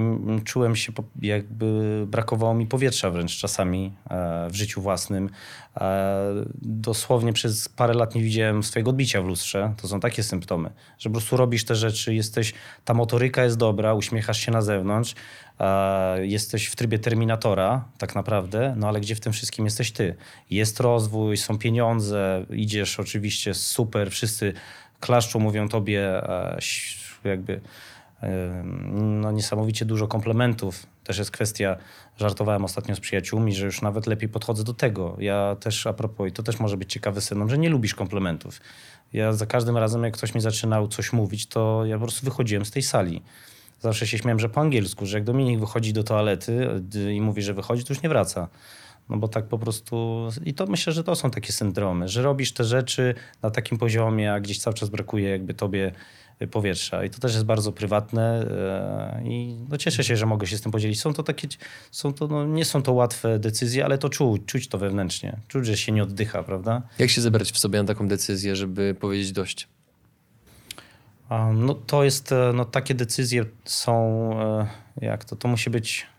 Czułem 0.43 0.75
się, 0.75 0.91
jakby 1.21 2.03
brakowało 2.07 2.53
mi 2.53 2.67
powietrza 2.67 3.09
wręcz 3.09 3.37
czasami 3.37 3.93
e, 4.09 4.47
w 4.49 4.55
życiu 4.55 4.81
własnym. 4.81 5.29
E, 5.77 6.19
dosłownie 6.61 7.33
przez 7.33 7.69
parę 7.69 7.93
lat 7.93 8.15
nie 8.15 8.21
widziałem 8.21 8.63
swojego 8.63 8.89
odbicia 8.89 9.21
w 9.21 9.25
lustrze. 9.25 9.73
To 9.81 9.87
są 9.87 9.99
takie 9.99 10.23
symptomy, 10.23 10.69
że 10.99 11.09
po 11.09 11.13
prostu 11.13 11.37
robisz 11.37 11.65
te 11.65 11.75
rzeczy, 11.75 12.15
jesteś, 12.15 12.53
ta 12.85 12.93
motoryka 12.93 13.43
jest 13.43 13.57
dobra, 13.57 13.93
uśmiechasz 13.93 14.39
się 14.39 14.51
na 14.51 14.61
zewnątrz, 14.61 15.15
e, 15.59 16.27
jesteś 16.27 16.67
w 16.67 16.75
trybie 16.75 16.99
terminatora 16.99 17.85
tak 17.97 18.15
naprawdę, 18.15 18.73
no 18.77 18.87
ale 18.87 19.01
gdzie 19.01 19.15
w 19.15 19.19
tym 19.19 19.33
wszystkim 19.33 19.65
jesteś 19.65 19.91
ty? 19.91 20.15
Jest 20.49 20.79
rozwój, 20.79 21.37
są 21.37 21.57
pieniądze, 21.57 22.45
idziesz 22.49 22.99
oczywiście 22.99 23.53
super, 23.53 24.11
wszyscy 24.11 24.53
klaszczą, 25.01 25.39
mówią 25.39 25.69
tobie 25.69 26.29
e, 26.29 26.59
jakby 27.23 27.61
e, 28.23 28.63
no, 28.93 29.31
niesamowicie 29.31 29.85
dużo 29.85 30.07
komplementów. 30.07 30.85
Też 31.03 31.17
jest 31.17 31.31
kwestia, 31.31 31.77
żartowałem 32.17 32.65
ostatnio 32.65 32.95
z 32.95 32.99
przyjaciółmi, 32.99 33.53
że 33.53 33.65
już 33.65 33.81
nawet 33.81 34.07
lepiej 34.07 34.29
podchodzę 34.29 34.63
do 34.63 34.73
tego. 34.73 35.15
Ja 35.19 35.55
też 35.59 35.87
a 35.87 35.93
propos, 35.93 36.29
i 36.29 36.31
to 36.31 36.43
też 36.43 36.59
może 36.59 36.77
być 36.77 36.93
ciekawy 36.93 37.21
syndrom, 37.21 37.49
że 37.49 37.57
nie 37.57 37.69
lubisz 37.69 37.95
komplementów. 37.95 38.61
Ja 39.13 39.33
za 39.33 39.45
każdym 39.45 39.77
razem, 39.77 40.03
jak 40.03 40.13
ktoś 40.13 40.35
mi 40.35 40.41
zaczynał 40.41 40.87
coś 40.87 41.13
mówić, 41.13 41.47
to 41.47 41.85
ja 41.85 41.95
po 41.95 42.01
prostu 42.01 42.25
wychodziłem 42.25 42.65
z 42.65 42.71
tej 42.71 42.81
sali. 42.81 43.21
zawsze 43.79 44.07
się 44.07 44.17
śmiałem, 44.17 44.39
że 44.39 44.49
po 44.49 44.61
angielsku, 44.61 45.05
że 45.05 45.17
jak 45.17 45.23
Dominik 45.23 45.59
wychodzi 45.59 45.93
do 45.93 46.03
toalety 46.03 46.81
i 47.13 47.21
mówi, 47.21 47.41
że 47.41 47.53
wychodzi, 47.53 47.83
to 47.83 47.93
już 47.93 48.03
nie 48.03 48.09
wraca. 48.09 48.47
No 49.11 49.17
bo 49.17 49.27
tak 49.27 49.45
po 49.45 49.59
prostu. 49.59 50.27
I 50.45 50.53
to 50.53 50.65
myślę, 50.67 50.93
że 50.93 51.03
to 51.03 51.15
są 51.15 51.31
takie 51.31 51.53
syndromy, 51.53 52.07
że 52.07 52.21
robisz 52.21 52.53
te 52.53 52.63
rzeczy 52.63 53.15
na 53.41 53.51
takim 53.51 53.77
poziomie, 53.77 54.33
a 54.33 54.39
gdzieś 54.39 54.59
cały 54.59 54.73
czas 54.73 54.89
brakuje 54.89 55.29
jakby 55.29 55.53
tobie 55.53 55.91
powietrza. 56.47 57.03
I 57.03 57.09
to 57.09 57.19
też 57.19 57.33
jest 57.33 57.45
bardzo 57.45 57.71
prywatne 57.71 58.45
e, 59.19 59.23
i 59.25 59.57
no 59.69 59.77
cieszę 59.77 60.03
się, 60.03 60.17
że 60.17 60.25
mogę 60.25 60.47
się 60.47 60.57
z 60.57 60.61
tym 60.61 60.71
podzielić. 60.71 61.01
Są 61.01 61.13
to 61.13 61.23
takie, 61.23 61.47
są 61.91 62.13
to, 62.13 62.27
no 62.27 62.45
nie 62.45 62.65
są 62.65 62.83
to 62.83 62.93
łatwe 62.93 63.39
decyzje, 63.39 63.85
ale 63.85 63.97
to 63.97 64.09
czuć, 64.09 64.41
czuć 64.45 64.67
to 64.67 64.77
wewnętrznie. 64.77 65.37
Czuć, 65.47 65.65
że 65.65 65.77
się 65.77 65.91
nie 65.91 66.03
oddycha, 66.03 66.43
prawda? 66.43 66.81
Jak 66.99 67.09
się 67.09 67.21
zebrać 67.21 67.51
w 67.51 67.57
sobie 67.57 67.79
na 67.79 67.87
taką 67.87 68.07
decyzję, 68.07 68.55
żeby 68.55 68.95
powiedzieć 68.99 69.31
dość? 69.31 69.67
No 71.53 71.73
to 71.73 72.03
jest, 72.03 72.31
e, 72.31 72.51
no 72.53 72.65
takie 72.65 72.93
decyzje 72.93 73.45
są, 73.65 74.29
e, 74.99 75.05
jak 75.05 75.25
to, 75.25 75.35
to 75.35 75.47
musi 75.47 75.69
być 75.69 76.10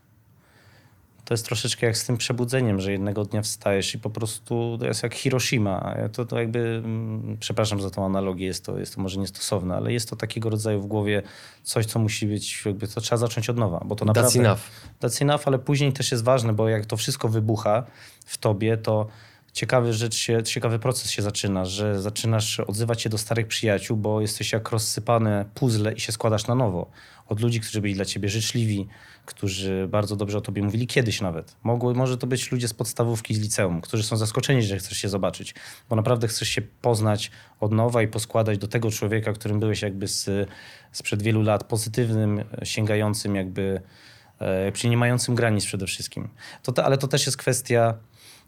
to 1.24 1.34
jest 1.34 1.46
troszeczkę 1.46 1.86
jak 1.86 1.98
z 1.98 2.06
tym 2.06 2.16
przebudzeniem, 2.16 2.80
że 2.80 2.92
jednego 2.92 3.24
dnia 3.24 3.42
wstajesz 3.42 3.94
i 3.94 3.98
po 3.98 4.10
prostu 4.10 4.76
to 4.80 4.86
jest 4.86 5.02
jak 5.02 5.14
Hiroshima. 5.14 5.94
To, 6.12 6.24
to 6.24 6.38
jakby, 6.38 6.82
mm, 6.84 7.36
przepraszam 7.40 7.80
za 7.80 7.90
tą 7.90 8.04
analogię, 8.04 8.46
jest 8.46 8.64
to, 8.64 8.78
jest 8.78 8.94
to 8.94 9.00
może 9.00 9.20
niestosowne, 9.20 9.76
ale 9.76 9.92
jest 9.92 10.10
to 10.10 10.16
takiego 10.16 10.50
rodzaju 10.50 10.80
w 10.80 10.86
głowie 10.86 11.22
coś, 11.62 11.86
co 11.86 11.98
musi 11.98 12.26
być, 12.26 12.66
jakby 12.66 12.88
to 12.88 13.00
trzeba 13.00 13.16
zacząć 13.16 13.50
od 13.50 13.56
nowa. 13.56 13.82
Bo 13.84 13.96
to 13.96 14.04
naprawdę, 14.04 14.38
that's 14.38 14.40
enough. 14.40 14.60
That's 15.00 15.22
enough, 15.22 15.42
ale 15.46 15.58
później 15.58 15.92
też 15.92 16.10
jest 16.10 16.24
ważne, 16.24 16.52
bo 16.52 16.68
jak 16.68 16.86
to 16.86 16.96
wszystko 16.96 17.28
wybucha 17.28 17.84
w 18.26 18.38
tobie, 18.38 18.76
to 18.76 19.06
ciekawy 19.52 19.92
rzecz 19.92 20.14
się, 20.14 20.42
ciekawy 20.42 20.78
proces 20.78 21.10
się 21.10 21.22
zaczyna, 21.22 21.64
że 21.64 22.02
zaczynasz 22.02 22.60
odzywać 22.60 23.02
się 23.02 23.10
do 23.10 23.18
starych 23.18 23.46
przyjaciół, 23.46 23.96
bo 23.96 24.20
jesteś 24.20 24.52
jak 24.52 24.70
rozsypane 24.70 25.44
puzzle 25.54 25.92
i 25.92 26.00
się 26.00 26.12
składasz 26.12 26.46
na 26.46 26.54
nowo. 26.54 26.90
Od 27.28 27.40
ludzi, 27.40 27.60
którzy 27.60 27.80
byli 27.80 27.94
dla 27.94 28.04
ciebie 28.04 28.28
życzliwi, 28.28 28.88
którzy 29.26 29.88
bardzo 29.90 30.16
dobrze 30.16 30.38
o 30.38 30.40
tobie 30.40 30.62
mówili 30.62 30.86
kiedyś 30.86 31.20
nawet. 31.20 31.56
Mogły, 31.62 31.94
może 31.94 32.18
to 32.18 32.26
być 32.26 32.52
ludzie 32.52 32.68
z 32.68 32.74
podstawówki, 32.74 33.34
z 33.34 33.40
liceum, 33.40 33.80
którzy 33.80 34.02
są 34.02 34.16
zaskoczeni, 34.16 34.62
że 34.62 34.78
chcesz 34.78 34.98
się 34.98 35.08
zobaczyć, 35.08 35.54
bo 35.88 35.96
naprawdę 35.96 36.28
chcesz 36.28 36.48
się 36.48 36.62
poznać 36.62 37.30
od 37.60 37.72
nowa 37.72 38.02
i 38.02 38.08
poskładać 38.08 38.58
do 38.58 38.68
tego 38.68 38.90
człowieka, 38.90 39.32
którym 39.32 39.60
byłeś 39.60 39.82
jakby 39.82 40.08
z, 40.08 40.48
sprzed 40.92 41.22
wielu 41.22 41.42
lat, 41.42 41.64
pozytywnym, 41.64 42.44
sięgającym 42.62 43.36
jakby, 43.36 43.80
e, 44.40 44.88
nie 44.88 44.96
mającym 44.96 45.34
granic 45.34 45.66
przede 45.66 45.86
wszystkim. 45.86 46.28
To, 46.62 46.84
ale 46.84 46.98
to 46.98 47.08
też 47.08 47.26
jest 47.26 47.38
kwestia 47.38 47.94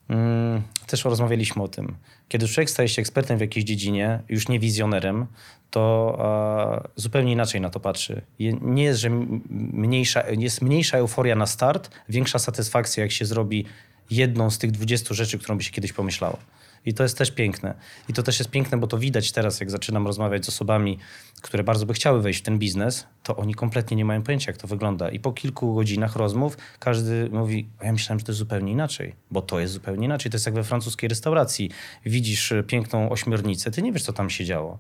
Mm, 0.09 0.63
też 0.87 1.05
rozmawialiśmy 1.05 1.63
o 1.63 1.69
tym. 1.69 1.97
Kiedy 2.29 2.49
człowiek 2.49 2.71
staje 2.71 2.89
się 2.89 3.03
ekspertem 3.03 3.39
w 3.39 3.41
jakiejś 3.41 3.67
dziedzinie, 3.67 4.21
już 4.29 4.49
nie 4.49 4.61
wizjonerem, 4.61 5.27
to 5.71 6.85
zupełnie 6.97 7.33
inaczej 7.33 7.61
na 7.61 7.71
to 7.71 7.81
patrzy. 7.81 8.23
Nie 8.61 8.85
jest, 8.85 9.01
że 9.01 9.11
mniejsza, 9.51 10.31
jest 10.31 10.63
mniejsza 10.63 10.99
euforia 10.99 11.37
na 11.37 11.47
start, 11.47 11.91
większa 12.09 12.39
satysfakcja, 12.39 13.03
jak 13.03 13.13
się 13.13 13.25
zrobi 13.25 13.67
jedną 14.11 14.51
z 14.51 14.59
tych 14.59 14.71
20 14.71 15.15
rzeczy, 15.15 15.39
którą 15.39 15.57
by 15.57 15.65
się 15.65 15.71
kiedyś 15.71 15.93
pomyślało. 15.93 16.39
I 16.87 16.95
to 16.95 17.03
jest 17.03 17.19
też 17.19 17.31
piękne. 17.31 17.75
I 18.09 18.13
to 18.13 18.23
też 18.23 18.39
jest 18.39 18.51
piękne, 18.51 18.79
bo 18.79 18.87
to 18.87 18.99
widać 18.99 19.33
teraz, 19.33 19.61
jak 19.61 19.71
zaczynam 19.71 20.07
rozmawiać 20.07 20.45
z 20.45 20.49
osobami, 20.49 20.99
które 21.43 21.65
bardzo 21.65 21.87
by 21.87 21.95
chciały 21.95 22.23
wejść 22.23 22.41
w 22.41 22.43
ten 22.43 22.59
biznes, 22.59 23.07
to 23.23 23.37
oni 23.37 23.55
kompletnie 23.55 23.97
nie 23.97 24.05
mają 24.05 24.23
pojęcia, 24.23 24.51
jak 24.51 24.61
to 24.61 24.69
wygląda. 24.69 25.11
I 25.11 25.21
po 25.21 25.33
kilku 25.33 25.75
godzinach 25.75 26.17
rozmów 26.17 26.57
każdy 26.79 27.29
mówi, 27.33 27.69
ja 27.83 27.93
myślałem, 27.93 28.19
że 28.19 28.27
to 28.27 28.33
jest 28.33 28.39
zupełnie 28.39 28.73
inaczej, 28.73 29.15
bo 29.31 29.43
to 29.43 29.61
jest 29.61 29.73
zupełnie 29.73 30.05
inaczej. 30.05 30.31
To 30.31 30.35
jest 30.35 30.47
jak 30.47 30.55
we 30.55 30.65
francuskiej 30.65 31.09
restauracji. 31.09 31.71
Widzisz 32.07 32.53
piękną 32.67 33.11
ośmiornicę, 33.11 33.71
ty 33.71 33.83
nie 33.83 33.93
wiesz, 33.93 34.03
co 34.03 34.13
tam 34.13 34.31
się 34.31 34.45
działo 34.45 34.79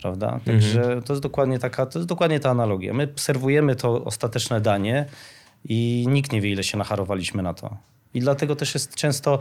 prawda? 0.00 0.40
Także 0.44 0.80
mhm. 0.80 1.02
to 1.02 1.12
jest 1.12 1.22
dokładnie 1.22 1.58
taka, 1.58 1.86
to 1.86 1.98
jest 1.98 2.08
dokładnie 2.08 2.40
ta 2.40 2.50
analogia. 2.50 2.92
My 2.92 3.08
serwujemy 3.16 3.76
to 3.76 4.04
ostateczne 4.04 4.60
danie 4.60 5.06
i 5.64 6.04
nikt 6.08 6.32
nie 6.32 6.40
wie, 6.40 6.50
ile 6.50 6.64
się 6.64 6.78
nacharowaliśmy 6.78 7.42
na 7.42 7.54
to. 7.54 7.76
I 8.16 8.20
dlatego 8.20 8.56
też 8.56 8.74
jest 8.74 8.94
często 8.94 9.38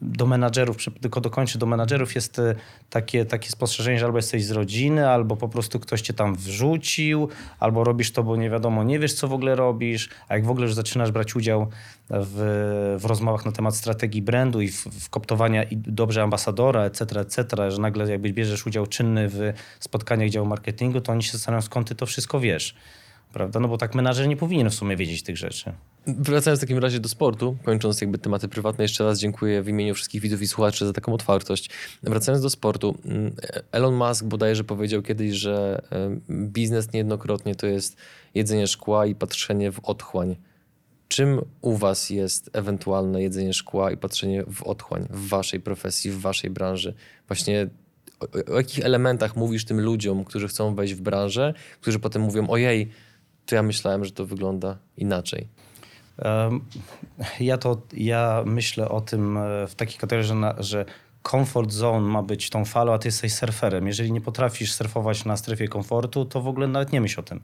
do 0.00 0.26
menadżerów, 0.26 0.76
tylko 1.00 1.20
dokończę, 1.20 1.58
do 1.58 1.66
menadżerów 1.66 2.14
jest 2.14 2.38
e, 2.38 2.54
takie, 2.90 3.24
takie 3.24 3.50
spostrzeżenie, 3.50 3.98
że 3.98 4.06
albo 4.06 4.18
jesteś 4.18 4.44
z 4.44 4.50
rodziny, 4.50 5.08
albo 5.08 5.36
po 5.36 5.48
prostu 5.48 5.80
ktoś 5.80 6.00
cię 6.00 6.14
tam 6.14 6.34
wrzucił, 6.34 7.28
albo 7.60 7.84
robisz 7.84 8.12
to, 8.12 8.22
bo 8.22 8.36
nie 8.36 8.50
wiadomo, 8.50 8.84
nie 8.84 8.98
wiesz, 8.98 9.14
co 9.14 9.28
w 9.28 9.32
ogóle 9.32 9.54
robisz, 9.54 10.08
a 10.28 10.34
jak 10.34 10.46
w 10.46 10.50
ogóle 10.50 10.66
już 10.66 10.74
zaczynasz 10.74 11.10
brać 11.10 11.36
udział 11.36 11.66
w, 12.10 12.98
w 13.00 13.04
rozmowach 13.04 13.44
na 13.44 13.52
temat 13.52 13.76
strategii 13.76 14.22
brandu 14.22 14.60
i 14.60 14.68
w, 14.68 14.84
w 14.84 15.10
koptowania 15.10 15.62
i 15.62 15.76
dobrze 15.76 16.22
ambasadora, 16.22 16.84
etc., 16.84 17.20
etc., 17.20 17.70
że 17.70 17.80
nagle 17.80 18.10
jakby 18.10 18.32
bierzesz 18.32 18.66
udział 18.66 18.86
czynny 18.86 19.28
w 19.28 19.52
spotkaniach 19.80 20.30
działu 20.30 20.46
marketingu, 20.46 21.00
to 21.00 21.12
oni 21.12 21.22
się 21.22 21.32
zastanawiają, 21.32 21.62
skąd 21.62 21.88
ty 21.88 21.94
to 21.94 22.06
wszystko 22.06 22.40
wiesz 22.40 22.74
prawda? 23.36 23.60
No 23.60 23.68
bo 23.68 23.78
tak 23.78 23.94
menadżer 23.94 24.28
nie 24.28 24.36
powinien 24.36 24.70
w 24.70 24.74
sumie 24.74 24.96
wiedzieć 24.96 25.22
tych 25.22 25.36
rzeczy. 25.36 25.72
Wracając 26.06 26.60
w 26.60 26.62
takim 26.62 26.78
razie 26.78 27.00
do 27.00 27.08
sportu, 27.08 27.56
kończąc 27.64 28.00
jakby 28.00 28.18
tematy 28.18 28.48
prywatne, 28.48 28.84
jeszcze 28.84 29.04
raz 29.04 29.18
dziękuję 29.18 29.62
w 29.62 29.68
imieniu 29.68 29.94
wszystkich 29.94 30.20
widzów 30.20 30.42
i 30.42 30.46
słuchaczy 30.46 30.86
za 30.86 30.92
taką 30.92 31.12
otwartość. 31.12 31.70
Wracając 32.02 32.42
do 32.42 32.50
sportu, 32.50 32.98
mm, 33.04 33.32
Elon 33.72 33.94
Musk 33.94 34.24
bodajże 34.24 34.64
powiedział 34.64 35.02
kiedyś, 35.02 35.32
że 35.32 35.82
biznes 36.30 36.92
niejednokrotnie 36.92 37.54
to 37.54 37.66
jest 37.66 37.96
jedzenie 38.34 38.66
szkła 38.66 39.06
i 39.06 39.14
patrzenie 39.14 39.72
w 39.72 39.80
otchłań. 39.80 40.36
Czym 41.08 41.40
u 41.60 41.76
was 41.76 42.10
jest 42.10 42.50
ewentualne 42.52 43.22
jedzenie 43.22 43.52
szkła 43.52 43.90
i 43.90 43.96
patrzenie 43.96 44.44
w 44.44 44.62
otchłań 44.62 45.06
w 45.10 45.28
waszej 45.28 45.60
profesji, 45.60 46.10
w 46.10 46.20
waszej 46.20 46.50
branży? 46.50 46.94
Właśnie 47.28 47.68
o, 48.20 48.52
o 48.54 48.56
jakich 48.56 48.84
elementach 48.84 49.36
mówisz 49.36 49.64
tym 49.64 49.80
ludziom, 49.80 50.24
którzy 50.24 50.48
chcą 50.48 50.74
wejść 50.74 50.94
w 50.94 51.00
branżę, 51.00 51.54
którzy 51.80 51.98
potem 51.98 52.22
mówią, 52.22 52.48
ojej, 52.48 52.90
to 53.46 53.54
ja 53.54 53.62
myślałem, 53.62 54.04
że 54.04 54.10
to 54.10 54.26
wygląda 54.26 54.78
inaczej. 54.96 55.48
Ja 57.40 57.58
to 57.58 57.82
ja 57.92 58.42
myślę 58.46 58.88
o 58.88 59.00
tym 59.00 59.36
e, 59.36 59.66
w 59.66 59.74
takiej 59.74 59.98
kategorii, 59.98 60.28
że, 60.28 60.34
na, 60.34 60.54
że 60.58 60.84
comfort 61.30 61.72
zone 61.72 62.08
ma 62.08 62.22
być 62.22 62.50
tą 62.50 62.64
falą, 62.64 62.92
a 62.92 62.98
ty 62.98 63.08
jesteś 63.08 63.34
surferem. 63.34 63.86
Jeżeli 63.86 64.12
nie 64.12 64.20
potrafisz 64.20 64.72
surfować 64.72 65.24
na 65.24 65.36
strefie 65.36 65.68
komfortu, 65.68 66.24
to 66.24 66.40
w 66.40 66.48
ogóle 66.48 66.68
nawet 66.68 66.92
nie 66.92 67.00
myśl 67.00 67.20
o 67.20 67.22
tym, 67.22 67.40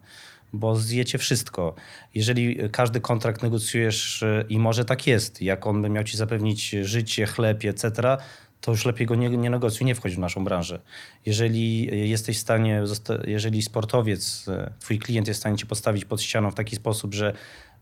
bo 0.52 0.76
zjecie 0.76 1.18
wszystko. 1.18 1.74
Jeżeli 2.14 2.70
każdy 2.70 3.00
kontrakt 3.00 3.42
negocjujesz 3.42 4.22
e, 4.22 4.44
i 4.48 4.58
może 4.58 4.84
tak 4.84 5.06
jest, 5.06 5.42
jak 5.42 5.66
on 5.66 5.82
by 5.82 5.88
miał 5.88 6.04
ci 6.04 6.16
zapewnić 6.16 6.70
życie, 6.82 7.26
chleb, 7.26 7.64
etc., 7.64 8.16
to 8.62 8.70
już 8.70 8.84
lepiej 8.84 9.06
go 9.06 9.14
nie, 9.14 9.30
nie 9.30 9.50
negocjuj, 9.50 9.86
nie 9.86 9.94
wchodź 9.94 10.16
w 10.16 10.18
naszą 10.18 10.44
branżę. 10.44 10.80
Jeżeli 11.26 11.86
jesteś 12.08 12.38
w 12.38 12.40
stanie, 12.40 12.82
jeżeli 13.26 13.62
sportowiec, 13.62 14.48
e, 14.48 14.72
twój 14.78 14.98
klient 14.98 15.28
jest 15.28 15.38
w 15.38 15.40
stanie 15.40 15.56
ci 15.56 15.66
postawić 15.66 16.04
pod 16.04 16.22
ścianą 16.22 16.50
w 16.50 16.54
taki 16.54 16.76
sposób, 16.76 17.14
że 17.14 17.34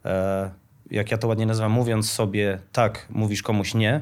e, 0.04 0.50
jak 0.90 1.10
ja 1.10 1.18
to 1.18 1.28
ładnie 1.28 1.46
nazywam, 1.46 1.72
mówiąc 1.72 2.10
sobie 2.10 2.58
tak, 2.72 3.06
mówisz 3.10 3.42
komuś 3.42 3.74
nie, 3.74 4.00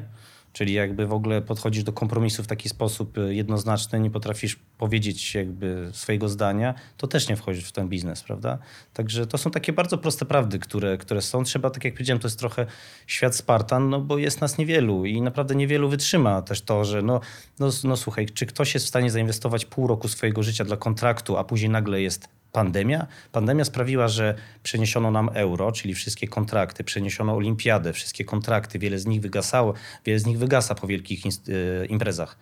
Czyli 0.59 0.73
jakby 0.73 1.07
w 1.07 1.13
ogóle 1.13 1.41
podchodzisz 1.41 1.83
do 1.83 1.93
kompromisu 1.93 2.43
w 2.43 2.47
taki 2.47 2.69
sposób 2.69 3.17
y, 3.17 3.35
jednoznaczny, 3.35 3.99
nie 3.99 4.11
potrafisz 4.11 4.55
powiedzieć 4.77 5.35
jakby 5.35 5.89
swojego 5.93 6.29
zdania, 6.29 6.73
to 6.97 7.07
też 7.07 7.29
nie 7.29 7.35
wchodzisz 7.35 7.65
w 7.65 7.71
ten 7.71 7.89
biznes, 7.89 8.23
prawda? 8.23 8.57
Także 8.93 9.27
to 9.27 9.37
są 9.37 9.51
takie 9.51 9.73
bardzo 9.73 9.97
proste 9.97 10.25
prawdy, 10.25 10.59
które, 10.59 10.97
które 10.97 11.21
są. 11.21 11.43
Trzeba, 11.43 11.69
tak 11.69 11.83
jak 11.83 11.93
powiedziałem, 11.93 12.19
to 12.19 12.27
jest 12.27 12.39
trochę 12.39 12.65
świat 13.07 13.35
Spartan, 13.35 13.89
no 13.89 14.01
bo 14.01 14.17
jest 14.17 14.41
nas 14.41 14.57
niewielu 14.57 15.05
i 15.05 15.21
naprawdę 15.21 15.55
niewielu 15.55 15.89
wytrzyma 15.89 16.41
też 16.41 16.61
to, 16.61 16.85
że 16.85 17.01
no, 17.01 17.21
no, 17.59 17.69
no 17.83 17.97
słuchaj, 17.97 18.25
czy 18.25 18.45
ktoś 18.45 18.73
jest 18.73 18.85
w 18.85 18.89
stanie 18.89 19.11
zainwestować 19.11 19.65
pół 19.65 19.87
roku 19.87 20.07
swojego 20.07 20.43
życia 20.43 20.65
dla 20.65 20.77
kontraktu, 20.77 21.37
a 21.37 21.43
później 21.43 21.69
nagle 21.69 22.01
jest 22.01 22.38
pandemia. 22.51 23.07
Pandemia 23.31 23.65
sprawiła, 23.65 24.07
że 24.07 24.35
przeniesiono 24.63 25.11
nam 25.11 25.29
euro, 25.33 25.71
czyli 25.71 25.95
wszystkie 25.95 26.27
kontrakty, 26.27 26.83
przeniesiono 26.83 27.35
olimpiadę, 27.35 27.93
wszystkie 27.93 28.25
kontrakty, 28.25 28.79
wiele 28.79 28.99
z 28.99 29.05
nich 29.05 29.21
wygasało, 29.21 29.73
wiele 30.05 30.19
z 30.19 30.25
nich 30.25 30.39
wygasa 30.39 30.75
po 30.75 30.87
wielkich 30.87 31.23
e, 31.25 31.85
imprezach. 31.85 32.37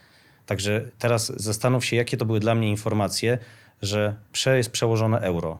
Także 0.46 0.90
teraz 1.00 1.42
zastanów 1.42 1.86
się, 1.86 1.96
jakie 1.96 2.18
to 2.18 2.26
były 2.26 2.40
dla 2.40 2.56
mnie 2.56 2.70
informacje, 2.70 3.38
że 3.82 4.16
prze 4.32 4.58
jest 4.58 4.72
przełożone 4.72 5.20
euro. 5.20 5.60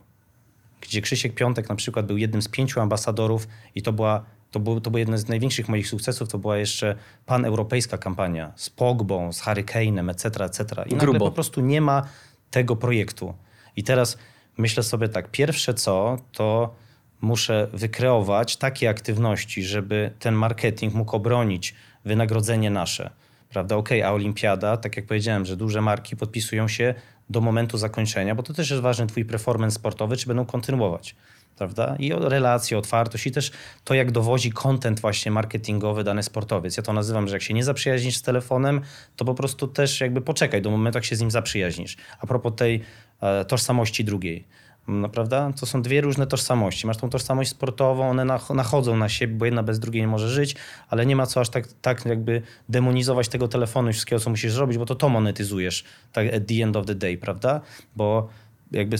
Gdzie 0.80 1.02
Krzysiek 1.02 1.34
Piątek 1.34 1.68
na 1.68 1.74
przykład 1.74 2.06
był 2.06 2.16
jednym 2.16 2.42
z 2.42 2.48
pięciu 2.48 2.80
ambasadorów 2.80 3.48
i 3.74 3.82
to 3.82 3.92
była 3.92 4.24
to 4.50 4.60
był, 4.60 4.80
to 4.80 4.90
był 4.90 4.98
jeden 4.98 5.18
z 5.18 5.28
największych 5.28 5.68
moich 5.68 5.88
sukcesów, 5.88 6.28
to 6.28 6.38
była 6.38 6.56
jeszcze 6.56 6.96
paneuropejska 7.26 7.98
kampania 7.98 8.52
z 8.56 8.70
Pogbą, 8.70 9.32
z 9.32 9.42
Hurricane'em, 9.42 10.10
etc., 10.10 10.44
etc. 10.44 10.84
I 10.86 10.96
Grubo. 10.96 11.18
po 11.18 11.30
prostu 11.30 11.60
nie 11.60 11.80
ma 11.80 12.02
tego 12.50 12.76
projektu. 12.76 13.34
I 13.76 13.82
teraz 13.84 14.18
myślę 14.58 14.82
sobie 14.82 15.08
tak, 15.08 15.30
pierwsze 15.30 15.74
co, 15.74 16.18
to 16.32 16.74
muszę 17.20 17.68
wykreować 17.72 18.56
takie 18.56 18.90
aktywności, 18.90 19.64
żeby 19.64 20.10
ten 20.18 20.34
marketing 20.34 20.94
mógł 20.94 21.16
obronić 21.16 21.74
wynagrodzenie 22.04 22.70
nasze. 22.70 23.10
Prawda? 23.48 23.76
Okej, 23.76 24.00
okay, 24.00 24.10
a 24.10 24.14
olimpiada, 24.14 24.76
tak 24.76 24.96
jak 24.96 25.06
powiedziałem, 25.06 25.44
że 25.44 25.56
duże 25.56 25.82
marki 25.82 26.16
podpisują 26.16 26.68
się 26.68 26.94
do 27.30 27.40
momentu 27.40 27.78
zakończenia, 27.78 28.34
bo 28.34 28.42
to 28.42 28.54
też 28.54 28.70
jest 28.70 28.82
ważny 28.82 29.06
twój 29.06 29.24
performance 29.24 29.74
sportowy, 29.74 30.16
czy 30.16 30.26
będą 30.26 30.44
kontynuować. 30.44 31.16
Prawda? 31.58 31.96
I 31.98 32.12
relacje, 32.12 32.78
otwartość 32.78 33.26
i 33.26 33.30
też 33.30 33.50
to, 33.84 33.94
jak 33.94 34.12
dowozi 34.12 34.52
content 34.52 35.00
właśnie 35.00 35.32
marketingowy 35.32 36.04
dany 36.04 36.22
sportowiec. 36.22 36.76
Ja 36.76 36.82
to 36.82 36.92
nazywam, 36.92 37.28
że 37.28 37.34
jak 37.34 37.42
się 37.42 37.54
nie 37.54 37.64
zaprzyjaźnisz 37.64 38.16
z 38.16 38.22
telefonem, 38.22 38.80
to 39.16 39.24
po 39.24 39.34
prostu 39.34 39.68
też 39.68 40.00
jakby 40.00 40.20
poczekaj 40.20 40.62
do 40.62 40.70
momentu, 40.70 40.96
jak 40.96 41.04
się 41.04 41.16
z 41.16 41.20
nim 41.20 41.30
zaprzyjaźnisz. 41.30 41.96
A 42.20 42.26
propos 42.26 42.52
tej 42.56 42.82
e, 43.20 43.44
tożsamości 43.44 44.04
drugiej. 44.04 44.44
No, 44.88 45.08
prawda? 45.08 45.52
To 45.60 45.66
są 45.66 45.82
dwie 45.82 46.00
różne 46.00 46.26
tożsamości. 46.26 46.86
Masz 46.86 46.96
tą 46.96 47.10
tożsamość 47.10 47.50
sportową, 47.50 48.10
one 48.10 48.24
nachodzą 48.54 48.96
na 48.96 49.08
siebie, 49.08 49.34
bo 49.34 49.44
jedna 49.44 49.62
bez 49.62 49.78
drugiej 49.78 50.02
nie 50.02 50.08
może 50.08 50.28
żyć, 50.28 50.56
ale 50.88 51.06
nie 51.06 51.16
ma 51.16 51.26
co 51.26 51.40
aż 51.40 51.48
tak, 51.48 51.68
tak 51.82 52.06
jakby 52.06 52.42
demonizować 52.68 53.28
tego 53.28 53.48
telefonu 53.48 53.90
i 53.90 53.92
wszystkiego, 53.92 54.20
co 54.20 54.30
musisz 54.30 54.52
zrobić, 54.52 54.78
bo 54.78 54.86
to 54.86 54.94
to 54.94 55.08
monetyzujesz 55.08 55.84
tak 56.12 56.34
at 56.34 56.46
the 56.46 56.62
end 56.62 56.76
of 56.76 56.86
the 56.86 56.94
day, 56.94 57.18
prawda? 57.18 57.60
Bo 57.96 58.28
jakby 58.72 58.96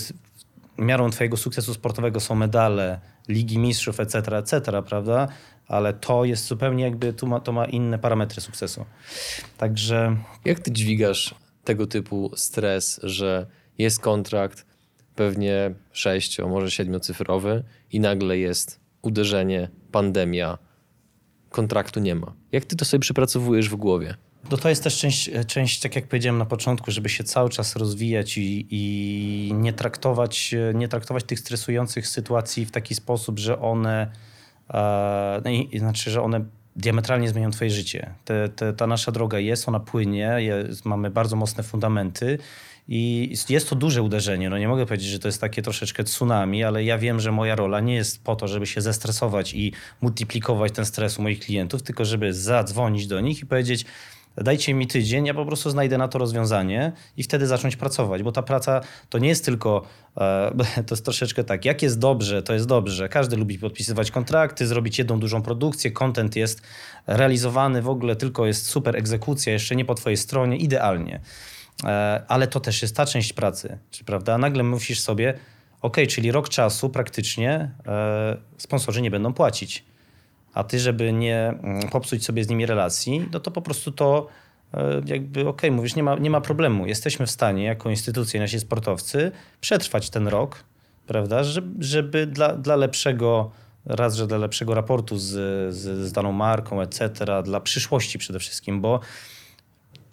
miarą 0.79 1.11
twojego 1.11 1.37
sukcesu 1.37 1.75
sportowego 1.75 2.21
są 2.21 2.35
medale, 2.35 3.01
Ligi 3.29 3.59
Mistrzów, 3.59 4.01
etc., 4.01 4.37
etc., 4.37 4.83
prawda? 4.83 5.29
Ale 5.67 5.95
to 5.95 6.25
jest 6.25 6.47
zupełnie 6.47 6.85
jakby, 6.85 7.13
tu 7.13 7.27
ma, 7.27 7.41
to 7.41 7.53
ma 7.53 7.65
inne 7.65 7.99
parametry 7.99 8.41
sukcesu. 8.41 8.85
Także... 9.59 10.17
Jak 10.45 10.61
ty 10.61 10.73
dźwigasz 10.73 11.35
tego 11.65 11.87
typu 11.87 12.31
stres, 12.37 13.01
że 13.03 13.47
jest 13.79 14.01
kontrakt, 14.01 14.67
pewnie 15.15 15.75
sześcio, 15.93 16.49
może 16.49 16.71
siedmiocyfrowy 16.71 17.65
i 17.93 18.01
nagle 18.01 18.39
jest 18.39 18.81
uderzenie, 19.03 19.69
pandemia, 19.93 20.59
kontraktu 21.51 22.01
nie 22.01 22.15
ma. 22.15 22.35
Jak 22.53 22.65
ty 22.65 22.77
to 22.77 22.85
sobie 22.85 23.01
przepracowujesz 23.01 23.69
w 23.69 23.77
głowie? 23.77 24.15
No 24.51 24.57
to 24.57 24.69
jest 24.69 24.85
też 24.85 24.99
część, 24.99 25.31
część, 25.47 25.81
tak 25.81 25.97
jak 25.97 26.09
powiedziałem 26.09 26.39
na 26.39 26.47
początku, 26.47 26.91
żeby 26.91 27.09
się 27.09 27.25
cały 27.25 27.51
czas 27.51 27.77
rozwijać 27.77 28.39
i, 28.39 28.67
i 28.71 29.53
nie, 29.55 29.73
traktować, 29.73 30.55
nie 30.75 30.89
traktować 30.89 31.25
tych 31.25 31.41
stresujących 31.41 32.09
sytuacji 32.09 32.67
w 32.67 32.71
taki 32.71 32.95
sposób, 32.95 33.39
że 33.39 33.61
one, 33.61 34.11
e, 34.71 35.43
no 35.45 35.79
znaczy, 35.79 36.11
że 36.11 36.23
one 36.23 36.45
diametralnie 36.77 37.29
zmienią 37.29 37.51
twoje 37.51 37.71
życie. 37.71 38.15
Te, 38.25 38.49
te, 38.49 38.73
ta 38.73 38.87
nasza 38.87 39.13
droga 39.13 39.39
jest, 39.39 39.69
ona 39.69 39.81
płynie, 39.81 40.37
jest, 40.39 40.85
mamy 40.85 41.11
bardzo 41.11 41.37
mocne 41.37 41.63
fundamenty 41.63 42.39
i 42.89 43.35
jest 43.49 43.71
to 43.71 43.77
duże 43.77 44.03
uderzenie. 44.03 44.51
No 44.51 44.59
nie 44.59 44.69
mogę 44.69 44.87
powiedzieć, 44.87 45.09
że 45.09 45.19
to 45.19 45.29
jest 45.29 45.41
takie 45.41 45.63
troszeczkę 45.63 46.05
tsunami, 46.05 46.65
ale 46.65 46.85
ja 46.85 46.99
wiem, 46.99 47.21
że 47.21 47.33
moja 47.33 47.55
rola 47.57 47.81
nie 47.81 47.95
jest 47.95 48.25
po 48.25 48.37
to, 48.37 48.49
żeby 48.49 48.67
się 48.67 48.81
zestresować 48.81 49.55
i 49.55 49.73
multiplikować 50.01 50.73
ten 50.73 50.87
stres 50.87 51.19
u 51.19 51.23
moich 51.23 51.41
klientów, 51.41 51.83
tylko 51.83 52.05
żeby 52.05 52.35
zadzwonić 52.35 53.07
do 53.07 53.21
nich 53.21 53.43
i 53.43 53.47
powiedzieć, 53.47 53.85
dajcie 54.45 54.75
mi 54.75 54.87
tydzień, 54.87 55.27
ja 55.27 55.35
po 55.35 55.47
prostu 55.47 55.71
znajdę 55.71 55.99
na 55.99 56.09
to 56.09 56.19
rozwiązanie 56.19 56.93
i 57.17 57.23
wtedy 57.23 57.47
zacząć 57.47 57.77
pracować, 57.77 58.23
bo 58.23 58.33
ta 58.33 58.43
praca 58.43 58.81
to 59.09 59.19
nie 59.19 59.29
jest 59.29 59.45
tylko, 59.45 59.83
e, 60.17 60.53
to 60.87 60.95
jest 60.95 61.05
troszeczkę 61.05 61.45
tak, 61.45 61.65
jak 61.65 61.83
jest 61.83 61.99
dobrze, 61.99 62.43
to 62.43 62.55
jest 62.55 62.67
dobrze. 62.67 63.09
Każdy 63.09 63.37
lubi 63.37 63.59
podpisywać 63.59 64.11
kontrakty, 64.11 64.67
zrobić 64.67 64.99
jedną 64.99 65.21
dużą 65.21 65.43
produkcję, 65.43 65.91
content 65.91 66.37
jest 66.37 66.63
realizowany, 67.07 67.83
w 67.83 67.89
ogóle 67.89 68.17
tylko 68.17 68.47
jest 68.47 68.67
super 68.67 68.97
egzekucja, 68.97 69.53
jeszcze 69.53 69.77
nie 69.77 69.85
po 69.85 69.95
twojej 69.95 70.17
stronie, 70.17 70.57
idealnie. 70.57 71.21
E, 71.85 72.23
ale 72.29 72.47
to 72.47 72.61
też 72.61 72.83
jest 72.83 72.97
ta 72.97 73.07
część 73.07 73.33
pracy, 73.33 73.79
prawda? 74.07 74.39
Nagle 74.39 74.63
musisz 74.63 75.01
sobie, 75.01 75.39
ok, 75.83 75.97
czyli 76.09 76.33
rok 76.33 76.49
czasu 76.49 76.91
praktycznie 76.91 77.71
e, 77.87 78.37
sponsorzy 78.59 79.03
nie 79.03 79.11
będą 79.11 79.33
płacić 79.33 79.85
a 80.55 80.65
ty, 80.65 80.79
żeby 80.79 81.13
nie 81.13 81.49
mm, 81.49 81.89
popsuć 81.89 82.25
sobie 82.25 82.45
z 82.45 82.49
nimi 82.49 82.67
relacji, 82.67 83.29
no 83.33 83.41
to 83.41 83.51
po 83.51 83.63
prostu 83.63 83.93
to 83.93 84.27
e, 84.75 85.03
jakby 85.07 85.41
okej, 85.41 85.49
okay, 85.49 85.71
mówisz, 85.71 85.97
nie 85.97 86.03
ma, 86.03 86.15
nie 86.15 86.31
ma 86.31 86.41
problemu. 86.41 86.87
Jesteśmy 86.87 87.27
w 87.27 87.31
stanie 87.31 87.65
jako 87.65 87.91
instytucje, 87.91 88.41
nasi 88.41 88.61
sportowcy 88.61 89.33
przetrwać 89.61 90.11
ten 90.11 90.29
rok, 90.29 90.65
prawda, 91.07 91.45
żeby, 91.45 91.85
żeby 91.85 92.27
dla, 92.27 92.57
dla 92.57 92.77
lepszego 92.77 93.51
raz, 93.85 94.15
że 94.15 94.27
dla 94.27 94.39
lepszego 94.39 94.75
raportu 94.75 95.19
z, 95.19 95.27
z, 95.75 96.09
z 96.09 96.13
daną 96.13 96.33
marką, 96.33 96.81
etc., 96.81 97.11
dla 97.45 97.61
przyszłości 97.61 98.19
przede 98.19 98.39
wszystkim, 98.39 98.81
bo 98.81 99.01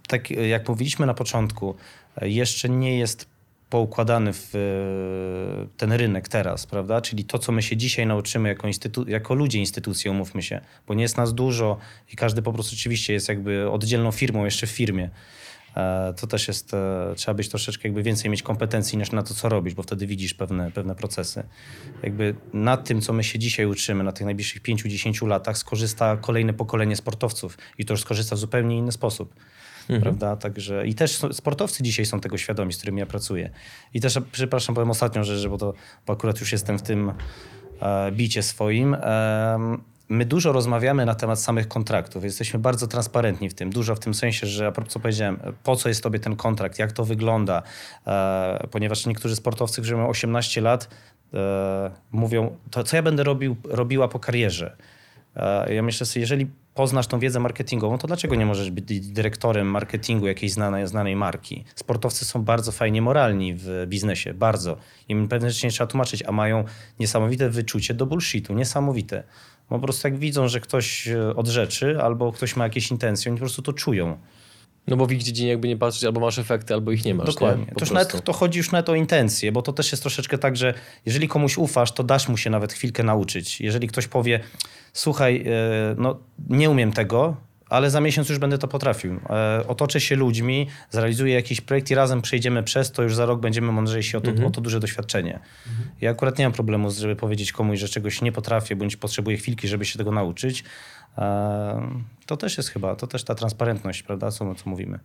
tak 0.08 0.32
jak 0.32 0.70
mówiliśmy 0.70 1.06
na 1.06 1.14
początku, 1.14 1.76
jeszcze 2.22 2.70
nie 2.70 3.00
jest 3.00 3.35
poukładany 3.70 4.34
w 4.34 4.56
e, 4.56 5.78
ten 5.78 5.92
rynek 5.92 6.28
teraz, 6.28 6.66
prawda? 6.66 7.02
Czyli 7.02 7.26
to, 7.26 7.40
co 7.40 7.52
my 7.52 7.62
się 7.62 7.78
dzisiaj 7.78 8.08
nauczymy 8.08 8.50
jako, 8.50 8.68
instytu- 8.68 9.10
jako 9.10 9.34
ludzie 9.34 9.60
instytucje, 9.60 10.12
umówmy 10.12 10.42
się, 10.42 10.62
bo 10.88 10.94
nie 10.94 11.02
jest 11.02 11.18
nas 11.18 11.34
dużo 11.34 11.78
i 12.14 12.16
każdy 12.16 12.42
po 12.42 12.54
prostu 12.54 12.76
oczywiście 12.76 13.14
jest 13.14 13.30
jakby 13.30 13.70
oddzielną 13.70 14.12
firmą 14.12 14.46
jeszcze 14.46 14.68
w 14.68 14.70
firmie. 14.70 15.10
E, 15.76 16.14
to 16.18 16.28
też 16.28 16.48
jest, 16.48 16.74
e, 16.74 17.14
trzeba 17.16 17.36
być 17.36 17.50
troszeczkę 17.50 17.88
jakby 17.88 18.04
więcej 18.04 18.32
mieć 18.32 18.44
kompetencji 18.44 18.98
niż 18.98 19.12
na 19.12 19.24
to, 19.24 19.34
co 19.34 19.50
robisz, 19.50 19.74
bo 19.74 19.84
wtedy 19.84 20.08
widzisz 20.08 20.34
pewne, 20.34 20.72
pewne 20.72 20.96
procesy. 20.96 21.44
Jakby 22.04 22.36
na 22.54 22.78
tym, 22.78 23.02
co 23.02 23.14
my 23.14 23.24
się 23.24 23.40
dzisiaj 23.40 23.66
uczymy, 23.66 24.04
na 24.04 24.12
tych 24.12 24.26
najbliższych 24.26 24.62
5-10 24.62 25.28
latach 25.28 25.58
skorzysta 25.58 26.18
kolejne 26.18 26.54
pokolenie 26.54 26.96
sportowców 26.96 27.58
i 27.78 27.86
to 27.86 27.94
już 27.94 28.02
skorzysta 28.02 28.36
w 28.36 28.40
zupełnie 28.40 28.78
inny 28.78 28.92
sposób 28.92 29.34
mhm. 29.90 30.02
prawda? 30.02 30.36
Także 30.36 30.88
i 30.88 30.96
też 30.96 31.22
sportowcy 31.32 31.84
dzisiaj 31.84 32.06
są 32.06 32.20
tego 32.20 32.38
świadomi, 32.38 32.74
z 32.74 32.78
którymi 32.78 33.00
ja 33.00 33.06
pracuję. 33.06 33.50
I 33.94 34.02
też, 34.02 34.20
przepraszam, 34.32 34.76
powiem 34.76 34.92
ostatnią 34.92 35.24
rzecz, 35.24 35.48
bo 35.48 35.58
to 35.58 35.74
bo 36.08 36.14
akurat 36.14 36.40
już 36.40 36.52
jestem 36.52 36.80
w 36.80 36.82
tym 36.82 37.12
e, 37.82 38.12
bicie 38.12 38.44
swoim. 38.44 38.94
E, 38.94 39.78
my 40.10 40.26
dużo 40.26 40.52
rozmawiamy 40.52 41.06
na 41.06 41.16
temat 41.16 41.42
samych 41.42 41.68
kontraktów. 41.68 42.24
Jesteśmy 42.24 42.60
bardzo 42.60 42.88
transparentni 42.88 43.50
w 43.50 43.54
tym. 43.54 43.70
Dużo 43.70 43.96
w 43.96 44.00
tym 44.00 44.14
sensie, 44.14 44.48
że 44.48 44.68
a 44.68 44.72
co 44.88 45.00
powiedziałem, 45.00 45.40
po 45.64 45.76
co 45.76 45.90
jest 45.90 46.04
tobie 46.04 46.20
ten 46.20 46.36
kontrakt, 46.36 46.80
jak 46.80 46.92
to 46.92 47.06
wygląda. 47.06 47.64
E, 48.08 48.68
ponieważ 48.72 49.06
niektórzy 49.06 49.36
sportowcy, 49.36 49.82
którzy 49.82 49.96
mają 49.96 50.10
18 50.10 50.62
lat, 50.62 50.90
e, 51.34 51.92
mówią, 52.12 52.58
to 52.72 52.84
co 52.84 52.96
ja 52.96 53.04
będę 53.04 53.24
robił, 53.24 53.56
robiła 53.64 54.08
po 54.08 54.20
karierze. 54.20 54.76
E, 55.36 55.74
ja 55.74 55.82
myślę 55.82 56.06
sobie, 56.06 56.22
jeżeli 56.22 56.48
poznasz 56.76 57.08
tą 57.08 57.20
wiedzę 57.20 57.40
marketingową, 57.40 57.98
to 57.98 58.08
dlaczego 58.08 58.36
nie 58.36 58.46
możesz 58.46 58.72
być 58.72 59.02
dyrektorem 59.02 59.68
marketingu 59.68 60.28
jakiejś 60.28 60.52
znanej, 60.52 60.88
znanej 60.88 61.16
marki? 61.16 61.64
Sportowcy 61.76 62.26
są 62.26 62.44
bardzo 62.44 62.72
fajnie 62.72 63.02
moralni 63.02 63.54
w 63.54 63.86
biznesie, 63.88 64.34
bardzo. 64.34 64.78
Im 65.10 65.28
pewne 65.28 65.52
rzeczy 65.52 65.66
nie 65.66 65.72
trzeba 65.72 65.88
tłumaczyć, 65.88 66.24
a 66.24 66.32
mają 66.32 66.64
niesamowite 67.00 67.50
wyczucie 67.50 67.94
do 67.94 68.06
bullshitu, 68.06 68.54
niesamowite. 68.54 69.24
Po 69.70 69.80
prostu 69.80 70.08
jak 70.08 70.18
widzą, 70.18 70.48
że 70.48 70.60
ktoś 70.60 71.08
e, 71.08 71.36
od 71.36 71.48
rzeczy 71.48 72.02
albo 72.02 72.32
ktoś 72.32 72.56
ma 72.56 72.64
jakieś 72.64 72.92
intencje, 72.92 73.32
oni 73.32 73.40
po 73.40 73.46
prostu 73.46 73.62
to 73.62 73.74
czują. 73.74 74.18
No 74.88 74.98
bo 74.98 75.06
w 75.06 75.12
ich 75.12 75.24
dziedzinie 75.24 75.50
jakby 75.50 75.68
nie 75.68 75.78
patrzeć, 75.78 76.04
albo 76.04 76.20
masz 76.20 76.40
efekty, 76.40 76.74
albo 76.74 76.92
ich 76.92 77.06
nie 77.06 77.16
masz. 77.16 77.26
Dokładnie. 77.28 77.66
Nie? 77.66 77.86
To, 77.86 77.94
nawet, 77.94 78.24
to 78.24 78.34
chodzi 78.34 78.58
już 78.58 78.72
nawet 78.72 78.90
o 78.90 78.96
intencje, 78.96 79.52
bo 79.52 79.62
to 79.62 79.74
też 79.74 79.92
jest 79.92 80.04
troszeczkę 80.04 80.38
tak, 80.38 80.58
że 80.58 80.74
jeżeli 81.06 81.28
komuś 81.28 81.58
ufasz, 81.58 81.92
to 81.92 82.04
dasz 82.04 82.28
mu 82.28 82.38
się 82.38 82.50
nawet 82.50 82.74
chwilkę 82.74 83.04
nauczyć. 83.04 83.62
Jeżeli 83.62 83.88
ktoś 83.88 84.08
powie, 84.08 84.40
słuchaj, 84.96 85.44
e, 85.48 85.96
no 85.98 86.20
nie 86.50 86.70
umiem 86.70 86.92
tego, 86.92 87.36
ale 87.70 87.90
za 87.90 88.02
miesiąc 88.02 88.30
już 88.30 88.40
będę 88.40 88.58
to 88.58 88.68
potrafił. 88.68 89.20
E, 89.30 89.68
otoczę 89.68 90.02
się 90.02 90.16
ludźmi, 90.16 90.68
zrealizuję 90.92 91.34
jakiś 91.34 91.62
projekt 91.62 91.92
i 91.92 91.96
razem 91.96 92.22
przejdziemy 92.22 92.64
przez 92.64 92.92
to, 92.92 93.04
już 93.04 93.16
za 93.16 93.26
rok 93.26 93.40
będziemy 93.40 93.72
mądrzejsi 93.72 94.18
o 94.18 94.22
to, 94.22 94.30
mhm. 94.30 94.48
o 94.48 94.52
to 94.52 94.62
duże 94.62 94.80
doświadczenie. 94.80 95.40
Mhm. 95.68 95.90
Ja 96.02 96.12
akurat 96.12 96.40
nie 96.40 96.46
mam 96.46 96.54
problemu, 96.54 96.92
żeby 96.92 97.16
powiedzieć 97.16 97.52
komuś, 97.52 97.80
że 97.80 97.90
czegoś 97.90 98.22
nie 98.22 98.32
potrafię, 98.32 98.76
bądź 98.76 98.96
potrzebuję 98.96 99.38
chwilki, 99.38 99.68
żeby 99.68 99.86
się 99.86 99.98
tego 99.98 100.12
nauczyć. 100.12 100.64
E, 101.18 102.02
to 102.26 102.38
też 102.38 102.58
jest 102.58 102.70
chyba, 102.70 102.96
to 102.96 103.08
też 103.08 103.24
ta 103.24 103.36
transparentność, 103.36 104.04
prawda, 104.04 104.32
co, 104.32 104.56
co 104.56 104.70
mówimy. 104.70 105.00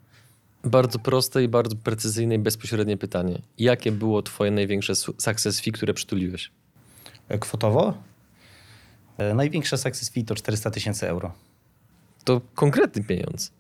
Bardzo 0.65 0.99
proste 0.99 1.45
i 1.45 1.49
bardzo 1.49 1.77
precyzyjne 1.77 2.35
i 2.35 2.39
bezpośrednie 2.39 2.97
pytanie. 2.97 3.43
Jakie 3.59 3.93
było 3.93 4.23
twoje 4.23 4.51
największe 4.51 4.95
success 4.95 5.61
fee, 5.61 5.73
które 5.73 5.95
przytuliłeś? 5.95 6.51
Kwotowo? 7.41 8.10
E, 9.21 9.35
największe 9.35 9.79
success 9.79 10.11
fee 10.11 10.25
to 10.25 10.35
400 10.35 10.71
tysięcy 10.71 11.09
euro. 11.09 11.33
To 12.25 12.41
konkretny 12.55 13.05
pieniądz. 13.05 13.53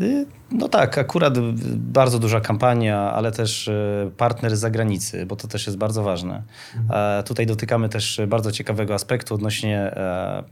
Y, 0.00 0.26
no 0.52 0.68
tak, 0.68 0.98
akurat 0.98 1.38
bardzo 1.76 2.18
duża 2.18 2.40
kampania, 2.40 3.12
ale 3.12 3.32
też 3.32 3.68
y, 3.68 4.10
partner 4.16 4.56
z 4.56 4.60
zagranicy, 4.60 5.26
bo 5.26 5.36
to 5.36 5.48
też 5.48 5.66
jest 5.66 5.78
bardzo 5.78 6.02
ważne. 6.02 6.42
Mhm. 6.76 7.24
Tutaj 7.24 7.46
dotykamy 7.46 7.88
też 7.88 8.20
bardzo 8.28 8.52
ciekawego 8.52 8.94
aspektu 8.94 9.34
odnośnie 9.34 9.78
e, 9.78 10.44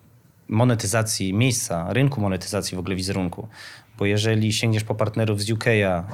monetyzacji 0.51 1.35
miejsca, 1.35 1.93
rynku 1.93 2.21
monetyzacji 2.21 2.77
w 2.77 2.79
ogóle 2.79 2.97
wizerunku. 2.97 3.49
Bo 3.99 4.07
jeżeli 4.07 4.53
sięgniesz 4.53 4.85
po 4.85 4.95
partnerów 4.95 5.43
z 5.43 5.51
UK, 5.51 5.67
e, 5.67 6.05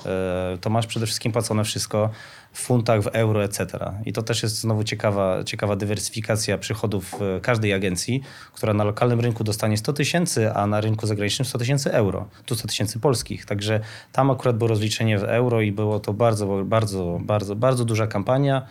to 0.61 0.71
masz 0.71 0.87
przede 0.87 1.07
wszystkim 1.07 1.33
płacone 1.33 1.65
wszystko 1.65 2.11
w 2.53 2.61
funtach, 2.61 3.03
w 3.03 3.07
euro, 3.07 3.45
etc. 3.45 3.67
I 4.05 4.13
to 4.13 4.23
też 4.23 4.43
jest 4.43 4.61
znowu 4.61 4.85
ciekawa, 4.85 5.45
ciekawa 5.45 5.77
dywersyfikacja 5.77 6.59
przychodów 6.59 7.15
każdej 7.43 7.73
agencji, 7.73 8.23
która 8.53 8.75
na 8.75 8.85
lokalnym 8.85 9.21
rynku 9.21 9.45
dostanie 9.45 9.77
100 9.77 9.93
tysięcy, 9.93 10.53
a 10.53 10.67
na 10.67 10.81
rynku 10.81 11.07
zagranicznym 11.07 11.47
100 11.47 11.59
tysięcy 11.59 11.93
euro, 11.93 12.29
tu 12.47 12.55
100 12.55 12.69
tysięcy 12.69 13.01
polskich. 13.01 13.45
Także 13.45 13.81
tam 14.13 14.31
akurat 14.31 14.57
było 14.57 14.69
rozliczenie 14.69 15.19
w 15.19 15.25
euro 15.25 15.61
i 15.61 15.73
było 15.73 16.01
to 16.01 16.13
bardzo, 16.13 16.65
bardzo, 16.65 17.19
bardzo, 17.23 17.57
bardzo 17.57 17.85
duża 17.85 18.07
kampania 18.07 18.67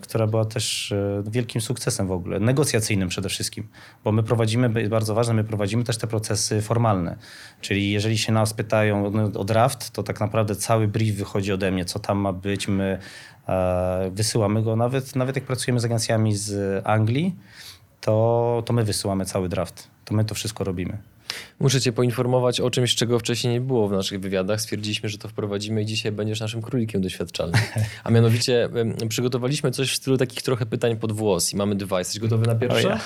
która 0.00 0.26
była 0.26 0.44
też 0.44 0.92
e, 0.92 1.22
wielkim 1.26 1.60
sukcesem 1.60 2.06
w 2.06 2.12
ogóle, 2.12 2.40
negocjacyjnym 2.40 3.08
przede 3.08 3.28
wszystkim, 3.28 3.68
bo 4.04 4.12
my 4.12 4.22
prowadzimy, 4.22 4.88
bardzo 4.88 5.14
ważne, 5.14 5.34
my 5.34 5.44
prowadzimy 5.44 5.84
też 5.84 5.96
te 5.98 6.06
procesy 6.06 6.62
formalne, 6.62 7.16
czyli 7.60 7.90
jeżeli 7.90 8.18
się 8.18 8.32
nas 8.32 8.54
pytają 8.54 9.12
o 9.34 9.44
draft, 9.44 9.90
to 9.90 10.02
tak 10.02 10.20
naprawdę 10.20 10.56
cały 10.56 10.88
brief 10.88 11.16
wychodzi 11.16 11.52
ode 11.52 11.70
mnie, 11.70 11.84
co 11.84 11.98
tam 11.98 12.18
ma 12.18 12.32
być, 12.32 12.68
my 12.68 12.98
wysyłamy 14.10 14.62
go 14.62 14.76
nawet, 14.76 15.16
nawet 15.16 15.36
jak 15.36 15.44
pracujemy 15.44 15.80
z 15.80 15.84
agencjami 15.84 16.36
z 16.36 16.82
Anglii, 16.86 17.36
to, 18.00 18.62
to 18.66 18.72
my 18.72 18.84
wysyłamy 18.84 19.24
cały 19.24 19.48
draft. 19.48 19.88
To 20.04 20.14
my 20.14 20.24
to 20.24 20.34
wszystko 20.34 20.64
robimy. 20.64 20.98
Muszę 21.60 21.80
Cię 21.80 21.92
poinformować 21.92 22.60
o 22.60 22.70
czymś, 22.70 22.94
czego 22.94 23.18
wcześniej 23.18 23.52
nie 23.52 23.60
było 23.60 23.88
w 23.88 23.92
naszych 23.92 24.20
wywiadach. 24.20 24.60
Stwierdziliśmy, 24.60 25.08
że 25.08 25.18
to 25.18 25.28
wprowadzimy 25.28 25.82
i 25.82 25.86
dzisiaj 25.86 26.12
będziesz 26.12 26.40
naszym 26.40 26.62
królikiem 26.62 27.02
doświadczalnym. 27.02 27.60
A 28.04 28.10
mianowicie 28.10 28.68
przygotowaliśmy 29.08 29.70
coś 29.70 29.92
w 29.92 29.96
stylu 29.96 30.16
takich 30.16 30.42
trochę 30.42 30.66
pytań 30.66 30.96
pod 30.96 31.12
włos 31.12 31.52
i 31.52 31.56
mamy 31.56 31.74
dwa. 31.74 31.98
Jesteś 31.98 32.18
gotowy 32.18 32.46
na 32.46 32.54
pierwsze? 32.54 32.88
Ja. 32.88 33.00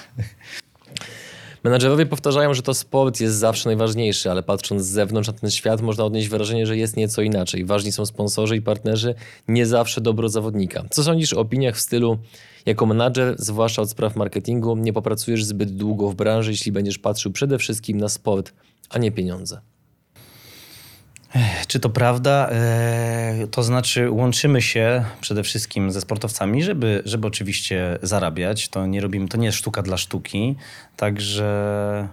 Menadżerowie 1.64 2.06
powtarzają, 2.06 2.54
że 2.54 2.62
to 2.62 2.74
sport 2.74 3.20
jest 3.20 3.36
zawsze 3.36 3.68
najważniejszy, 3.68 4.30
ale 4.30 4.42
patrząc 4.42 4.82
z 4.82 4.88
zewnątrz 4.88 5.28
na 5.28 5.34
ten 5.34 5.50
świat 5.50 5.80
można 5.80 6.04
odnieść 6.04 6.28
wrażenie, 6.28 6.66
że 6.66 6.76
jest 6.76 6.96
nieco 6.96 7.22
inaczej. 7.22 7.64
Ważni 7.64 7.92
są 7.92 8.06
sponsorzy 8.06 8.56
i 8.56 8.62
partnerzy, 8.62 9.14
nie 9.48 9.66
zawsze 9.66 10.00
dobro 10.00 10.28
zawodnika. 10.28 10.84
Co 10.90 11.04
sądzisz 11.04 11.32
o 11.32 11.40
opiniach 11.40 11.76
w 11.76 11.80
stylu 11.80 12.18
jako 12.66 12.86
menadżer, 12.86 13.34
zwłaszcza 13.38 13.82
od 13.82 13.90
spraw 13.90 14.16
marketingu, 14.16 14.76
nie 14.76 14.92
popracujesz 14.92 15.44
zbyt 15.44 15.76
długo 15.76 16.10
w 16.10 16.14
branży, 16.14 16.50
jeśli 16.50 16.72
będziesz 16.72 16.98
patrzył 16.98 17.32
przede 17.32 17.58
wszystkim 17.58 17.98
na 17.98 18.08
sport, 18.08 18.52
a 18.90 18.98
nie 18.98 19.12
pieniądze? 19.12 19.60
Czy 21.66 21.80
to 21.80 21.90
prawda? 21.90 22.48
E, 22.50 23.46
to 23.50 23.62
znaczy, 23.62 24.10
łączymy 24.10 24.62
się 24.62 25.04
przede 25.20 25.42
wszystkim 25.42 25.92
ze 25.92 26.00
sportowcami, 26.00 26.62
żeby, 26.62 27.02
żeby 27.04 27.26
oczywiście 27.26 27.98
zarabiać. 28.02 28.68
To 28.68 28.86
nie 28.86 29.00
robimy, 29.00 29.28
to 29.28 29.36
nie 29.36 29.46
jest 29.46 29.58
sztuka 29.58 29.82
dla 29.82 29.96
sztuki. 29.96 30.56
Także 30.96 32.08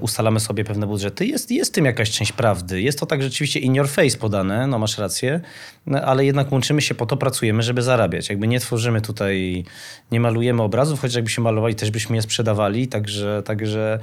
ustalamy 0.00 0.40
sobie 0.40 0.64
pewne 0.64 0.86
budżety. 0.86 1.26
Jest, 1.26 1.50
jest 1.50 1.74
tym 1.74 1.84
jakaś 1.84 2.10
część 2.10 2.32
prawdy. 2.32 2.82
Jest 2.82 2.98
to 2.98 3.06
tak 3.06 3.22
rzeczywiście 3.22 3.60
in 3.60 3.74
your 3.74 3.88
face 3.88 4.18
podane, 4.18 4.66
no 4.66 4.78
masz 4.78 4.98
rację, 4.98 5.40
no, 5.86 6.00
ale 6.00 6.24
jednak 6.24 6.52
łączymy 6.52 6.82
się, 6.82 6.94
po 6.94 7.06
to 7.06 7.16
pracujemy, 7.16 7.62
żeby 7.62 7.82
zarabiać. 7.82 8.28
Jakby 8.28 8.48
nie 8.48 8.60
tworzymy 8.60 9.00
tutaj, 9.00 9.64
nie 10.10 10.20
malujemy 10.20 10.62
obrazów, 10.62 11.00
choć 11.00 11.14
jakbyśmy 11.14 11.44
malowali, 11.44 11.74
też 11.74 11.90
byśmy 11.90 12.16
je 12.16 12.22
sprzedawali, 12.22 12.88
także, 12.88 13.42
także 13.44 13.98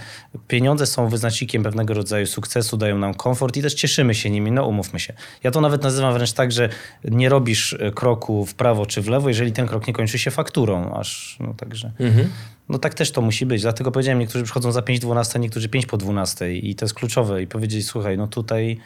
pieniądze 0.48 0.86
są 0.86 1.10
wyznacznikiem 1.10 1.64
pewnego 1.64 1.94
rodzaju 1.94 2.26
sukcesu, 2.26 2.78
dają 2.78 2.98
nam 2.98 3.14
komfort 3.14 3.58
i 3.58 3.62
też 3.62 3.74
cieszymy 3.74 4.16
się 4.16 4.30
nimi, 4.30 4.52
no 4.52 4.68
umówmy 4.68 5.00
się. 5.00 5.14
Ja 5.44 5.52
to 5.52 5.62
nawet 5.62 5.84
nazywam 5.84 6.14
wręcz 6.14 6.34
tak, 6.34 6.52
że 6.52 6.70
nie 7.04 7.30
robisz 7.30 7.78
kroku 7.96 8.46
w 8.46 8.56
prawo 8.56 8.86
czy 8.86 9.02
w 9.02 9.08
lewo, 9.08 9.30
jeżeli 9.30 9.52
ten 9.52 9.68
krok 9.68 9.88
nie 9.88 9.94
kończy 9.94 10.20
się 10.20 10.32
fakturą, 10.32 10.94
aż, 10.94 11.38
no 11.40 11.54
także... 11.54 11.92
Mhm. 12.00 12.30
No 12.70 12.80
tak 12.80 12.94
też 12.94 13.12
to 13.12 13.22
musi 13.22 13.46
być. 13.46 13.62
Dlatego 13.62 13.92
powiedziałem, 13.92 14.20
niektórzy 14.20 14.44
przychodzą 14.44 14.72
za 14.72 14.80
5.12, 14.80 15.40
niektórzy 15.40 15.70
5 15.70 15.86
po 15.86 15.98
12 15.98 16.56
i 16.56 16.76
to 16.76 16.86
jest 16.86 16.96
kluczowe. 16.96 17.44
I 17.44 17.48
powiedzieć, 17.48 17.88
słuchaj, 17.88 18.18
no 18.18 18.28
tutaj 18.28 18.78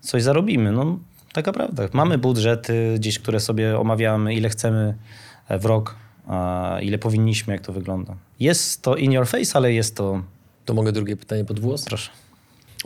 coś 0.00 0.22
zarobimy. 0.22 0.72
No 0.72 0.98
taka 1.32 1.52
prawda. 1.52 1.88
Mamy 1.92 2.18
budżety 2.18 2.94
gdzieś, 2.96 3.18
które 3.18 3.40
sobie 3.40 3.78
omawiamy, 3.78 4.34
ile 4.34 4.48
chcemy 4.48 4.94
w 5.50 5.64
rok, 5.64 5.94
a 6.26 6.78
ile 6.82 6.98
powinniśmy, 6.98 7.52
jak 7.52 7.62
to 7.62 7.72
wygląda. 7.72 8.16
Jest 8.40 8.82
to 8.82 8.96
in 8.96 9.12
your 9.12 9.26
face, 9.26 9.52
ale 9.54 9.72
jest 9.72 9.96
to... 9.96 10.22
To 10.64 10.74
mogę 10.74 10.92
drugie 10.92 11.16
pytanie 11.16 11.44
pod 11.44 11.60
włos? 11.60 11.84
Proszę. 11.84 12.10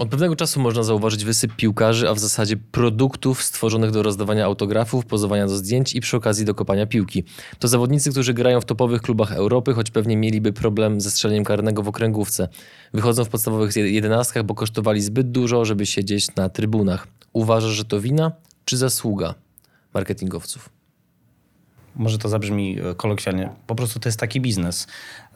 Od 0.01 0.09
pewnego 0.09 0.37
czasu 0.37 0.61
można 0.61 0.83
zauważyć 0.83 1.25
wysyp 1.25 1.57
piłkarzy, 1.57 2.09
a 2.09 2.15
w 2.15 2.19
zasadzie 2.19 2.57
produktów 2.57 3.43
stworzonych 3.43 3.91
do 3.91 4.03
rozdawania 4.03 4.45
autografów, 4.45 5.07
pozowania 5.07 5.47
do 5.47 5.57
zdjęć 5.57 5.95
i 5.95 6.01
przy 6.01 6.17
okazji 6.17 6.45
do 6.45 6.55
kopania 6.55 6.87
piłki. 6.87 7.25
To 7.59 7.69
zawodnicy, 7.69 8.11
którzy 8.11 8.35
grają 8.35 8.61
w 8.61 8.65
topowych 8.65 9.03
klubach 9.03 9.33
Europy, 9.33 9.75
choć 9.75 9.91
pewnie 9.91 10.17
mieliby 10.17 10.53
problem 10.53 11.01
ze 11.01 11.11
strzeleniem 11.11 11.45
karnego 11.45 11.83
w 11.83 11.89
okręgówce. 11.89 12.49
Wychodzą 12.95 13.25
w 13.25 13.29
podstawowych 13.29 13.77
jedenastkach, 13.77 14.45
bo 14.45 14.55
kosztowali 14.55 15.03
zbyt 15.03 15.31
dużo, 15.31 15.65
żeby 15.65 15.87
siedzieć 15.87 16.37
na 16.37 16.49
trybunach. 16.49 17.07
Uważasz, 17.33 17.73
że 17.73 17.85
to 17.85 18.01
wina 18.01 18.33
czy 18.65 18.77
zasługa 18.77 19.35
marketingowców? 19.95 20.71
może 21.97 22.19
to 22.19 22.29
zabrzmi 22.29 22.79
e, 22.81 22.95
kolokwialnie, 22.95 23.51
po 23.67 23.75
prostu 23.75 24.01
to 24.01 24.09
jest 24.09 24.21
taki 24.21 24.41
biznes. 24.41 24.87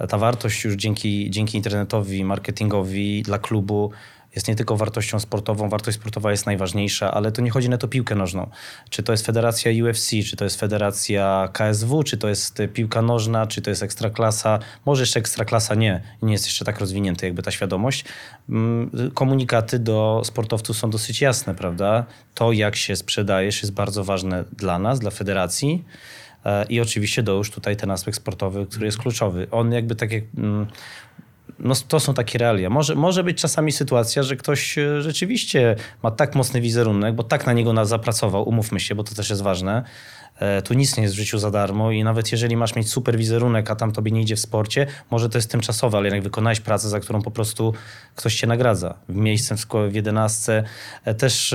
Ta 0.09 0.19
wartość 0.19 0.65
już 0.65 0.75
dzięki, 0.75 1.31
dzięki 1.31 1.57
internetowi, 1.57 2.25
marketingowi 2.25 3.23
dla 3.23 3.39
klubu 3.39 3.91
jest 4.35 4.49
nie 4.49 4.55
tylko 4.55 4.77
wartością 4.77 5.21
sportową, 5.21 5.69
wartość 5.69 5.99
sportowa 5.99 6.31
jest 6.31 6.47
najważniejsza, 6.47 7.15
ale 7.15 7.33
to 7.33 7.43
nie 7.43 7.51
chodzi 7.51 7.69
na 7.69 7.79
to 7.79 7.89
piłkę 7.89 8.15
nożną. 8.15 8.51
Czy 8.91 9.03
to 9.03 9.13
jest 9.13 9.27
federacja 9.27 9.85
UFC, 9.85 10.11
czy 10.27 10.37
to 10.37 10.45
jest 10.45 10.61
federacja 10.61 11.49
KSW, 11.53 12.03
czy 12.03 12.17
to 12.17 12.29
jest 12.29 12.59
piłka 12.73 13.03
nożna, 13.03 13.47
czy 13.47 13.63
to 13.63 13.71
jest 13.71 13.83
ekstraklasa, 13.83 14.59
może 14.87 15.03
jeszcze 15.03 15.21
ekstraklasa 15.21 15.75
nie, 15.75 16.03
nie 16.23 16.33
jest 16.33 16.45
jeszcze 16.45 16.65
tak 16.65 16.81
rozwinięta 16.81 17.27
jakby 17.27 17.43
ta 17.43 17.51
świadomość. 17.51 18.05
Mm, 18.49 18.91
komunikaty 19.15 19.79
do 19.79 20.23
sportowców 20.25 20.77
są 20.77 20.91
dosyć 20.91 21.21
jasne, 21.21 21.55
prawda? 21.55 22.07
To 22.35 22.53
jak 22.53 22.77
się 22.77 22.97
sprzedajesz 22.97 23.63
jest 23.63 23.73
bardzo 23.73 24.05
ważne 24.05 24.45
dla 24.57 24.79
nas, 24.79 25.01
dla 25.01 25.11
federacji. 25.11 25.85
E, 26.45 26.65
I 26.69 26.81
oczywiście 26.81 27.23
dołóż 27.23 27.51
tutaj 27.51 27.77
ten 27.77 27.91
aspekt 27.91 28.17
sportowy, 28.17 28.67
który 28.67 28.87
jest 28.87 28.99
kluczowy. 28.99 29.47
On 29.51 29.73
jakby 29.73 29.95
tak 29.95 30.13
jak 30.13 30.25
mm, 30.37 30.67
no, 31.59 31.75
to 31.89 32.01
są 32.01 32.15
takie 32.15 32.39
realia. 32.39 32.71
Może, 32.71 32.95
może 32.95 33.25
być 33.25 33.41
czasami 33.41 33.73
sytuacja, 33.73 34.23
że 34.23 34.37
ktoś 34.37 34.79
e, 34.79 35.03
rzeczywiście 35.03 35.77
ma 36.03 36.11
tak 36.11 36.35
mocny 36.35 36.61
wizerunek, 36.61 37.15
bo 37.15 37.23
tak 37.23 37.47
na 37.47 37.53
niego 37.53 37.73
nas 37.73 37.89
zapracował, 37.89 38.49
umówmy 38.49 38.81
się, 38.81 38.95
bo 38.95 39.05
to 39.05 39.15
też 39.15 39.31
jest 39.31 39.43
ważne. 39.43 39.85
E, 40.39 40.63
tu 40.63 40.75
nic 40.75 40.97
nie 40.97 41.03
jest 41.03 41.15
w 41.15 41.19
życiu 41.19 41.39
za 41.39 41.51
darmo 41.51 41.91
i 41.91 42.05
nawet 42.05 42.33
jeżeli 42.33 42.57
masz 42.57 42.77
mieć 42.77 42.91
super 42.91 43.19
wizerunek, 43.19 43.71
a 43.71 43.77
tam 43.77 43.93
tobie 43.93 44.11
nie 44.11 44.21
idzie 44.23 44.37
w 44.37 44.41
sporcie, 44.41 44.87
może 45.11 45.29
to 45.29 45.39
jest 45.39 45.51
tymczasowe, 45.51 45.99
ale 45.99 46.07
jednak 46.07 46.23
wykonałeś 46.23 46.61
pracę, 46.61 46.89
za 46.89 47.01
którą 47.01 47.23
po 47.23 47.31
prostu 47.31 47.75
ktoś 48.15 48.37
cię 48.37 48.47
nagradza. 48.47 48.95
W 49.09 49.17
miejsce 49.17 49.57
w 49.91 49.95
jedenastce. 49.95 50.65
E, 51.05 51.15
też, 51.15 51.55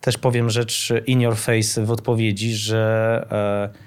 też 0.00 0.18
powiem 0.18 0.50
rzecz 0.50 0.92
in 1.06 1.20
your 1.20 1.36
face 1.36 1.84
w 1.84 1.90
odpowiedzi, 1.90 2.54
że 2.54 3.80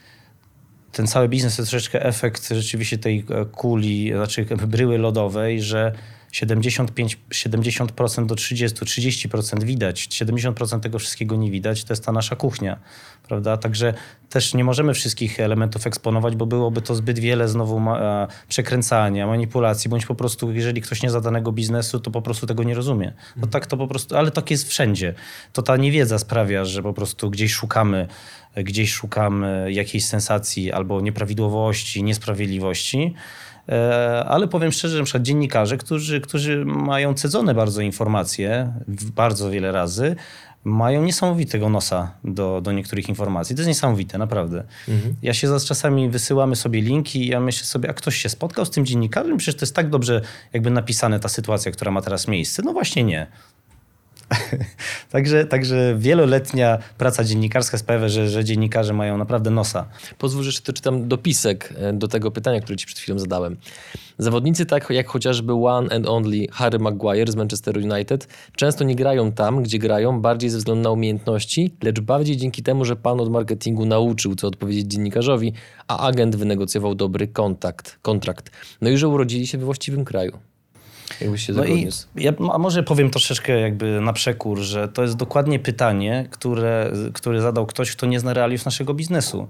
ten 0.93 1.07
cały 1.07 1.29
biznes 1.29 1.55
to 1.55 1.63
troszeczkę 1.63 2.05
efekt 2.05 2.49
rzeczywiście 2.49 2.97
tej 2.97 3.25
e, 3.29 3.45
kuli, 3.45 4.11
znaczy 4.15 4.45
bryły 4.67 4.97
lodowej, 4.97 5.61
że 5.61 5.91
75, 6.33 7.17
70% 7.29 8.25
do 8.25 8.35
30, 8.35 8.79
30% 8.79 9.63
widać, 9.63 10.07
70% 10.07 10.79
tego 10.79 10.99
wszystkiego 10.99 11.35
nie 11.35 11.51
widać, 11.51 11.83
to 11.83 11.93
jest 11.93 12.05
ta 12.05 12.11
nasza 12.11 12.35
kuchnia, 12.35 12.79
prawda? 13.27 13.57
Także 13.57 13.93
też 14.29 14.53
nie 14.53 14.63
możemy 14.63 14.93
wszystkich 14.93 15.39
elementów 15.39 15.87
eksponować, 15.87 16.35
bo 16.35 16.45
byłoby 16.45 16.81
to 16.81 16.95
zbyt 16.95 17.19
wiele 17.19 17.47
znowu 17.47 17.79
ma, 17.79 18.27
przekręcania, 18.47 19.27
manipulacji, 19.27 19.89
bądź 19.89 20.05
po 20.05 20.15
prostu, 20.15 20.51
jeżeli 20.51 20.81
ktoś 20.81 21.03
nie 21.03 21.09
za 21.09 21.21
danego 21.21 21.51
biznesu, 21.51 21.99
to 21.99 22.11
po 22.11 22.21
prostu 22.21 22.47
tego 22.47 22.63
nie 22.63 22.75
rozumie. 22.75 23.13
No 23.35 23.47
tak 23.47 23.65
to 23.65 23.77
po 23.77 23.87
prostu, 23.87 24.17
ale 24.17 24.31
tak 24.31 24.51
jest 24.51 24.69
wszędzie. 24.69 25.13
To 25.53 25.61
ta 25.61 25.77
niewiedza 25.77 26.19
sprawia, 26.19 26.65
że 26.65 26.83
po 26.83 26.93
prostu 26.93 27.29
gdzieś 27.29 27.53
szukamy 27.53 28.07
gdzieś 28.55 28.91
szukamy 28.91 29.67
jakiejś 29.71 30.05
sensacji 30.05 30.71
albo 30.71 31.01
nieprawidłowości, 31.01 32.03
niesprawiedliwości. 32.03 33.13
E, 33.69 34.25
ale 34.27 34.47
powiem 34.47 34.71
szczerze, 34.71 34.93
że 34.93 34.99
na 34.99 35.05
przykład 35.05 35.23
dziennikarze, 35.23 35.77
którzy, 35.77 36.21
którzy 36.21 36.65
mają 36.65 37.13
cedzone 37.13 37.53
bardzo 37.53 37.81
informacje, 37.81 38.73
bardzo 39.15 39.49
wiele 39.49 39.71
razy, 39.71 40.15
mają 40.63 41.03
niesamowitego 41.03 41.69
nosa 41.69 42.11
do, 42.23 42.61
do 42.61 42.71
niektórych 42.71 43.09
informacji. 43.09 43.55
To 43.55 43.61
jest 43.61 43.67
niesamowite, 43.67 44.17
naprawdę. 44.17 44.63
Mhm. 44.87 45.15
Ja 45.21 45.33
się 45.33 45.59
z 45.59 45.65
czasami 45.65 46.09
wysyłamy 46.09 46.55
sobie 46.55 46.81
linki 46.81 47.23
i 47.23 47.27
ja 47.27 47.39
myślę 47.39 47.65
sobie, 47.65 47.89
a 47.89 47.93
ktoś 47.93 48.15
się 48.15 48.29
spotkał 48.29 48.65
z 48.65 48.69
tym 48.69 48.85
dziennikarzem? 48.85 49.37
Przecież 49.37 49.59
to 49.59 49.63
jest 49.63 49.75
tak 49.75 49.89
dobrze 49.89 50.21
jakby 50.53 50.69
napisane 50.69 51.19
ta 51.19 51.29
sytuacja, 51.29 51.71
która 51.71 51.91
ma 51.91 52.01
teraz 52.01 52.27
miejsce. 52.27 52.61
No 52.65 52.73
właśnie 52.73 53.03
nie. 53.03 53.27
także, 55.11 55.45
także 55.45 55.95
wieloletnia 55.97 56.77
praca 56.97 57.23
dziennikarska 57.23 57.77
sprawia, 57.77 58.09
że, 58.09 58.29
że 58.29 58.43
dziennikarze 58.43 58.93
mają 58.93 59.17
naprawdę 59.17 59.49
nosa. 59.49 59.85
Pozwól, 60.17 60.43
że 60.43 60.47
jeszcze 60.47 60.73
czytam 60.73 61.07
dopisek 61.07 61.73
e, 61.77 61.93
do 61.93 62.07
tego 62.07 62.31
pytania, 62.31 62.61
które 62.61 62.77
ci 62.77 62.85
przed 62.85 62.99
chwilą 62.99 63.19
zadałem. 63.19 63.57
Zawodnicy 64.17 64.65
tak 64.65 64.89
jak 64.89 65.07
chociażby 65.07 65.53
one 65.53 65.95
and 65.95 66.07
only 66.09 66.47
Harry 66.51 66.79
Maguire 66.79 67.31
z 67.31 67.35
Manchester 67.35 67.77
United 67.77 68.27
często 68.55 68.83
nie 68.83 68.95
grają 68.95 69.31
tam, 69.31 69.63
gdzie 69.63 69.79
grają, 69.79 70.21
bardziej 70.21 70.49
ze 70.49 70.57
względu 70.57 70.83
na 70.83 70.91
umiejętności, 70.91 71.75
lecz 71.83 71.99
bardziej 71.99 72.37
dzięki 72.37 72.63
temu, 72.63 72.85
że 72.85 72.95
pan 72.95 73.21
od 73.21 73.31
marketingu 73.31 73.85
nauczył, 73.85 74.35
co 74.35 74.47
odpowiedzieć 74.47 74.85
dziennikarzowi, 74.85 75.53
a 75.87 75.99
agent 75.99 76.35
wynegocjował 76.35 76.95
dobry 76.95 77.27
kontakt, 77.27 77.99
kontrakt. 78.01 78.51
No 78.81 78.89
i 78.89 78.97
że 78.97 79.07
urodzili 79.07 79.47
się 79.47 79.57
we 79.57 79.65
właściwym 79.65 80.05
kraju. 80.05 80.37
Jakbyś 81.21 81.45
się 81.45 81.53
no 81.53 81.65
i 81.65 81.89
ja, 82.15 82.33
A 82.53 82.57
może 82.57 82.83
powiem 82.83 83.09
troszeczkę 83.09 83.59
jakby 83.59 84.01
na 84.01 84.13
przekór, 84.13 84.59
że 84.59 84.87
to 84.87 85.01
jest 85.01 85.15
dokładnie 85.15 85.59
pytanie, 85.59 86.27
które, 86.31 86.91
które 87.13 87.41
zadał 87.41 87.65
ktoś, 87.65 87.91
kto 87.91 88.05
nie 88.05 88.19
zna 88.19 88.33
realiów 88.33 88.65
naszego 88.65 88.93
biznesu 88.93 89.47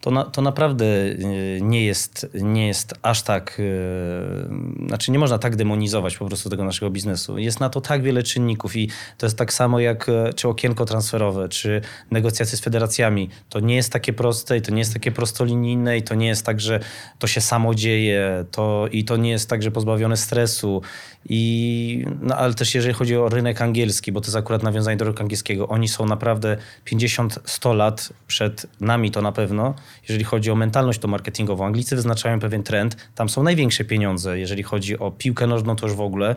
to, 0.00 0.10
na, 0.10 0.24
to 0.24 0.42
naprawdę 0.42 0.84
y, 0.84 1.58
nie 1.62 1.84
jest, 1.84 2.26
nie 2.34 2.66
jest 2.66 2.94
aż 3.02 3.22
tak, 3.22 3.58
yy, 3.58 4.86
znaczy 4.86 5.10
nie 5.10 5.18
można 5.18 5.38
tak 5.38 5.56
demonizować 5.56 6.16
po 6.16 6.26
prostu 6.26 6.50
tego 6.50 6.64
naszego 6.64 6.90
biznesu. 6.90 7.38
Jest 7.38 7.60
na 7.60 7.70
to 7.70 7.80
tak 7.80 8.02
wiele 8.02 8.22
czynników 8.22 8.76
i 8.76 8.90
to 9.18 9.26
jest 9.26 9.38
tak 9.38 9.52
samo 9.52 9.80
jak 9.80 10.08
e, 10.08 10.32
czy 10.32 10.48
okienko 10.48 10.84
transferowe, 10.84 11.48
czy 11.48 11.80
negocjacje 12.10 12.58
z 12.58 12.60
federacjami. 12.60 13.28
To 13.48 13.60
nie 13.60 13.76
jest 13.76 13.92
takie 13.92 14.12
proste 14.12 14.56
i 14.56 14.62
to 14.62 14.72
nie 14.72 14.78
jest 14.78 14.92
takie 14.92 15.12
prostolinijne 15.12 15.98
i 15.98 16.02
to 16.02 16.14
nie 16.14 16.26
jest 16.26 16.46
tak, 16.46 16.60
że 16.60 16.80
to 17.18 17.26
się 17.26 17.40
samo 17.40 17.74
dzieje 17.74 18.44
to, 18.50 18.88
i 18.92 19.04
to 19.04 19.16
nie 19.16 19.30
jest 19.30 19.50
tak, 19.50 19.62
że 19.62 19.70
pozbawione 19.70 20.16
stresu 20.16 20.82
I, 21.28 22.04
no, 22.20 22.36
ale 22.36 22.54
też 22.54 22.74
jeżeli 22.74 22.94
chodzi 22.94 23.16
o 23.16 23.28
rynek 23.28 23.62
angielski, 23.62 24.12
bo 24.12 24.20
to 24.20 24.26
jest 24.26 24.36
akurat 24.36 24.62
nawiązanie 24.62 24.96
do 24.96 25.04
rynku 25.04 25.22
angielskiego, 25.22 25.68
oni 25.68 25.88
są 25.88 26.06
naprawdę 26.06 26.56
50-100 26.86 27.76
lat 27.76 28.12
przed 28.26 28.66
nami 28.80 29.10
to 29.10 29.22
na 29.22 29.32
pewno, 29.32 29.74
jeżeli 30.08 30.24
chodzi 30.24 30.50
o 30.50 30.54
mentalność 30.54 30.98
to 30.98 31.08
marketingową. 31.08 31.66
Anglicy 31.66 31.96
wyznaczają 31.96 32.40
pewien 32.40 32.62
trend, 32.62 32.96
tam 33.14 33.28
są 33.28 33.42
największe 33.42 33.84
pieniądze, 33.84 34.38
jeżeli 34.38 34.62
chodzi 34.62 34.98
o 34.98 35.10
piłkę 35.10 35.46
nożną 35.46 35.76
to 35.76 35.86
już 35.86 35.96
w 35.96 36.00
ogóle. 36.00 36.36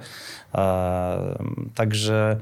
także 1.76 2.38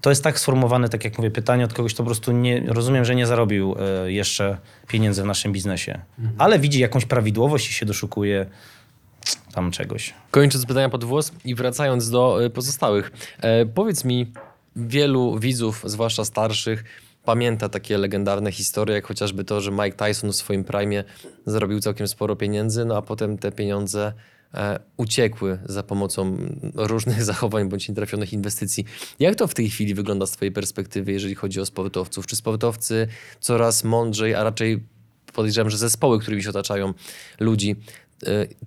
to 0.00 0.10
jest 0.10 0.24
tak 0.24 0.38
sformułowane, 0.38 0.88
tak 0.88 1.04
jak 1.04 1.18
mówię, 1.18 1.30
pytanie 1.30 1.64
od 1.64 1.72
kogoś, 1.72 1.94
kto 1.94 2.02
po 2.02 2.06
prostu 2.06 2.32
nie, 2.32 2.60
rozumiem, 2.66 3.04
że 3.04 3.14
nie 3.14 3.26
zarobił 3.26 3.76
e, 3.78 4.12
jeszcze 4.12 4.58
pieniędzy 4.88 5.22
w 5.22 5.26
naszym 5.26 5.52
biznesie, 5.52 6.00
mhm. 6.18 6.36
ale 6.38 6.58
widzi 6.58 6.80
jakąś 6.80 7.04
prawidłowość 7.04 7.70
i 7.70 7.72
się 7.72 7.86
doszukuje 7.86 8.46
tam 9.52 9.70
czegoś. 9.70 10.14
Kończąc 10.30 10.66
pytania 10.66 10.88
pod 10.88 11.04
włos 11.04 11.32
i 11.44 11.54
wracając 11.54 12.10
do 12.10 12.44
e, 12.44 12.50
pozostałych, 12.50 13.10
e, 13.40 13.66
powiedz 13.66 14.04
mi, 14.04 14.32
wielu 14.76 15.38
widzów, 15.38 15.82
zwłaszcza 15.86 16.24
starszych, 16.24 16.84
pamięta 17.24 17.68
takie 17.68 17.98
legendarne 17.98 18.52
historie, 18.52 18.94
jak 18.94 19.06
chociażby 19.06 19.44
to, 19.44 19.60
że 19.60 19.70
Mike 19.70 19.92
Tyson 19.92 20.32
w 20.32 20.36
swoim 20.36 20.64
prime 20.64 21.04
zarobił 21.46 21.80
całkiem 21.80 22.08
sporo 22.08 22.36
pieniędzy, 22.36 22.84
no 22.84 22.96
a 22.96 23.02
potem 23.02 23.38
te 23.38 23.52
pieniądze 23.52 24.12
E, 24.54 24.80
uciekły 24.96 25.58
za 25.64 25.82
pomocą 25.82 26.36
różnych 26.74 27.24
zachowań 27.32 27.68
bądź 27.68 27.88
nietrafionych 27.88 28.32
inwestycji. 28.32 28.84
Jak 29.18 29.34
to 29.34 29.46
w 29.46 29.54
tej 29.54 29.70
chwili 29.70 29.94
wygląda 29.94 30.26
z 30.26 30.30
Twojej 30.30 30.52
perspektywy, 30.52 31.12
jeżeli 31.12 31.34
chodzi 31.34 31.60
o 31.60 31.66
sportowców? 31.66 32.26
Czy 32.26 32.36
sportowcy 32.36 33.08
coraz 33.40 33.84
mądrzej, 33.84 34.34
a 34.34 34.44
raczej 34.44 34.84
podejrzewam, 35.32 35.70
że 35.70 35.78
zespoły, 35.78 36.20
którymi 36.20 36.42
się 36.42 36.50
otaczają 36.50 36.94
ludzi, 37.40 37.76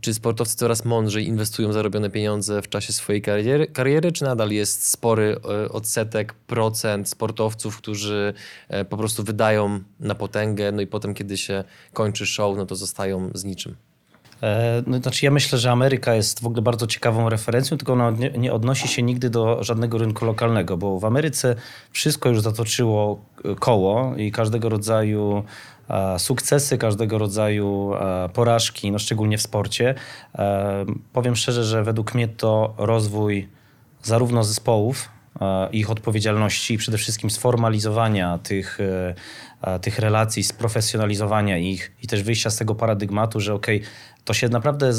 czy 0.01 0.13
sportowcy 0.13 0.57
coraz 0.57 0.85
mądrzej 0.85 1.27
inwestują 1.27 1.73
zarobione 1.73 2.09
pieniądze 2.09 2.61
w 2.61 2.69
czasie 2.69 2.93
swojej 2.93 3.21
kariery, 3.21 3.67
kariery, 3.67 4.11
czy 4.11 4.23
nadal 4.23 4.51
jest 4.51 4.87
spory 4.87 5.39
e, 5.63 5.69
odsetek, 5.69 6.33
procent 6.33 7.09
sportowców, 7.09 7.77
którzy 7.77 8.33
po 8.89 8.97
prostu 8.97 9.23
wydają 9.23 9.79
na 9.99 10.15
potęgę, 10.15 10.71
no 10.71 10.81
i 10.81 10.87
potem, 10.87 11.13
kiedy 11.13 11.37
się 11.37 11.63
kończy 11.93 12.25
show, 12.25 12.57
no 12.57 12.65
to 12.65 12.75
zostają 12.75 13.31
z 13.33 13.43
niczym? 13.43 13.75
E, 14.43 14.83
no, 14.87 14.97
znaczy 14.97 15.25
ja 15.25 15.31
myślę, 15.31 15.59
że 15.59 15.71
Ameryka 15.71 16.15
jest 16.15 16.41
w 16.41 16.45
ogóle 16.45 16.61
bardzo 16.61 16.87
ciekawą 16.87 17.29
referencją, 17.29 17.77
tylko 17.77 17.93
ona 17.93 18.13
nie 18.37 18.53
odnosi 18.53 18.87
się 18.87 19.03
nigdy 19.03 19.29
do 19.29 19.63
żadnego 19.63 19.97
rynku 19.97 20.25
lokalnego, 20.25 20.77
bo 20.77 20.99
w 20.99 21.05
Ameryce 21.05 21.55
wszystko 21.91 22.29
już 22.29 22.41
zatoczyło 22.41 23.25
koło 23.59 24.15
i 24.17 24.31
każdego 24.31 24.69
rodzaju 24.69 25.43
sukcesy, 26.17 26.77
każdego 26.77 27.17
rodzaju 27.17 27.91
porażki, 28.33 28.91
no 28.91 28.99
szczególnie 28.99 29.37
w 29.37 29.41
sporcie. 29.41 29.95
Powiem 31.13 31.35
szczerze, 31.35 31.63
że 31.63 31.83
według 31.83 32.15
mnie 32.15 32.27
to 32.27 32.73
rozwój 32.77 33.49
zarówno 34.03 34.43
zespołów, 34.43 35.09
ich 35.71 35.91
odpowiedzialności 35.91 36.73
i 36.73 36.77
przede 36.77 36.97
wszystkim 36.97 37.29
sformalizowania 37.29 38.37
tych, 38.37 38.79
tych 39.81 39.99
relacji, 39.99 40.43
sprofesjonalizowania 40.43 41.57
ich 41.57 41.91
i 42.03 42.07
też 42.07 42.23
wyjścia 42.23 42.49
z 42.49 42.57
tego 42.57 42.75
paradygmatu, 42.75 43.39
że 43.39 43.53
okej, 43.53 43.77
okay, 43.77 43.89
to 44.25 44.33
się 44.33 44.49
naprawdę 44.49 44.91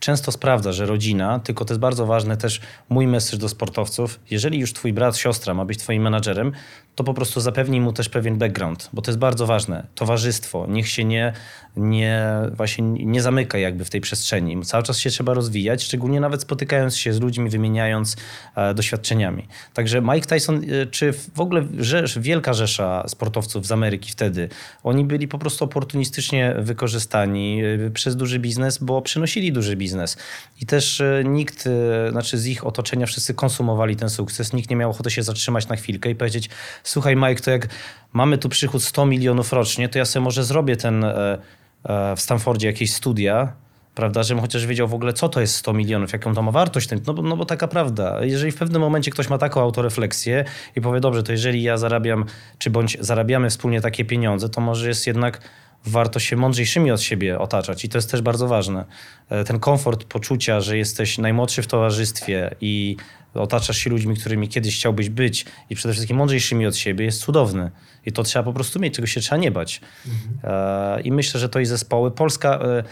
często 0.00 0.32
sprawdza, 0.32 0.72
że 0.72 0.86
rodzina, 0.86 1.38
tylko 1.38 1.64
to 1.64 1.74
jest 1.74 1.80
bardzo 1.80 2.06
ważne 2.06 2.36
też 2.36 2.60
mój 2.88 3.06
message 3.06 3.38
do 3.38 3.48
sportowców, 3.48 4.20
jeżeli 4.30 4.58
już 4.58 4.72
twój 4.72 4.92
brat, 4.92 5.16
siostra 5.16 5.54
ma 5.54 5.64
być 5.64 5.78
twoim 5.78 6.02
menadżerem, 6.02 6.52
to 6.94 7.04
po 7.04 7.14
prostu 7.14 7.40
zapewnij 7.40 7.80
mu 7.80 7.92
też 7.92 8.08
pewien 8.08 8.38
background, 8.38 8.90
bo 8.92 9.02
to 9.02 9.10
jest 9.10 9.18
bardzo 9.18 9.46
ważne. 9.46 9.86
Towarzystwo, 9.94 10.66
niech 10.68 10.88
się 10.88 11.04
nie, 11.04 11.32
nie, 11.76 12.24
właśnie 12.52 12.84
nie 12.84 13.22
zamyka 13.22 13.58
jakby 13.58 13.84
w 13.84 13.90
tej 13.90 14.00
przestrzeni. 14.00 14.62
Cały 14.62 14.82
czas 14.82 14.98
się 14.98 15.10
trzeba 15.10 15.34
rozwijać, 15.34 15.82
szczególnie 15.82 16.20
nawet 16.20 16.42
spotykając 16.42 16.96
się 16.96 17.12
z 17.12 17.20
ludźmi, 17.20 17.50
wymieniając 17.50 18.16
e, 18.56 18.74
doświadczeniami. 18.74 19.48
Także 19.74 20.02
Mike 20.02 20.26
Tyson, 20.26 20.56
e, 20.56 20.86
czy 20.86 21.12
w 21.12 21.40
ogóle 21.40 21.66
rzesz, 21.78 22.18
wielka 22.18 22.52
rzesza 22.52 23.04
sportowców 23.08 23.66
z 23.66 23.72
Ameryki 23.72 24.12
wtedy, 24.12 24.48
oni 24.82 25.04
byli 25.04 25.28
po 25.28 25.38
prostu 25.38 25.64
oportunistycznie 25.64 26.54
wykorzystani 26.58 27.62
e, 27.64 27.90
przez 27.90 28.16
duży 28.16 28.38
biznes, 28.38 28.78
bo 28.78 29.02
przynosili 29.02 29.52
duży 29.52 29.76
biznes. 29.76 30.16
I 30.60 30.66
też 30.66 31.00
e, 31.00 31.22
nikt, 31.24 31.66
e, 31.66 32.10
znaczy 32.10 32.38
z 32.38 32.46
ich 32.46 32.66
otoczenia 32.66 33.06
wszyscy 33.06 33.34
konsumowali 33.34 33.96
ten 33.96 34.10
sukces, 34.10 34.52
nikt 34.52 34.70
nie 34.70 34.76
miał 34.76 34.90
ochoty 34.90 35.10
się 35.10 35.22
zatrzymać 35.22 35.68
na 35.68 35.76
chwilkę 35.76 36.10
i 36.10 36.14
powiedzieć, 36.14 36.50
słuchaj 36.84 37.16
Mike, 37.16 37.40
to 37.40 37.50
jak 37.50 37.68
mamy 38.12 38.38
tu 38.38 38.48
przychód 38.48 38.82
100 38.82 39.06
milionów 39.06 39.52
rocznie, 39.52 39.88
to 39.88 39.98
ja 39.98 40.04
sobie 40.04 40.24
może 40.24 40.44
zrobię 40.44 40.76
ten 40.76 41.04
e, 41.04 41.38
e, 41.84 42.16
w 42.16 42.20
Stanfordzie 42.20 42.66
jakieś 42.66 42.92
studia, 42.92 43.52
prawda, 43.94 44.22
żebym 44.22 44.40
chociaż 44.40 44.66
wiedział 44.66 44.88
w 44.88 44.94
ogóle, 44.94 45.12
co 45.12 45.28
to 45.28 45.40
jest 45.40 45.56
100 45.56 45.72
milionów, 45.72 46.12
jaką 46.12 46.34
to 46.34 46.42
ma 46.42 46.50
wartość, 46.50 46.88
no 47.06 47.14
bo, 47.14 47.22
no 47.22 47.36
bo 47.36 47.44
taka 47.44 47.68
prawda. 47.68 48.24
Jeżeli 48.24 48.52
w 48.52 48.56
pewnym 48.56 48.82
momencie 48.82 49.10
ktoś 49.10 49.28
ma 49.28 49.38
taką 49.38 49.60
autorefleksję 49.60 50.44
i 50.76 50.80
powie, 50.80 51.00
dobrze, 51.00 51.22
to 51.22 51.32
jeżeli 51.32 51.62
ja 51.62 51.76
zarabiam, 51.76 52.24
czy 52.58 52.70
bądź 52.70 52.96
zarabiamy 53.00 53.50
wspólnie 53.50 53.80
takie 53.80 54.04
pieniądze, 54.04 54.48
to 54.48 54.60
może 54.60 54.88
jest 54.88 55.06
jednak 55.06 55.40
warto 55.86 56.20
się 56.20 56.36
mądrzejszymi 56.36 56.90
od 56.90 57.02
siebie 57.02 57.38
otaczać 57.38 57.84
i 57.84 57.88
to 57.88 57.98
jest 57.98 58.10
też 58.10 58.22
bardzo 58.22 58.48
ważne. 58.48 58.84
E, 59.28 59.44
ten 59.44 59.60
komfort 59.60 60.04
poczucia, 60.04 60.60
że 60.60 60.78
jesteś 60.78 61.18
najmłodszy 61.18 61.62
w 61.62 61.66
towarzystwie 61.66 62.50
i 62.60 62.96
otaczasz 63.34 63.78
się 63.78 63.90
ludźmi, 63.90 64.16
którymi 64.16 64.48
kiedyś 64.48 64.76
chciałbyś 64.76 65.08
być 65.08 65.46
i 65.70 65.74
przede 65.74 65.94
wszystkim 65.94 66.16
mądrzejszymi 66.16 66.66
od 66.66 66.76
siebie, 66.76 67.04
jest 67.04 67.20
cudowny. 67.20 67.70
I 68.06 68.12
to 68.12 68.22
trzeba 68.22 68.42
po 68.42 68.52
prostu 68.52 68.80
mieć, 68.80 68.94
czego 68.94 69.06
się 69.06 69.20
trzeba 69.20 69.36
nie 69.36 69.50
bać. 69.50 69.80
Mhm. 70.06 71.04
I 71.04 71.12
myślę, 71.12 71.40
że 71.40 71.48
to 71.48 71.60
i 71.60 71.66
zespoły. 71.66 72.10
Polska 72.10 72.58
e, 72.62 72.84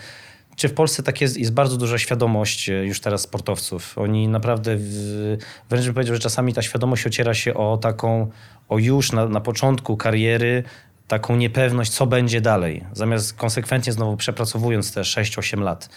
czy 0.57 0.68
w 0.68 0.74
Polsce 0.74 1.03
tak 1.03 1.20
jest, 1.20 1.36
jest 1.36 1.53
bardzo 1.53 1.76
duża 1.76 1.99
świadomość 1.99 2.68
e, 2.68 2.72
już 2.72 3.01
teraz 3.01 3.20
sportowców. 3.20 3.99
Oni 3.99 4.28
naprawdę, 4.28 4.76
w, 4.76 5.36
wręcz 5.70 5.84
bym 5.84 5.95
powiedział, 5.95 6.14
że 6.16 6.20
czasami 6.20 6.55
ta 6.55 6.62
świadomość 6.62 7.07
ociera 7.07 7.34
się 7.34 7.55
o 7.55 7.76
taką, 7.76 8.30
o 8.68 8.78
już 8.78 9.12
na, 9.12 9.28
na 9.28 9.40
początku 9.40 9.97
kariery, 9.97 10.64
taką 11.09 11.36
niepewność, 11.36 11.90
co 11.90 12.07
będzie 12.07 12.40
dalej, 12.40 12.84
zamiast 12.92 13.34
konsekwentnie 13.34 13.92
znowu 13.92 14.16
przepracowując 14.16 14.94
te 14.94 15.00
6-8 15.00 15.61
lat. 15.61 15.88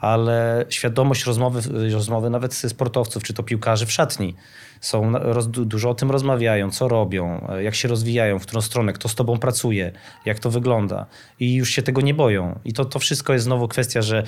Ale 0.00 0.64
świadomość 0.68 1.24
rozmowy, 1.24 1.60
rozmowy 1.92 2.30
nawet 2.30 2.54
sportowców, 2.54 3.22
czy 3.22 3.34
to 3.34 3.42
piłkarzy 3.42 3.86
w 3.86 3.92
szatni, 3.92 4.34
są, 4.80 5.12
roz, 5.12 5.48
dużo 5.48 5.90
o 5.90 5.94
tym 5.94 6.10
rozmawiają, 6.10 6.70
co 6.70 6.88
robią, 6.88 7.48
jak 7.60 7.74
się 7.74 7.88
rozwijają, 7.88 8.38
w 8.38 8.42
którą 8.42 8.60
stronę, 8.60 8.92
kto 8.92 9.08
z 9.08 9.14
tobą 9.14 9.38
pracuje, 9.38 9.92
jak 10.24 10.38
to 10.38 10.50
wygląda. 10.50 11.06
I 11.40 11.54
już 11.54 11.70
się 11.70 11.82
tego 11.82 12.00
nie 12.00 12.14
boją. 12.14 12.58
I 12.64 12.72
to, 12.72 12.84
to 12.84 12.98
wszystko 12.98 13.32
jest 13.32 13.44
znowu 13.44 13.68
kwestia, 13.68 14.02
że 14.02 14.22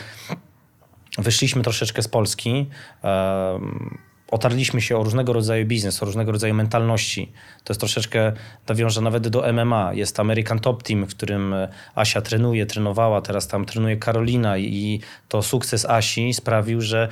wyszliśmy 1.18 1.62
troszeczkę 1.62 2.02
z 2.02 2.08
Polski. 2.08 2.70
Um, 3.02 3.98
otarliśmy 4.30 4.80
się 4.80 4.96
o 4.98 5.02
różnego 5.02 5.32
rodzaju 5.32 5.66
biznes, 5.66 6.02
o 6.02 6.06
różnego 6.06 6.32
rodzaju 6.32 6.54
mentalności. 6.54 7.32
To 7.64 7.72
jest 7.72 7.80
troszeczkę, 7.80 8.32
nawiąże 8.68 9.00
nawet 9.00 9.28
do 9.28 9.52
MMA. 9.52 9.94
Jest 9.94 10.20
American 10.20 10.60
Top 10.60 10.82
Team, 10.82 11.06
w 11.06 11.14
którym 11.14 11.54
e, 11.54 11.68
Asia 11.94 12.20
trenuje, 12.20 12.66
trenowała, 12.66 13.20
teraz 13.20 13.48
tam 13.48 13.64
trenuje 13.64 13.96
Karolina 13.96 14.58
i 14.58 15.00
to 15.28 15.42
sukces 15.42 15.84
Asi 15.84 16.34
sprawił, 16.34 16.80
że 16.80 17.08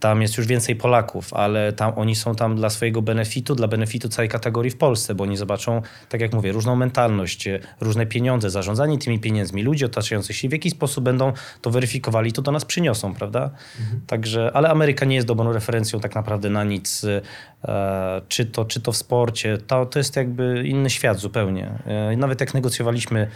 tam 0.00 0.22
jest 0.22 0.38
już 0.38 0.46
więcej 0.46 0.76
Polaków, 0.76 1.34
ale 1.34 1.72
tam, 1.72 1.92
oni 1.96 2.16
są 2.16 2.34
tam 2.34 2.56
dla 2.56 2.70
swojego 2.70 3.02
benefitu, 3.02 3.54
dla 3.54 3.68
benefitu 3.68 4.08
całej 4.08 4.28
kategorii 4.28 4.70
w 4.70 4.76
Polsce, 4.76 5.14
bo 5.14 5.24
oni 5.24 5.36
zobaczą, 5.36 5.82
tak 6.08 6.20
jak 6.20 6.32
mówię, 6.32 6.52
różną 6.52 6.76
mentalność, 6.76 7.46
e, 7.46 7.60
różne 7.80 8.06
pieniądze, 8.06 8.50
zarządzanie 8.50 8.98
tymi 8.98 9.18
pieniędzmi, 9.18 9.62
ludzie 9.62 9.86
otaczający 9.86 10.34
się, 10.34 10.48
w 10.48 10.52
jaki 10.52 10.70
sposób 10.70 11.04
będą 11.04 11.32
to 11.62 11.70
weryfikowali, 11.70 12.32
to 12.32 12.42
do 12.42 12.52
nas 12.52 12.64
przyniosą, 12.64 13.14
prawda? 13.14 13.50
Mhm. 13.80 14.00
Także, 14.06 14.50
ale 14.54 14.68
Ameryka 14.68 15.06
nie 15.06 15.14
jest 15.14 15.26
dobrą 15.26 15.52
referencją 15.52 16.00
tak 16.00 16.14
naprawdę 16.14 16.50
na 16.50 16.64
nic, 16.64 17.04
e, 17.04 18.22
czy, 18.28 18.46
to, 18.46 18.64
czy 18.64 18.80
to 18.80 18.92
w 18.92 18.96
sporcie, 18.96 19.58
to, 19.66 19.86
to 19.86 19.98
jest 19.98 20.16
jakby 20.16 20.62
inny 20.66 20.90
świat 20.90 21.18
zupełnie. 21.18 21.72
E, 21.86 22.16
nawet 22.16 22.40
jak 22.40 22.54
negocjowaliśmy 22.54 23.28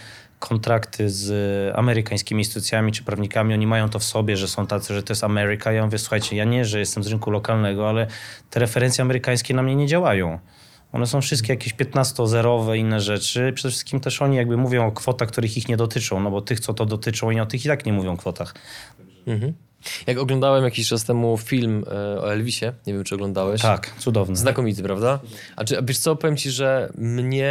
kontrakty 0.48 1.10
z 1.10 1.32
amerykańskimi 1.76 2.40
instytucjami 2.40 2.92
czy 2.92 3.04
prawnikami, 3.04 3.54
oni 3.54 3.66
mają 3.66 3.88
to 3.88 3.98
w 3.98 4.04
sobie, 4.04 4.36
że 4.36 4.48
są 4.48 4.66
tacy, 4.66 4.94
że 4.94 5.02
to 5.02 5.12
jest 5.12 5.24
Ameryka. 5.24 5.72
Ja 5.72 5.84
mówię, 5.84 5.98
słuchajcie, 5.98 6.36
ja 6.36 6.44
nie, 6.44 6.64
że 6.64 6.78
jestem 6.78 7.02
z 7.02 7.06
rynku 7.06 7.30
lokalnego, 7.30 7.88
ale 7.88 8.06
te 8.50 8.60
referencje 8.60 9.02
amerykańskie 9.02 9.54
na 9.54 9.62
mnie 9.62 9.76
nie 9.76 9.86
działają. 9.86 10.38
One 10.92 11.06
są 11.06 11.20
wszystkie 11.20 11.52
jakieś 11.52 11.74
15-zerowe, 11.74 12.76
inne 12.76 13.00
rzeczy. 13.00 13.52
Przede 13.54 13.70
wszystkim 13.70 14.00
też 14.00 14.22
oni 14.22 14.36
jakby 14.36 14.56
mówią 14.56 14.86
o 14.86 14.92
kwotach, 14.92 15.28
których 15.28 15.56
ich 15.56 15.68
nie 15.68 15.76
dotyczą, 15.76 16.20
no 16.20 16.30
bo 16.30 16.40
tych, 16.40 16.60
co 16.60 16.74
to 16.74 16.86
dotyczą, 16.86 17.28
oni 17.28 17.40
o 17.40 17.46
tych 17.46 17.64
i 17.64 17.68
tak 17.68 17.86
nie 17.86 17.92
mówią 17.92 18.12
o 18.12 18.16
kwotach. 18.16 18.54
Mhm. 19.26 19.54
Jak 20.06 20.18
oglądałem 20.18 20.64
jakiś 20.64 20.88
czas 20.88 21.04
temu 21.04 21.38
film 21.38 21.84
e, 21.86 22.20
o 22.20 22.32
Elvisie, 22.32 22.66
nie 22.86 22.92
wiem 22.92 23.04
czy 23.04 23.14
oglądałeś. 23.14 23.62
Tak, 23.62 23.94
cudowny. 23.98 24.36
Znakomity, 24.36 24.82
prawda? 24.82 25.20
A 25.56 25.64
czy, 25.64 25.78
wiesz 25.82 25.98
co, 25.98 26.16
powiem 26.16 26.36
ci, 26.36 26.50
że 26.50 26.92
mnie 26.98 27.46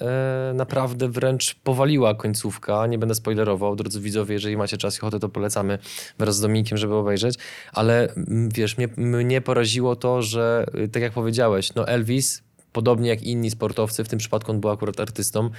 e, 0.00 0.52
naprawdę 0.54 1.08
wręcz 1.08 1.54
powaliła 1.54 2.14
końcówka. 2.14 2.86
Nie 2.86 2.98
będę 2.98 3.14
spoilerował, 3.14 3.76
drodzy 3.76 4.00
widzowie, 4.00 4.34
jeżeli 4.34 4.56
macie 4.56 4.78
czas 4.78 4.96
i 4.96 5.00
ochotę, 5.00 5.20
to 5.20 5.28
polecamy 5.28 5.78
wraz 6.18 6.36
z 6.36 6.40
Dominikiem, 6.40 6.78
żeby 6.78 6.94
obejrzeć. 6.94 7.34
Ale 7.72 8.08
wiesz, 8.54 8.78
mnie, 8.78 8.88
mnie 8.96 9.40
poraziło 9.40 9.96
to, 9.96 10.22
że 10.22 10.66
tak 10.92 11.02
jak 11.02 11.12
powiedziałeś, 11.12 11.74
no 11.74 11.88
Elvis 11.88 12.42
podobnie 12.72 13.08
jak 13.08 13.22
inni 13.22 13.50
sportowcy, 13.50 14.04
w 14.04 14.08
tym 14.08 14.18
przypadku 14.18 14.50
on 14.50 14.60
był 14.60 14.70
akurat 14.70 15.00
artystą, 15.00 15.50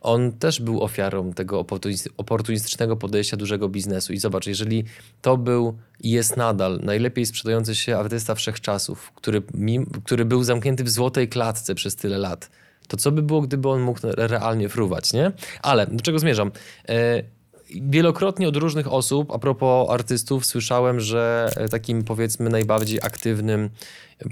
on 0.00 0.32
też 0.32 0.60
był 0.60 0.82
ofiarą 0.82 1.32
tego 1.32 1.64
oportunistycznego 2.16 2.96
podejścia 2.96 3.36
dużego 3.36 3.68
biznesu. 3.68 4.12
I 4.12 4.18
zobacz, 4.18 4.46
jeżeli 4.46 4.84
to 5.22 5.36
był 5.36 5.78
i 6.00 6.10
jest 6.10 6.36
nadal 6.36 6.80
najlepiej 6.82 7.26
sprzedający 7.26 7.74
się 7.74 7.96
artysta 7.96 8.34
wszechczasów, 8.34 9.12
który, 9.14 9.42
który 10.04 10.24
był 10.24 10.44
zamknięty 10.44 10.84
w 10.84 10.90
złotej 10.90 11.28
klatce 11.28 11.74
przez 11.74 11.96
tyle 11.96 12.18
lat, 12.18 12.50
to 12.88 12.96
co 12.96 13.12
by 13.12 13.22
było, 13.22 13.40
gdyby 13.40 13.68
on 13.68 13.80
mógł 13.80 14.00
realnie 14.02 14.68
fruwać, 14.68 15.12
nie? 15.12 15.32
Ale 15.62 15.86
do 15.86 16.00
czego 16.00 16.18
zmierzam? 16.18 16.50
E, 16.88 17.22
wielokrotnie 17.70 18.48
od 18.48 18.56
różnych 18.56 18.92
osób, 18.92 19.32
a 19.32 19.38
propos 19.38 19.90
artystów, 19.90 20.46
słyszałem, 20.46 21.00
że 21.00 21.50
takim 21.70 22.04
powiedzmy 22.04 22.50
najbardziej 22.50 22.98
aktywnym 23.02 23.70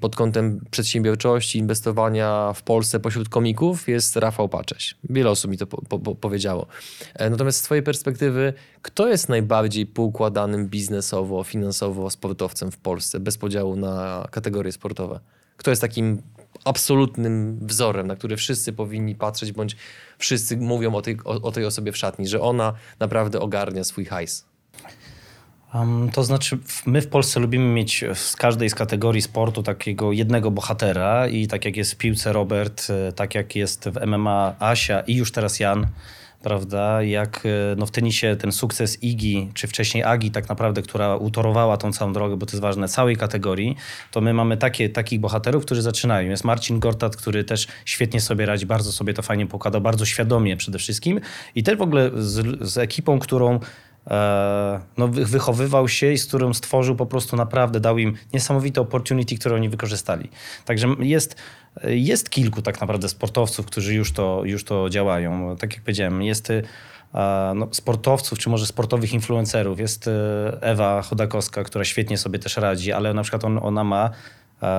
pod 0.01 0.16
kątem 0.16 0.61
przedsiębiorczości, 0.70 1.59
inwestowania 1.59 2.53
w 2.53 2.62
Polsce 2.62 3.01
pośród 3.01 3.28
komików 3.28 3.89
jest 3.89 4.16
Rafał 4.16 4.49
Pacześ. 4.49 4.95
Wiele 5.11 5.30
osób 5.30 5.51
mi 5.51 5.59
to 5.59 5.66
po, 5.66 5.99
po, 5.99 6.14
powiedziało. 6.14 6.66
E, 7.14 7.30
natomiast 7.30 7.59
z 7.59 7.62
Twojej 7.62 7.82
perspektywy, 7.82 8.53
kto 8.82 9.09
jest 9.09 9.28
najbardziej 9.28 9.87
poukładanym 9.87 10.68
biznesowo, 10.68 11.45
finansowo 11.45 12.11
sportowcem 12.11 12.70
w 12.70 12.76
Polsce, 12.76 13.20
bez 13.20 13.39
podziału 13.39 13.76
na 13.76 14.26
kategorie 14.30 14.72
sportowe? 14.72 15.20
Kto 15.57 15.70
jest 15.70 15.82
takim 15.82 16.22
absolutnym 16.64 17.58
wzorem, 17.62 18.06
na 18.06 18.16
który 18.16 18.36
wszyscy 18.36 18.72
powinni 18.72 19.14
patrzeć, 19.14 19.52
bądź 19.52 19.76
wszyscy 20.18 20.56
mówią 20.56 20.94
o 20.94 21.02
tej, 21.02 21.16
o, 21.24 21.42
o 21.42 21.52
tej 21.52 21.64
osobie 21.64 21.92
w 21.92 21.96
szatni, 21.96 22.28
że 22.28 22.40
ona 22.40 22.72
naprawdę 22.98 23.40
ogarnia 23.40 23.84
swój 23.84 24.04
hajs? 24.04 24.44
Um, 25.74 26.10
to 26.12 26.24
znaczy, 26.24 26.58
my 26.86 27.02
w 27.02 27.08
Polsce 27.08 27.40
lubimy 27.40 27.64
mieć 27.64 28.04
z 28.14 28.36
każdej 28.36 28.70
z 28.70 28.74
kategorii 28.74 29.22
sportu 29.22 29.62
takiego 29.62 30.12
jednego 30.12 30.50
bohatera 30.50 31.28
i 31.28 31.46
tak 31.46 31.64
jak 31.64 31.76
jest 31.76 31.92
w 31.92 31.96
piłce 31.96 32.32
Robert, 32.32 32.86
e, 32.90 33.12
tak 33.12 33.34
jak 33.34 33.56
jest 33.56 33.88
w 33.88 34.06
MMA 34.06 34.54
Asia 34.58 35.00
i 35.00 35.14
już 35.14 35.32
teraz 35.32 35.60
Jan, 35.60 35.86
prawda? 36.45 37.03
Jak 37.03 37.47
e, 37.47 37.76
no, 37.76 37.86
w 37.86 37.90
tenisie 37.90 38.36
ten 38.36 38.53
sukces 38.53 39.03
Igi, 39.03 39.51
czy 39.55 39.66
wcześniej 39.66 40.05
Agi 40.05 40.30
tak 40.30 40.49
naprawdę, 40.49 40.82
która 40.82 41.16
utorowała 41.16 41.76
tą 41.76 41.92
całą 41.92 42.12
drogę, 42.12 42.36
bo 42.36 42.47
to 42.47 42.53
jest 42.53 42.62
ważne, 42.62 42.88
całej 42.88 43.16
kategorii, 43.16 43.76
to 44.11 44.20
my 44.20 44.34
mamy 44.34 44.57
takie, 44.57 44.88
takich 44.88 45.20
bohaterów, 45.20 45.64
którzy 45.64 45.82
zaczynają. 45.82 46.30
Jest 46.30 46.45
Marcin 46.45 46.80
Gortat, 46.80 47.16
który 47.16 47.45
też 47.45 47.66
świetnie 47.84 48.20
sobie 48.20 48.47
radzi, 48.47 48.66
bardzo 48.66 48.92
sobie 48.92 49.14
to 49.14 49.22
fajnie 49.22 49.47
pokłada, 49.47 49.80
bardzo 49.80 50.05
świadomie 50.07 50.57
przede 50.57 50.78
wszystkim 50.78 51.20
i 51.55 51.62
też 51.62 51.76
w 51.76 51.82
ogóle 51.82 52.11
z, 52.14 52.62
z 52.68 52.78
ekipą, 52.78 53.18
którą 53.18 53.61
no, 54.98 55.09
wychowywał 55.09 55.88
się 55.88 56.12
i 56.12 56.18
z 56.18 56.26
którym 56.26 56.55
stworzył 56.55 56.96
po 56.96 57.07
prostu 57.07 57.36
naprawdę, 57.36 57.80
dał 57.80 57.98
im 57.98 58.14
niesamowite 58.32 58.80
opportunity, 58.80 59.38
które 59.38 59.55
oni 59.55 59.68
wykorzystali. 59.68 60.30
Także 60.64 60.88
jest, 60.98 61.36
jest 61.84 62.30
kilku 62.30 62.62
tak 62.62 62.80
naprawdę 62.80 63.09
sportowców, 63.09 63.66
którzy 63.66 63.94
już 63.94 64.12
to, 64.12 64.42
już 64.44 64.64
to 64.64 64.90
działają. 64.90 65.57
Tak 65.57 65.72
jak 65.72 65.82
powiedziałem, 65.82 66.22
jest 66.22 66.50
e, 66.50 66.62
no, 67.55 67.68
sportowców, 67.70 68.38
czy 68.38 68.48
może 68.48 68.66
sportowych 68.66 69.12
influencerów. 69.12 69.80
Jest 69.80 70.09
e, 70.09 70.11
Ewa 70.61 71.02
Chodakowska, 71.02 71.64
która 71.64 71.84
świetnie 71.84 72.18
sobie 72.18 72.38
też 72.38 72.57
radzi, 72.57 72.92
ale 72.92 73.14
na 73.14 73.22
przykład 73.22 73.44
on, 73.44 73.59
ona 73.62 73.84
ma 73.84 74.11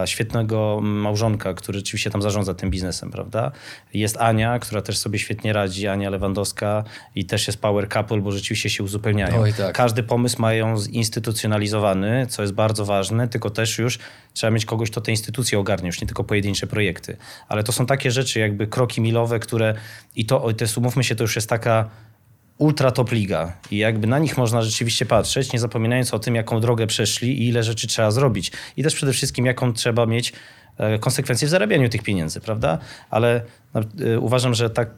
świetnego 0.05 0.79
małżonka, 0.81 1.53
który 1.53 1.79
rzeczywiście 1.79 2.09
tam 2.09 2.21
zarządza 2.21 2.53
tym 2.53 2.69
biznesem, 2.69 3.11
prawda? 3.11 3.51
Jest 3.93 4.17
Ania, 4.17 4.59
która 4.59 4.81
też 4.81 4.97
sobie 4.97 5.19
świetnie 5.19 5.53
radzi, 5.53 5.87
Ania 5.87 6.09
Lewandowska 6.09 6.83
i 7.15 7.25
też 7.25 7.47
jest 7.47 7.61
power 7.61 7.89
couple, 7.89 8.21
bo 8.21 8.31
rzeczywiście 8.31 8.69
się 8.69 8.83
uzupełniają. 8.83 9.41
Oj, 9.41 9.53
tak. 9.53 9.75
Każdy 9.75 10.03
pomysł 10.03 10.41
mają 10.41 10.77
zinstytucjonalizowany, 10.77 12.27
co 12.29 12.41
jest 12.41 12.53
bardzo 12.53 12.85
ważne, 12.85 13.27
tylko 13.27 13.49
też 13.49 13.77
już 13.77 13.99
trzeba 14.33 14.51
mieć 14.51 14.65
kogoś, 14.65 14.91
kto 14.91 15.01
te 15.01 15.11
instytucje 15.11 15.59
ogarnie, 15.59 15.87
już 15.87 16.01
nie 16.01 16.07
tylko 16.07 16.23
pojedyncze 16.23 16.67
projekty. 16.67 17.17
Ale 17.47 17.63
to 17.63 17.71
są 17.71 17.85
takie 17.85 18.11
rzeczy, 18.11 18.39
jakby 18.39 18.67
kroki 18.67 19.01
milowe, 19.01 19.39
które 19.39 19.75
i 20.15 20.25
to, 20.25 20.53
to 20.53 20.63
jest, 20.63 20.77
umówmy 20.77 21.03
się, 21.03 21.15
to 21.15 21.23
już 21.23 21.35
jest 21.35 21.49
taka 21.49 21.89
ultra 22.57 22.91
top 22.91 23.11
liga 23.11 23.53
i 23.71 23.77
jakby 23.77 24.07
na 24.07 24.19
nich 24.19 24.37
można 24.37 24.61
rzeczywiście 24.61 25.05
patrzeć, 25.05 25.53
nie 25.53 25.59
zapominając 25.59 26.13
o 26.13 26.19
tym, 26.19 26.35
jaką 26.35 26.59
drogę 26.59 26.87
przeszli 26.87 27.41
i 27.43 27.47
ile 27.47 27.63
rzeczy 27.63 27.87
trzeba 27.87 28.11
zrobić. 28.11 28.51
I 28.77 28.83
też 28.83 28.95
przede 28.95 29.13
wszystkim, 29.13 29.45
jaką 29.45 29.73
trzeba 29.73 30.05
mieć 30.05 30.33
konsekwencje 30.99 31.47
w 31.47 31.51
zarabianiu 31.51 31.89
tych 31.89 32.03
pieniędzy, 32.03 32.41
prawda? 32.41 32.77
Ale 33.09 33.41
no, 33.73 33.81
e, 34.05 34.19
uważam, 34.19 34.53
że 34.53 34.69
tak, 34.69 34.89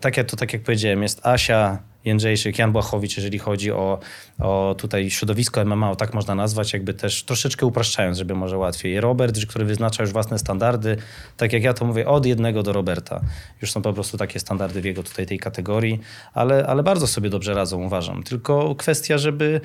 tak, 0.00 0.14
to 0.24 0.36
tak 0.36 0.52
jak 0.52 0.62
powiedziałem, 0.62 1.02
jest 1.02 1.26
Asia, 1.26 1.78
Jędrzejczyk, 2.06 2.58
Jan 2.58 2.72
Błachowicz, 2.72 3.16
jeżeli 3.16 3.38
chodzi 3.38 3.72
o, 3.72 3.98
o 4.38 4.74
tutaj 4.78 5.10
środowisko 5.10 5.64
MMA, 5.64 5.90
o 5.90 5.96
tak 5.96 6.14
można 6.14 6.34
nazwać, 6.34 6.72
jakby 6.72 6.94
też 6.94 7.24
troszeczkę 7.24 7.66
upraszczając, 7.66 8.18
żeby 8.18 8.34
może 8.34 8.58
łatwiej. 8.58 9.00
Robert, 9.00 9.46
który 9.46 9.64
wyznacza 9.64 10.02
już 10.02 10.12
własne 10.12 10.38
standardy, 10.38 10.96
tak 11.36 11.52
jak 11.52 11.62
ja 11.62 11.74
to 11.74 11.84
mówię, 11.84 12.08
od 12.08 12.26
jednego 12.26 12.62
do 12.62 12.72
Roberta. 12.72 13.20
Już 13.62 13.72
są 13.72 13.82
po 13.82 13.92
prostu 13.92 14.18
takie 14.18 14.40
standardy 14.40 14.80
w 14.80 14.84
jego 14.84 15.02
tutaj 15.02 15.26
tej 15.26 15.38
kategorii, 15.38 16.00
ale, 16.34 16.66
ale 16.66 16.82
bardzo 16.82 17.06
sobie 17.06 17.30
dobrze 17.30 17.54
radzą, 17.54 17.82
uważam. 17.82 18.22
Tylko 18.22 18.74
kwestia, 18.74 19.18
żeby... 19.18 19.60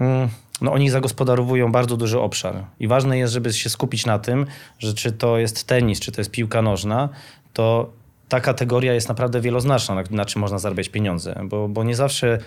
Mm, 0.00 0.28
no 0.60 0.72
oni 0.72 0.90
zagospodarowują 0.90 1.72
bardzo 1.72 1.96
duży 1.96 2.20
obszar 2.20 2.64
i 2.80 2.88
ważne 2.88 3.18
jest, 3.18 3.32
żeby 3.32 3.52
się 3.52 3.70
skupić 3.70 4.06
na 4.06 4.18
tym, 4.18 4.46
że 4.78 4.94
czy 4.94 5.12
to 5.12 5.38
jest 5.38 5.66
tenis, 5.66 6.00
czy 6.00 6.12
to 6.12 6.20
jest 6.20 6.30
piłka 6.30 6.62
nożna, 6.62 7.08
to 7.52 7.90
ta 8.28 8.40
kategoria 8.40 8.94
jest 8.94 9.08
naprawdę 9.08 9.40
wieloznaczna, 9.40 9.94
na, 9.94 10.02
na 10.10 10.24
czym 10.24 10.40
można 10.40 10.58
zarabiać 10.58 10.88
pieniądze, 10.88 11.40
bo, 11.44 11.68
bo 11.68 11.84
nie 11.84 11.94
zawsze 11.94 12.38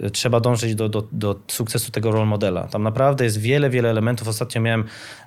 e, 0.00 0.10
trzeba 0.10 0.40
dążyć 0.40 0.74
do, 0.74 0.88
do, 0.88 1.08
do 1.12 1.40
sukcesu 1.48 1.92
tego 1.92 2.12
role 2.12 2.26
modela. 2.26 2.62
Tam 2.66 2.82
naprawdę 2.82 3.24
jest 3.24 3.40
wiele, 3.40 3.70
wiele 3.70 3.90
elementów. 3.90 4.28
Ostatnio 4.28 4.60
miałem 4.60 4.84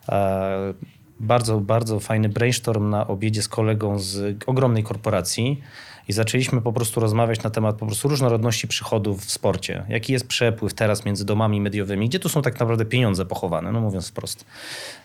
e, 0.10 0.74
bardzo, 1.20 1.60
bardzo 1.60 2.00
fajny 2.00 2.30
brainstorm 2.30 2.90
na 2.90 3.08
obiedzie 3.08 3.42
z 3.42 3.48
kolegą 3.48 4.00
z 4.00 4.44
ogromnej 4.46 4.84
korporacji 4.84 5.62
i 6.08 6.14
zaczęliśmy 6.14 6.62
po 6.62 6.74
prostu 6.74 7.00
rozmawiać 7.00 7.44
na 7.44 7.50
temat 7.50 7.76
po 7.76 7.86
prostu 7.86 8.08
różnorodności 8.08 8.68
przychodów 8.68 9.26
w 9.26 9.32
sporcie. 9.32 9.84
Jaki 9.90 10.14
jest 10.14 10.28
przepływ 10.28 10.74
teraz 10.74 11.06
między 11.06 11.26
domami 11.26 11.62
mediowymi, 11.62 12.10
gdzie 12.10 12.20
tu 12.20 12.30
są 12.30 12.42
tak 12.42 12.60
naprawdę 12.60 12.86
pieniądze 12.86 13.26
pochowane, 13.26 13.72
no 13.72 13.82
mówiąc 13.82 14.10
wprost. 14.10 14.46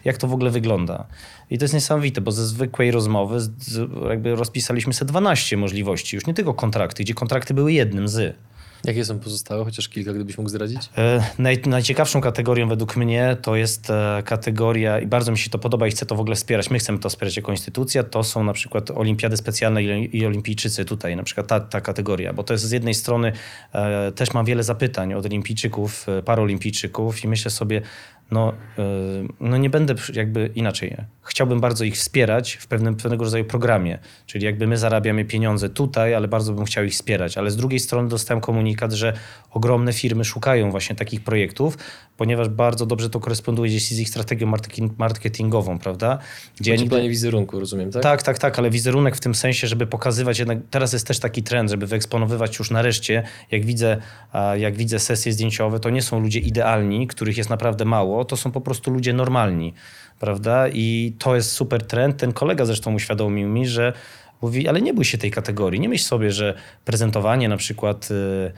Jak 0.04 0.16
to 0.16 0.28
w 0.28 0.34
ogóle 0.34 0.50
wygląda. 0.50 1.06
I 1.50 1.58
to 1.58 1.64
jest 1.64 1.74
niesamowite, 1.74 2.20
bo 2.20 2.32
ze 2.32 2.46
zwykłej 2.46 2.90
rozmowy 2.90 3.38
jakby 4.08 4.34
rozpisaliśmy 4.34 4.94
sobie 4.94 5.08
12 5.08 5.56
możliwości, 5.56 6.16
już 6.16 6.26
nie 6.26 6.34
tylko 6.34 6.54
kontrakty, 6.54 7.02
gdzie 7.02 7.14
kontrakty 7.14 7.54
były 7.54 7.72
jednym 7.72 8.08
z. 8.08 8.36
Jakie 8.84 9.04
są 9.04 9.18
pozostałe? 9.18 9.64
Chociaż 9.64 9.88
kilka, 9.88 10.12
gdybyś 10.12 10.38
mógł 10.38 10.50
zdradzić? 10.50 10.90
E, 10.98 11.24
naj, 11.38 11.62
najciekawszą 11.66 12.20
kategorią 12.20 12.68
według 12.68 12.96
mnie 12.96 13.36
to 13.42 13.56
jest 13.56 13.90
e, 13.90 14.22
kategoria, 14.24 15.00
i 15.00 15.06
bardzo 15.06 15.32
mi 15.32 15.38
się 15.38 15.50
to 15.50 15.58
podoba 15.58 15.86
i 15.86 15.90
chcę 15.90 16.06
to 16.06 16.16
w 16.16 16.20
ogóle 16.20 16.36
wspierać, 16.36 16.70
my 16.70 16.78
chcemy 16.78 16.98
to 16.98 17.08
wspierać 17.08 17.36
jako 17.36 17.52
instytucja, 17.52 18.02
to 18.02 18.24
są 18.24 18.44
na 18.44 18.52
przykład 18.52 18.90
olimpiady 18.90 19.36
specjalne 19.36 19.82
i, 19.82 20.26
olimpijczycy 20.26 20.84
tutaj, 20.84 21.16
na 21.16 21.22
przykład 21.22 21.46
ta, 21.46 21.60
ta 21.60 21.80
kategoria, 21.80 22.32
bo 22.32 22.42
to 22.42 22.54
jest 22.54 22.64
z 22.64 22.70
jednej 22.70 22.94
strony, 22.94 23.32
e, 23.72 24.12
też 24.12 24.34
mam 24.34 24.44
wiele 24.44 24.62
zapytań 24.62 25.14
od 25.14 25.26
olimpijczyków, 25.26 26.06
paraolimpijczyków 26.24 27.24
i 27.24 27.28
myślę 27.28 27.50
sobie, 27.50 27.82
no, 28.30 28.52
e, 28.78 28.82
no 29.40 29.56
nie 29.56 29.70
będę 29.70 29.94
jakby 30.14 30.50
inaczej. 30.54 30.96
Chciałbym 31.22 31.60
bardzo 31.60 31.84
ich 31.84 31.94
wspierać 31.94 32.52
w 32.52 32.66
pewnym, 32.66 32.96
pewnego 32.96 33.24
rodzaju 33.24 33.44
programie, 33.44 33.98
czyli 34.26 34.44
jakby 34.44 34.66
my 34.66 34.76
zarabiamy 34.76 35.24
pieniądze 35.24 35.68
tutaj, 35.68 36.14
ale 36.14 36.28
bardzo 36.28 36.52
bym 36.52 36.64
chciał 36.64 36.84
ich 36.84 36.92
wspierać. 36.92 37.38
Ale 37.38 37.50
z 37.50 37.56
drugiej 37.56 37.80
strony 37.80 38.08
dostałem 38.08 38.40
komunikat, 38.40 38.92
że 38.92 39.12
ogromne 39.50 39.92
firmy 39.92 40.24
szukają 40.24 40.70
właśnie 40.70 40.96
takich 40.96 41.20
projektów, 41.20 41.78
ponieważ 42.16 42.48
bardzo 42.48 42.86
dobrze 42.86 43.10
to 43.10 43.20
koresponduje 43.20 43.80
z 43.80 43.98
ich 43.98 44.08
strategią 44.08 44.52
marketingową, 44.98 45.78
prawda? 45.78 46.18
Gdzie 46.60 46.76
nigdy... 46.76 47.08
wizerunku, 47.08 47.60
rozumiem, 47.60 47.90
tak? 47.90 48.02
Tak, 48.02 48.22
tak, 48.22 48.38
tak, 48.38 48.58
ale 48.58 48.70
wizerunek 48.70 49.16
w 49.16 49.20
tym 49.20 49.34
sensie, 49.34 49.66
żeby 49.66 49.86
pokazywać 49.86 50.38
jednak, 50.38 50.58
teraz 50.70 50.92
jest 50.92 51.06
też 51.06 51.18
taki 51.18 51.42
trend, 51.42 51.70
żeby 51.70 51.86
wyeksponowywać 51.86 52.58
już 52.58 52.70
nareszcie, 52.70 53.22
jak 53.50 53.64
widzę, 53.64 53.96
jak 54.56 54.76
widzę 54.76 54.98
sesje 54.98 55.32
zdjęciowe, 55.32 55.80
to 55.80 55.90
nie 55.90 56.02
są 56.02 56.20
ludzie 56.20 56.40
idealni, 56.40 57.06
których 57.06 57.36
jest 57.36 57.50
naprawdę 57.50 57.84
mało, 57.84 58.19
to 58.24 58.36
są 58.36 58.52
po 58.52 58.60
prostu 58.60 58.90
ludzie 58.90 59.12
normalni, 59.12 59.74
prawda? 60.18 60.68
I 60.68 61.16
to 61.18 61.36
jest 61.36 61.52
super 61.52 61.86
trend. 61.86 62.16
Ten 62.16 62.32
kolega 62.32 62.64
zresztą 62.64 62.94
uświadomił 62.94 63.48
mi, 63.48 63.66
że 63.66 63.92
mówi, 64.42 64.68
ale 64.68 64.82
nie 64.82 64.94
bój 64.94 65.04
się 65.04 65.18
tej 65.18 65.30
kategorii. 65.30 65.80
Nie 65.80 65.88
myśl 65.88 66.04
sobie, 66.04 66.32
że 66.32 66.54
prezentowanie 66.84 67.48
na 67.48 67.56
przykład 67.56 68.08
y, 68.10 68.52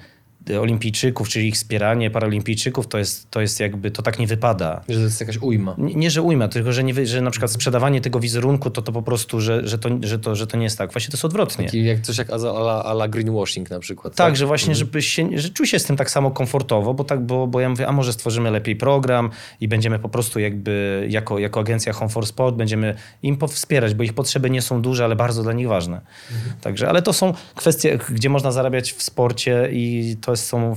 olimpijczyków, 0.61 1.29
czyli 1.29 1.49
ich 1.49 1.55
wspieranie 1.55 2.11
paralimpijczyków, 2.11 2.87
to 2.87 2.99
jest, 2.99 3.31
to 3.31 3.41
jest 3.41 3.61
jakby, 3.61 3.91
to 3.91 4.03
tak 4.03 4.19
nie 4.19 4.27
wypada. 4.27 4.81
Że 4.89 4.99
to 4.99 5.05
jest 5.05 5.21
jakaś 5.21 5.39
ujma. 5.39 5.75
Nie, 5.79 5.95
nie 5.95 6.11
że 6.11 6.23
ujma, 6.23 6.49
tylko 6.49 6.73
że, 6.73 6.85
nie, 6.85 7.07
że 7.07 7.21
na 7.21 7.31
przykład 7.31 7.51
sprzedawanie 7.51 8.01
tego 8.01 8.21
wizerunku, 8.21 8.71
to 8.71 8.83
to 8.83 8.93
po 8.93 9.03
prostu, 9.03 9.41
że, 9.41 9.69
że, 9.69 9.79
to, 9.79 9.89
że, 10.03 10.19
to, 10.19 10.35
że 10.35 10.47
to 10.47 10.57
nie 10.57 10.65
jest 10.65 10.79
tak. 10.79 10.93
Właśnie 10.93 11.11
to 11.11 11.17
jest 11.17 11.25
odwrotnie. 11.25 11.65
Taki 11.65 11.85
jak 11.85 12.01
coś 12.01 12.19
jak 12.19 12.31
ala, 12.31 12.85
ala 12.85 13.09
greenwashing 13.09 13.71
na 13.71 13.79
przykład. 13.79 14.15
Tak, 14.15 14.27
tak? 14.27 14.37
że 14.37 14.47
właśnie, 14.47 14.73
mhm. 14.73 14.79
żeby 14.79 15.03
się, 15.03 15.29
że 15.35 15.49
czuj 15.49 15.67
się 15.67 15.79
z 15.79 15.85
tym 15.85 15.97
tak 15.97 16.11
samo 16.11 16.31
komfortowo, 16.31 16.95
bo, 16.95 17.05
tak, 17.05 17.27
bo, 17.27 17.47
bo 17.47 17.61
ja 17.61 17.69
mówię, 17.69 17.89
a 17.89 17.93
może 17.93 18.13
stworzymy 18.13 18.51
lepiej 18.51 18.77
program 18.77 19.31
i 19.61 19.69
będziemy 19.69 19.99
po 19.99 20.09
prostu 20.09 20.41
jakby, 20.41 21.07
jako, 21.11 21.39
jako 21.39 21.61
agencja 21.61 21.93
Home 21.93 22.09
for 22.09 22.27
Sport, 22.27 22.57
będziemy 22.57 22.95
im 23.23 23.39
wspierać, 23.49 23.95
bo 23.95 24.03
ich 24.03 24.13
potrzeby 24.13 24.51
nie 24.51 24.63
są 24.63 24.83
duże, 24.83 25.05
ale 25.05 25.17
bardzo 25.17 25.43
dla 25.43 25.53
nich 25.53 25.69
ważne. 25.69 26.01
Mhm. 26.33 26.61
Także, 26.61 26.89
ale 26.89 27.03
to 27.03 27.13
są 27.13 27.35
kwestie, 27.55 27.99
gdzie 28.11 28.29
można 28.29 28.53
zarabiać 28.53 28.93
w 28.93 29.03
sporcie 29.03 29.69
i 29.73 30.17
to 30.21 30.32
jest, 30.33 30.47
są 30.47 30.75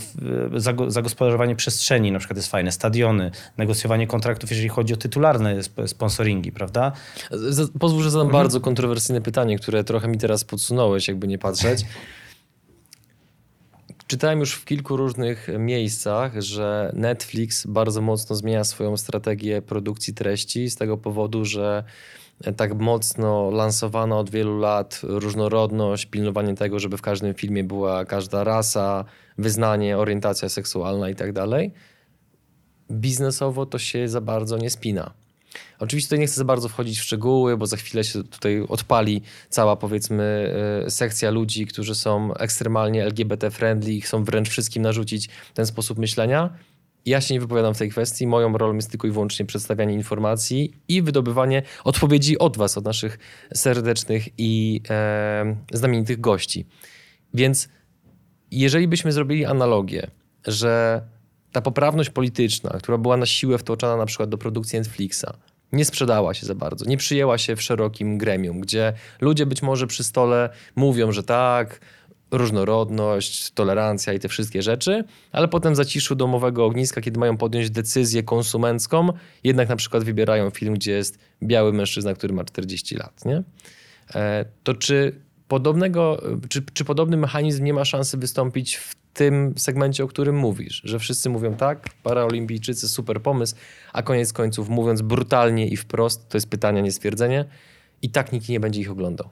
zagospodarowanie 0.87 1.55
przestrzeni, 1.55 2.11
na 2.11 2.19
przykład 2.19 2.37
jest 2.37 2.51
fajne, 2.51 2.71
stadiony, 2.71 3.31
negocjowanie 3.57 4.07
kontraktów, 4.07 4.49
jeżeli 4.49 4.69
chodzi 4.69 4.93
o 4.93 4.97
tytularne 4.97 5.55
sponsoringi, 5.85 6.51
prawda? 6.51 6.91
Pozwól, 7.79 8.03
że 8.03 8.11
zadam 8.11 8.27
mhm. 8.27 8.43
bardzo 8.43 8.61
kontrowersyjne 8.61 9.21
pytanie, 9.21 9.59
które 9.59 9.83
trochę 9.83 10.07
mi 10.07 10.17
teraz 10.17 10.43
podsunąłeś, 10.43 11.07
jakby 11.07 11.27
nie 11.27 11.37
patrzeć. 11.37 11.85
Czytałem 14.07 14.39
już 14.39 14.53
w 14.53 14.65
kilku 14.65 14.97
różnych 14.97 15.47
miejscach, 15.59 16.41
że 16.41 16.91
Netflix 16.95 17.67
bardzo 17.67 18.01
mocno 18.01 18.35
zmienia 18.35 18.63
swoją 18.63 18.97
strategię 18.97 19.61
produkcji 19.61 20.13
treści 20.13 20.69
z 20.69 20.75
tego 20.75 20.97
powodu, 20.97 21.45
że 21.45 21.83
tak 22.57 22.73
mocno 22.73 23.51
lansowana 23.51 24.17
od 24.17 24.29
wielu 24.29 24.59
lat 24.59 24.99
różnorodność, 25.03 26.05
pilnowanie 26.05 26.55
tego, 26.55 26.79
żeby 26.79 26.97
w 26.97 27.01
każdym 27.01 27.33
filmie 27.33 27.63
była 27.63 28.05
każda 28.05 28.43
rasa, 28.43 29.05
wyznanie, 29.37 29.97
orientacja 29.97 30.49
seksualna 30.49 31.09
i 31.09 31.15
tak 31.15 31.33
dalej. 31.33 31.71
Biznesowo 32.91 33.65
to 33.65 33.79
się 33.79 34.07
za 34.07 34.21
bardzo 34.21 34.57
nie 34.57 34.69
spina. 34.69 35.13
Oczywiście 35.79 36.07
tutaj 36.07 36.19
nie 36.19 36.27
chcę 36.27 36.35
za 36.35 36.45
bardzo 36.45 36.69
wchodzić 36.69 36.99
w 36.99 37.03
szczegóły, 37.03 37.57
bo 37.57 37.65
za 37.65 37.77
chwilę 37.77 38.03
się 38.03 38.23
tutaj 38.23 38.61
odpali 38.69 39.21
cała 39.49 39.75
powiedzmy 39.75 40.53
e, 40.85 40.89
sekcja 40.91 41.31
ludzi, 41.31 41.65
którzy 41.65 41.95
są 41.95 42.33
ekstremalnie 42.33 43.05
LGBT-friendly 43.05 43.91
i 43.91 44.01
chcą 44.01 44.23
wręcz 44.23 44.49
wszystkim 44.49 44.83
narzucić 44.83 45.29
ten 45.53 45.65
sposób 45.65 45.97
myślenia. 45.97 46.49
Ja 47.05 47.21
się 47.21 47.33
nie 47.33 47.39
wypowiadam 47.39 47.73
w 47.73 47.77
tej 47.77 47.89
kwestii. 47.89 48.27
Moją 48.27 48.57
rolą 48.57 48.75
jest 48.75 48.91
tylko 48.91 49.07
i 49.07 49.11
wyłącznie 49.11 49.45
przedstawianie 49.45 49.93
informacji 49.93 50.73
i 50.87 51.01
wydobywanie 51.01 51.63
odpowiedzi 51.83 52.37
od 52.37 52.57
Was, 52.57 52.77
od 52.77 52.85
naszych 52.85 53.19
serdecznych 53.53 54.27
i 54.37 54.81
e, 54.89 55.55
znamienitych 55.71 56.21
gości. 56.21 56.65
Więc 57.33 57.69
jeżeli 58.51 58.87
byśmy 58.87 59.11
zrobili 59.11 59.45
analogię, 59.45 60.07
że 60.47 61.01
ta 61.51 61.61
poprawność 61.61 62.09
polityczna, 62.09 62.69
która 62.69 62.97
była 62.97 63.17
na 63.17 63.25
siłę 63.25 63.57
wtłoczona 63.57 63.97
na 63.97 64.05
przykład 64.05 64.29
do 64.29 64.37
produkcji 64.37 64.79
Netflixa, 64.79 65.25
nie 65.71 65.85
sprzedała 65.85 66.33
się 66.33 66.45
za 66.45 66.55
bardzo, 66.55 66.85
nie 66.85 66.97
przyjęła 66.97 67.37
się 67.37 67.55
w 67.55 67.61
szerokim 67.61 68.17
gremium, 68.17 68.59
gdzie 68.59 68.93
ludzie 69.21 69.45
być 69.45 69.61
może 69.61 69.87
przy 69.87 70.03
stole 70.03 70.49
mówią, 70.75 71.11
że 71.11 71.23
tak, 71.23 71.79
różnorodność, 72.37 73.51
tolerancja 73.51 74.13
i 74.13 74.19
te 74.19 74.27
wszystkie 74.27 74.61
rzeczy, 74.61 75.03
ale 75.31 75.47
potem 75.47 75.75
zaciszu 75.75 76.15
domowego 76.15 76.65
ogniska, 76.65 77.01
kiedy 77.01 77.19
mają 77.19 77.37
podjąć 77.37 77.69
decyzję 77.69 78.23
konsumencką, 78.23 79.09
jednak 79.43 79.69
na 79.69 79.75
przykład 79.75 80.03
wybierają 80.03 80.49
film, 80.49 80.73
gdzie 80.73 80.91
jest 80.91 81.19
biały 81.43 81.73
mężczyzna, 81.73 82.13
który 82.13 82.33
ma 82.33 82.43
40 82.43 82.95
lat, 82.95 83.25
nie? 83.25 83.43
E, 84.15 84.45
to 84.63 84.73
czy 84.73 85.21
podobnego, 85.47 86.21
czy, 86.49 86.63
czy 86.73 86.85
podobny 86.85 87.17
mechanizm 87.17 87.63
nie 87.63 87.73
ma 87.73 87.85
szansy 87.85 88.17
wystąpić 88.17 88.75
w 88.75 88.95
tym 89.13 89.53
segmencie, 89.57 90.03
o 90.03 90.07
którym 90.07 90.35
mówisz, 90.35 90.81
że 90.83 90.99
wszyscy 90.99 91.29
mówią 91.29 91.55
tak, 91.55 91.89
paraolimpijczycy, 92.03 92.87
super 92.87 93.21
pomysł, 93.21 93.55
a 93.93 94.03
koniec 94.03 94.33
końców 94.33 94.69
mówiąc 94.69 95.01
brutalnie 95.01 95.67
i 95.67 95.77
wprost, 95.77 96.29
to 96.29 96.37
jest 96.37 96.49
pytanie, 96.49 96.81
nie 96.81 96.91
stwierdzenie, 96.91 97.45
i 98.01 98.09
tak 98.09 98.31
nikt 98.31 98.49
nie 98.49 98.59
będzie 98.59 98.81
ich 98.81 98.91
oglądał. 98.91 99.29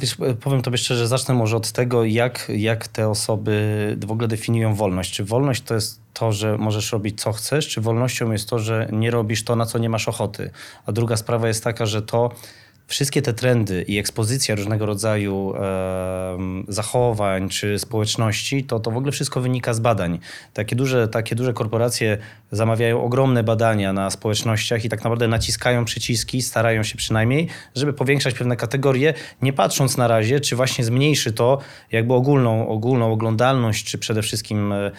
Wiesz, 0.00 0.16
powiem 0.40 0.62
tobie 0.62 0.78
szczerze, 0.78 1.08
zacznę 1.08 1.34
może 1.34 1.56
od 1.56 1.72
tego, 1.72 2.04
jak, 2.04 2.52
jak 2.56 2.88
te 2.88 3.08
osoby 3.08 3.96
w 4.06 4.10
ogóle 4.10 4.28
definiują 4.28 4.74
wolność. 4.74 5.12
Czy 5.12 5.24
wolność 5.24 5.62
to 5.62 5.74
jest 5.74 6.00
to, 6.14 6.32
że 6.32 6.58
możesz 6.58 6.92
robić 6.92 7.20
co 7.22 7.32
chcesz, 7.32 7.68
czy 7.68 7.80
wolnością 7.80 8.32
jest 8.32 8.48
to, 8.48 8.58
że 8.58 8.88
nie 8.92 9.10
robisz 9.10 9.44
to, 9.44 9.56
na 9.56 9.66
co 9.66 9.78
nie 9.78 9.88
masz 9.88 10.08
ochoty? 10.08 10.50
A 10.86 10.92
druga 10.92 11.16
sprawa 11.16 11.48
jest 11.48 11.64
taka, 11.64 11.86
że 11.86 12.02
to 12.02 12.30
wszystkie 12.90 13.22
te 13.22 13.32
trendy 13.32 13.84
i 13.88 13.98
ekspozycja 13.98 14.54
różnego 14.54 14.86
rodzaju 14.86 15.54
zachowań 16.68 17.48
czy 17.48 17.78
społeczności, 17.78 18.64
to, 18.64 18.80
to 18.80 18.90
w 18.90 18.96
ogóle 18.96 19.12
wszystko 19.12 19.40
wynika 19.40 19.74
z 19.74 19.80
badań. 19.80 20.18
Takie 20.54 20.76
duże, 20.76 21.08
takie 21.08 21.36
duże 21.36 21.52
korporacje 21.52 22.18
zamawiają 22.52 23.02
ogromne 23.02 23.42
badania 23.42 23.92
na 23.92 24.10
społecznościach 24.10 24.84
i 24.84 24.88
tak 24.88 25.04
naprawdę 25.04 25.28
naciskają 25.28 25.84
przyciski, 25.84 26.42
starają 26.42 26.82
się 26.82 26.96
przynajmniej, 26.96 27.48
żeby 27.74 27.92
powiększać 27.92 28.34
pewne 28.34 28.56
kategorie, 28.56 29.14
nie 29.42 29.52
patrząc 29.52 29.96
na 29.96 30.08
razie, 30.08 30.40
czy 30.40 30.56
właśnie 30.56 30.84
zmniejszy 30.84 31.32
to 31.32 31.58
jakby 31.92 32.14
ogólną, 32.14 32.68
ogólną 32.68 33.12
oglądalność, 33.12 33.84
czy 33.84 33.98
przede 33.98 34.22
wszystkim 34.22 34.72
e, 34.72 34.92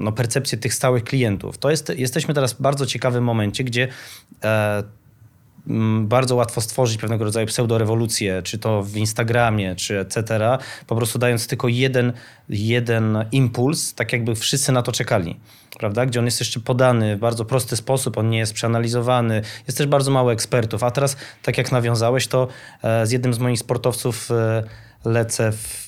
no, 0.00 0.12
percepcję 0.12 0.58
tych 0.58 0.74
stałych 0.74 1.04
klientów. 1.04 1.58
To 1.58 1.70
jest, 1.70 1.92
jesteśmy 1.96 2.34
teraz 2.34 2.52
w 2.52 2.62
bardzo 2.62 2.86
ciekawym 2.86 3.24
momencie, 3.24 3.64
gdzie 3.64 3.88
e, 4.44 4.82
bardzo 6.00 6.36
łatwo 6.36 6.60
stworzyć 6.60 6.98
pewnego 7.00 7.24
rodzaju 7.24 7.46
pseudorewolucję, 7.46 8.42
czy 8.42 8.58
to 8.58 8.82
w 8.82 8.96
Instagramie, 8.96 9.76
czy 9.76 9.98
etc., 9.98 10.38
po 10.86 10.96
prostu 10.96 11.18
dając 11.18 11.46
tylko 11.46 11.68
jeden, 11.68 12.12
jeden 12.48 13.24
impuls, 13.32 13.94
tak 13.94 14.12
jakby 14.12 14.34
wszyscy 14.34 14.72
na 14.72 14.82
to 14.82 14.92
czekali, 14.92 15.40
prawda? 15.78 16.06
Gdzie 16.06 16.18
on 16.18 16.24
jest 16.24 16.40
jeszcze 16.40 16.60
podany 16.60 17.16
w 17.16 17.20
bardzo 17.20 17.44
prosty 17.44 17.76
sposób, 17.76 18.18
on 18.18 18.30
nie 18.30 18.38
jest 18.38 18.52
przeanalizowany, 18.52 19.42
jest 19.66 19.78
też 19.78 19.86
bardzo 19.86 20.10
mało 20.10 20.32
ekspertów. 20.32 20.84
A 20.84 20.90
teraz, 20.90 21.16
tak 21.42 21.58
jak 21.58 21.72
nawiązałeś, 21.72 22.26
to 22.26 22.48
e, 22.82 23.06
z 23.06 23.10
jednym 23.10 23.34
z 23.34 23.38
moich 23.38 23.58
sportowców 23.58 24.30
e, 24.30 24.89
lecę 25.04 25.52
w, 25.52 25.86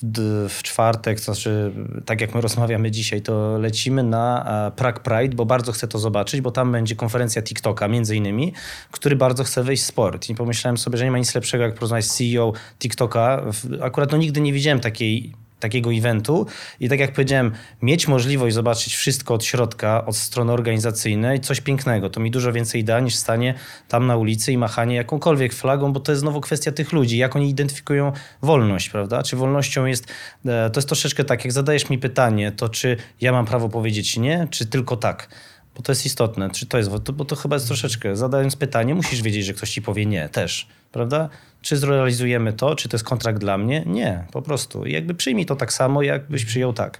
w 0.49 0.63
czwartek, 0.63 1.19
to 1.19 1.25
znaczy 1.25 1.71
tak 2.05 2.21
jak 2.21 2.35
my 2.35 2.41
rozmawiamy 2.41 2.91
dzisiaj, 2.91 3.21
to 3.21 3.57
lecimy 3.57 4.03
na 4.03 4.45
e, 4.67 4.71
Prague 4.71 4.99
Pride, 4.99 5.35
bo 5.35 5.45
bardzo 5.45 5.71
chcę 5.71 5.87
to 5.87 5.99
zobaczyć, 5.99 6.41
bo 6.41 6.51
tam 6.51 6.71
będzie 6.71 6.95
konferencja 6.95 7.41
TikToka 7.41 7.87
między 7.87 8.15
innymi, 8.15 8.53
który 8.91 9.15
bardzo 9.15 9.43
chce 9.43 9.63
wejść 9.63 9.83
w 9.83 9.85
sport. 9.85 10.29
I 10.29 10.35
pomyślałem 10.35 10.77
sobie, 10.77 10.97
że 10.97 11.05
nie 11.05 11.11
ma 11.11 11.17
nic 11.17 11.35
lepszego 11.35 11.63
jak 11.63 11.73
porozmawiać 11.73 12.05
z 12.05 12.17
CEO 12.17 12.53
TikToka. 12.79 13.43
Akurat 13.81 14.11
no 14.11 14.17
nigdy 14.17 14.41
nie 14.41 14.53
widziałem 14.53 14.79
takiej 14.79 15.42
takiego 15.63 15.93
eventu 15.93 16.45
i 16.79 16.89
tak 16.89 16.99
jak 16.99 17.13
powiedziałem, 17.13 17.51
mieć 17.81 18.07
możliwość 18.07 18.55
zobaczyć 18.55 18.95
wszystko 18.95 19.33
od 19.33 19.45
środka, 19.45 20.05
od 20.05 20.15
strony 20.15 20.51
organizacyjnej, 20.51 21.39
coś 21.39 21.61
pięknego. 21.61 22.09
To 22.09 22.19
mi 22.19 22.31
dużo 22.31 22.53
więcej 22.53 22.83
da 22.83 22.99
niż 22.99 23.15
stanie 23.15 23.53
tam 23.87 24.07
na 24.07 24.17
ulicy 24.17 24.51
i 24.51 24.57
machanie 24.57 24.95
jakąkolwiek 24.95 25.53
flagą, 25.53 25.93
bo 25.93 25.99
to 25.99 26.11
jest 26.11 26.19
znowu 26.19 26.41
kwestia 26.41 26.71
tych 26.71 26.93
ludzi, 26.93 27.17
jak 27.17 27.35
oni 27.35 27.49
identyfikują 27.49 28.11
wolność, 28.41 28.89
prawda? 28.89 29.23
Czy 29.23 29.35
wolnością 29.35 29.85
jest, 29.85 30.07
e, 30.45 30.69
to 30.69 30.79
jest 30.79 30.87
troszeczkę 30.87 31.23
tak, 31.23 31.45
jak 31.45 31.53
zadajesz 31.53 31.89
mi 31.89 31.97
pytanie, 31.97 32.51
to 32.51 32.69
czy 32.69 32.97
ja 33.21 33.31
mam 33.31 33.45
prawo 33.45 33.69
powiedzieć 33.69 34.17
nie, 34.17 34.47
czy 34.51 34.65
tylko 34.65 34.97
tak? 34.97 35.29
Bo 35.75 35.81
to 35.81 35.91
jest 35.91 36.05
istotne. 36.05 36.49
Czy 36.49 36.65
to 36.65 36.77
jest, 36.77 36.89
bo 37.13 37.25
to 37.25 37.35
chyba 37.35 37.55
jest 37.55 37.67
troszeczkę, 37.67 38.15
zadając 38.15 38.55
pytanie, 38.55 38.95
musisz 38.95 39.21
wiedzieć, 39.21 39.45
że 39.45 39.53
ktoś 39.53 39.69
ci 39.71 39.81
powie 39.81 40.05
nie 40.05 40.29
też, 40.29 40.67
prawda? 40.91 41.29
Czy 41.61 41.77
zrealizujemy 41.77 42.53
to, 42.53 42.75
czy 42.75 42.89
to 42.89 42.95
jest 42.97 43.05
kontrakt 43.05 43.39
dla 43.39 43.57
mnie? 43.57 43.83
Nie, 43.85 44.25
po 44.31 44.41
prostu. 44.41 44.85
I 44.85 44.91
jakby 44.91 45.15
przyjmij 45.15 45.45
to 45.45 45.55
tak 45.55 45.73
samo, 45.73 46.01
jakbyś 46.01 46.45
przyjął 46.45 46.73
tak. 46.73 46.99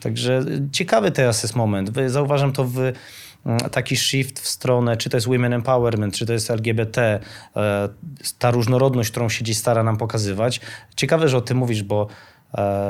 Także 0.00 0.44
ciekawy 0.72 1.10
teraz 1.10 1.42
jest 1.42 1.56
moment. 1.56 1.90
Zauważam 2.06 2.52
to 2.52 2.64
w 2.64 2.78
mm, 2.78 3.60
taki 3.70 3.96
shift 3.96 4.40
w 4.40 4.48
stronę, 4.48 4.96
czy 4.96 5.10
to 5.10 5.16
jest 5.16 5.26
women 5.26 5.52
empowerment, 5.52 6.14
czy 6.14 6.26
to 6.26 6.32
jest 6.32 6.50
LGBT, 6.50 7.20
e, 7.56 7.88
ta 8.38 8.50
różnorodność, 8.50 9.10
którą 9.10 9.28
się 9.28 9.44
dziś 9.44 9.58
stara 9.58 9.82
nam 9.82 9.96
pokazywać. 9.96 10.60
Ciekawe, 10.96 11.28
że 11.28 11.36
o 11.36 11.40
tym 11.40 11.56
mówisz, 11.58 11.82
bo 11.82 12.06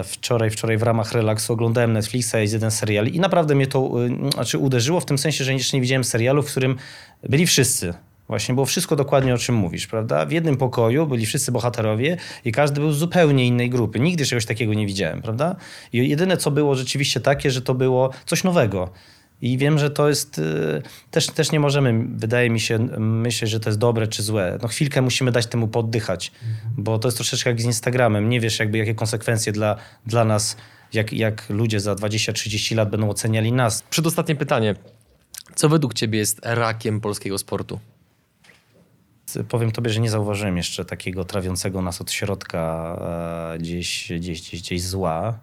wczoraj, 0.05 0.51
wczoraj 0.51 0.79
w 0.79 0.83
ramach 0.83 1.13
relaksu 1.13 1.53
oglądałem 1.53 1.93
Netflixa, 1.93 2.35
jest 2.35 2.53
jeden 2.53 2.71
serial 2.71 3.07
i 3.07 3.21
naprawdę 3.21 3.55
mnie 3.55 3.67
to 3.67 3.91
y, 4.29 4.31
znaczy 4.33 4.59
uderzyło 4.59 5.01
w 5.01 5.07
tym 5.07 5.19
sensie, 5.19 5.45
że 5.45 5.53
jeszcze 5.53 5.77
nie 5.77 5.81
widziałem 5.81 6.05
serialu, 6.05 6.43
w 6.43 6.51
którym 6.51 6.77
byli 7.23 7.47
wszyscy. 7.47 7.95
Właśnie 8.29 8.55
było 8.55 8.67
wszystko 8.67 8.97
dokładnie 8.97 9.35
o 9.35 9.39
czym 9.39 9.55
mówisz, 9.55 9.87
prawda? 9.87 10.27
W 10.27 10.33
jednym 10.33 10.57
pokoju 10.57 11.07
byli 11.07 11.27
wszyscy 11.27 11.53
bohaterowie 11.53 12.17
i 12.45 12.53
każdy 12.53 12.81
był 12.81 12.93
z 12.93 12.99
zupełnie 12.99 13.47
innej 13.47 13.71
grupy. 13.71 14.01
Nigdy 14.01 14.27
czegoś 14.27 14.47
takiego 14.47 14.75
nie 14.75 14.87
widziałem, 14.87 15.23
prawda? 15.23 15.57
I 15.93 16.09
jedyne 16.09 16.37
co 16.37 16.51
było 16.51 16.75
rzeczywiście 16.75 17.21
takie, 17.21 17.51
że 17.51 17.63
to 17.63 17.75
było 17.75 18.11
coś 18.27 18.45
nowego. 18.45 18.91
I 19.43 19.59
wiem, 19.59 19.79
że 19.79 19.91
to 19.91 20.09
jest. 20.09 20.39
Y, 20.39 20.83
też, 21.11 21.27
też 21.27 21.53
nie 21.53 21.61
możemy, 21.61 22.05
wydaje 22.09 22.51
mi 22.51 22.61
się, 22.61 22.79
myśleć, 22.99 23.51
że 23.51 23.61
to 23.61 23.69
jest 23.69 23.79
dobre 23.79 24.07
czy 24.07 24.23
złe. 24.23 24.59
No 24.63 24.69
chwilkę 24.69 25.03
musimy 25.03 25.33
dać 25.33 25.47
temu 25.47 25.69
poddychać, 25.69 26.33
bo 26.77 26.99
to 26.99 27.09
jest 27.09 27.19
troszeczkę 27.19 27.51
jak 27.51 27.61
z 27.61 27.65
Instagramem. 27.65 28.29
Nie 28.29 28.41
wiesz, 28.41 28.59
jakby 28.59 28.79
jakie 28.79 28.95
konsekwencje 28.95 29.53
dla, 29.53 29.77
dla 30.07 30.25
nas, 30.25 30.57
jak, 30.93 31.13
jak 31.13 31.51
ludzie 31.51 31.81
za 31.81 31.95
20-30 31.95 32.77
lat 32.77 32.91
będą 32.91 33.11
oceniali 33.11 33.53
nas. 33.53 33.83
Przedostatnie 33.83 34.37
pytanie. 34.37 34.75
Co 35.55 35.69
według 35.69 35.95
Ciebie 35.95 36.19
jest 36.19 36.41
rakiem 36.43 37.01
polskiego 37.01 37.39
sportu? 37.39 37.81
Powiem 39.49 39.73
tobie, 39.73 39.91
że 39.91 40.01
nie 40.01 40.11
zauważyłem 40.11 40.57
jeszcze 40.57 40.85
takiego 40.85 41.25
trawiącego 41.25 41.83
nas 41.83 42.01
od 42.01 42.13
środka 42.13 42.97
e, 43.55 43.59
gdzieś, 43.59 44.13
gdzieś, 44.17 44.41
gdzieś, 44.41 44.61
gdzieś 44.61 44.83
zła. 44.83 45.39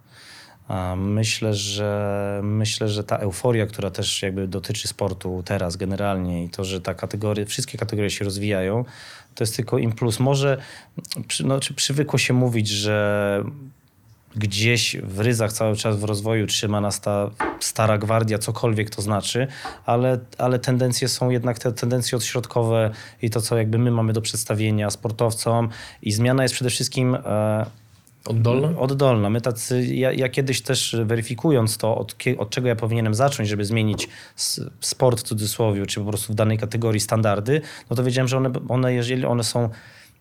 Myślę 0.95 1.53
że, 1.53 2.41
myślę, 2.43 2.89
że 2.89 3.03
ta 3.03 3.17
euforia, 3.17 3.65
która 3.65 3.91
też 3.91 4.21
jakby 4.21 4.47
dotyczy 4.47 4.87
sportu 4.87 5.43
teraz 5.45 5.75
generalnie 5.75 6.43
i 6.43 6.49
to, 6.49 6.63
że 6.63 6.81
ta 6.81 6.93
kategoria, 6.93 7.45
wszystkie 7.45 7.77
kategorie 7.77 8.09
się 8.09 8.25
rozwijają, 8.25 8.85
to 9.35 9.43
jest 9.43 9.55
tylko 9.55 9.77
impuls. 9.77 10.19
Może 10.19 10.57
no, 11.43 11.59
czy 11.59 11.73
przywykło 11.73 12.19
się 12.19 12.33
mówić, 12.33 12.67
że 12.67 13.43
gdzieś 14.35 14.97
w 15.03 15.19
ryzach 15.19 15.53
cały 15.53 15.75
czas 15.75 15.97
w 15.99 16.03
rozwoju 16.03 16.47
trzyma 16.47 16.81
nas 16.81 17.01
ta 17.01 17.29
stara 17.59 17.97
gwardia, 17.97 18.37
cokolwiek 18.37 18.89
to 18.89 19.01
znaczy, 19.01 19.47
ale, 19.85 20.19
ale 20.37 20.59
tendencje 20.59 21.07
są 21.07 21.29
jednak 21.29 21.59
te 21.59 21.71
tendencje 21.71 22.15
odśrodkowe 22.15 22.91
i 23.21 23.29
to, 23.29 23.41
co 23.41 23.57
jakby 23.57 23.77
my 23.77 23.91
mamy 23.91 24.13
do 24.13 24.21
przedstawienia 24.21 24.89
sportowcom 24.89 25.69
i 26.01 26.11
zmiana 26.11 26.43
jest 26.43 26.55
przede 26.55 26.69
wszystkim... 26.69 27.15
E, 27.15 27.82
Oddolna? 28.25 28.79
Oddolna. 28.79 29.29
My 29.29 29.41
tacy, 29.41 29.85
ja, 29.85 30.11
ja, 30.11 30.29
kiedyś 30.29 30.61
też 30.61 30.95
weryfikując 31.05 31.77
to, 31.77 31.97
od, 31.97 32.15
od, 32.37 32.49
czego 32.49 32.67
ja 32.67 32.75
powinienem 32.75 33.13
zacząć, 33.13 33.49
żeby 33.49 33.65
zmienić 33.65 34.09
sport 34.81 35.19
w 35.19 35.23
cudzysłowie, 35.23 35.85
czy 35.85 35.99
po 35.99 36.05
prostu 36.05 36.33
w 36.33 36.35
danej 36.35 36.57
kategorii 36.57 37.01
standardy, 37.01 37.61
no 37.89 37.95
to 37.95 38.03
wiedziałem, 38.03 38.27
że 38.27 38.37
one, 38.37 38.51
one 38.69 38.93
jeżeli 38.93 39.25
one 39.25 39.43
są 39.43 39.69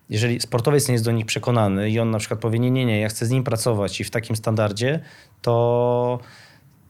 jeżeli 0.09 0.39
sportowiec 0.39 0.87
nie 0.87 0.93
jest 0.93 1.05
do 1.05 1.11
nich 1.11 1.25
przekonany 1.25 1.89
i 1.89 1.99
on 1.99 2.11
na 2.11 2.19
przykład 2.19 2.39
powie, 2.39 2.59
nie, 2.59 2.71
nie, 2.71 2.85
nie, 2.85 2.99
ja 2.99 3.09
chcę 3.09 3.25
z 3.25 3.29
nim 3.29 3.43
pracować 3.43 4.01
i 4.01 4.03
w 4.03 4.11
takim 4.11 4.35
standardzie, 4.35 4.99
to 5.41 6.19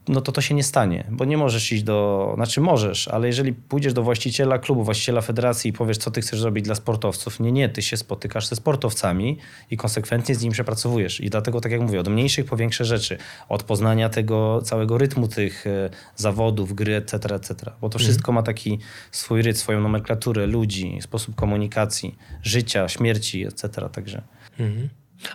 no 0.08 0.20
to 0.20 0.32
to 0.32 0.40
się 0.40 0.54
nie 0.54 0.62
stanie, 0.62 1.04
bo 1.10 1.24
nie 1.24 1.36
możesz 1.36 1.72
iść 1.72 1.82
do, 1.82 2.32
znaczy 2.36 2.60
możesz, 2.60 3.08
ale 3.08 3.26
jeżeli 3.26 3.52
pójdziesz 3.52 3.92
do 3.92 4.02
właściciela 4.02 4.58
klubu, 4.58 4.84
właściciela 4.84 5.20
federacji 5.20 5.70
i 5.70 5.72
powiesz, 5.72 5.98
co 5.98 6.10
ty 6.10 6.20
chcesz 6.20 6.40
zrobić 6.40 6.64
dla 6.64 6.74
sportowców, 6.74 7.40
nie, 7.40 7.52
nie, 7.52 7.68
ty 7.68 7.82
się 7.82 7.96
spotykasz 7.96 8.46
ze 8.46 8.56
sportowcami 8.56 9.38
i 9.70 9.76
konsekwentnie 9.76 10.34
z 10.34 10.42
nimi 10.42 10.52
przepracowujesz. 10.52 11.20
I 11.20 11.30
dlatego, 11.30 11.60
tak 11.60 11.72
jak 11.72 11.80
mówię, 11.80 12.00
od 12.00 12.08
mniejszych 12.08 12.46
po 12.46 12.56
większe 12.56 12.84
rzeczy, 12.84 13.18
od 13.48 13.62
poznania 13.62 14.08
tego 14.08 14.62
całego 14.62 14.98
rytmu 14.98 15.28
tych 15.28 15.66
e, 15.66 15.90
zawodów, 16.16 16.74
gry, 16.74 16.96
etc., 16.96 17.34
etc., 17.34 17.54
bo 17.80 17.88
to 17.88 17.98
wszystko 17.98 18.32
ma 18.32 18.42
taki 18.42 18.78
swój 19.10 19.42
rytm, 19.42 19.58
swoją 19.58 19.80
nomenklaturę 19.80 20.46
ludzi, 20.46 20.98
sposób 21.00 21.34
komunikacji, 21.34 22.16
życia, 22.42 22.88
śmierci, 22.88 23.46
etc., 23.46 23.88
także... 23.92 24.22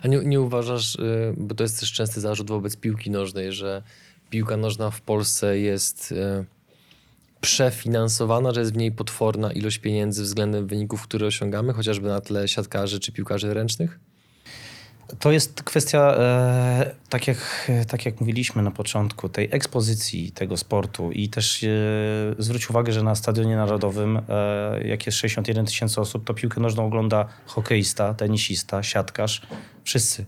A 0.02 0.08
nie, 0.08 0.18
nie 0.18 0.40
uważasz, 0.40 0.94
y, 0.94 1.34
bo 1.36 1.54
to 1.54 1.62
jest 1.62 1.80
też 1.80 1.92
częsty 1.92 2.20
zarzut 2.20 2.48
wobec 2.48 2.76
piłki 2.76 3.10
nożnej, 3.10 3.52
że 3.52 3.82
piłka 4.30 4.56
nożna 4.56 4.90
w 4.90 5.00
Polsce 5.00 5.58
jest 5.58 6.12
y, 6.12 6.44
przefinansowana, 7.40 8.52
że 8.52 8.60
jest 8.60 8.72
w 8.72 8.76
niej 8.76 8.92
potworna 8.92 9.52
ilość 9.52 9.78
pieniędzy 9.78 10.22
względem 10.22 10.66
wyników, 10.66 11.02
które 11.02 11.26
osiągamy, 11.26 11.72
chociażby 11.72 12.08
na 12.08 12.20
tle 12.20 12.48
siatkarzy 12.48 13.00
czy 13.00 13.12
piłkarzy 13.12 13.54
ręcznych? 13.54 13.98
To 15.18 15.32
jest 15.32 15.62
kwestia, 15.62 16.14
e, 16.18 16.94
tak, 17.08 17.26
jak, 17.26 17.70
tak 17.88 18.06
jak 18.06 18.20
mówiliśmy 18.20 18.62
na 18.62 18.70
początku, 18.70 19.28
tej 19.28 19.48
ekspozycji 19.50 20.32
tego 20.32 20.56
sportu 20.56 21.12
i 21.12 21.28
też 21.28 21.64
e, 21.64 21.68
zwróć 22.38 22.70
uwagę, 22.70 22.92
że 22.92 23.02
na 23.02 23.14
Stadionie 23.14 23.56
Narodowym, 23.56 24.20
e, 24.28 24.88
jak 24.88 25.06
jest 25.06 25.18
61 25.18 25.66
tysięcy 25.66 26.00
osób, 26.00 26.24
to 26.24 26.34
piłkę 26.34 26.60
nożną 26.60 26.86
ogląda 26.86 27.28
hokeista, 27.46 28.14
tenisista, 28.14 28.82
siatkarz, 28.82 29.42
wszyscy. 29.84 30.24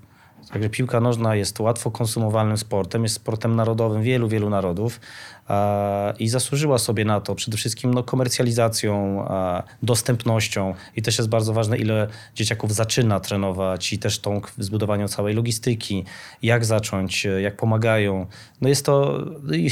Także 0.52 0.70
piłka 0.70 1.00
nożna 1.00 1.36
jest 1.36 1.60
łatwo 1.60 1.90
konsumowalnym 1.90 2.56
sportem, 2.56 3.02
jest 3.02 3.14
sportem 3.14 3.56
narodowym 3.56 4.02
wielu, 4.02 4.28
wielu 4.28 4.50
narodów 4.50 5.00
i 6.18 6.28
zasłużyła 6.28 6.78
sobie 6.78 7.04
na 7.04 7.20
to 7.20 7.34
przede 7.34 7.56
wszystkim 7.56 7.94
no, 7.94 8.02
komercjalizacją, 8.02 9.24
dostępnością 9.82 10.74
i 10.96 11.02
też 11.02 11.18
jest 11.18 11.30
bardzo 11.30 11.52
ważne, 11.52 11.78
ile 11.78 12.08
dzieciaków 12.34 12.74
zaczyna 12.74 13.20
trenować 13.20 13.92
i 13.92 13.98
też 13.98 14.18
tą 14.18 14.40
zbudowaniem 14.58 15.08
całej 15.08 15.34
logistyki, 15.34 16.04
jak 16.42 16.64
zacząć, 16.64 17.26
jak 17.42 17.56
pomagają. 17.56 18.26
No 18.60 18.68
jest 18.68 18.86
to, 18.86 19.18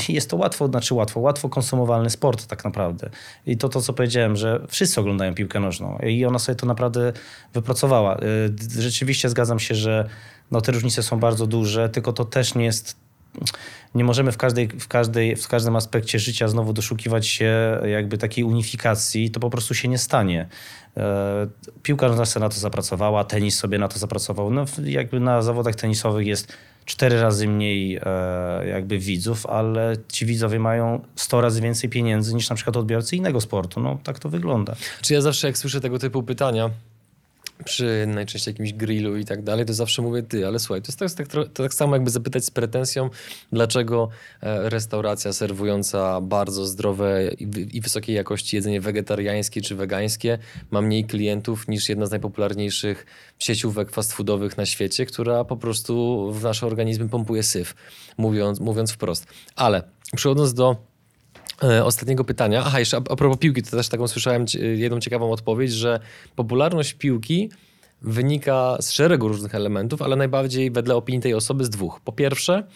jest 0.08 0.30
to 0.30 0.36
łatwo, 0.36 0.66
znaczy 0.66 0.94
łatwo, 0.94 1.20
łatwo 1.20 1.48
konsumowalny 1.48 2.10
sport 2.10 2.46
tak 2.46 2.64
naprawdę. 2.64 3.10
I 3.46 3.56
to, 3.56 3.68
to 3.68 3.80
co 3.80 3.92
powiedziałem, 3.92 4.36
że 4.36 4.66
wszyscy 4.68 5.00
oglądają 5.00 5.34
piłkę 5.34 5.60
nożną 5.60 5.98
i 5.98 6.24
ona 6.24 6.38
sobie 6.38 6.56
to 6.56 6.66
naprawdę 6.66 7.12
wypracowała. 7.54 8.18
Rzeczywiście 8.78 9.28
zgadzam 9.28 9.58
się, 9.58 9.74
że 9.74 10.08
no 10.50 10.60
te 10.60 10.72
różnice 10.72 11.02
są 11.02 11.20
bardzo 11.20 11.46
duże, 11.46 11.88
tylko 11.88 12.12
to 12.12 12.24
też 12.24 12.54
nie 12.54 12.64
jest 12.64 12.96
nie 13.94 14.04
możemy 14.04 14.32
w, 14.32 14.36
każdej, 14.36 14.68
w, 14.68 14.88
każdej, 14.88 15.36
w 15.36 15.48
każdym 15.48 15.76
aspekcie 15.76 16.18
życia 16.18 16.48
znowu 16.48 16.72
doszukiwać 16.72 17.26
się 17.26 17.80
jakby 17.86 18.18
takiej 18.18 18.44
unifikacji, 18.44 19.30
to 19.30 19.40
po 19.40 19.50
prostu 19.50 19.74
się 19.74 19.88
nie 19.88 19.98
stanie. 19.98 20.48
E, 20.96 21.46
piłka 21.82 22.08
nożna 22.08 22.40
na 22.40 22.48
to 22.48 22.56
zapracowała, 22.56 23.24
tenis 23.24 23.58
sobie 23.58 23.78
na 23.78 23.88
to 23.88 23.98
zapracował. 23.98 24.50
No, 24.50 24.64
jakby 24.84 25.20
na 25.20 25.42
zawodach 25.42 25.74
tenisowych 25.74 26.26
jest 26.26 26.52
cztery 26.84 27.20
razy 27.20 27.48
mniej 27.48 27.96
e, 27.96 28.66
jakby 28.68 28.98
widzów, 28.98 29.46
ale 29.46 29.96
ci 30.08 30.26
widzowie 30.26 30.58
mają 30.58 31.00
100 31.16 31.40
razy 31.40 31.60
więcej 31.60 31.90
pieniędzy 31.90 32.34
niż 32.34 32.50
na 32.50 32.56
przykład 32.56 32.76
odbiorcy 32.76 33.16
innego 33.16 33.40
sportu. 33.40 33.80
No 33.80 33.98
tak 34.04 34.18
to 34.18 34.28
wygląda. 34.28 34.76
Czy 35.02 35.14
ja 35.14 35.20
zawsze 35.20 35.46
jak 35.46 35.58
słyszę 35.58 35.80
tego 35.80 35.98
typu 35.98 36.22
pytania, 36.22 36.70
przy 37.64 38.04
najczęściej 38.06 38.52
jakimś 38.52 38.72
grillu 38.72 39.16
i 39.16 39.24
tak 39.24 39.42
dalej, 39.42 39.66
to 39.66 39.74
zawsze 39.74 40.02
mówię 40.02 40.22
ty, 40.22 40.46
ale 40.46 40.58
słuchaj, 40.58 40.82
to 40.82 40.86
jest 41.04 41.18
tak, 41.18 41.28
tak, 41.28 41.48
to 41.52 41.62
tak 41.62 41.74
samo 41.74 41.96
jakby 41.96 42.10
zapytać 42.10 42.44
z 42.44 42.50
pretensją, 42.50 43.10
dlaczego 43.52 44.08
e, 44.42 44.70
restauracja 44.70 45.32
serwująca 45.32 46.20
bardzo 46.20 46.66
zdrowe 46.66 47.30
i 47.72 47.80
wysokiej 47.80 48.16
jakości 48.16 48.56
jedzenie 48.56 48.80
wegetariańskie 48.80 49.60
czy 49.60 49.74
wegańskie 49.74 50.38
ma 50.70 50.82
mniej 50.82 51.04
klientów 51.04 51.68
niż 51.68 51.88
jedna 51.88 52.06
z 52.06 52.10
najpopularniejszych 52.10 53.06
sieciówek 53.38 53.90
fast 53.90 54.12
foodowych 54.12 54.56
na 54.56 54.66
świecie, 54.66 55.06
która 55.06 55.44
po 55.44 55.56
prostu 55.56 56.26
w 56.32 56.42
nasze 56.42 56.66
organizmy 56.66 57.08
pompuje 57.08 57.42
syf, 57.42 57.74
mówiąc, 58.18 58.60
mówiąc 58.60 58.92
wprost. 58.92 59.26
Ale 59.56 59.82
przechodząc 60.16 60.54
do 60.54 60.89
ostatniego 61.84 62.24
pytania. 62.24 62.62
Aha, 62.66 62.78
jeszcze 62.78 62.96
a, 62.96 63.00
a 63.10 63.16
propos 63.16 63.38
piłki, 63.38 63.62
to 63.62 63.70
też 63.70 63.88
taką 63.88 64.08
słyszałem 64.08 64.44
jedną 64.74 65.00
ciekawą 65.00 65.32
odpowiedź, 65.32 65.72
że 65.72 66.00
popularność 66.36 66.94
piłki 66.94 67.50
wynika 68.02 68.76
z 68.80 68.90
szeregu 68.90 69.28
różnych 69.28 69.54
elementów, 69.54 70.02
ale 70.02 70.16
najbardziej 70.16 70.70
wedle 70.70 70.96
opinii 70.96 71.20
tej 71.20 71.34
osoby 71.34 71.64
z 71.64 71.70
dwóch. 71.70 72.00
Po 72.04 72.12
pierwsze, 72.12 72.66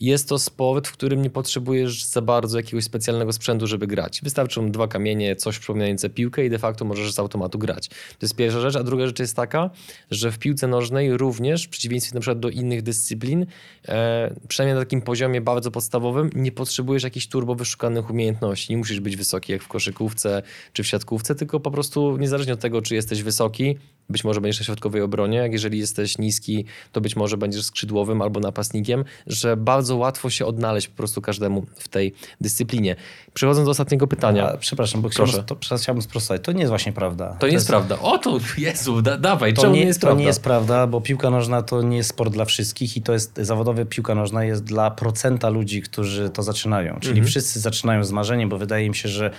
jest 0.00 0.28
to 0.28 0.38
sport, 0.38 0.88
w 0.88 0.92
którym 0.92 1.22
nie 1.22 1.30
potrzebujesz 1.30 2.04
za 2.04 2.22
bardzo 2.22 2.58
jakiegoś 2.58 2.84
specjalnego 2.84 3.32
sprzętu, 3.32 3.66
żeby 3.66 3.86
grać. 3.86 4.20
Wystarczą 4.22 4.70
dwa 4.70 4.88
kamienie, 4.88 5.36
coś 5.36 5.58
przypominające 5.58 6.10
piłkę 6.10 6.46
i 6.46 6.50
de 6.50 6.58
facto 6.58 6.84
możesz 6.84 7.12
z 7.12 7.18
automatu 7.18 7.58
grać. 7.58 7.88
To 7.88 8.18
jest 8.22 8.36
pierwsza 8.36 8.60
rzecz, 8.60 8.76
a 8.76 8.82
druga 8.82 9.06
rzecz 9.06 9.18
jest 9.18 9.36
taka, 9.36 9.70
że 10.10 10.32
w 10.32 10.38
piłce 10.38 10.66
nożnej 10.66 11.16
również, 11.16 11.64
w 11.66 11.68
przeciwieństwie 11.68 12.14
na 12.14 12.20
przykład 12.20 12.40
do 12.40 12.48
innych 12.50 12.82
dyscyplin, 12.82 13.46
e, 13.88 14.34
przynajmniej 14.48 14.74
na 14.74 14.80
takim 14.80 15.02
poziomie 15.02 15.40
bardzo 15.40 15.70
podstawowym, 15.70 16.30
nie 16.34 16.52
potrzebujesz 16.52 17.02
jakichś 17.02 17.26
turbo 17.26 17.54
wyszukanych 17.54 18.10
umiejętności. 18.10 18.72
Nie 18.72 18.76
musisz 18.76 19.00
być 19.00 19.16
wysoki 19.16 19.52
jak 19.52 19.62
w 19.62 19.68
koszykówce 19.68 20.42
czy 20.72 20.82
w 20.82 20.86
siatkówce, 20.86 21.34
tylko 21.34 21.60
po 21.60 21.70
prostu 21.70 22.16
niezależnie 22.16 22.52
od 22.52 22.60
tego, 22.60 22.82
czy 22.82 22.94
jesteś 22.94 23.22
wysoki, 23.22 23.76
być 24.08 24.24
może 24.24 24.40
będziesz 24.40 24.60
na 24.60 24.64
środkowej 24.64 25.02
obronie, 25.02 25.38
jak 25.38 25.52
jeżeli 25.52 25.78
jesteś 25.78 26.18
niski, 26.18 26.64
to 26.92 27.00
być 27.00 27.16
może 27.16 27.36
będziesz 27.36 27.64
skrzydłowym 27.64 28.22
albo 28.22 28.40
napastnikiem, 28.40 29.04
że 29.26 29.56
bardzo 29.56 29.96
łatwo 29.96 30.30
się 30.30 30.46
odnaleźć 30.46 30.88
po 30.88 30.96
prostu 30.96 31.20
każdemu 31.20 31.66
w 31.76 31.88
tej 31.88 32.14
dyscyplinie. 32.40 32.96
Przechodząc 33.34 33.64
do 33.64 33.70
ostatniego 33.70 34.06
pytania. 34.06 34.52
A, 34.52 34.56
przepraszam, 34.56 35.02
bo 35.02 35.08
chciałbym, 35.08 35.44
to, 35.44 35.76
chciałbym 35.76 36.02
sprostać. 36.02 36.42
To 36.44 36.52
nie 36.52 36.60
jest 36.60 36.68
właśnie 36.68 36.92
prawda. 36.92 37.28
To, 37.28 37.38
to 37.38 37.46
nie 37.46 37.52
jest, 37.52 37.66
prawda. 37.66 37.98
O 37.98 38.18
to, 38.18 38.38
Jezu, 38.58 39.02
da, 39.02 39.18
dawaj, 39.18 39.54
to 39.54 39.62
czemu 39.62 39.74
nie, 39.74 39.80
nie 39.80 39.86
jest 39.86 40.00
to 40.00 40.06
prawda? 40.06 40.20
nie 40.20 40.26
jest 40.26 40.42
prawda, 40.42 40.86
bo 40.86 41.00
piłka 41.00 41.30
nożna 41.30 41.62
to 41.62 41.82
nie 41.82 41.96
jest 41.96 42.10
sport 42.10 42.32
dla 42.32 42.44
wszystkich 42.44 42.96
i 42.96 43.02
to 43.02 43.12
jest, 43.12 43.36
zawodowa 43.36 43.84
piłka 43.84 44.14
nożna 44.14 44.44
jest 44.44 44.64
dla 44.64 44.90
procenta 44.90 45.48
ludzi, 45.48 45.82
którzy 45.82 46.30
to 46.30 46.42
zaczynają. 46.42 46.94
Czyli 47.00 47.10
mhm. 47.10 47.26
wszyscy 47.26 47.60
zaczynają 47.60 48.04
z 48.04 48.12
marzeniem, 48.12 48.48
bo 48.48 48.58
wydaje 48.58 48.88
mi 48.88 48.96
się, 48.96 49.08
że 49.08 49.30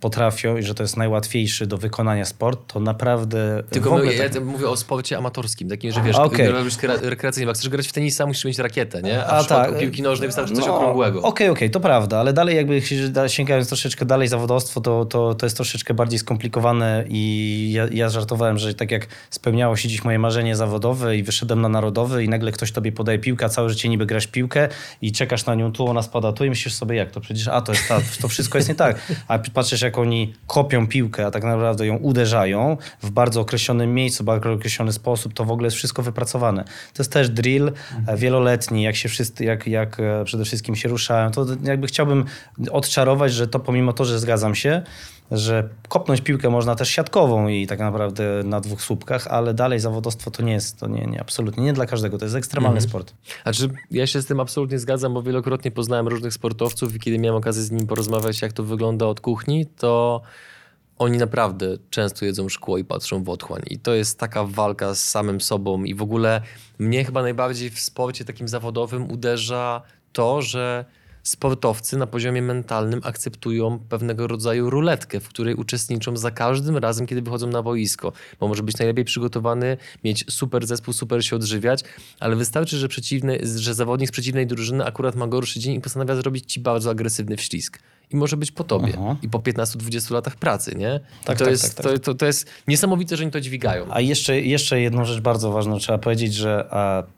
potrafią 0.00 0.56
i 0.56 0.62
że 0.62 0.74
to 0.74 0.82
jest 0.82 0.96
najłatwiejszy 0.96 1.66
do 1.66 1.78
wykonania 1.78 2.24
sport, 2.24 2.72
to 2.72 2.80
naprawdę... 2.80 3.62
Tylko 3.70 4.00
tak... 4.00 4.34
ja 4.34 4.40
mówię 4.40 4.68
o 4.68 4.76
sporcie 4.76 5.18
amatorskim, 5.18 5.68
takim, 5.68 5.92
że 5.92 6.02
wiesz, 6.02 6.16
okay. 6.16 6.50
robisz 6.50 6.76
rekreacyjnie, 7.02 7.48
jak 7.48 7.56
chcesz 7.56 7.68
grać 7.68 7.88
w 7.88 7.92
tenisa, 7.92 8.26
musisz 8.26 8.44
mieć 8.44 8.58
rakietę, 8.58 9.02
nie? 9.02 9.24
A, 9.24 9.38
A 9.38 9.42
w 9.42 9.46
tak. 9.46 9.78
piłki 9.78 10.02
nożnej 10.02 10.28
wystarczy 10.28 10.54
coś 10.54 10.66
no, 10.66 10.76
okrągłego. 10.76 11.18
Okej, 11.18 11.28
okay, 11.28 11.50
okej, 11.50 11.52
okay, 11.52 11.70
to 11.70 11.80
prawda, 11.80 12.18
ale 12.20 12.32
dalej 12.32 12.56
jakby 12.56 12.82
sięgając 13.26 13.68
troszeczkę 13.68 14.04
dalej 14.04 14.28
zawodowstwo, 14.28 14.80
to, 14.80 15.04
to, 15.04 15.34
to 15.34 15.46
jest 15.46 15.56
troszeczkę 15.56 15.94
bardziej 15.94 16.18
skomplikowane 16.18 17.04
i 17.08 17.72
ja, 17.72 17.86
ja 17.92 18.08
żartowałem, 18.08 18.58
że 18.58 18.74
tak 18.74 18.90
jak 18.90 19.06
spełniało 19.30 19.76
się 19.76 19.88
dziś 19.88 20.04
moje 20.04 20.18
marzenie 20.18 20.56
zawodowe 20.56 21.16
i 21.16 21.22
wyszedłem 21.22 21.60
na 21.60 21.68
narodowy 21.68 22.24
i 22.24 22.28
nagle 22.28 22.52
ktoś 22.52 22.72
tobie 22.72 22.92
podaje 22.92 23.18
piłkę, 23.18 23.48
całe 23.48 23.70
życie 23.70 23.88
niby 23.88 24.06
grasz 24.06 24.26
piłkę 24.26 24.68
i 25.02 25.12
czekasz 25.12 25.46
na 25.46 25.54
nią 25.54 25.72
tu, 25.72 25.88
ona 25.88 26.02
spada 26.02 26.32
tu 26.32 26.44
i 26.44 26.48
myślisz 26.48 26.74
sobie, 26.74 26.96
jak 26.96 27.10
to 27.10 27.20
przecież, 27.20 27.48
a 27.48 27.60
to 27.60 27.72
jest 27.72 27.88
ta, 27.88 28.00
to 28.20 28.28
wszystko 28.28 28.58
jest 28.58 28.68
nie 28.68 28.74
tak 28.74 28.96
a 29.28 29.38
patrzysz 29.38 29.82
jak 29.82 29.98
oni 29.98 30.34
kopią 30.46 30.86
piłkę, 30.86 31.26
a 31.26 31.30
tak 31.30 31.44
naprawdę 31.44 31.86
ją 31.86 31.96
uderzają 31.96 32.76
w 33.02 33.10
bardzo 33.10 33.40
określonym 33.40 33.94
miejscu, 33.94 34.22
w 34.22 34.26
bardzo 34.26 34.52
określony 34.52 34.92
sposób, 34.92 35.34
to 35.34 35.44
w 35.44 35.50
ogóle 35.50 35.66
jest 35.66 35.76
wszystko 35.76 36.02
wypracowane. 36.02 36.64
To 36.64 37.02
jest 37.02 37.12
też 37.12 37.28
drill 37.28 37.72
mhm. 37.98 38.18
wieloletni, 38.18 38.82
jak 38.82 38.96
się 38.96 39.08
wszyscy, 39.08 39.44
jak, 39.44 39.66
jak 39.66 40.00
e, 40.00 40.24
przede 40.24 40.44
wszystkim 40.44 40.76
się 40.76 40.88
ruszają. 40.88 41.30
To 41.30 41.46
jakby 41.62 41.86
chciałbym 41.86 42.24
odczarować, 42.70 43.32
że 43.32 43.48
to 43.48 43.60
pomimo 43.60 43.92
to, 43.92 44.04
że 44.04 44.18
zgadzam 44.18 44.54
się, 44.54 44.82
że 45.30 45.68
kopnąć 45.88 46.20
piłkę 46.20 46.50
można 46.50 46.74
też 46.74 46.88
siatkową 46.88 47.48
i 47.48 47.66
tak 47.66 47.78
naprawdę 47.78 48.42
na 48.44 48.60
dwóch 48.60 48.82
słupkach, 48.82 49.26
ale 49.26 49.54
dalej 49.54 49.80
zawodowstwo 49.80 50.30
to 50.30 50.42
nie 50.42 50.52
jest, 50.52 50.80
to 50.80 50.86
nie, 50.86 51.06
nie 51.06 51.20
absolutnie, 51.20 51.64
nie 51.64 51.72
dla 51.72 51.86
każdego, 51.86 52.18
to 52.18 52.24
jest 52.24 52.36
ekstremalny 52.36 52.76
mhm. 52.76 52.90
sport. 52.90 53.14
A 53.44 53.52
czy 53.52 53.68
ja 53.90 54.06
się 54.06 54.22
z 54.22 54.26
tym 54.26 54.40
absolutnie 54.40 54.78
zgadzam, 54.78 55.14
bo 55.14 55.22
wielokrotnie 55.22 55.70
poznałem 55.70 56.08
różnych 56.08 56.32
sportowców 56.32 56.94
i 56.94 56.98
kiedy 56.98 57.18
miałem 57.18 57.38
okazję 57.38 57.62
z 57.62 57.70
nimi 57.70 57.86
porozmawiać, 57.86 58.42
jak 58.42 58.52
to 58.52 58.62
wygląda 58.62 59.06
od 59.06 59.20
kuchni, 59.20 59.66
to 59.66 60.22
oni 60.98 61.18
naprawdę 61.18 61.76
często 61.90 62.24
jedzą 62.24 62.48
szkło 62.48 62.78
i 62.78 62.84
patrzą 62.84 63.24
w 63.24 63.28
otchłań. 63.28 63.62
I 63.70 63.78
to 63.78 63.94
jest 63.94 64.18
taka 64.18 64.44
walka 64.44 64.94
z 64.94 65.04
samym 65.04 65.40
sobą 65.40 65.84
i 65.84 65.94
w 65.94 66.02
ogóle 66.02 66.42
mnie 66.78 67.04
chyba 67.04 67.22
najbardziej 67.22 67.70
w 67.70 67.80
sporcie 67.80 68.24
takim 68.24 68.48
zawodowym 68.48 69.10
uderza 69.10 69.82
to, 70.12 70.42
że 70.42 70.84
sportowcy 71.28 71.96
na 71.96 72.06
poziomie 72.06 72.42
mentalnym 72.42 73.00
akceptują 73.04 73.78
pewnego 73.78 74.26
rodzaju 74.26 74.70
ruletkę, 74.70 75.20
w 75.20 75.28
której 75.28 75.54
uczestniczą 75.54 76.16
za 76.16 76.30
każdym 76.30 76.76
razem, 76.76 77.06
kiedy 77.06 77.22
wychodzą 77.22 77.46
na 77.46 77.62
boisko. 77.62 78.12
Bo 78.40 78.48
może 78.48 78.62
być 78.62 78.78
najlepiej 78.78 79.04
przygotowany, 79.04 79.76
mieć 80.04 80.24
super 80.32 80.66
zespół, 80.66 80.94
super 80.94 81.24
się 81.24 81.36
odżywiać, 81.36 81.84
ale 82.20 82.36
wystarczy, 82.36 82.76
że, 82.76 82.88
przeciwny, 82.88 83.38
że 83.56 83.74
zawodnik 83.74 84.08
z 84.08 84.12
przeciwnej 84.12 84.46
drużyny 84.46 84.84
akurat 84.84 85.16
ma 85.16 85.26
gorszy 85.26 85.60
dzień 85.60 85.74
i 85.74 85.80
postanawia 85.80 86.16
zrobić 86.16 86.52
ci 86.52 86.60
bardzo 86.60 86.90
agresywny 86.90 87.36
wślizg. 87.36 87.78
I 88.10 88.16
może 88.16 88.36
być 88.36 88.52
po 88.52 88.64
tobie. 88.64 88.92
Aha. 88.98 89.16
I 89.22 89.28
po 89.28 89.38
15-20 89.38 90.12
latach 90.12 90.36
pracy, 90.36 90.74
nie? 90.76 91.00
Tak, 91.24 91.38
to, 91.38 91.44
tak, 91.44 91.52
jest, 91.52 91.76
tak, 91.76 91.86
tak. 91.86 91.92
To, 91.92 91.98
to, 91.98 92.14
to, 92.14 92.26
jest 92.26 92.50
niesamowite, 92.68 93.16
że 93.16 93.22
oni 93.22 93.32
to 93.32 93.40
dźwigają. 93.40 93.86
A 93.90 94.00
jeszcze, 94.00 94.40
jeszcze 94.40 94.80
jedną 94.80 95.04
rzecz 95.04 95.20
bardzo 95.20 95.52
ważną. 95.52 95.78
Trzeba 95.78 95.98
powiedzieć, 95.98 96.34
że 96.34 96.68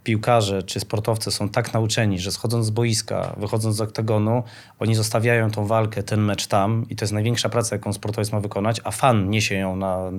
piłkarze 0.04 0.62
czy 0.62 0.80
sportowcy 0.80 1.30
są 1.30 1.48
tak 1.48 1.74
nauczeni, 1.74 2.18
że 2.18 2.32
schodząc 2.32 2.66
z 2.66 2.70
boiska, 2.70 3.36
wychodząc 3.36 3.76
z 3.76 3.80
oktagonu, 3.80 4.42
oni 4.78 4.94
zostawiają 4.94 5.50
tą 5.50 5.66
walkę, 5.66 6.02
ten 6.02 6.20
mecz 6.20 6.46
tam 6.46 6.86
i 6.90 6.96
to 6.96 7.04
jest 7.04 7.12
największa 7.12 7.48
praca, 7.48 7.76
jaką 7.76 7.92
sportowiec 7.92 8.32
ma 8.32 8.40
wykonać, 8.40 8.80
a 8.84 8.90
fan 8.90 9.30
niesie 9.30 9.54
ją 9.54 9.76
na, 9.76 10.10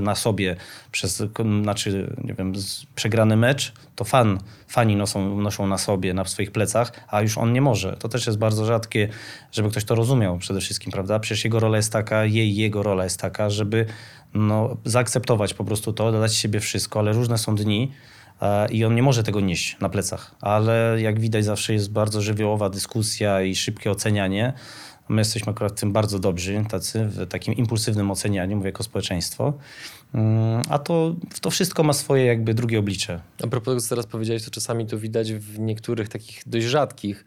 na 0.00 0.14
sobie 0.14 0.56
przez, 0.92 1.22
znaczy, 1.62 2.14
nie 2.24 2.34
wiem, 2.34 2.52
przegrany 2.94 3.36
mecz, 3.36 3.72
to 3.96 4.04
fan, 4.04 4.38
fani 4.68 4.96
noszą, 4.96 5.40
noszą 5.40 5.66
na 5.66 5.78
sobie, 5.78 6.14
na 6.14 6.24
swoich 6.24 6.50
plecach, 6.50 6.92
a 7.08 7.22
już 7.22 7.38
on 7.38 7.52
nie 7.52 7.60
może. 7.60 7.96
To 7.96 8.08
też 8.08 8.26
jest 8.26 8.38
bardzo 8.38 8.64
rzadkie, 8.64 9.08
żeby 9.52 9.70
ktoś 9.70 9.84
to 9.84 9.94
rozumiał 9.94 10.15
przede 10.38 10.60
wszystkim, 10.60 10.92
prawda? 10.92 11.18
Przecież 11.18 11.44
jego 11.44 11.60
rola 11.60 11.76
jest 11.76 11.92
taka, 11.92 12.24
jej, 12.24 12.56
jego 12.56 12.82
rola 12.82 13.04
jest 13.04 13.20
taka, 13.20 13.50
żeby 13.50 13.86
no, 14.34 14.76
zaakceptować 14.84 15.54
po 15.54 15.64
prostu 15.64 15.92
to, 15.92 16.12
dodać 16.12 16.34
siebie 16.34 16.60
wszystko, 16.60 16.98
ale 16.98 17.12
różne 17.12 17.38
są 17.38 17.56
dni, 17.56 17.92
e, 18.42 18.68
i 18.72 18.84
on 18.84 18.94
nie 18.94 19.02
może 19.02 19.22
tego 19.22 19.40
nieść 19.40 19.76
na 19.80 19.88
plecach. 19.88 20.34
Ale 20.40 20.96
jak 21.00 21.20
widać, 21.20 21.44
zawsze 21.44 21.72
jest 21.72 21.92
bardzo 21.92 22.22
żywiołowa 22.22 22.70
dyskusja 22.70 23.42
i 23.42 23.54
szybkie 23.54 23.90
ocenianie. 23.90 24.52
My 25.08 25.20
jesteśmy 25.20 25.52
akurat 25.52 25.72
w 25.72 25.80
tym 25.80 25.92
bardzo 25.92 26.18
dobrzy, 26.18 26.64
tacy 26.68 27.04
w 27.04 27.26
takim 27.26 27.54
impulsywnym 27.54 28.10
ocenianiu, 28.10 28.56
mówię 28.56 28.68
jako 28.68 28.82
społeczeństwo. 28.82 29.52
Mm, 30.14 30.62
a 30.68 30.78
to, 30.78 31.14
to 31.40 31.50
wszystko 31.50 31.82
ma 31.82 31.92
swoje 31.92 32.24
jakby 32.24 32.54
drugie 32.54 32.78
oblicze. 32.78 33.20
A 33.44 33.46
propos 33.46 33.64
tego, 33.72 33.80
co 33.80 33.88
teraz 33.88 34.06
powiedziałeś, 34.06 34.44
to 34.44 34.50
czasami 34.50 34.86
to 34.86 34.98
widać 34.98 35.32
w 35.32 35.58
niektórych 35.58 36.08
takich 36.08 36.42
dość 36.46 36.66
rzadkich, 36.66 37.24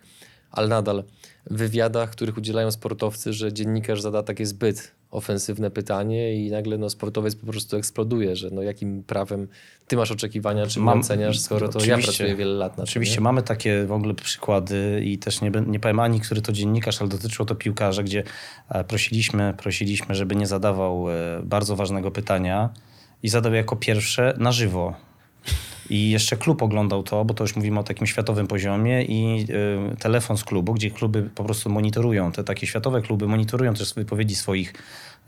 ale 0.51 0.67
nadal 0.67 1.03
wywiadach, 1.49 2.09
których 2.09 2.37
udzielają 2.37 2.71
sportowcy, 2.71 3.33
że 3.33 3.53
dziennikarz 3.53 4.01
zada 4.01 4.23
takie 4.23 4.45
zbyt 4.45 4.91
ofensywne 5.11 5.71
pytanie 5.71 6.45
i 6.45 6.51
nagle 6.51 6.77
no, 6.77 6.89
sportowiec 6.89 7.35
po 7.35 7.47
prostu 7.47 7.77
eksploduje, 7.77 8.35
że 8.35 8.49
no, 8.51 8.61
jakim 8.61 9.03
prawem 9.03 9.47
ty 9.87 9.97
masz 9.97 10.11
oczekiwania, 10.11 10.65
czy 10.67 10.79
Mam, 10.79 10.99
oceniasz, 10.99 11.39
skoro 11.39 11.69
to 11.69 11.85
ja 11.85 11.97
pracuję 11.97 12.35
wiele 12.35 12.53
lat 12.53 12.77
na 12.77 12.83
Oczywiście, 12.83 13.15
tym, 13.15 13.23
mamy 13.23 13.43
takie 13.43 13.85
w 13.85 13.91
ogóle 13.91 14.13
przykłady 14.13 15.01
i 15.05 15.17
też 15.17 15.41
nie, 15.41 15.51
nie 15.67 15.79
powiem 15.79 15.99
ani, 15.99 16.19
który 16.19 16.41
to 16.41 16.51
dziennikarz, 16.51 17.01
ale 17.01 17.09
dotyczyło 17.09 17.45
to 17.45 17.55
piłkarza, 17.55 18.03
gdzie 18.03 18.23
e, 18.69 18.83
prosiliśmy, 18.83 19.53
prosiliśmy, 19.57 20.15
żeby 20.15 20.35
nie 20.35 20.47
zadawał 20.47 21.09
e, 21.09 21.13
bardzo 21.43 21.75
ważnego 21.75 22.11
pytania 22.11 22.69
i 23.23 23.29
zadał 23.29 23.53
jako 23.53 23.75
pierwsze 23.75 24.33
na 24.37 24.51
żywo. 24.51 24.93
I 25.89 26.09
jeszcze 26.09 26.37
klub 26.37 26.63
oglądał 26.63 27.03
to, 27.03 27.25
bo 27.25 27.33
to 27.33 27.43
już 27.43 27.55
mówimy 27.55 27.79
o 27.79 27.83
takim 27.83 28.07
światowym 28.07 28.47
poziomie 28.47 29.03
i 29.03 29.47
y, 29.93 29.97
telefon 29.97 30.37
z 30.37 30.43
klubu, 30.43 30.73
gdzie 30.73 30.91
kluby 30.91 31.29
po 31.35 31.43
prostu 31.43 31.69
monitorują, 31.69 32.31
te 32.31 32.43
takie 32.43 32.67
światowe 32.67 33.01
kluby 33.01 33.27
monitorują 33.27 33.73
też 33.73 33.93
wypowiedzi 33.93 34.35
swoich 34.35 34.73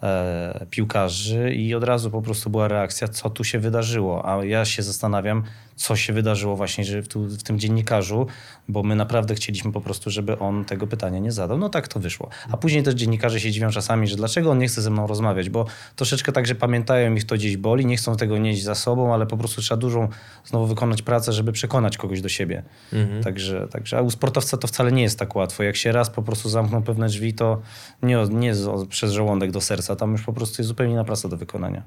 e, 0.03 0.66
piłkarzy 0.70 1.53
i 1.53 1.76
od 1.76 1.84
razu 1.84 2.12
po 2.12 2.22
prostu 2.22 2.49
była 2.49 2.68
reakcja, 2.68 3.07
co 3.07 3.30
tu 3.30 3.43
się 3.43 3.59
wydarzyło. 3.59 4.30
A 4.30 4.45
ja 4.45 4.66
się 4.66 4.84
zastanawiam, 4.84 5.43
co 5.76 5.96
się 5.96 6.14
wydarzyło 6.14 6.56
właśnie 6.56 6.84
że 6.84 7.02
w, 7.02 7.08
tu, 7.08 7.26
w 7.26 7.44
tym 7.44 7.60
dziennikarzu, 7.60 8.28
bo 8.68 8.84
my 8.84 8.96
naprawdę 8.96 9.36
chcieliśmy 9.36 9.72
po 9.72 9.82
prostu, 9.82 10.10
żeby 10.10 10.40
on 10.40 10.66
tego 10.66 10.88
pytania 10.88 11.20
nie 11.20 11.32
zadał. 11.32 11.58
No 11.58 11.70
tak 11.70 11.88
to 11.88 12.00
wyszło. 12.00 12.30
A 12.52 12.58
później 12.58 12.84
też 12.84 12.96
dziennikarze 12.96 13.40
się 13.40 13.52
dziwią 13.52 13.70
czasami, 13.70 14.08
że 14.08 14.16
dlaczego 14.16 14.52
on 14.52 14.60
nie 14.60 14.68
chce 14.68 14.82
ze 14.82 14.90
mną 14.90 15.08
rozmawiać, 15.08 15.50
bo 15.50 15.66
troszeczkę 15.96 16.32
tak, 16.32 16.48
że 16.48 16.56
pamiętają 16.56 17.16
ich 17.16 17.26
to 17.26 17.36
gdzieś 17.36 17.58
boli, 17.58 17.86
nie 17.86 17.98
chcą 17.98 18.16
tego 18.16 18.38
nieść 18.38 18.64
za 18.64 18.76
sobą, 18.76 19.14
ale 19.14 19.26
po 19.26 19.38
prostu 19.38 19.62
trzeba 19.62 19.82
dużą 19.82 20.08
znowu 20.46 20.68
wykonać 20.68 21.02
pracę, 21.02 21.34
żeby 21.34 21.52
przekonać 21.52 21.98
kogoś 21.98 22.22
do 22.22 22.30
siebie. 22.30 22.64
Mhm. 22.94 23.24
Także, 23.24 23.68
także, 23.72 23.98
a 23.98 24.02
u 24.02 24.12
sportowca 24.12 24.58
to 24.58 24.68
wcale 24.68 24.92
nie 24.92 25.02
jest 25.02 25.20
tak 25.20 25.36
łatwo. 25.36 25.64
Jak 25.64 25.76
się 25.76 25.92
raz 25.92 26.10
po 26.10 26.22
prostu 26.22 26.50
zamkną 26.50 26.84
pewne 26.84 27.08
drzwi, 27.08 27.34
to 27.34 27.62
nie, 28.04 28.18
nie 28.30 28.54
przez 28.90 29.12
żołądek 29.12 29.52
do 29.52 29.62
serca, 29.62 29.96
tam 29.96 30.12
już 30.12 30.22
po 30.22 30.34
prostu 30.34 30.62
jest 30.62 30.68
zupełnie 30.68 30.94
inna 30.94 31.04
praca 31.04 31.30
do 31.30 31.38
wykonania. 31.38 31.84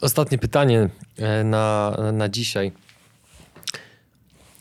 Ostatnie 0.00 0.38
pytanie 0.38 0.88
e, 1.18 1.44
na, 1.44 1.96
na 2.12 2.28
dzisiaj. 2.28 2.72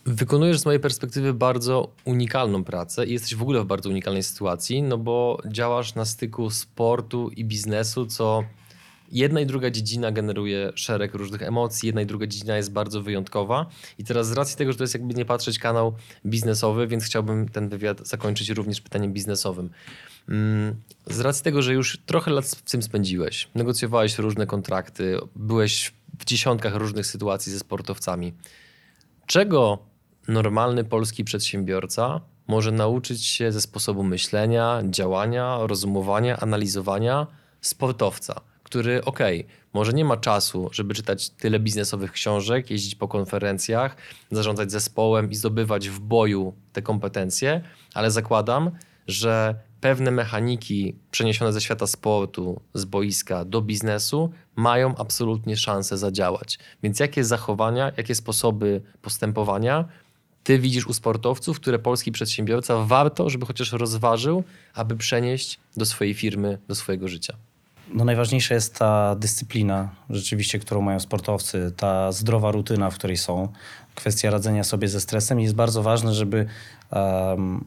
Wykonujesz 0.08 0.60
z 0.60 0.66
mojej 0.66 0.80
perspektywy 0.80 1.34
bardzo 1.34 1.93
unikalną 2.03 2.64
pracę 2.64 3.06
i 3.06 3.14
jesteś 3.14 3.36
w 3.36 3.41
ogóle 3.41 3.62
w 3.62 3.66
bardzo 3.66 3.89
unikalnej 3.89 4.24
sytuacji, 4.24 4.84
no 4.84 4.97
bo 4.97 5.41
działasz 5.47 5.95
na 5.95 6.06
styku 6.06 6.49
sportu 6.49 7.30
i 7.30 7.45
biznesu, 7.45 8.06
co 8.06 8.43
jedna 9.12 9.41
i 9.41 9.45
druga 9.45 9.70
dziedzina 9.70 10.12
generuje 10.12 10.72
szereg 10.76 11.14
różnych 11.14 11.41
emocji, 11.41 11.88
jedna 11.88 12.01
i 12.01 12.06
druga 12.06 12.28
dziedzina 12.28 12.58
jest 12.58 12.72
bardzo 12.72 13.01
wyjątkowa. 13.01 13.66
I 13.97 14.03
teraz 14.03 14.28
z 14.28 14.32
racji 14.32 14.58
tego, 14.58 14.72
że 14.72 14.78
to 14.78 14.84
jest 14.84 14.93
jakby 14.93 15.14
nie 15.14 15.26
patrzeć 15.26 15.60
kanał 15.60 15.93
biznesowy, 16.26 16.88
więc 16.88 17.03
chciałbym 17.03 17.49
ten 17.49 17.70
wywiad 17.70 18.08
zakończyć 18.08 18.49
również 18.49 18.82
pytaniem 18.82 19.14
biznesowym. 19.14 19.70
Mm, 20.30 20.76
z 21.08 21.20
racji 21.20 21.43
tego, 21.43 21.62
że 21.62 21.74
już 21.74 21.97
trochę 22.06 22.32
lat 22.32 22.45
w 22.45 22.72
tym 22.72 22.84
spędziłeś, 22.84 23.49
negocjowałeś 23.56 24.18
różne 24.18 24.47
kontrakty, 24.47 25.18
byłeś 25.36 25.93
w 26.20 26.26
dziesiątkach 26.26 26.76
różnych 26.76 27.08
sytuacji 27.08 27.51
ze 27.51 27.60
sportowcami. 27.60 28.34
Czego 29.28 29.94
normalny 30.28 30.84
polski 30.84 31.23
przedsiębiorca 31.23 32.21
może 32.47 32.71
nauczyć 32.71 33.26
się 33.26 33.51
ze 33.51 33.61
sposobu 33.61 34.03
myślenia, 34.03 34.82
działania, 34.89 35.57
rozumowania, 35.61 36.38
analizowania 36.38 37.28
sportowca, 37.61 38.41
który 38.63 39.03
okej, 39.03 39.39
okay, 39.39 39.55
może 39.73 39.93
nie 39.93 40.05
ma 40.05 40.17
czasu, 40.17 40.69
żeby 40.71 40.93
czytać 40.93 41.30
tyle 41.30 41.59
biznesowych 41.59 42.11
książek, 42.11 42.71
jeździć 42.71 42.95
po 42.95 43.07
konferencjach, 43.07 43.95
zarządzać 44.32 44.71
zespołem 44.71 45.32
i 45.32 45.36
zdobywać 45.36 45.89
w 45.89 45.99
boju 45.99 46.53
te 46.73 46.82
kompetencje, 46.82 47.61
ale 47.93 48.11
zakładam, 48.11 48.71
że 49.07 49.55
pewne 49.82 50.11
mechaniki 50.11 50.95
przeniesione 51.11 51.53
ze 51.53 51.61
świata 51.61 51.88
sportu, 51.88 52.61
z 52.73 52.86
boiska 52.86 53.45
do 53.45 53.61
biznesu 53.61 54.32
mają 54.55 54.95
absolutnie 54.95 55.57
szansę 55.57 55.97
zadziałać. 55.97 56.59
Więc 56.84 56.99
jakie 56.99 57.23
zachowania, 57.23 57.91
jakie 57.97 58.15
sposoby 58.15 58.82
postępowania 59.01 59.86
ty 60.45 60.59
widzisz 60.59 60.87
u 60.87 60.93
sportowców, 60.93 61.59
które 61.59 61.79
polski 61.79 62.11
przedsiębiorca 62.11 62.77
warto, 62.77 63.29
żeby 63.29 63.45
chociaż 63.45 63.71
rozważył, 63.71 64.43
aby 64.73 64.97
przenieść 64.97 65.59
do 65.77 65.85
swojej 65.85 66.13
firmy, 66.13 66.57
do 66.67 66.75
swojego 66.75 67.07
życia? 67.07 67.35
No 67.93 68.05
najważniejsza 68.05 68.55
jest 68.55 68.75
ta 68.75 69.15
dyscyplina, 69.15 69.89
rzeczywiście, 70.09 70.59
którą 70.59 70.81
mają 70.81 70.99
sportowcy, 70.99 71.73
ta 71.77 72.11
zdrowa 72.11 72.51
rutyna, 72.51 72.89
w 72.89 72.95
której 72.95 73.17
są. 73.17 73.47
Kwestia 73.95 74.29
radzenia 74.29 74.63
sobie 74.63 74.87
ze 74.87 75.01
stresem 75.01 75.39
i 75.39 75.43
jest 75.43 75.55
bardzo 75.55 75.83
ważne, 75.83 76.13
żeby 76.13 76.45
um, 76.91 77.65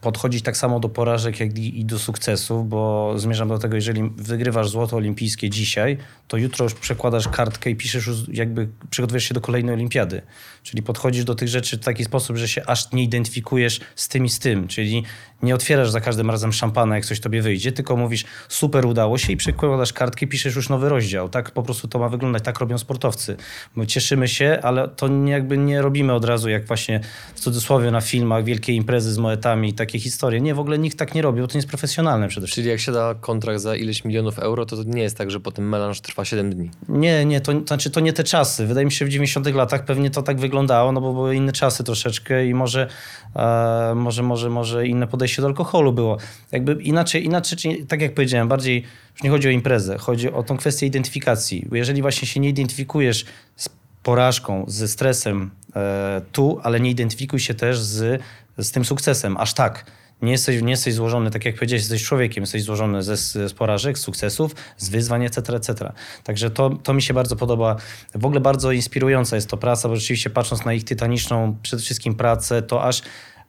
podchodzić 0.00 0.42
tak 0.42 0.56
samo 0.56 0.80
do 0.80 0.88
porażek, 0.88 1.40
jak 1.40 1.58
i 1.58 1.84
do 1.84 1.98
sukcesów, 1.98 2.68
bo 2.68 3.12
zmierzam 3.16 3.48
do 3.48 3.58
tego, 3.58 3.76
jeżeli 3.76 4.10
wygrywasz 4.16 4.68
złoto 4.68 4.96
olimpijskie 4.96 5.50
dzisiaj, 5.50 5.98
to 6.28 6.36
jutro 6.36 6.64
już 6.64 6.74
przekładasz 6.74 7.28
kartkę 7.28 7.70
i 7.70 7.76
piszesz 7.76 8.10
jakby 8.32 8.68
przygotowujesz 8.90 9.24
się 9.24 9.34
do 9.34 9.40
kolejnej 9.40 9.74
olimpiady. 9.74 10.22
Czyli 10.70 10.82
podchodzisz 10.82 11.24
do 11.24 11.34
tych 11.34 11.48
rzeczy 11.48 11.78
w 11.78 11.84
taki 11.84 12.04
sposób, 12.04 12.36
że 12.36 12.48
się 12.48 12.62
aż 12.66 12.92
nie 12.92 13.02
identyfikujesz 13.02 13.80
z 13.96 14.08
tym 14.08 14.24
i 14.24 14.28
z 14.28 14.38
tym. 14.38 14.68
Czyli 14.68 15.04
nie 15.42 15.54
otwierasz 15.54 15.90
za 15.90 16.00
każdym 16.00 16.30
razem 16.30 16.52
szampana, 16.52 16.94
jak 16.94 17.04
coś 17.04 17.20
tobie 17.20 17.42
wyjdzie, 17.42 17.72
tylko 17.72 17.96
mówisz 17.96 18.24
super 18.48 18.86
udało 18.86 19.18
się 19.18 19.32
i 19.32 19.36
przekładasz 19.36 19.92
kartkę 19.92 20.26
i 20.26 20.28
piszesz 20.28 20.56
już 20.56 20.68
nowy 20.68 20.88
rozdział. 20.88 21.28
Tak 21.28 21.50
po 21.50 21.62
prostu 21.62 21.88
to 21.88 21.98
ma 21.98 22.08
wyglądać, 22.08 22.44
tak 22.44 22.58
robią 22.58 22.78
sportowcy. 22.78 23.36
My 23.76 23.86
cieszymy 23.86 24.28
się, 24.28 24.58
ale 24.62 24.88
to 24.88 25.08
jakby 25.24 25.58
nie 25.58 25.82
robimy 25.82 26.12
od 26.12 26.24
razu, 26.24 26.48
jak 26.48 26.66
właśnie 26.66 27.00
w 27.34 27.40
cudzysłowie 27.40 27.90
na 27.90 28.00
filmach, 28.00 28.44
wielkie 28.44 28.72
imprezy 28.72 29.12
z 29.12 29.18
moetami 29.18 29.68
i 29.68 29.72
takie 29.72 29.98
historie. 29.98 30.40
Nie, 30.40 30.54
w 30.54 30.60
ogóle 30.60 30.78
nikt 30.78 30.98
tak 30.98 31.14
nie 31.14 31.22
robi, 31.22 31.40
bo 31.40 31.46
to 31.46 31.54
nie 31.54 31.58
jest 31.58 31.68
profesjonalne 31.68 32.28
przede 32.28 32.46
wszystkim. 32.46 32.62
Czyli 32.62 32.70
jak 32.70 32.80
się 32.80 32.92
da 32.92 33.14
kontrakt 33.20 33.60
za 33.60 33.76
ileś 33.76 34.04
milionów 34.04 34.38
euro, 34.38 34.66
to, 34.66 34.76
to 34.76 34.82
nie 34.82 35.02
jest 35.02 35.18
tak, 35.18 35.30
że 35.30 35.40
potem 35.40 35.68
melanż 35.68 36.00
trwa 36.00 36.24
7 36.24 36.54
dni. 36.54 36.70
Nie, 36.88 37.24
nie, 37.24 37.40
to, 37.40 37.52
to 37.52 37.66
znaczy 37.66 37.90
to 37.90 38.00
nie 38.00 38.12
te 38.12 38.24
czasy. 38.24 38.66
Wydaje 38.66 38.84
mi 38.84 38.92
się, 38.92 39.04
w 39.04 39.08
90 39.08 39.54
latach 39.54 39.84
pewnie 39.84 40.10
to 40.10 40.22
tak 40.22 40.40
wyglądało, 40.58 40.92
no 40.92 41.00
bo 41.00 41.12
były 41.12 41.36
inne 41.36 41.52
czasy 41.52 41.84
troszeczkę 41.84 42.46
i 42.46 42.54
może, 42.54 42.88
e, 43.36 43.92
może, 43.94 44.22
może, 44.22 44.50
może 44.50 44.86
inne 44.86 45.06
podejście 45.06 45.42
do 45.42 45.48
alkoholu 45.48 45.92
było. 45.92 46.18
Jakby 46.52 46.72
inaczej, 46.72 47.24
inaczej, 47.24 47.86
tak 47.88 48.00
jak 48.00 48.14
powiedziałem, 48.14 48.48
bardziej 48.48 48.82
już 49.12 49.22
nie 49.22 49.30
chodzi 49.30 49.48
o 49.48 49.50
imprezę, 49.50 49.98
chodzi 49.98 50.32
o 50.32 50.42
tą 50.42 50.56
kwestię 50.56 50.86
identyfikacji. 50.86 51.66
Jeżeli 51.72 52.02
właśnie 52.02 52.28
się 52.28 52.40
nie 52.40 52.48
identyfikujesz 52.48 53.24
z 53.56 53.68
porażką, 54.02 54.64
ze 54.68 54.88
stresem 54.88 55.50
e, 55.76 56.20
tu, 56.32 56.60
ale 56.62 56.80
nie 56.80 56.90
identyfikuj 56.90 57.40
się 57.40 57.54
też 57.54 57.80
z, 57.80 58.22
z 58.58 58.70
tym 58.70 58.84
sukcesem, 58.84 59.36
aż 59.36 59.54
tak 59.54 59.84
nie 60.22 60.32
jesteś, 60.32 60.62
nie 60.62 60.70
jesteś 60.70 60.94
złożony, 60.94 61.30
tak 61.30 61.44
jak 61.44 61.54
powiedziałeś, 61.54 61.82
jesteś 61.82 62.04
człowiekiem, 62.04 62.42
jesteś 62.42 62.62
złożony 62.62 63.02
ze, 63.02 63.16
z 63.16 63.52
porażek, 63.52 63.98
z 63.98 64.00
sukcesów, 64.00 64.54
z 64.76 64.88
wyzwań, 64.88 65.24
etc., 65.24 65.56
etc. 65.56 65.92
Także 66.24 66.50
to, 66.50 66.70
to 66.70 66.94
mi 66.94 67.02
się 67.02 67.14
bardzo 67.14 67.36
podoba. 67.36 67.76
W 68.14 68.24
ogóle 68.24 68.40
bardzo 68.40 68.72
inspirująca 68.72 69.36
jest 69.36 69.50
to 69.50 69.56
praca, 69.56 69.88
bo 69.88 69.96
rzeczywiście 69.96 70.30
patrząc 70.30 70.64
na 70.64 70.72
ich 70.72 70.84
tytaniczną 70.84 71.56
przede 71.62 71.82
wszystkim 71.82 72.14
pracę, 72.14 72.62
to 72.62 72.84
aż 72.84 73.02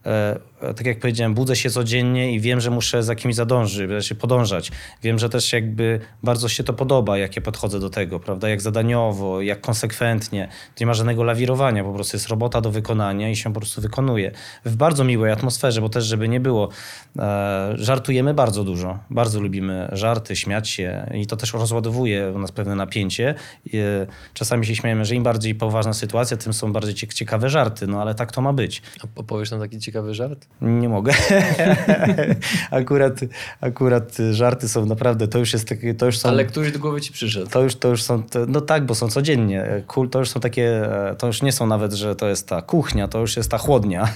e, 0.06 0.40
tak 0.60 0.86
jak 0.86 1.00
powiedziałem, 1.00 1.34
budzę 1.34 1.56
się 1.56 1.70
codziennie 1.70 2.34
i 2.34 2.40
wiem, 2.40 2.62
że 2.62 2.72
muszę 2.72 3.04
za 3.04 3.16
kimś 3.16 3.36
zadążyć, 3.36 4.14
podążać. 4.20 4.72
Wiem, 5.04 5.20
że 5.20 5.30
też 5.30 5.54
jakby 5.54 6.00
bardzo 6.24 6.50
się 6.50 6.64
to 6.64 6.74
podoba, 6.74 7.18
jak 7.18 7.36
ja 7.36 7.42
podchodzę 7.42 7.80
do 7.80 7.90
tego, 7.90 8.20
prawda? 8.20 8.50
Jak 8.50 8.62
zadaniowo, 8.62 9.42
jak 9.42 9.62
konsekwentnie. 9.62 10.50
Nie 10.80 10.86
ma 10.86 10.94
żadnego 10.94 11.24
lawirowania, 11.24 11.84
po 11.84 11.94
prostu 11.94 12.18
jest 12.18 12.28
robota 12.28 12.62
do 12.62 12.72
wykonania 12.72 13.30
i 13.30 13.36
się 13.36 13.54
po 13.54 13.60
prostu 13.60 13.82
wykonuje. 13.82 14.32
W 14.66 14.76
bardzo 14.76 15.04
miłej 15.04 15.32
atmosferze, 15.32 15.82
bo 15.82 15.90
też, 15.90 16.06
żeby 16.06 16.30
nie 16.30 16.40
było, 16.40 16.70
e, 17.20 17.74
żartujemy 17.76 18.34
bardzo 18.34 18.64
dużo. 18.64 19.00
Bardzo 19.10 19.40
lubimy 19.40 19.90
żarty, 19.92 20.36
śmiać 20.36 20.70
się 20.70 21.12
i 21.16 21.28
to 21.28 21.38
też 21.38 21.54
rozładowuje 21.54 22.32
u 22.36 22.40
nas 22.40 22.52
pewne 22.52 22.76
napięcie. 22.76 23.36
E, 23.74 23.78
czasami 24.34 24.66
się 24.66 24.76
śmiejemy, 24.76 25.06
że 25.06 25.16
im 25.16 25.24
bardziej 25.24 25.56
poważna 25.56 25.94
sytuacja, 25.94 26.38
tym 26.38 26.54
są 26.54 26.74
bardziej 26.74 26.96
ciekawe 26.96 27.50
żarty, 27.50 27.88
no 27.88 28.02
ale 28.02 28.16
tak 28.16 28.32
to 28.32 28.42
ma 28.42 28.54
być. 28.54 28.82
A 29.04 29.20
opowiesz 29.20 29.52
nam 29.52 29.60
taki 29.60 29.80
ciekawy 29.80 30.14
żart? 30.14 30.49
Nie 30.62 30.90
mogę. 30.90 31.14
akurat, 32.72 33.20
akurat 33.62 34.18
żarty 34.32 34.70
są 34.70 34.86
naprawdę, 34.86 35.28
to 35.28 35.40
już 35.40 35.54
jest 35.54 35.70
takie, 35.70 35.94
to 35.94 36.06
już 36.06 36.18
są... 36.18 36.30
Ale 36.30 36.46
któryś 36.46 36.72
do 36.72 36.80
głowy 36.80 37.02
ci 37.02 37.14
przyszedł. 37.14 37.50
To 37.50 37.62
już, 37.62 37.76
to 37.76 37.88
już 37.88 38.04
są, 38.04 38.24
no 38.48 38.62
tak, 38.62 38.86
bo 38.86 38.96
są 38.96 39.10
codziennie. 39.10 39.84
Kul, 39.88 40.10
to 40.10 40.20
już 40.20 40.30
są 40.30 40.40
takie, 40.40 40.82
to 41.18 41.28
już 41.28 41.42
nie 41.42 41.52
są 41.52 41.68
nawet, 41.68 41.94
że 41.94 42.16
to 42.16 42.30
jest 42.30 42.48
ta 42.48 42.62
kuchnia, 42.62 43.08
to 43.08 43.20
już 43.20 43.38
jest 43.38 43.52
ta 43.52 43.58
chłodnia. 43.58 44.10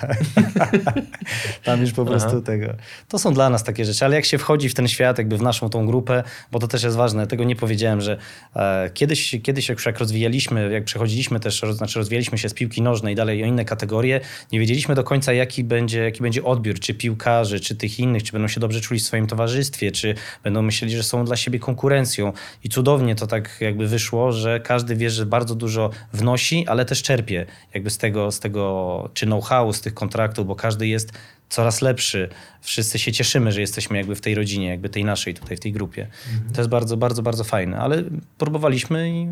Tam 1.63 1.81
już 1.81 1.91
po 1.91 2.05
prostu 2.05 2.29
Aha. 2.29 2.41
tego. 2.45 2.67
To 3.07 3.19
są 3.19 3.33
dla 3.33 3.49
nas 3.49 3.63
takie 3.63 3.85
rzeczy, 3.85 4.05
ale 4.05 4.15
jak 4.15 4.25
się 4.25 4.37
wchodzi 4.37 4.69
w 4.69 4.73
ten 4.73 4.87
świat, 4.87 5.17
jakby 5.17 5.37
w 5.37 5.41
naszą 5.41 5.69
tą 5.69 5.85
grupę, 5.85 6.23
bo 6.51 6.59
to 6.59 6.67
też 6.67 6.83
jest 6.83 6.95
ważne, 6.95 7.27
tego 7.27 7.43
nie 7.43 7.55
powiedziałem, 7.55 8.01
że 8.01 8.17
e, 8.55 8.89
kiedyś, 8.93 9.35
kiedyś 9.43 9.69
jak 9.69 9.99
rozwijaliśmy, 9.99 10.71
jak 10.71 10.83
przechodziliśmy 10.83 11.39
też, 11.39 11.61
znaczy 11.71 11.99
rozwijaliśmy 11.99 12.37
się 12.37 12.49
z 12.49 12.53
piłki 12.53 12.81
nożnej 12.81 13.15
dalej 13.15 13.43
o 13.43 13.45
inne 13.45 13.65
kategorie, 13.65 14.21
nie 14.51 14.59
wiedzieliśmy 14.59 14.95
do 14.95 15.03
końca, 15.03 15.33
jaki 15.33 15.63
będzie, 15.63 15.99
jaki 15.99 16.22
będzie 16.23 16.43
odbiór, 16.43 16.79
czy 16.79 16.93
piłkarzy, 16.93 17.59
czy 17.59 17.75
tych 17.75 17.99
innych, 17.99 18.23
czy 18.23 18.31
będą 18.31 18.47
się 18.47 18.59
dobrze 18.59 18.81
czuli 18.81 18.99
w 18.99 19.03
swoim 19.03 19.27
towarzystwie, 19.27 19.91
czy 19.91 20.15
będą 20.43 20.61
myśleli, 20.61 20.95
że 20.95 21.03
są 21.03 21.25
dla 21.25 21.35
siebie 21.35 21.59
konkurencją. 21.59 22.33
I 22.63 22.69
cudownie 22.69 23.15
to 23.15 23.27
tak 23.27 23.57
jakby 23.59 23.87
wyszło, 23.87 24.31
że 24.31 24.59
każdy 24.59 24.95
wie, 24.95 25.09
że 25.09 25.25
bardzo 25.25 25.55
dużo 25.55 25.89
wnosi, 26.13 26.67
ale 26.67 26.85
też 26.85 27.01
czerpie 27.01 27.45
jakby 27.73 27.89
z 27.89 27.97
tego, 27.97 28.31
z 28.31 28.39
tego 28.39 29.09
czy 29.13 29.25
know-how, 29.25 29.73
z 29.73 29.81
tych 29.81 29.93
kontraktów, 29.93 30.47
bo 30.47 30.55
każdy 30.55 30.87
jest 30.87 31.11
coraz 31.49 31.81
lepszy. 31.81 32.29
Wszyscy 32.61 32.99
się 32.99 33.11
cieszymy, 33.11 33.51
że 33.51 33.61
jesteśmy 33.61 33.97
jakby 33.97 34.15
w 34.15 34.21
tej 34.21 34.35
rodzinie, 34.35 34.67
jakby 34.67 34.89
tej 34.89 35.05
naszej 35.05 35.33
tutaj, 35.33 35.57
w 35.57 35.59
tej 35.59 35.71
grupie. 35.71 36.07
Mhm. 36.33 36.53
To 36.53 36.61
jest 36.61 36.69
bardzo, 36.69 36.97
bardzo, 36.97 37.21
bardzo 37.21 37.43
fajne, 37.43 37.77
ale 37.77 38.03
próbowaliśmy 38.37 39.09
i... 39.09 39.27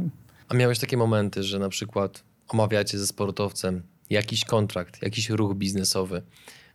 A 0.49 0.53
miałeś 0.53 0.79
takie 0.79 0.97
momenty, 0.97 1.43
że 1.43 1.59
na 1.59 1.69
przykład 1.69 2.23
omawiacie 2.47 2.99
ze 2.99 3.07
sportowcem 3.07 3.81
jakiś 4.09 4.45
kontrakt, 4.45 5.01
jakiś 5.01 5.29
ruch 5.29 5.55
biznesowy 5.55 6.21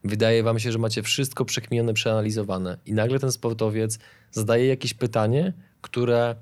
Wydaje 0.06 0.42
wam 0.42 0.58
się, 0.58 0.72
że 0.72 0.78
macie 0.78 1.02
wszystko 1.02 1.44
przekminione, 1.44 1.94
przeanalizowane 1.94 2.78
i 2.86 2.92
nagle 2.92 3.18
ten 3.18 3.32
sportowiec 3.32 3.98
zadaje 4.30 4.66
jakieś 4.66 4.94
pytanie, 4.94 5.52
które 5.80 6.36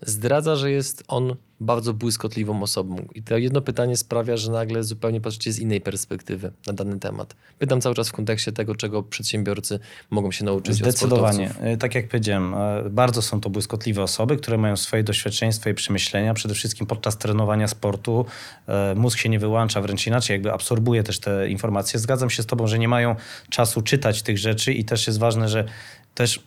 zdradza, 0.00 0.56
że 0.56 0.70
jest 0.70 1.04
on 1.08 1.36
bardzo 1.62 1.94
błyskotliwą 1.94 2.62
osobą. 2.62 3.08
I 3.14 3.22
to 3.22 3.38
jedno 3.38 3.60
pytanie 3.60 3.96
sprawia, 3.96 4.36
że 4.36 4.52
nagle 4.52 4.84
zupełnie 4.84 5.20
patrzycie 5.20 5.52
z 5.52 5.58
innej 5.58 5.80
perspektywy 5.80 6.52
na 6.66 6.72
dany 6.72 6.98
temat. 6.98 7.36
Pytam 7.58 7.80
cały 7.80 7.94
czas 7.94 8.08
w 8.08 8.12
kontekście 8.12 8.52
tego, 8.52 8.74
czego 8.74 9.02
przedsiębiorcy 9.02 9.78
mogą 10.10 10.30
się 10.30 10.44
nauczyć 10.44 10.74
Zdecydowanie. 10.74 11.54
E, 11.60 11.76
tak 11.76 11.94
jak 11.94 12.08
powiedziałem, 12.08 12.54
e, 12.54 12.90
bardzo 12.90 13.22
są 13.22 13.40
to 13.40 13.50
błyskotliwe 13.50 14.02
osoby, 14.02 14.36
które 14.36 14.58
mają 14.58 14.76
swoje 14.76 15.04
doświadczenia, 15.04 15.52
swoje 15.52 15.74
przemyślenia. 15.74 16.34
Przede 16.34 16.54
wszystkim 16.54 16.86
podczas 16.86 17.18
trenowania 17.18 17.68
sportu 17.68 18.26
e, 18.66 18.94
mózg 18.94 19.18
się 19.18 19.28
nie 19.28 19.38
wyłącza, 19.38 19.80
wręcz 19.80 20.06
inaczej, 20.06 20.34
jakby 20.34 20.52
absorbuje 20.52 21.02
też 21.02 21.18
te 21.18 21.48
informacje. 21.48 22.00
Zgadzam 22.00 22.30
się 22.30 22.42
z 22.42 22.46
tobą, 22.46 22.66
że 22.66 22.78
nie 22.78 22.88
mają 22.88 23.16
czasu 23.50 23.82
czytać 23.82 24.22
tych 24.22 24.38
rzeczy 24.38 24.72
i 24.72 24.84
też 24.84 25.06
jest 25.06 25.18
ważne, 25.18 25.48
że 25.48 25.64
też 26.14 26.40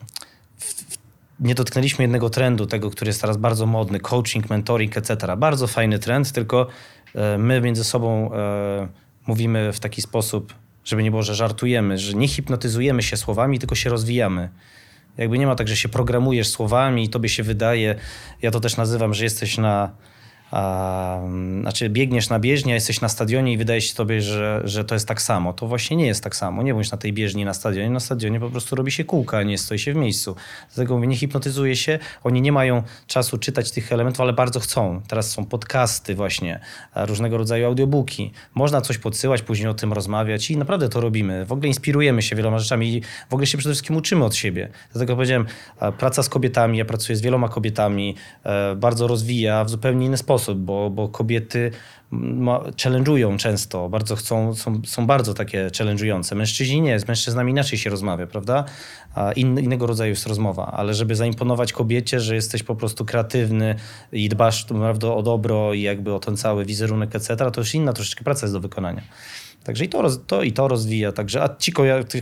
nie 1.39 1.55
dotknęliśmy 1.55 2.03
jednego 2.03 2.29
trendu, 2.29 2.65
tego, 2.65 2.91
który 2.91 3.09
jest 3.09 3.21
teraz 3.21 3.37
bardzo 3.37 3.65
modny, 3.65 3.99
coaching, 3.99 4.49
mentoring, 4.49 4.97
etc. 4.97 5.37
Bardzo 5.37 5.67
fajny 5.67 5.99
trend, 5.99 6.31
tylko 6.31 6.67
e, 7.15 7.37
my 7.37 7.61
między 7.61 7.83
sobą 7.83 8.33
e, 8.33 8.87
mówimy 9.27 9.73
w 9.73 9.79
taki 9.79 10.01
sposób, 10.01 10.53
żeby 10.85 11.03
nie 11.03 11.11
było, 11.11 11.23
że 11.23 11.35
żartujemy, 11.35 11.97
że 11.97 12.13
nie 12.13 12.27
hipnotyzujemy 12.27 13.03
się 13.03 13.17
słowami, 13.17 13.59
tylko 13.59 13.75
się 13.75 13.89
rozwijamy. 13.89 14.49
Jakby 15.17 15.37
nie 15.37 15.47
ma 15.47 15.55
tak, 15.55 15.67
że 15.67 15.75
się 15.75 15.89
programujesz 15.89 16.47
słowami 16.47 17.03
i 17.03 17.09
tobie 17.09 17.29
się 17.29 17.43
wydaje, 17.43 17.95
ja 18.41 18.51
to 18.51 18.59
też 18.59 18.77
nazywam, 18.77 19.13
że 19.13 19.23
jesteś 19.23 19.57
na 19.57 19.91
znaczy 21.61 21.89
biegniesz 21.89 22.29
na 22.29 22.39
bieżni, 22.39 22.71
a 22.71 22.75
jesteś 22.75 23.01
na 23.01 23.09
stadionie 23.09 23.53
i 23.53 23.57
wydaje 23.57 23.81
się 23.81 23.95
tobie, 23.95 24.21
że, 24.21 24.61
że 24.63 24.85
to 24.85 24.95
jest 24.95 25.07
tak 25.07 25.21
samo. 25.21 25.53
To 25.53 25.67
właśnie 25.67 25.97
nie 25.97 26.05
jest 26.05 26.23
tak 26.23 26.35
samo. 26.35 26.63
Nie 26.63 26.73
bądź 26.73 26.91
na 26.91 26.97
tej 26.97 27.13
bieżni 27.13 27.45
na 27.45 27.53
stadionie. 27.53 27.89
Na 27.89 27.99
stadionie 27.99 28.39
po 28.39 28.49
prostu 28.49 28.75
robi 28.75 28.91
się 28.91 29.03
kółka, 29.03 29.43
nie 29.43 29.57
stoi 29.57 29.79
się 29.79 29.93
w 29.93 29.95
miejscu. 29.95 30.35
Dlatego 30.75 30.95
mówię, 30.95 31.07
nie 31.07 31.15
hipnotyzuje 31.15 31.75
się. 31.75 31.99
Oni 32.23 32.41
nie 32.41 32.51
mają 32.51 32.83
czasu 33.07 33.37
czytać 33.37 33.71
tych 33.71 33.91
elementów, 33.91 34.21
ale 34.21 34.33
bardzo 34.33 34.59
chcą. 34.59 35.01
Teraz 35.07 35.31
są 35.31 35.45
podcasty 35.45 36.15
właśnie, 36.15 36.59
różnego 36.95 37.37
rodzaju 37.37 37.65
audiobooki. 37.65 38.31
Można 38.53 38.81
coś 38.81 38.97
podsyłać, 38.97 39.41
później 39.41 39.67
o 39.67 39.73
tym 39.73 39.93
rozmawiać 39.93 40.51
i 40.51 40.57
naprawdę 40.57 40.89
to 40.89 41.01
robimy. 41.01 41.45
W 41.45 41.51
ogóle 41.51 41.67
inspirujemy 41.67 42.21
się 42.21 42.35
wieloma 42.35 42.59
rzeczami 42.59 42.93
i 42.93 43.01
w 43.29 43.33
ogóle 43.33 43.47
się 43.47 43.57
przede 43.57 43.73
wszystkim 43.73 43.95
uczymy 43.95 44.25
od 44.25 44.35
siebie. 44.35 44.69
Dlatego 44.91 45.15
powiedziałem, 45.15 45.45
praca 45.97 46.23
z 46.23 46.29
kobietami, 46.29 46.77
ja 46.77 46.85
pracuję 46.85 47.15
z 47.15 47.21
wieloma 47.21 47.49
kobietami, 47.49 48.15
e, 48.43 48.75
bardzo 48.75 49.07
rozwija 49.07 49.63
w 49.63 49.69
zupełnie 49.69 50.05
inny 50.05 50.17
sposób 50.17 50.34
sposób, 50.37 50.59
bo, 50.59 50.89
bo 50.89 51.09
kobiety 51.09 51.71
challenge'ują 52.77 53.37
często, 53.37 53.89
bardzo 53.89 54.15
chcą, 54.15 54.55
są, 54.55 54.81
są 54.85 55.07
bardzo 55.07 55.33
takie 55.33 55.67
challenge'ujące. 55.67 56.35
Mężczyźni 56.35 56.81
nie, 56.81 56.99
z 56.99 57.07
mężczyznami 57.07 57.51
inaczej 57.51 57.79
się 57.79 57.89
rozmawia, 57.89 58.27
prawda? 58.27 58.65
In, 59.35 59.59
innego 59.59 59.87
rodzaju 59.87 60.09
jest 60.09 60.27
rozmowa, 60.27 60.71
ale 60.71 60.93
żeby 60.93 61.15
zaimponować 61.15 61.73
kobiecie, 61.73 62.19
że 62.19 62.35
jesteś 62.35 62.63
po 62.63 62.75
prostu 62.75 63.05
kreatywny 63.05 63.75
i 64.11 64.29
dbasz 64.29 64.65
prawda, 64.65 65.07
o 65.07 65.23
dobro 65.23 65.73
i 65.73 65.81
jakby 65.81 66.13
o 66.13 66.19
ten 66.19 66.37
cały 66.37 66.65
wizerunek, 66.65 67.15
etc., 67.15 67.35
to 67.35 67.61
już 67.61 67.75
inna 67.75 67.93
troszeczkę 67.93 68.23
praca 68.23 68.45
jest 68.45 68.53
do 68.53 68.59
wykonania. 68.59 69.01
Także 69.65 69.85
i 69.85 69.89
to, 69.89 70.09
to, 70.27 70.43
i 70.43 70.51
to 70.51 70.67
rozwija, 70.67 71.11
także, 71.11 71.43
a 71.43 71.55
ci, 71.55 71.73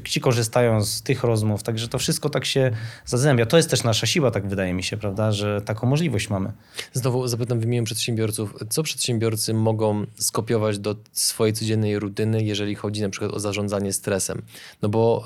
ci 0.03 0.21
korzystają 0.21 0.83
z 0.83 1.01
tych 1.01 1.23
rozmów, 1.23 1.63
także 1.63 1.87
to 1.87 1.99
wszystko 1.99 2.29
tak 2.29 2.45
się 2.45 2.71
zazębia. 3.05 3.45
To 3.45 3.57
jest 3.57 3.69
też 3.69 3.83
nasza 3.83 4.07
siła, 4.07 4.31
tak 4.31 4.47
wydaje 4.47 4.73
mi 4.73 4.83
się, 4.83 4.97
prawda, 4.97 5.31
że 5.31 5.61
taką 5.61 5.87
możliwość 5.87 6.29
mamy. 6.29 6.51
Znowu 6.93 7.27
zapytam 7.27 7.59
w 7.59 7.63
imieniu 7.63 7.83
przedsiębiorców, 7.83 8.55
co 8.69 8.83
przedsiębiorcy 8.83 9.53
mogą 9.53 10.05
skopiować 10.15 10.79
do 10.79 10.95
swojej 11.11 11.53
codziennej 11.53 11.99
rutyny, 11.99 12.43
jeżeli 12.43 12.75
chodzi 12.75 13.01
na 13.01 13.09
przykład 13.09 13.33
o 13.33 13.39
zarządzanie 13.39 13.93
stresem? 13.93 14.41
No 14.81 14.89
bo 14.89 15.25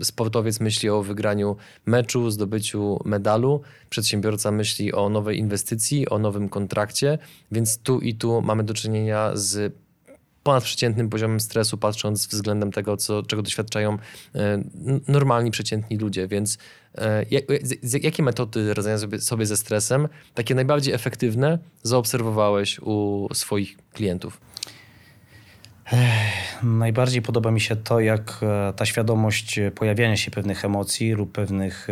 e, 0.00 0.04
sportowiec 0.04 0.60
myśli 0.60 0.88
o 0.88 1.02
wygraniu 1.02 1.56
meczu, 1.86 2.30
zdobyciu 2.30 3.00
medalu, 3.04 3.60
przedsiębiorca 3.90 4.50
myśli 4.50 4.92
o 4.92 5.08
nowej 5.08 5.38
inwestycji, 5.38 6.08
o 6.08 6.18
nowym 6.18 6.48
kontrakcie, 6.48 7.18
więc 7.52 7.78
tu 7.78 8.00
i 8.00 8.14
tu 8.14 8.42
mamy 8.42 8.64
do 8.64 8.74
czynienia 8.74 9.30
z 9.34 9.81
ponadprzeciętnym 10.42 11.08
poziomem 11.08 11.40
stresu, 11.40 11.78
patrząc 11.78 12.26
względem 12.26 12.72
tego, 12.72 12.96
co, 12.96 13.22
czego 13.22 13.42
doświadczają 13.42 13.98
e, 14.34 14.62
normalni, 15.08 15.50
przeciętni 15.50 15.98
ludzie. 15.98 16.28
Więc 16.28 16.58
e, 16.98 17.26
jakie 18.02 18.22
metody 18.22 18.74
radzenia 18.74 18.98
sobie, 18.98 19.20
sobie 19.20 19.46
ze 19.46 19.56
stresem, 19.56 20.08
takie 20.34 20.54
najbardziej 20.54 20.94
efektywne, 20.94 21.58
zaobserwowałeś 21.82 22.80
u 22.80 23.28
swoich 23.32 23.76
klientów? 23.92 24.40
Najbardziej 26.62 27.22
podoba 27.22 27.50
mi 27.50 27.60
się 27.60 27.76
to, 27.76 28.00
jak 28.00 28.38
e, 28.42 28.72
ta 28.76 28.86
świadomość 28.86 29.60
pojawiania 29.74 30.16
się 30.16 30.30
pewnych 30.30 30.64
emocji 30.64 31.12
lub 31.12 31.32
pewnych, 31.32 31.88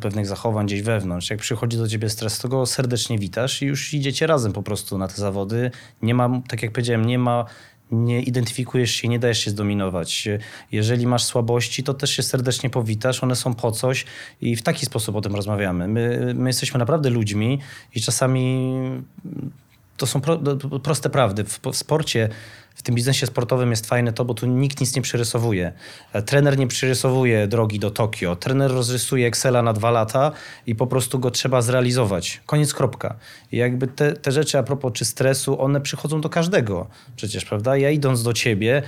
pewnych 0.00 0.26
zachowań 0.26 0.66
gdzieś 0.66 0.82
wewnątrz. 0.82 1.30
Jak 1.30 1.40
przychodzi 1.40 1.76
do 1.76 1.88
ciebie 1.88 2.10
stres, 2.10 2.38
to 2.38 2.48
go 2.48 2.66
serdecznie 2.66 3.18
witasz 3.18 3.62
i 3.62 3.66
już 3.66 3.94
idziecie 3.94 4.26
razem 4.26 4.52
po 4.52 4.62
prostu 4.62 4.98
na 4.98 5.08
te 5.08 5.14
zawody. 5.14 5.70
Nie 6.02 6.14
ma, 6.14 6.40
tak 6.48 6.62
jak 6.62 6.72
powiedziałem, 6.72 7.06
nie 7.06 7.18
ma 7.18 7.44
nie 7.90 8.22
identyfikujesz 8.22 8.90
się, 8.90 9.08
nie 9.08 9.18
dajesz 9.18 9.38
się 9.38 9.50
zdominować. 9.50 10.28
Jeżeli 10.72 11.06
masz 11.06 11.24
słabości, 11.24 11.82
to 11.82 11.94
też 11.94 12.10
się 12.10 12.22
serdecznie 12.22 12.70
powitasz, 12.70 13.22
one 13.22 13.36
są 13.36 13.54
po 13.54 13.72
coś 13.72 14.04
i 14.40 14.56
w 14.56 14.62
taki 14.62 14.86
sposób 14.86 15.16
o 15.16 15.20
tym 15.20 15.34
rozmawiamy. 15.34 15.88
My, 15.88 16.34
my 16.34 16.48
jesteśmy 16.48 16.78
naprawdę 16.78 17.10
ludźmi 17.10 17.60
i 17.94 18.00
czasami 18.00 18.70
to 19.96 20.06
są 20.06 20.20
pro, 20.20 20.38
proste 20.82 21.10
prawdy. 21.10 21.44
W, 21.44 21.60
w 21.72 21.76
sporcie 21.76 22.28
w 22.76 22.82
tym 22.82 22.94
biznesie 22.94 23.26
sportowym 23.26 23.70
jest 23.70 23.86
fajne 23.86 24.12
to, 24.12 24.24
bo 24.24 24.34
tu 24.34 24.46
nikt 24.46 24.80
nic 24.80 24.96
nie 24.96 25.02
przerysowuje. 25.02 25.72
E, 26.12 26.22
trener 26.22 26.58
nie 26.58 26.66
przerysowuje 26.66 27.46
drogi 27.46 27.78
do 27.78 27.90
Tokio. 27.90 28.36
Trener 28.36 28.70
rozrysuje 28.70 29.26
Excela 29.26 29.62
na 29.62 29.72
dwa 29.72 29.90
lata 29.90 30.32
i 30.66 30.74
po 30.74 30.86
prostu 30.86 31.18
go 31.18 31.30
trzeba 31.30 31.62
zrealizować. 31.62 32.40
Koniec, 32.46 32.74
kropka. 32.74 33.16
I 33.52 33.56
jakby 33.56 33.86
te, 33.86 34.12
te 34.12 34.32
rzeczy 34.32 34.58
a 34.58 34.62
propos 34.62 34.92
czy 34.92 35.04
stresu, 35.04 35.60
one 35.60 35.80
przychodzą 35.80 36.20
do 36.20 36.28
każdego 36.28 36.86
przecież, 37.16 37.44
prawda? 37.44 37.76
Ja 37.76 37.90
idąc 37.90 38.22
do 38.22 38.32
ciebie, 38.32 38.82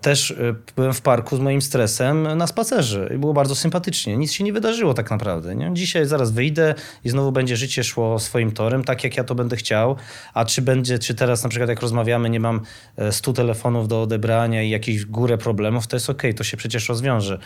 też 0.00 0.30
y, 0.30 0.54
byłem 0.76 0.92
w 0.92 1.00
parku 1.00 1.36
z 1.36 1.40
moim 1.40 1.62
stresem 1.62 2.36
na 2.36 2.46
spacerze 2.46 3.10
i 3.14 3.18
było 3.18 3.34
bardzo 3.34 3.54
sympatycznie. 3.54 4.16
Nic 4.16 4.32
się 4.32 4.44
nie 4.44 4.52
wydarzyło 4.52 4.94
tak 4.94 5.10
naprawdę. 5.10 5.54
Nie? 5.54 5.70
Dzisiaj 5.74 6.06
zaraz 6.06 6.30
wyjdę 6.30 6.74
i 7.04 7.10
znowu 7.10 7.32
będzie 7.32 7.56
życie 7.56 7.84
szło 7.84 8.18
swoim 8.18 8.52
torem, 8.52 8.84
tak 8.84 9.04
jak 9.04 9.16
ja 9.16 9.24
to 9.24 9.34
będę 9.34 9.56
chciał. 9.56 9.96
A 10.34 10.44
czy 10.44 10.62
będzie, 10.62 10.98
czy 10.98 11.14
teraz 11.14 11.42
na 11.42 11.48
przykład 11.48 11.68
jak 11.68 11.80
rozmawiamy, 11.80 12.30
nie 12.30 12.40
mam 12.40 12.60
100 13.10 13.32
telefonów 13.32 13.88
do 13.88 14.02
odebrania 14.02 14.62
i 14.62 14.70
jakieś 14.70 15.04
górę 15.04 15.38
problemów, 15.38 15.86
to 15.86 15.96
jest 15.96 16.10
okej, 16.10 16.30
okay, 16.30 16.38
to 16.38 16.44
się 16.44 16.56
przecież 16.56 16.88
rozwiąże. 16.88 17.38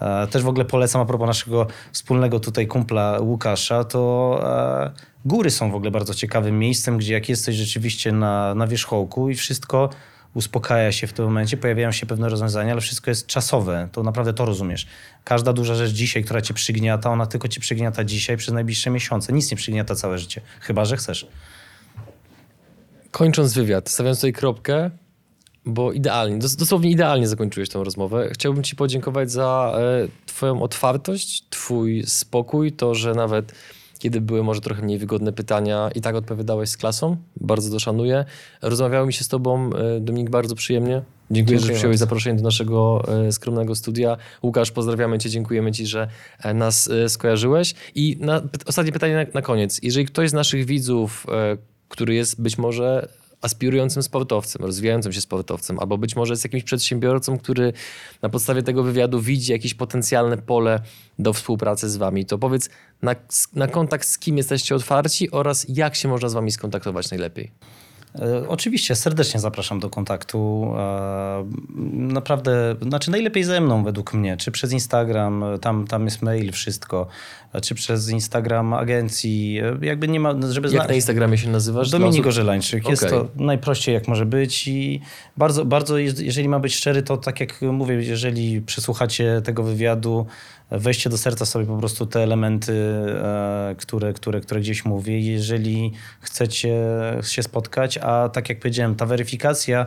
E, 0.00 0.26
też 0.26 0.42
w 0.42 0.48
ogóle 0.48 0.64
polecam 0.64 1.02
a 1.02 1.04
propos 1.04 1.26
naszego 1.26 1.66
wspólnego 1.92 2.40
tutaj 2.40 2.66
kumpla 2.66 3.18
Łukasza, 3.20 3.84
to 3.84 4.40
e, 4.44 4.90
góry 5.24 5.50
są 5.50 5.70
w 5.70 5.74
ogóle 5.74 5.90
bardzo 5.90 6.14
ciekawym 6.14 6.58
miejscem, 6.58 6.98
gdzie 6.98 7.12
jak 7.12 7.28
jesteś 7.28 7.56
rzeczywiście 7.56 8.12
na, 8.12 8.54
na 8.54 8.66
wierzchołku 8.66 9.30
i 9.30 9.34
wszystko 9.34 9.90
uspokaja 10.34 10.92
się 10.92 11.06
w 11.06 11.12
tym 11.12 11.24
momencie, 11.24 11.56
pojawiają 11.56 11.92
się 11.92 12.06
pewne 12.06 12.28
rozwiązania, 12.28 12.72
ale 12.72 12.80
wszystko 12.80 13.10
jest 13.10 13.26
czasowe. 13.26 13.88
To 13.92 14.02
naprawdę 14.02 14.32
to 14.32 14.44
rozumiesz. 14.44 14.86
Każda 15.24 15.52
duża 15.52 15.74
rzecz 15.74 15.90
dzisiaj, 15.90 16.24
która 16.24 16.40
cię 16.40 16.54
przygniata, 16.54 17.10
ona 17.10 17.26
tylko 17.26 17.48
cię 17.48 17.60
przygniata 17.60 18.04
dzisiaj 18.04 18.36
przez 18.36 18.54
najbliższe 18.54 18.90
miesiące. 18.90 19.32
Nic 19.32 19.50
nie 19.50 19.56
przygniata 19.56 19.94
całe 19.94 20.18
życie, 20.18 20.40
chyba 20.60 20.84
że 20.84 20.96
chcesz. 20.96 21.26
Kończąc 23.10 23.54
wywiad, 23.54 23.90
stawiając 23.90 24.18
tutaj 24.18 24.32
kropkę, 24.32 24.90
bo 25.66 25.92
idealnie, 25.92 26.38
dosłownie 26.38 26.90
idealnie 26.90 27.28
zakończyłeś 27.28 27.68
tę 27.68 27.84
rozmowę. 27.84 28.30
Chciałbym 28.32 28.62
Ci 28.62 28.76
podziękować 28.76 29.30
za 29.30 29.72
e, 29.78 30.08
Twoją 30.26 30.62
otwartość, 30.62 31.44
Twój 31.50 32.02
spokój, 32.06 32.72
to, 32.72 32.94
że 32.94 33.14
nawet 33.14 33.54
kiedy 34.02 34.20
były 34.20 34.42
może 34.42 34.60
trochę 34.60 34.82
mniej 34.82 34.98
wygodne 34.98 35.32
pytania 35.32 35.90
i 35.94 36.00
tak 36.00 36.14
odpowiadałeś 36.14 36.68
z 36.68 36.76
klasą. 36.76 37.16
Bardzo 37.40 37.70
to 37.70 37.80
szanuję. 37.80 38.24
Rozmawiało 38.62 39.06
mi 39.06 39.12
się 39.12 39.24
z 39.24 39.28
tobą, 39.28 39.70
e, 39.74 40.00
Dominik, 40.00 40.30
bardzo 40.30 40.54
przyjemnie. 40.54 41.02
Dziękuję, 41.30 41.58
Dziękuję 41.58 41.74
że 41.74 41.78
przyjąłeś 41.78 41.98
zaproszenie 41.98 42.36
do 42.36 42.42
naszego 42.42 43.04
e, 43.26 43.32
skromnego 43.32 43.74
studia. 43.74 44.16
Łukasz, 44.42 44.70
pozdrawiamy 44.70 45.18
cię, 45.18 45.30
dziękujemy 45.30 45.72
ci, 45.72 45.86
że 45.86 46.08
e, 46.38 46.54
nas 46.54 46.90
skojarzyłeś. 47.08 47.74
I 47.94 48.16
na, 48.20 48.42
ostatnie 48.66 48.92
pytanie 48.92 49.14
na, 49.14 49.24
na 49.34 49.42
koniec. 49.42 49.80
Jeżeli 49.82 50.06
ktoś 50.06 50.30
z 50.30 50.32
naszych 50.32 50.64
widzów, 50.64 51.26
który 51.88 52.14
jest 52.14 52.42
być 52.42 52.58
może 52.58 53.08
aspirującym 53.42 54.02
sportowcem, 54.02 54.64
rozwijającym 54.64 55.12
się 55.12 55.20
sportowcem, 55.20 55.78
albo 55.78 55.98
być 55.98 56.16
może 56.16 56.36
z 56.36 56.44
jakimś 56.44 56.62
przedsiębiorcą, 56.62 57.38
który 57.38 57.72
na 58.22 58.28
podstawie 58.28 58.62
tego 58.62 58.82
wywiadu 58.82 59.20
widzi 59.20 59.52
jakieś 59.52 59.74
potencjalne 59.74 60.38
pole 60.38 60.80
do 61.18 61.32
współpracy 61.32 61.90
z 61.90 61.96
wami, 61.96 62.26
to 62.26 62.38
powiedz 62.38 62.70
na, 63.02 63.14
na 63.54 63.68
kontakt 63.68 64.08
z 64.08 64.18
kim 64.18 64.36
jesteście 64.36 64.74
otwarci 64.74 65.30
oraz 65.30 65.66
jak 65.68 65.94
się 65.94 66.08
można 66.08 66.28
z 66.28 66.32
wami 66.32 66.52
skontaktować 66.52 67.10
najlepiej. 67.10 67.50
E, 68.18 68.48
oczywiście, 68.48 68.94
serdecznie 68.94 69.40
zapraszam 69.40 69.80
do 69.80 69.90
kontaktu. 69.90 70.72
E, 70.78 71.46
naprawdę, 71.92 72.76
znaczy 72.82 73.10
najlepiej 73.10 73.44
ze 73.44 73.60
mną 73.60 73.84
według 73.84 74.14
mnie, 74.14 74.36
czy 74.36 74.50
przez 74.50 74.72
Instagram, 74.72 75.44
tam, 75.60 75.86
tam 75.86 76.04
jest 76.04 76.22
mail, 76.22 76.52
wszystko, 76.52 77.06
czy 77.62 77.74
przez 77.74 78.10
Instagram 78.10 78.74
agencji, 78.74 79.60
jakby 79.80 80.08
nie 80.08 80.20
ma, 80.20 80.34
żeby 80.50 80.68
Jak 80.70 80.88
na 80.88 80.94
Instagramie 80.94 81.38
się 81.38 81.50
nazywasz? 81.50 81.90
Dominik 81.90 82.26
Orzelańczyk. 82.26 82.82
Okay. 82.82 82.90
Jest 82.90 83.08
to 83.08 83.28
najprościej 83.36 83.94
jak 83.94 84.08
może 84.08 84.26
być 84.26 84.68
i 84.68 85.00
bardzo, 85.36 85.64
bardzo, 85.64 85.98
jeżeli 85.98 86.48
ma 86.48 86.58
być 86.58 86.74
szczery, 86.74 87.02
to 87.02 87.16
tak 87.16 87.40
jak 87.40 87.62
mówię, 87.62 87.94
jeżeli 87.94 88.60
przesłuchacie 88.60 89.42
tego 89.44 89.62
wywiadu, 89.62 90.26
weźcie 90.78 91.10
do 91.10 91.18
serca 91.18 91.46
sobie 91.46 91.66
po 91.66 91.78
prostu 91.78 92.06
te 92.06 92.22
elementy, 92.22 92.72
e, 92.72 93.74
które, 93.78 94.12
które, 94.12 94.40
które 94.40 94.60
gdzieś 94.60 94.84
mówię. 94.84 95.20
Jeżeli 95.20 95.92
chcecie 96.20 96.76
się 97.22 97.42
spotkać, 97.42 97.98
a 97.98 98.28
tak 98.28 98.48
jak 98.48 98.60
powiedziałem, 98.60 98.94
ta 98.94 99.06
weryfikacja, 99.06 99.84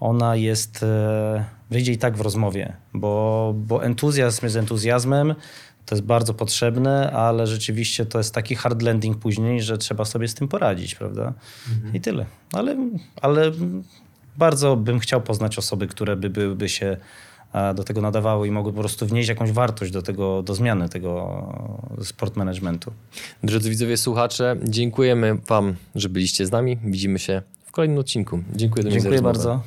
ona 0.00 0.36
jest, 0.36 0.82
e, 0.82 1.44
wyjdzie 1.70 1.92
i 1.92 1.98
tak 1.98 2.16
w 2.16 2.20
rozmowie, 2.20 2.76
bo, 2.94 3.54
bo 3.56 3.84
entuzjazm 3.84 4.46
jest 4.46 4.56
entuzjazmem, 4.56 5.34
to 5.86 5.94
jest 5.94 6.06
bardzo 6.06 6.34
potrzebne, 6.34 7.10
ale 7.10 7.46
rzeczywiście 7.46 8.06
to 8.06 8.18
jest 8.18 8.34
taki 8.34 8.54
hard 8.54 8.82
landing 8.82 9.18
później, 9.18 9.62
że 9.62 9.78
trzeba 9.78 10.04
sobie 10.04 10.28
z 10.28 10.34
tym 10.34 10.48
poradzić, 10.48 10.94
prawda? 10.94 11.32
Mhm. 11.74 11.94
I 11.94 12.00
tyle. 12.00 12.26
Ale, 12.52 12.76
ale 13.22 13.52
bardzo 14.36 14.76
bym 14.76 14.98
chciał 14.98 15.20
poznać 15.20 15.58
osoby, 15.58 15.86
które 15.86 16.16
by 16.16 16.30
byłyby 16.30 16.68
się 16.68 16.96
do 17.74 17.84
tego 17.84 18.00
nadawały 18.00 18.48
i 18.48 18.50
mogły 18.50 18.72
po 18.72 18.80
prostu 18.80 19.06
wnieść 19.06 19.28
jakąś 19.28 19.52
wartość 19.52 19.92
do, 19.92 20.02
tego, 20.02 20.42
do 20.42 20.54
zmiany 20.54 20.88
tego 20.88 21.42
sport 22.02 22.36
managementu. 22.36 22.92
Drodzy 23.42 23.70
widzowie, 23.70 23.96
słuchacze, 23.96 24.56
dziękujemy 24.64 25.38
Wam, 25.48 25.74
że 25.94 26.08
byliście 26.08 26.46
z 26.46 26.50
nami. 26.50 26.78
Widzimy 26.84 27.18
się 27.18 27.42
w 27.64 27.72
kolejnym 27.72 27.98
odcinku. 27.98 28.40
Dziękuję, 28.56 28.90
Dziękuję 28.90 29.22
bardzo. 29.22 29.62